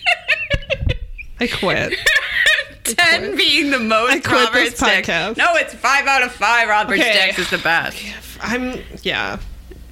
I 1.40 1.48
quit. 1.48 1.94
Ten 2.98 3.36
being 3.38 3.70
the 3.72 3.80
most 3.80 4.12
I 4.12 4.20
quit 4.20 4.32
Robert 4.46 4.54
this 4.60 4.80
podcast. 4.82 5.38
No, 5.38 5.56
it's 5.56 5.74
five 5.74 6.06
out 6.08 6.24
of 6.24 6.32
five. 6.32 6.68
Robert 6.68 6.94
Okay. 7.00 7.12
Stacks 7.14 7.40
is 7.40 7.50
the 7.50 7.58
best. 7.60 8.02
I'm 8.42 8.80
yeah. 9.04 9.38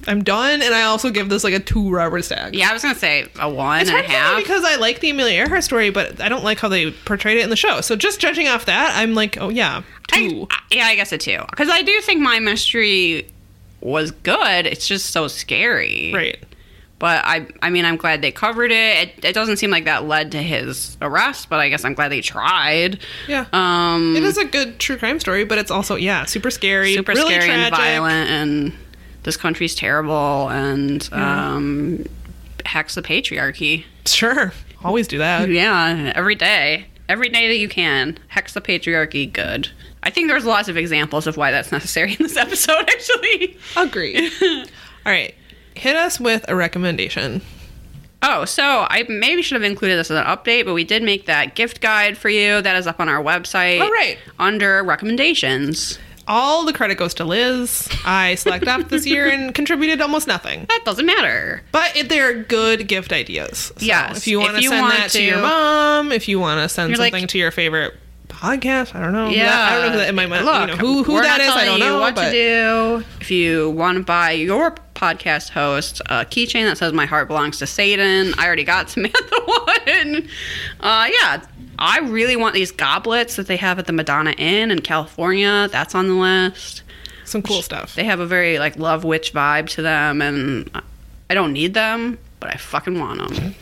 I'm 0.06 0.24
done, 0.24 0.62
and 0.62 0.74
I 0.74 0.84
also 0.84 1.10
give 1.10 1.28
this 1.28 1.44
like 1.44 1.52
a 1.52 1.60
two 1.60 1.90
Robert 1.90 2.22
Stack. 2.22 2.54
Yeah, 2.54 2.70
I 2.70 2.72
was 2.72 2.82
gonna 2.82 2.94
say 2.94 3.26
a 3.38 3.48
one 3.50 3.82
It's 3.82 3.90
and 3.90 3.98
a 3.98 4.02
hard 4.02 4.06
for 4.06 4.10
me 4.10 4.16
half. 4.16 4.36
because 4.38 4.64
I 4.64 4.76
like 4.76 5.00
the 5.00 5.10
Amelia 5.10 5.40
Earhart 5.40 5.62
story, 5.62 5.90
but 5.90 6.20
I 6.22 6.30
don't 6.30 6.42
like 6.42 6.58
how 6.58 6.68
they 6.68 6.90
portrayed 6.90 7.36
it 7.36 7.44
in 7.44 7.50
the 7.50 7.56
show. 7.56 7.82
So 7.82 7.96
just 7.96 8.18
judging 8.18 8.48
off 8.48 8.64
that, 8.64 8.94
I'm 8.96 9.14
like, 9.14 9.36
oh 9.38 9.50
yeah, 9.50 9.82
two. 10.08 10.46
I, 10.50 10.54
I- 10.54 10.74
yeah, 10.76 10.84
I 10.86 10.94
guess 10.96 11.12
a 11.12 11.18
two. 11.18 11.38
Because 11.50 11.68
I 11.68 11.82
do 11.82 12.00
think 12.00 12.20
my 12.22 12.38
mystery 12.40 13.28
was 13.82 14.10
good. 14.10 14.66
It's 14.66 14.88
just 14.88 15.10
so 15.10 15.28
scary. 15.28 16.12
right. 16.14 16.38
But 17.00 17.24
I, 17.24 17.46
I 17.62 17.70
mean, 17.70 17.86
I'm 17.86 17.96
glad 17.96 18.20
they 18.20 18.30
covered 18.30 18.70
it. 18.70 19.08
it. 19.18 19.24
It 19.24 19.32
doesn't 19.32 19.56
seem 19.56 19.70
like 19.70 19.86
that 19.86 20.04
led 20.04 20.30
to 20.32 20.38
his 20.42 20.98
arrest, 21.00 21.48
but 21.48 21.58
I 21.58 21.70
guess 21.70 21.82
I'm 21.84 21.94
glad 21.94 22.10
they 22.12 22.20
tried. 22.20 23.00
Yeah. 23.26 23.46
Um, 23.54 24.14
It 24.14 24.22
is 24.22 24.36
a 24.36 24.44
good 24.44 24.78
true 24.78 24.98
crime 24.98 25.18
story, 25.18 25.44
but 25.44 25.56
it's 25.56 25.70
also 25.70 25.96
yeah, 25.96 26.26
super 26.26 26.50
scary, 26.50 26.94
super 26.94 27.12
really 27.12 27.32
scary 27.34 27.50
and 27.50 27.74
violent, 27.74 28.28
and 28.30 28.72
this 29.22 29.36
country's 29.38 29.74
terrible, 29.74 30.48
and 30.50 31.08
um, 31.12 32.04
hacks 32.66 32.94
the 32.96 33.02
patriarchy. 33.02 33.84
Sure, 34.06 34.52
always 34.84 35.08
do 35.08 35.16
that. 35.18 35.48
Yeah, 35.48 36.12
every 36.14 36.34
day, 36.34 36.86
every 37.08 37.30
day 37.30 37.48
that 37.48 37.56
you 37.56 37.68
can, 37.70 38.18
hex 38.28 38.52
the 38.52 38.60
patriarchy. 38.60 39.30
Good. 39.32 39.70
I 40.02 40.10
think 40.10 40.28
there's 40.28 40.44
lots 40.44 40.68
of 40.68 40.76
examples 40.76 41.26
of 41.26 41.36
why 41.38 41.50
that's 41.50 41.72
necessary 41.72 42.12
in 42.12 42.18
this 42.20 42.36
episode, 42.46 42.88
actually. 42.90 43.56
Agreed. 43.76 44.32
All 44.42 45.12
right. 45.12 45.34
Hit 45.74 45.96
us 45.96 46.20
with 46.20 46.44
a 46.48 46.54
recommendation. 46.56 47.42
Oh, 48.22 48.44
so 48.44 48.86
I 48.90 49.04
maybe 49.08 49.40
should 49.40 49.54
have 49.54 49.70
included 49.70 49.96
this 49.96 50.10
as 50.10 50.18
an 50.18 50.26
update, 50.26 50.66
but 50.66 50.74
we 50.74 50.84
did 50.84 51.02
make 51.02 51.24
that 51.26 51.54
gift 51.54 51.80
guide 51.80 52.18
for 52.18 52.28
you. 52.28 52.60
That 52.60 52.76
is 52.76 52.86
up 52.86 53.00
on 53.00 53.08
our 53.08 53.22
website. 53.22 53.80
Oh, 53.80 53.90
right. 53.90 54.18
Under 54.38 54.82
recommendations. 54.84 55.98
All 56.28 56.64
the 56.66 56.72
credit 56.74 56.96
goes 56.96 57.14
to 57.14 57.24
Liz. 57.24 57.88
I 58.04 58.34
slacked 58.36 58.68
off 58.68 58.88
this 58.88 59.06
year 59.06 59.28
and 59.28 59.54
contributed 59.54 60.00
almost 60.02 60.26
nothing. 60.28 60.66
That 60.68 60.82
doesn't 60.84 61.06
matter. 61.06 61.62
But 61.72 61.96
it, 61.96 62.08
they're 62.08 62.42
good 62.42 62.86
gift 62.86 63.12
ideas. 63.12 63.58
So 63.58 63.84
Yes, 63.84 64.18
If 64.18 64.26
you 64.28 64.40
if 64.40 64.44
want 64.52 64.56
to 64.62 64.68
send 64.68 64.86
that 64.90 65.10
to, 65.12 65.22
your 65.22 65.38
mom, 65.40 66.12
if 66.12 66.28
you 66.28 66.38
want 66.38 66.60
to 66.60 66.68
send 66.68 66.90
You're 66.90 66.98
like- 66.98 67.12
something 67.14 67.26
to 67.28 67.38
your 67.38 67.50
favorite 67.50 67.94
podcast, 68.28 68.94
I 68.94 69.00
don't 69.00 69.12
know. 69.12 69.28
Yeah, 69.28 69.50
I 69.50 69.74
don't 69.74 69.86
know 69.86 69.90
who 69.92 69.98
that, 69.98 70.08
it 70.10 70.14
might, 70.14 70.28
Look, 70.28 70.60
you 70.60 70.66
know, 70.68 70.76
who, 70.76 71.02
who 71.02 71.20
that 71.20 71.40
is. 71.40 71.48
I 71.48 71.64
don't 71.64 71.78
you 71.78 71.84
know. 71.86 71.98
what 72.00 72.14
but 72.14 72.26
to 72.26 72.30
do. 72.30 73.04
If 73.20 73.30
you 73.30 73.70
want 73.70 73.96
to 73.98 74.04
buy 74.04 74.32
your 74.32 74.74
podcast 75.00 75.48
host 75.50 76.00
a 76.06 76.24
keychain 76.26 76.64
that 76.64 76.76
says 76.78 76.92
"My 76.92 77.06
heart 77.06 77.26
belongs 77.28 77.58
to 77.58 77.66
Satan," 77.66 78.34
I 78.36 78.46
already 78.46 78.64
got 78.64 78.90
Samantha 78.90 79.40
one. 79.44 80.28
Uh, 80.80 81.08
yeah, 81.10 81.42
I 81.78 82.00
really 82.00 82.36
want 82.36 82.54
these 82.54 82.70
goblets 82.70 83.36
that 83.36 83.46
they 83.46 83.56
have 83.56 83.78
at 83.78 83.86
the 83.86 83.92
Madonna 83.92 84.32
Inn 84.32 84.70
in 84.70 84.80
California. 84.80 85.68
That's 85.72 85.94
on 85.94 86.08
the 86.08 86.14
list. 86.14 86.82
some 87.24 87.42
cool 87.42 87.62
stuff. 87.62 87.94
They 87.94 88.04
have 88.04 88.20
a 88.20 88.26
very 88.26 88.58
like 88.58 88.76
love 88.76 89.02
witch 89.04 89.32
vibe 89.32 89.68
to 89.70 89.82
them, 89.82 90.20
and 90.20 90.70
I 91.30 91.34
don't 91.34 91.52
need 91.54 91.72
them, 91.74 92.18
but 92.38 92.50
I 92.50 92.56
fucking 92.58 92.98
want 92.98 93.26
them. 93.34 93.54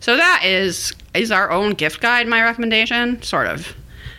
So 0.00 0.16
that 0.16 0.42
is 0.44 0.94
is 1.14 1.30
our 1.32 1.50
own 1.50 1.72
gift 1.72 2.00
guide. 2.00 2.28
My 2.28 2.42
recommendation, 2.42 3.20
sort 3.22 3.46
of, 3.48 3.74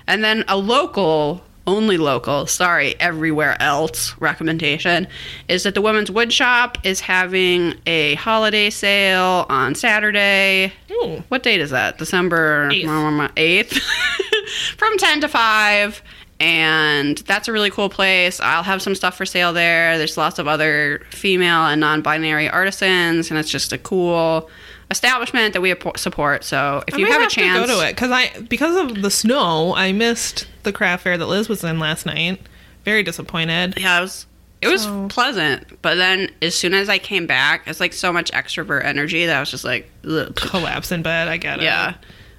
and 0.07 0.23
then 0.23 0.43
a 0.47 0.57
local, 0.57 1.43
only 1.65 1.97
local. 1.97 2.45
Sorry, 2.45 2.99
everywhere 2.99 3.61
else 3.61 4.15
recommendation 4.19 5.07
is 5.47 5.63
that 5.63 5.75
the 5.75 5.81
Women's 5.81 6.11
Wood 6.11 6.31
Shop 6.33 6.77
is 6.83 6.99
having 6.99 7.75
a 7.85 8.15
holiday 8.15 8.69
sale 8.69 9.45
on 9.49 9.75
Saturday. 9.75 10.73
Ooh. 10.91 11.23
What 11.29 11.43
date 11.43 11.61
is 11.61 11.69
that? 11.69 11.97
December 11.97 12.69
Eighth. 12.71 13.31
eighth, 13.37 13.79
from 14.77 14.97
ten 14.97 15.21
to 15.21 15.27
five. 15.27 16.01
And 16.39 17.19
that's 17.19 17.47
a 17.47 17.53
really 17.53 17.69
cool 17.69 17.87
place. 17.87 18.41
I'll 18.41 18.63
have 18.63 18.81
some 18.81 18.95
stuff 18.95 19.15
for 19.15 19.25
sale 19.25 19.53
there. 19.53 19.97
There's 19.97 20.17
lots 20.17 20.39
of 20.39 20.47
other 20.47 21.01
female 21.11 21.67
and 21.67 21.79
non-binary 21.79 22.49
artisans, 22.49 23.29
and 23.29 23.39
it's 23.39 23.49
just 23.49 23.71
a 23.71 23.77
cool 23.77 24.49
establishment 24.91 25.53
that 25.53 25.61
we 25.61 25.73
support. 25.95 26.43
So 26.43 26.83
if 26.87 26.93
I 26.93 26.97
you 26.97 27.03
might 27.05 27.11
have 27.11 27.19
a 27.21 27.23
have 27.23 27.31
to 27.31 27.35
chance, 27.35 27.67
go 27.67 27.79
to 27.79 27.87
it 27.87 27.91
because 27.95 28.11
I 28.11 28.29
because 28.49 28.75
of 28.75 29.01
the 29.01 29.09
snow, 29.11 29.73
I 29.75 29.91
missed 29.91 30.47
the 30.63 30.71
craft 30.73 31.03
fair 31.03 31.17
that 31.17 31.25
Liz 31.27 31.49
was 31.49 31.63
in 31.63 31.79
last 31.79 32.05
night. 32.05 32.39
Very 32.85 33.03
disappointed. 33.03 33.75
yeah, 33.77 33.97
it 33.99 34.01
was 34.01 34.25
it 34.61 34.67
was 34.67 34.83
So- 34.83 35.07
pleasant. 35.09 35.81
But 35.81 35.95
then 35.95 36.29
as 36.41 36.55
soon 36.55 36.73
as 36.73 36.89
I 36.89 36.97
came 36.97 37.25
back, 37.27 37.63
it's 37.67 37.79
like 37.79 37.93
so 37.93 38.13
much 38.13 38.31
extrovert 38.31 38.85
energy 38.85 39.25
that 39.25 39.35
I 39.35 39.39
was 39.39 39.51
just 39.51 39.63
like, 39.65 39.89
Ugh. 40.09 40.35
Collapse 40.35 40.91
in 40.91 41.01
bed. 41.01 41.27
I 41.27 41.37
get 41.37 41.59
it. 41.59 41.63
yeah. 41.63 41.95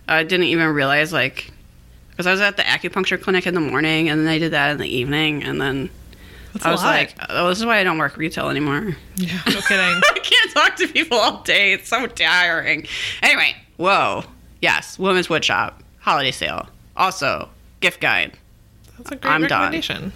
I 0.09 0.23
didn't 0.23 0.47
even 0.47 0.69
realize 0.69 1.13
like 1.13 1.51
because 2.11 2.27
I 2.27 2.31
was 2.31 2.41
at 2.41 2.57
the 2.57 2.63
acupuncture 2.63 3.21
clinic 3.21 3.47
in 3.47 3.55
the 3.55 3.61
morning, 3.61 4.09
and 4.09 4.21
then 4.21 4.29
I 4.29 4.39
did 4.39 4.53
that 4.53 4.71
in 4.71 4.79
the 4.79 4.87
evening, 4.87 5.43
and 5.43 5.61
then 5.61 5.91
That's 6.55 6.65
I 6.65 6.71
was 6.71 6.83
like, 6.83 7.15
oh, 7.29 7.49
this 7.49 7.59
is 7.59 7.67
why 7.67 7.79
I 7.79 7.85
don't 7.85 7.99
work 7.99 8.17
retail 8.17 8.49
anymore. 8.49 8.97
yeah, 9.17 9.41
no 9.47 9.61
kidding. 9.61 10.01
I 10.05 10.19
can't 10.23 10.51
talk 10.53 10.77
to 10.77 10.89
people 10.89 11.19
all 11.19 11.43
day. 11.43 11.73
It's 11.75 11.89
so 11.89 12.07
tiring. 12.07 12.87
Anyway, 13.23 13.55
whoa. 13.77 14.25
Yes, 14.63 14.99
Women's 14.99 15.27
Woodshop, 15.29 15.75
holiday 16.01 16.31
sale. 16.31 16.69
Also, 16.97 17.49
gift 17.81 18.01
guide. 18.01 18.33
That's 18.97 19.11
a 19.11 19.17
great 19.17 19.31
I'm 19.31 19.43
done. 19.43 19.51
recommendation. 19.73 20.13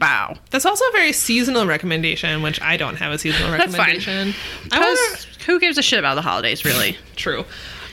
Wow. 0.00 0.36
That's 0.50 0.64
also 0.64 0.84
a 0.86 0.92
very 0.92 1.12
seasonal 1.12 1.66
recommendation, 1.66 2.40
which 2.40 2.58
I 2.62 2.76
don't 2.78 2.96
have 2.96 3.12
a 3.12 3.18
seasonal 3.18 3.50
That's 3.58 3.76
fine. 3.76 3.96
recommendation. 3.96 4.34
I 4.72 4.78
Because 4.78 5.26
who 5.44 5.58
gives 5.60 5.76
a 5.76 5.82
shit 5.82 5.98
about 5.98 6.14
the 6.14 6.22
holidays, 6.22 6.64
really? 6.64 6.96
True. 7.16 7.44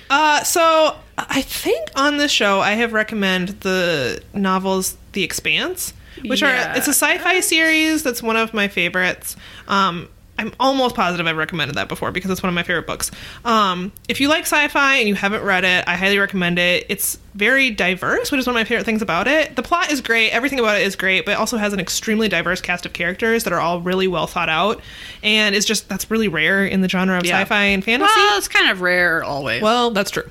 Uh, 0.09 0.41
so 0.43 0.95
I 1.17 1.41
think 1.41 1.89
on 1.95 2.15
this 2.17 2.31
show 2.31 2.61
I 2.61 2.73
have 2.73 2.93
recommended 2.93 3.59
the 3.61 4.21
novels 4.33 4.95
The 5.11 5.23
Expanse, 5.23 5.91
which 6.25 6.41
Yeah. 6.41 6.73
are 6.73 6.77
it's 6.77 6.87
a 6.87 6.93
sci-fi 6.93 7.39
series 7.41 8.03
that's 8.03 8.21
one 8.23 8.35
of 8.37 8.53
my 8.53 8.67
favorites. 8.67 9.35
Um, 9.67 10.09
I'm 10.39 10.53
almost 10.59 10.95
positive 10.95 11.25
I've 11.27 11.37
recommended 11.37 11.75
that 11.77 11.87
before 11.87 12.11
because 12.11 12.29
it's 12.31 12.43
one 12.43 12.49
of 12.49 12.53
my 12.55 12.63
favorite 12.63 12.85
books. 12.87 13.09
Um, 13.45 13.91
if 14.07 14.19
you 14.21 14.29
like 14.29 14.43
sci-fi 14.43 14.95
and 14.97 15.07
you 15.07 15.15
haven't 15.15 15.43
read 15.43 15.63
it, 15.63 15.83
I 15.87 15.95
highly 15.95 16.19
recommend 16.19 16.59
it. 16.59 16.85
It's 16.89 17.17
very 17.33 17.69
diverse, 17.69 18.31
which 18.31 18.39
is 18.39 18.47
one 18.47 18.55
of 18.55 18.59
my 18.59 18.63
favorite 18.63 18.83
things 18.85 19.01
about 19.01 19.27
it. 19.27 19.55
The 19.55 19.61
plot 19.63 19.91
is 19.91 20.01
great, 20.01 20.31
everything 20.31 20.59
about 20.59 20.79
it 20.79 20.83
is 20.87 20.95
great, 20.95 21.23
but 21.25 21.31
it 21.33 21.37
also 21.37 21.57
has 21.57 21.71
an 21.73 21.79
extremely 21.79 22.27
diverse 22.27 22.61
cast 22.61 22.85
of 22.85 22.93
characters 22.93 23.43
that 23.43 23.53
are 23.53 23.59
all 23.59 23.79
really 23.81 24.07
well 24.07 24.25
thought 24.27 24.49
out, 24.49 24.81
and 25.23 25.53
it's 25.55 25.65
just 25.65 25.87
that's 25.89 26.09
really 26.09 26.27
rare 26.27 26.65
in 26.65 26.81
the 26.81 26.89
genre 26.89 27.17
of 27.17 27.25
Yeah. 27.25 27.39
sci-fi 27.41 27.63
and 27.65 27.83
fantasy. 27.83 28.11
Well, 28.15 28.37
it's 28.39 28.47
kind 28.47 28.71
of 28.71 28.81
rare 28.81 29.23
always. 29.23 29.61
Well, 29.61 29.91
that's 29.91 30.09
true. 30.11 30.27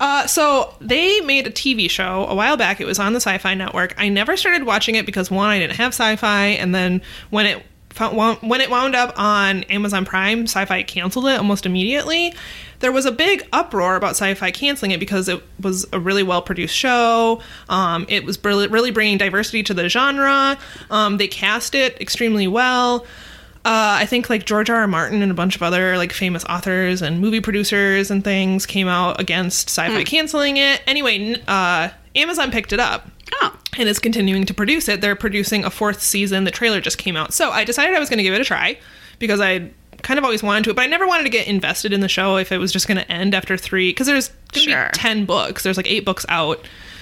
Uh, 0.00 0.26
so 0.26 0.74
they 0.80 1.20
made 1.20 1.46
a 1.46 1.50
TV 1.50 1.88
show 1.88 2.26
a 2.28 2.34
while 2.34 2.56
back. 2.56 2.80
It 2.80 2.86
was 2.86 2.98
on 2.98 3.12
the 3.12 3.20
Sci-Fi 3.20 3.54
Network. 3.54 3.94
I 3.96 4.08
never 4.08 4.36
started 4.36 4.64
watching 4.64 4.96
it 4.96 5.06
because 5.06 5.30
one, 5.30 5.48
I 5.50 5.58
didn't 5.60 5.76
have 5.76 5.92
Sci-Fi, 5.94 6.46
and 6.46 6.74
then 6.74 7.02
when 7.30 7.46
it 7.46 7.64
when 7.98 8.60
it 8.60 8.70
wound 8.70 8.94
up 8.94 9.12
on 9.18 9.64
Amazon 9.64 10.04
Prime, 10.04 10.44
Sci-Fi 10.44 10.82
canceled 10.84 11.26
it 11.26 11.38
almost 11.38 11.66
immediately. 11.66 12.32
There 12.80 12.92
was 12.92 13.06
a 13.06 13.12
big 13.12 13.42
uproar 13.52 13.96
about 13.96 14.10
Sci-Fi 14.10 14.52
canceling 14.52 14.92
it 14.92 15.00
because 15.00 15.28
it 15.28 15.42
was 15.60 15.86
a 15.92 15.98
really 15.98 16.22
well-produced 16.22 16.74
show. 16.74 17.40
Um, 17.68 18.06
it 18.08 18.24
was 18.24 18.38
really, 18.44 18.90
bringing 18.92 19.18
diversity 19.18 19.62
to 19.64 19.74
the 19.74 19.88
genre. 19.88 20.56
Um, 20.90 21.16
they 21.16 21.28
cast 21.28 21.74
it 21.74 22.00
extremely 22.00 22.46
well. 22.46 23.04
Uh, 23.64 23.98
I 24.00 24.06
think 24.06 24.30
like 24.30 24.46
George 24.46 24.70
R. 24.70 24.76
R. 24.76 24.86
Martin 24.86 25.20
and 25.20 25.30
a 25.30 25.34
bunch 25.34 25.56
of 25.56 25.62
other 25.62 25.96
like 25.96 26.12
famous 26.12 26.44
authors 26.44 27.02
and 27.02 27.20
movie 27.20 27.40
producers 27.40 28.10
and 28.10 28.22
things 28.22 28.64
came 28.64 28.88
out 28.88 29.20
against 29.20 29.68
sci-fi 29.68 30.04
canceling 30.04 30.56
it. 30.56 30.80
Anyway, 30.86 31.42
uh, 31.48 31.88
Amazon 32.18 32.50
picked 32.50 32.72
it 32.72 32.80
up 32.80 33.08
oh, 33.40 33.56
and 33.78 33.88
is 33.88 33.98
continuing 33.98 34.44
to 34.46 34.54
produce 34.54 34.88
it. 34.88 35.00
They're 35.00 35.16
producing 35.16 35.64
a 35.64 35.70
fourth 35.70 36.02
season. 36.02 36.44
The 36.44 36.50
trailer 36.50 36.80
just 36.80 36.98
came 36.98 37.16
out, 37.16 37.32
so 37.32 37.50
I 37.50 37.64
decided 37.64 37.94
I 37.94 38.00
was 38.00 38.08
going 38.08 38.18
to 38.18 38.22
give 38.24 38.34
it 38.34 38.40
a 38.40 38.44
try 38.44 38.78
because 39.18 39.40
I 39.40 39.70
kind 40.02 40.18
of 40.18 40.24
always 40.24 40.42
wanted 40.42 40.64
to, 40.64 40.74
but 40.74 40.82
I 40.82 40.86
never 40.86 41.06
wanted 41.06 41.24
to 41.24 41.28
get 41.30 41.48
invested 41.48 41.92
in 41.92 42.00
the 42.00 42.08
show 42.08 42.36
if 42.36 42.52
it 42.52 42.58
was 42.58 42.72
just 42.72 42.86
going 42.86 42.98
to 42.98 43.10
end 43.10 43.34
after 43.34 43.56
three. 43.56 43.90
Because 43.90 44.06
there's 44.06 44.28
going 44.28 44.66
to 44.66 44.70
Sure. 44.70 44.90
be 44.92 44.98
ten 44.98 45.24
books. 45.24 45.62
There's 45.62 45.76
like 45.76 45.90
eight 45.90 46.04
books 46.04 46.24
out. 46.28 46.60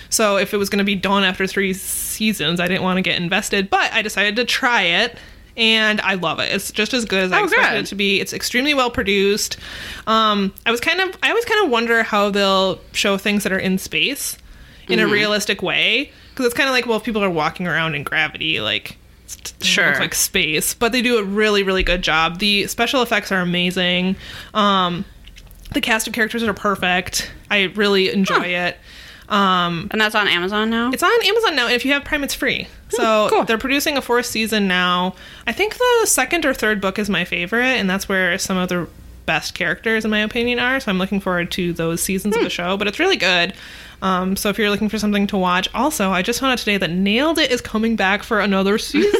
So 0.08 0.36
if 0.36 0.54
it 0.54 0.56
was 0.56 0.70
going 0.70 0.78
to 0.78 0.84
be 0.84 0.94
done 0.94 1.24
after 1.24 1.46
three 1.46 1.74
seasons, 1.74 2.60
I 2.60 2.68
didn't 2.68 2.82
want 2.84 2.96
to 2.96 3.02
get 3.02 3.20
invested. 3.20 3.68
But 3.68 3.92
I 3.92 4.02
decided 4.02 4.36
to 4.36 4.44
try 4.44 4.82
it, 4.82 5.18
and 5.58 6.00
I 6.00 6.14
love 6.14 6.38
it. 6.38 6.54
It's 6.54 6.70
just 6.72 6.94
as 6.94 7.04
good 7.04 7.24
as 7.24 7.32
I 7.32 7.40
Oh, 7.40 7.44
expected 7.44 7.72
good. 7.72 7.84
it 7.84 7.86
to 7.88 7.94
be. 7.96 8.20
It's 8.20 8.32
extremely 8.32 8.72
well 8.72 8.90
produced. 8.90 9.56
Um, 10.06 10.54
I 10.64 10.70
was 10.70 10.80
kind 10.80 11.00
of, 11.00 11.16
I 11.22 11.28
always 11.30 11.44
kind 11.44 11.64
of 11.64 11.70
wonder 11.70 12.02
how 12.02 12.30
they'll 12.30 12.78
show 12.92 13.18
things 13.18 13.42
that 13.42 13.52
are 13.52 13.58
in 13.58 13.78
space 13.78 14.38
in 14.88 14.98
Mm-hmm. 14.98 15.08
a 15.08 15.12
realistic 15.12 15.62
way 15.62 16.10
because 16.30 16.46
it's 16.46 16.54
kind 16.54 16.68
of 16.68 16.72
like 16.74 16.86
well 16.86 16.98
if 16.98 17.02
people 17.04 17.22
are 17.24 17.30
walking 17.30 17.66
around 17.66 17.94
in 17.94 18.02
gravity 18.04 18.60
like 18.60 18.96
it's- 19.26 19.52
Sure. 19.66 19.98
like 19.98 20.14
space 20.14 20.74
but 20.74 20.92
they 20.92 21.02
do 21.02 21.18
a 21.18 21.24
really 21.24 21.62
really 21.64 21.82
good 21.82 22.02
job 22.02 22.38
the 22.38 22.66
special 22.68 23.02
effects 23.02 23.32
are 23.32 23.40
amazing 23.40 24.14
um 24.54 25.04
the 25.72 25.80
cast 25.80 26.06
of 26.06 26.12
characters 26.14 26.42
are 26.44 26.54
perfect 26.54 27.32
i 27.50 27.64
really 27.74 28.10
enjoy 28.12 28.44
it 28.44 28.76
um 29.28 29.88
and 29.90 30.00
that's 30.00 30.14
on 30.14 30.28
Amazon 30.28 30.70
now. 30.70 30.90
it's 30.92 31.02
on 31.02 31.10
amazon 31.26 31.56
now 31.56 31.66
if 31.68 31.84
you 31.84 31.92
have 31.92 32.04
prime 32.04 32.22
it's 32.22 32.34
free 32.34 32.68
so 32.90 33.26
cool. 33.28 33.44
they're 33.44 33.58
producing 33.58 33.96
a 33.96 34.00
fourth 34.02 34.26
season 34.26 34.68
now 34.68 35.16
i 35.48 35.52
think 35.52 35.74
the 35.76 36.06
second 36.06 36.46
or 36.46 36.54
third 36.54 36.80
book 36.80 36.96
is 37.00 37.10
my 37.10 37.24
favorite 37.24 37.64
and 37.64 37.90
that's 37.90 38.08
where 38.08 38.38
some 38.38 38.56
of 38.56 38.68
the 38.68 38.86
best 39.26 39.54
characters 39.54 40.04
in 40.04 40.10
my 40.10 40.20
opinion 40.20 40.58
are. 40.58 40.80
So 40.80 40.90
i'm 40.90 40.98
looking 40.98 41.20
forward 41.20 41.50
to 41.52 41.72
those 41.72 42.02
seasons 42.02 42.36
of 42.36 42.42
the 42.42 42.50
show 42.50 42.76
but 42.76 42.86
it's 42.88 42.98
really 42.98 43.16
good. 43.16 43.52
Um, 44.02 44.36
so 44.36 44.50
if 44.50 44.58
you're 44.58 44.68
looking 44.68 44.90
for 44.90 44.98
something 44.98 45.26
to 45.28 45.38
watch 45.38 45.68
also 45.72 46.10
i 46.10 46.20
just 46.20 46.40
found 46.40 46.52
out 46.52 46.58
today 46.58 46.76
that 46.76 46.90
nailed 46.90 47.38
it 47.38 47.50
is 47.50 47.62
coming 47.62 47.96
back 47.96 48.22
for 48.22 48.40
another 48.40 48.76
season. 48.78 49.10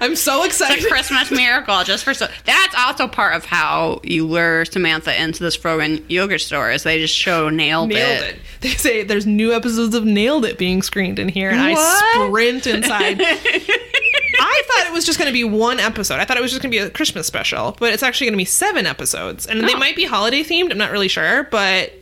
I'm 0.00 0.16
so 0.16 0.44
excited 0.44 0.84
a 0.84 0.88
Christmas 0.88 1.30
miracle 1.30 1.84
just 1.84 2.02
for 2.04 2.14
so 2.14 2.26
that's 2.44 2.74
also 2.76 3.06
part 3.06 3.34
of 3.36 3.44
how 3.44 4.00
you 4.02 4.26
lure 4.26 4.64
Samantha 4.64 5.20
into 5.22 5.42
this 5.42 5.56
Frogan 5.56 6.02
yogurt 6.08 6.40
store 6.40 6.70
is 6.70 6.82
they 6.82 6.98
just 6.98 7.14
show 7.14 7.48
nailed, 7.50 7.90
Nailed 7.90 8.24
it. 8.24 8.36
They 8.60 8.70
say 8.70 9.02
there's 9.04 9.26
new 9.26 9.52
episodes 9.52 9.94
of 9.94 10.04
Nailed 10.04 10.44
It 10.44 10.56
being 10.56 10.82
screened 10.82 11.18
in 11.18 11.28
here, 11.28 11.50
and 11.50 11.60
I 11.60 11.74
sprint 11.74 12.66
inside. 12.66 13.18
I 14.44 14.62
thought 14.66 14.86
it 14.86 14.92
was 14.92 15.06
just 15.06 15.18
going 15.18 15.28
to 15.28 15.32
be 15.32 15.44
one 15.44 15.78
episode. 15.78 16.16
I 16.18 16.24
thought 16.24 16.36
it 16.36 16.42
was 16.42 16.50
just 16.50 16.62
going 16.62 16.72
to 16.72 16.76
be 16.76 16.82
a 16.84 16.90
Christmas 16.90 17.26
special, 17.26 17.76
but 17.78 17.92
it's 17.92 18.02
actually 18.02 18.26
going 18.26 18.34
to 18.34 18.38
be 18.38 18.44
seven 18.44 18.86
episodes, 18.86 19.46
and 19.46 19.62
they 19.66 19.74
Oh. 19.74 19.78
might 19.78 19.94
be 19.96 20.04
holiday 20.04 20.42
themed. 20.42 20.70
I'm 20.72 20.78
not 20.78 20.90
really 20.90 21.08
sure, 21.08 21.44
but 21.44 21.92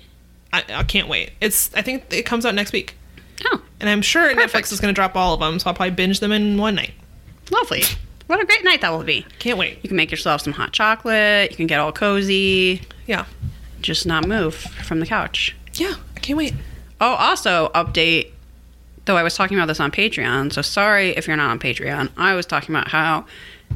I, 0.53 0.65
I 0.71 0.83
can't 0.85 1.09
wait. 1.09 1.33
It's 1.41 1.73
I 1.75 1.83
think 1.83 2.05
it 2.13 2.25
comes 2.25 2.47
out 2.47 2.55
next 2.55 2.73
week, 2.73 2.97
Oh, 3.47 3.61
and 3.79 3.89
I'm 3.91 4.03
sure 4.03 4.35
Perfect. 4.35 4.55
Netflix 4.69 4.73
is 4.73 4.81
going 4.81 4.93
to 4.93 4.99
drop 4.99 5.15
all 5.17 5.35
of 5.35 5.41
them, 5.41 5.59
so 5.59 5.69
I'll 5.69 5.75
probably 5.75 5.95
binge 5.95 6.21
them 6.21 6.33
in 6.33 6.57
one 6.59 6.75
night. 6.75 6.93
lovely. 7.51 7.83
What 8.27 8.41
a 8.41 8.47
great 8.47 8.63
night 8.65 8.81
that 8.83 8.91
will 8.91 9.03
be. 9.03 9.27
Can't 9.41 9.59
wait. 9.59 9.79
You 9.83 9.89
can 9.89 9.97
make 9.97 10.11
yourself 10.13 10.41
some 10.43 10.53
hot 10.53 10.73
chocolate. 10.73 11.51
You 11.51 11.57
can 11.57 11.67
get 11.67 11.81
all 11.81 11.91
cozy. 11.93 12.81
Yeah, 13.07 13.25
Just 13.81 14.07
not 14.07 14.27
move 14.29 14.55
from 14.55 15.01
the 15.01 15.07
couch. 15.07 15.57
yeah, 15.75 15.95
I 16.17 16.21
can't 16.21 16.37
wait. 16.39 16.55
Oh, 17.01 17.15
also 17.15 17.71
update 17.75 18.31
though 19.07 19.17
I 19.17 19.23
was 19.23 19.35
talking 19.35 19.57
about 19.59 19.67
this 19.67 19.81
on 19.81 19.91
Patreon, 19.91 20.53
so 20.53 20.63
sorry 20.63 21.11
if 21.11 21.27
you're 21.27 21.37
not 21.37 21.51
on 21.51 21.59
Patreon. 21.59 22.11
I 22.17 22.35
was 22.35 22.47
talking 22.47 22.75
about 22.75 22.89
how 22.89 23.25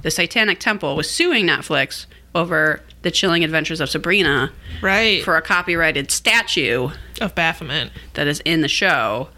the 0.02 0.10
Satanic 0.10 0.60
Temple 0.60 0.96
was 0.96 1.08
suing 1.10 1.46
Netflix 1.46 2.06
over 2.34 2.80
the 3.02 3.10
chilling 3.10 3.44
adventures 3.44 3.80
of 3.80 3.88
Sabrina 3.88 4.52
Right. 4.82 5.22
for 5.22 5.36
a 5.36 5.42
copyrighted 5.42 6.10
statue 6.10 6.90
of 7.20 7.34
Baphomet. 7.34 7.90
that 8.14 8.26
is 8.26 8.40
in 8.44 8.60
the 8.60 8.68
show. 8.68 9.28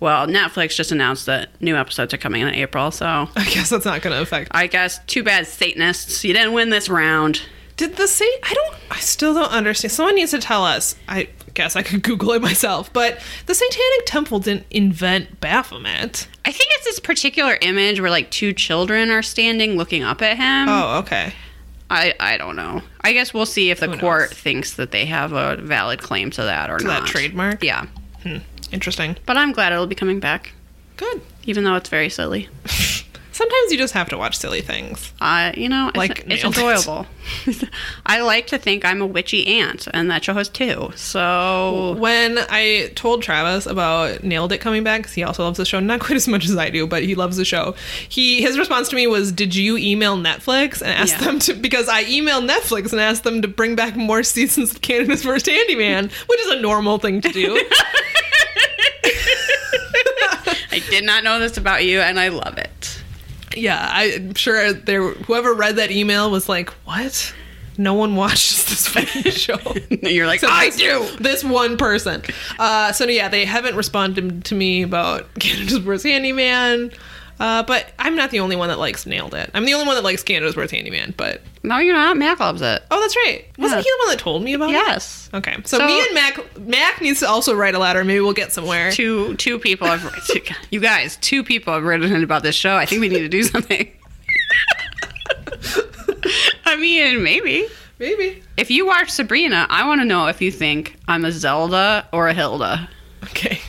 Well, 0.00 0.28
Netflix 0.28 0.76
just 0.76 0.92
announced 0.92 1.26
that 1.26 1.50
new 1.60 1.74
episodes 1.76 2.14
are 2.14 2.18
coming 2.18 2.42
in 2.42 2.48
April, 2.54 2.90
so 2.92 3.06
I 3.36 3.44
guess 3.50 3.70
that's 3.70 3.84
not 3.84 4.02
going 4.02 4.14
to 4.14 4.22
affect. 4.22 4.50
I 4.52 4.68
guess 4.68 5.00
too 5.06 5.24
bad 5.24 5.46
Satanists, 5.48 6.24
you 6.24 6.32
didn't 6.32 6.52
win 6.52 6.70
this 6.70 6.88
round. 6.88 7.42
Did 7.76 7.96
the 7.96 8.06
say? 8.06 8.28
I 8.44 8.54
don't. 8.54 8.74
I 8.92 9.00
still 9.00 9.34
don't 9.34 9.50
understand. 9.52 9.90
Someone 9.92 10.14
needs 10.14 10.30
to 10.32 10.38
tell 10.38 10.64
us. 10.64 10.94
I 11.08 11.28
guess 11.58 11.76
I 11.76 11.82
could 11.82 12.02
Google 12.08 12.32
it 12.32 12.40
myself. 12.40 12.90
But 12.92 13.20
the 13.46 13.54
Satanic 13.54 14.06
Temple 14.06 14.38
didn't 14.38 14.64
invent 14.70 15.40
Baphomet. 15.40 16.26
I 16.44 16.52
think 16.52 16.70
it's 16.76 16.84
this 16.84 17.00
particular 17.00 17.58
image 17.60 18.00
where 18.00 18.10
like 18.10 18.30
two 18.30 18.52
children 18.54 19.10
are 19.10 19.22
standing 19.22 19.76
looking 19.76 20.02
up 20.02 20.22
at 20.22 20.36
him. 20.38 20.68
Oh, 20.68 20.98
okay. 21.00 21.32
I, 21.90 22.14
I 22.20 22.36
don't 22.36 22.54
know. 22.56 22.82
I 23.00 23.12
guess 23.12 23.32
we'll 23.34 23.46
see 23.46 23.70
if 23.70 23.80
the 23.80 23.86
Who 23.86 23.92
knows? 23.92 24.00
court 24.00 24.30
thinks 24.34 24.74
that 24.74 24.90
they 24.92 25.06
have 25.06 25.32
a 25.32 25.56
valid 25.56 26.00
claim 26.00 26.30
to 26.32 26.42
that 26.42 26.70
or 26.70 26.78
To 26.78 26.84
not. 26.84 27.00
that 27.02 27.08
trademark. 27.08 27.64
Yeah. 27.64 27.86
Hmm. 28.22 28.38
Interesting. 28.72 29.16
But 29.26 29.36
I'm 29.36 29.52
glad 29.52 29.72
it'll 29.72 29.86
be 29.86 29.94
coming 29.94 30.20
back, 30.20 30.52
Good. 30.96 31.22
even 31.44 31.64
though 31.64 31.74
it's 31.76 31.88
very 31.88 32.08
silly. 32.10 32.48
Sometimes 33.38 33.70
you 33.70 33.78
just 33.78 33.94
have 33.94 34.08
to 34.08 34.18
watch 34.18 34.36
silly 34.36 34.62
things. 34.62 35.12
Uh, 35.20 35.52
you 35.56 35.68
know, 35.68 35.88
it's, 35.88 35.96
Like 35.96 36.18
it's 36.26 36.42
nailed 36.42 36.56
it. 36.56 36.60
enjoyable. 36.60 37.06
I 38.06 38.20
like 38.20 38.48
to 38.48 38.58
think 38.58 38.84
I'm 38.84 39.00
a 39.00 39.06
witchy 39.06 39.46
aunt, 39.46 39.86
and 39.94 40.10
that 40.10 40.24
show 40.24 40.34
has 40.34 40.48
two. 40.48 40.90
So 40.96 41.94
When 42.00 42.38
I 42.50 42.90
told 42.96 43.22
Travis 43.22 43.66
about 43.66 44.24
Nailed 44.24 44.50
It 44.50 44.58
coming 44.58 44.82
back, 44.82 45.04
'cause 45.04 45.12
he 45.12 45.22
also 45.22 45.44
loves 45.44 45.56
the 45.58 45.64
show, 45.64 45.78
not 45.78 46.00
quite 46.06 46.16
as 46.16 46.26
much 46.26 46.46
as 46.46 46.56
I 46.56 46.68
do, 46.68 46.84
but 46.88 47.04
he 47.04 47.14
loves 47.14 47.36
the 47.36 47.44
show. 47.44 47.76
He 48.08 48.42
his 48.42 48.58
response 48.58 48.88
to 48.88 48.96
me 48.96 49.06
was, 49.06 49.30
"Did 49.30 49.54
you 49.54 49.76
email 49.76 50.16
Netflix 50.16 50.82
and 50.82 50.90
ask 50.90 51.12
Yeah. 51.20 51.24
them 51.26 51.38
to?" 51.38 51.54
Because 51.54 51.88
I 51.88 52.02
emailed 52.06 52.48
Netflix 52.50 52.90
and 52.90 53.00
asked 53.00 53.22
them 53.22 53.40
to 53.42 53.46
bring 53.48 53.76
back 53.76 53.94
more 53.94 54.22
seasons 54.34 54.72
of 54.72 54.80
Canada's 54.80 55.24
Worst 55.24 55.46
Handyman, 55.46 56.10
which 56.26 56.40
is 56.40 56.50
a 56.50 56.60
normal 56.60 56.98
thing 56.98 57.20
to 57.20 57.28
do. 57.30 57.54
I 60.70 60.80
did 60.90 61.04
not 61.04 61.22
know 61.24 61.38
this 61.38 61.56
about 61.56 61.84
you, 61.84 62.00
and 62.00 62.18
I 62.18 62.28
love 62.28 62.58
it. 62.58 62.97
Yeah, 63.58 63.88
I'm 63.92 64.34
sure 64.34 64.72
there 64.72 65.10
whoever 65.12 65.52
read 65.54 65.76
that 65.76 65.90
email 65.90 66.30
was 66.30 66.48
like, 66.48 66.70
"What? 66.84 67.34
No 67.76 67.94
one 67.94 68.16
watches 68.16 68.64
this 68.64 68.88
fucking 68.88 69.30
show." 69.32 69.58
You're 70.02 70.26
like, 70.26 70.42
Except 70.42 70.52
I 70.52 70.66
this- 70.70 70.76
do. 70.76 71.16
This 71.22 71.44
one 71.44 71.76
person. 71.76 72.22
Uh, 72.58 72.92
so 72.92 73.04
yeah, 73.06 73.28
they 73.28 73.44
haven't 73.44 73.76
responded 73.76 74.44
to 74.46 74.54
me 74.54 74.82
about 74.82 75.32
Canada's 75.38 75.80
Worst 75.80 76.04
Handyman. 76.04 76.90
Uh, 77.40 77.62
but 77.62 77.92
I'm 78.00 78.16
not 78.16 78.30
the 78.32 78.40
only 78.40 78.56
one 78.56 78.68
that 78.68 78.78
likes 78.80 79.06
Nailed 79.06 79.32
It. 79.34 79.50
I'm 79.54 79.64
the 79.64 79.72
only 79.74 79.86
one 79.86 79.94
that 79.94 80.02
likes 80.02 80.22
Canada's 80.24 80.56
Worst 80.56 80.72
Handyman. 80.72 81.14
But 81.16 81.40
No, 81.62 81.78
you're 81.78 81.94
not. 81.94 82.16
Mac 82.16 82.40
loves 82.40 82.60
it. 82.62 82.82
oh, 82.90 83.00
that's 83.00 83.14
right. 83.16 83.44
Wasn't 83.56 83.78
Yeah. 83.78 83.82
he 83.82 83.90
the 83.90 83.96
one 84.06 84.08
that 84.16 84.18
told 84.18 84.42
me 84.42 84.54
about 84.54 84.70
Yes. 84.70 84.86
it? 84.86 84.90
Yes. 84.90 85.30
Okay, 85.34 85.56
so, 85.64 85.78
So- 85.78 85.86
me 85.86 86.00
and 86.00 86.14
Mac 86.14 86.58
Mac 86.58 87.00
needs 87.00 87.20
to 87.20 87.28
also 87.28 87.54
write 87.54 87.74
a 87.76 87.78
letter. 87.78 88.02
Maybe 88.04 88.18
we'll 88.20 88.32
get 88.32 88.52
somewhere. 88.52 88.90
Two 88.90 89.34
two 89.36 89.58
people 89.60 89.86
have 89.86 90.20
you 90.70 90.80
guys 90.80 91.16
two 91.20 91.44
people 91.44 91.72
have 91.74 91.84
written 91.84 92.24
about 92.24 92.42
this 92.42 92.56
show. 92.56 92.74
I 92.76 92.86
think 92.86 93.00
we 93.00 93.08
need 93.08 93.20
to 93.20 93.28
do 93.28 93.42
something. 93.44 93.88
I 96.66 96.76
mean, 96.76 97.22
maybe 97.22 97.66
Maybe. 97.98 98.42
if 98.56 98.70
you 98.70 98.86
watch 98.86 99.10
Sabrina, 99.10 99.66
I 99.70 99.86
want 99.86 100.00
to 100.00 100.04
know 100.04 100.26
if 100.26 100.40
you 100.42 100.50
think 100.52 100.96
I'm 101.08 101.24
a 101.24 101.32
Zelda 101.32 102.06
or 102.12 102.28
a 102.28 102.34
Hilda. 102.34 102.88
Okay. 103.24 103.60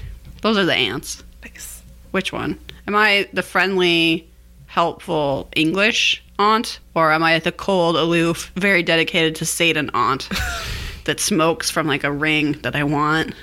Those 0.41 0.57
are 0.57 0.65
the 0.65 0.73
ants. 0.75 1.23
Nice. 1.43 1.81
Which 2.11 2.31
one? 2.33 2.59
Am 2.89 2.95
I 2.95 3.29
the 3.33 3.43
friendly, 3.43 4.27
helpful 4.65 5.47
English 5.55 6.23
aunt, 6.39 6.79
or 6.95 7.11
am 7.11 7.21
I 7.21 7.37
the 7.37 7.51
cold, 7.51 7.95
aloof, 7.95 8.51
very 8.55 8.81
dedicated 8.81 9.35
to 9.35 9.45
Satan 9.45 9.91
aunt 9.93 10.27
that 11.05 11.19
smokes 11.19 11.69
from 11.69 11.85
like 11.85 12.03
a 12.03 12.11
ring 12.11 12.53
that 12.63 12.75
I 12.75 12.83
want? 12.83 13.35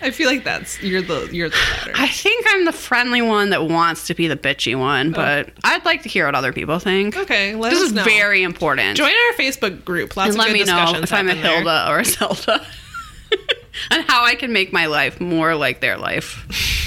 I 0.00 0.10
feel 0.10 0.30
like 0.30 0.44
that's 0.44 0.82
you're 0.82 1.02
the 1.02 1.28
you're 1.30 1.50
the 1.50 1.56
latter. 1.56 1.92
I 1.94 2.08
think 2.08 2.46
I'm 2.48 2.64
the 2.64 2.72
friendly 2.72 3.20
one 3.20 3.50
that 3.50 3.68
wants 3.68 4.06
to 4.06 4.14
be 4.14 4.28
the 4.28 4.36
bitchy 4.38 4.78
one, 4.78 5.08
oh. 5.08 5.12
but 5.12 5.50
I'd 5.62 5.84
like 5.84 6.02
to 6.04 6.08
hear 6.08 6.24
what 6.24 6.34
other 6.34 6.54
people 6.54 6.78
think. 6.78 7.18
Okay, 7.18 7.52
This 7.52 7.82
is 7.82 7.92
know. 7.92 8.04
very 8.04 8.42
important. 8.42 8.96
Join 8.96 9.10
our 9.10 9.36
Facebook 9.36 9.84
group. 9.84 10.16
Lots 10.16 10.30
and 10.30 10.38
let 10.38 10.52
me 10.52 10.64
know 10.64 10.94
if 10.94 11.12
I'm 11.12 11.28
a 11.28 11.34
there. 11.34 11.56
Hilda 11.56 11.90
or 11.90 11.98
a 11.98 12.04
Zelda. 12.06 12.64
and 13.90 14.08
how 14.08 14.24
I 14.24 14.36
can 14.36 14.54
make 14.54 14.72
my 14.72 14.86
life 14.86 15.20
more 15.20 15.54
like 15.54 15.82
their 15.82 15.98
life. 15.98 16.46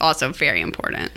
Also 0.00 0.32
very 0.32 0.60
important. 0.60 1.12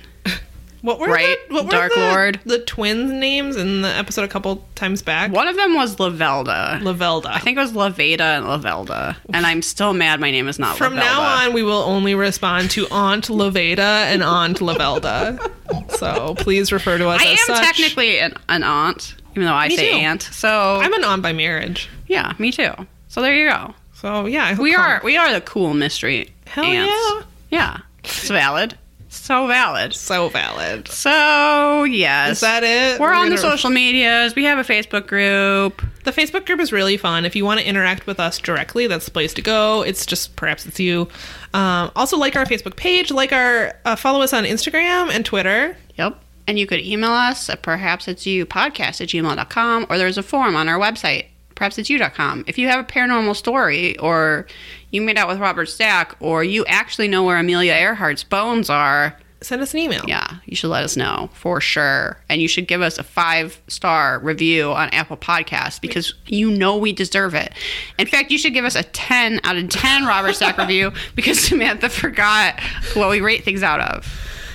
What 0.86 1.00
were 1.00 1.08
Right? 1.08 1.36
the, 1.50 1.54
what 1.56 1.66
were 1.66 1.72
Dark 1.72 1.94
the, 1.94 2.00
Lord. 2.00 2.40
the 2.46 2.60
twins' 2.60 3.12
names 3.12 3.56
in 3.58 3.82
the 3.82 3.90
episode 3.90 4.24
a 4.24 4.28
couple 4.28 4.64
times 4.76 5.02
back? 5.02 5.32
One 5.32 5.48
of 5.48 5.56
them 5.56 5.74
was 5.74 5.96
Lavelda. 5.98 6.80
Lavelda. 6.82 7.26
I 7.28 7.40
think 7.40 7.58
it 7.58 7.62
was 7.62 7.74
Laveda 7.74 8.22
and 8.38 8.46
Lavelda. 8.46 9.16
And 9.34 9.46
I'm 9.46 9.62
still 9.62 9.94
mad 9.94 10.20
my 10.20 10.30
name 10.32 10.48
is 10.48 10.60
not 10.60 10.78
From 10.78 10.94
Lavelda. 10.94 10.98
now 10.98 11.22
on, 11.48 11.54
we 11.54 11.64
will 11.64 11.82
only 11.84 12.14
respond 12.16 12.70
to 12.72 12.88
Aunt 12.92 13.28
Laveda 13.28 13.80
and 13.80 14.22
Aunt 14.24 14.60
Lavelda. 14.60 15.52
so 15.98 16.36
please 16.36 16.72
refer 16.72 16.98
to 16.98 17.08
us 17.10 17.22
I 17.22 17.34
as 17.34 17.40
am 17.50 17.56
such. 17.56 17.66
technically 17.66 18.20
an, 18.20 18.34
an 18.50 18.64
aunt, 18.64 19.16
even 19.32 19.46
though 19.46 19.54
I 19.54 19.70
Me 19.70 19.76
say 19.78 19.92
too. 19.92 19.98
aunt. 19.98 20.22
So 20.22 20.80
I'm 20.82 20.94
an 20.94 21.04
aunt 21.04 21.22
by 21.24 21.34
marriage. 21.34 21.90
yeah, 22.08 22.34
me 22.38 22.52
too. 22.52 22.72
So 23.08 23.22
there 23.22 23.34
you 23.36 23.50
go. 23.50 23.74
So 23.94 24.26
yeah, 24.28 24.56
We 24.60 24.74
come- 24.74 24.82
are 24.86 25.02
we 25.04 25.18
are 25.18 25.34
the 25.34 25.42
cool 25.42 25.74
mystery 25.74 26.30
Hell 26.46 26.66
ants. 26.66 26.94
yeah. 26.94 27.22
Yeah. 27.50 27.78
It's 28.04 28.28
valid. 28.30 28.78
So 29.16 29.48
valid. 29.48 29.94
so 29.94 30.30
valid. 30.30 30.88
So 30.88 31.84
yes. 31.84 32.34
Is 32.34 32.40
that 32.42 32.64
it? 32.64 33.00
We're, 33.00 33.14
on 33.14 33.30
the 33.30 33.38
social 33.38 33.70
medias. 33.70 34.36
We 34.36 34.44
have 34.44 34.58
a 34.58 34.64
Facebook 34.64 35.08
group. 35.08 35.82
The 36.04 36.12
Facebook 36.12 36.46
group 36.46 36.60
is 36.60 36.72
really 36.72 36.98
fun. 36.98 37.26
If 37.26 37.36
you 37.36 37.46
want 37.46 37.60
to 37.60 37.68
interact 37.68 38.06
with 38.06 38.20
us 38.20 38.38
directly, 38.38 38.88
that's 38.88 39.06
the 39.06 39.12
place 39.12 39.34
to 39.36 39.42
go. 39.42 39.82
It's 39.82 40.06
just 40.06 40.36
perhaps 40.36 40.66
it's 40.66 40.80
you. 40.80 41.08
Um, 41.54 41.92
also, 41.96 42.18
like 42.18 42.36
our 42.36 42.46
Facebook 42.46 42.76
page, 42.76 43.12
like 43.12 43.32
our 43.34 43.74
uh, 43.86 43.96
follow 43.96 44.22
us 44.22 44.34
on 44.34 44.44
Instagram 44.44 45.10
and 45.10 45.26
Twitter. 45.26 45.78
Yep. 45.98 46.22
And 46.48 46.60
you 46.60 46.68
could 46.68 46.82
email 46.82 47.12
us 47.12 47.50
at 47.50 47.64
perhaps 47.64 48.08
it's 48.08 48.26
you 48.26 48.46
podcast 48.46 49.02
at 49.02 49.10
gmail.com 49.10 49.88
or 49.90 49.98
there's 49.98 50.18
a 50.18 50.24
form 50.24 50.56
on 50.56 50.70
our 50.70 50.78
website, 50.78 51.26
perhaps 51.56 51.78
it's 51.78 51.90
you.com. 51.90 52.44
If 52.48 52.58
you 52.58 52.68
have 52.68 52.80
a 52.80 52.84
paranormal 52.88 53.36
story 53.36 53.98
or 54.00 54.46
you 54.92 55.02
made 55.02 55.18
out 55.18 55.28
with 55.28 55.40
Robert 55.40 55.68
Stack 55.68 56.16
or 56.20 56.44
you 56.44 56.66
actually 56.66 57.08
know 57.08 57.24
where 57.24 57.38
Amelia 57.38 57.74
Earhart's 57.74 58.24
bones 58.24 58.70
are, 58.70 59.18
Send 59.42 59.62
us 59.62 59.74
an 59.76 59.80
email. 59.82 60.02
yeah, 60.08 60.38
you 60.46 60.56
should 60.56 60.70
let 60.72 60.84
us 60.84 60.98
know 60.98 61.30
for 61.34 61.62
sure. 61.62 62.18
And 62.30 62.42
you 62.42 62.48
should 62.48 62.68
give 62.68 62.82
us 62.82 62.98
a 62.98 63.04
five 63.04 63.62
star 63.68 64.18
review 64.20 64.72
on 64.72 64.90
Apple 64.90 65.18
Podcasts 65.18 65.80
because 65.80 66.16
you 66.26 66.50
know 66.50 66.78
we 66.78 66.92
deserve 66.94 67.36
it. 67.36 67.54
In 68.00 68.08
fact, 68.08 68.32
you 68.32 68.40
should 68.40 68.54
give 68.54 68.66
us 68.66 68.76
a 68.76 68.82
10 68.82 69.42
out 69.44 69.56
of 69.56 69.70
10 69.70 70.06
Robert 70.06 70.34
Stack 70.34 70.58
review 70.58 70.92
because 71.16 71.40
Samantha 71.40 71.90
forgot 71.90 72.60
what 72.96 73.10
we 73.12 73.22
rate 73.22 73.44
things 73.44 73.62
out 73.62 73.82
of. 73.82 74.08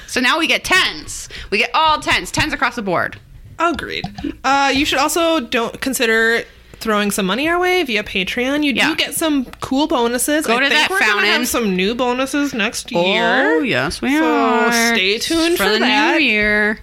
So 0.09 0.20
now 0.20 0.40
we 0.40 0.48
get 0.48 0.64
10s. 0.64 1.28
We 1.51 1.59
get 1.59 1.70
all 1.72 1.98
10s, 1.98 2.32
10s 2.32 2.52
across 2.52 2.74
the 2.74 2.82
board. 2.82 3.20
Agreed. 3.60 4.06
Uh, 4.43 4.72
you 4.74 4.85
should 4.85 4.98
also 4.98 5.39
don't 5.39 5.81
consider 5.81 6.43
throwing 6.81 7.11
some 7.11 7.27
money 7.27 7.48
our 7.48 7.59
way 7.59 7.82
via 7.85 8.02
Patreon. 8.02 8.65
You 8.65 8.73
Yeah. 8.73 8.89
do 8.89 8.97
get 8.97 9.15
some 9.15 9.44
cool 9.61 9.86
bonuses. 9.86 10.47
Go 10.47 10.57
I 10.57 10.61
to 10.61 10.69
think 10.69 10.81
that 10.81 10.90
we're 10.90 10.98
fountain. 11.01 11.27
have 11.27 11.47
some 11.48 11.77
new 11.77 11.94
bonuses 11.94 12.52
next 12.55 12.90
Oh, 12.94 13.05
year. 13.05 13.57
Oh 13.57 13.61
yes, 13.61 14.01
we 14.02 14.16
So 14.16 14.24
are. 14.24 14.73
stay 14.94 15.19
tuned 15.19 15.57
for, 15.57 15.65
for 15.65 15.70
the 15.70 15.78
that. 15.81 16.16
new 16.19 16.24
year. 16.24 16.81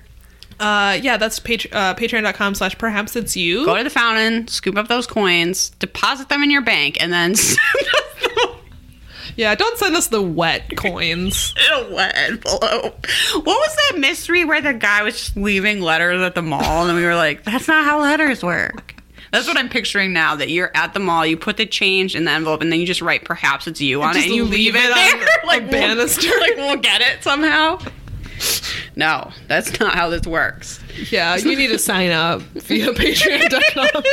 Uh, 0.59 0.97
yeah, 1.01 1.17
that's 1.17 1.39
pat- 1.39 1.71
uh, 1.71 1.93
patreon.com 1.93 2.55
slash 2.55 2.75
perhaps 2.79 3.15
it's 3.15 3.37
you. 3.37 3.63
Go 3.65 3.77
to 3.77 3.83
the 3.83 3.89
fountain, 3.91 4.47
scoop 4.47 4.75
up 4.75 4.87
those 4.87 5.05
coins, 5.05 5.69
deposit 5.79 6.29
them 6.29 6.41
in 6.41 6.49
your 6.49 6.61
bank, 6.63 6.97
and 6.99 7.13
then 7.13 7.35
send 7.35 7.59
us 7.59 8.33
them 8.35 8.55
Yeah, 9.35 9.53
don't 9.53 9.77
send 9.77 9.95
us 9.95 10.07
the 10.07 10.21
wet 10.21 10.75
coins. 10.75 11.53
in 11.77 11.85
a 11.85 11.93
wet 11.95 12.13
envelope. 12.17 13.05
What 13.35 13.45
was 13.45 13.75
that 13.91 13.99
mystery 13.99 14.45
where 14.45 14.61
the 14.61 14.73
guy 14.73 15.03
was 15.03 15.15
just 15.15 15.37
leaving 15.37 15.79
letters 15.79 16.19
at 16.23 16.33
the 16.33 16.41
mall 16.41 16.87
and 16.87 16.97
we 16.97 17.03
were 17.05 17.15
like, 17.15 17.43
that's 17.43 17.67
not 17.67 17.85
how 17.85 18.01
letters 18.01 18.43
work. 18.43 18.95
That's 19.31 19.47
what 19.47 19.57
I'm 19.57 19.69
picturing 19.69 20.13
now. 20.13 20.35
That 20.35 20.49
you're 20.49 20.71
at 20.75 20.93
the 20.93 20.99
mall, 20.99 21.25
you 21.25 21.37
put 21.37 21.57
the 21.57 21.65
change 21.65 22.15
in 22.15 22.25
the 22.25 22.31
envelope, 22.31 22.61
and 22.61 22.71
then 22.71 22.79
you 22.79 22.85
just 22.85 23.01
write 23.01 23.25
"perhaps 23.25 23.67
it's 23.67 23.81
you" 23.81 24.01
on 24.01 24.15
it, 24.15 24.25
and 24.25 24.33
you 24.33 24.43
leave 24.45 24.73
leave, 24.73 24.75
it 24.75 24.91
on 24.91 25.19
there, 25.19 25.27
a 25.43 25.45
like 25.47 25.61
we'll- 25.63 25.71
banister. 25.71 26.29
like 26.39 26.57
we'll 26.57 26.77
get 26.77 27.01
it 27.01 27.23
somehow. 27.23 27.79
No, 28.95 29.31
that's 29.47 29.79
not 29.79 29.93
how 29.93 30.09
this 30.09 30.25
works. 30.25 30.79
Yeah, 31.11 31.35
you 31.35 31.55
need 31.55 31.67
to 31.67 31.77
sign 31.79 32.09
up 32.11 32.41
via 32.41 32.87
patreon.com. 32.93 34.03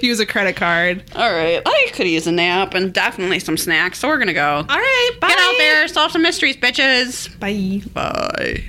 Use 0.00 0.20
a 0.20 0.26
credit 0.26 0.54
card. 0.56 1.02
All 1.16 1.32
right, 1.32 1.60
I 1.64 1.90
could 1.92 2.06
use 2.06 2.26
a 2.28 2.32
nap 2.32 2.74
and 2.74 2.92
definitely 2.92 3.40
some 3.40 3.56
snacks, 3.56 3.98
so 3.98 4.06
we're 4.08 4.18
gonna 4.18 4.32
go. 4.32 4.56
All 4.58 4.64
right, 4.78 5.10
bye. 5.20 5.28
Get 5.28 5.38
out 5.38 5.54
there, 5.58 5.88
solve 5.88 6.12
some 6.12 6.22
mysteries, 6.22 6.56
bitches. 6.56 7.38
Bye. 7.40 7.82
Bye. 7.92 8.68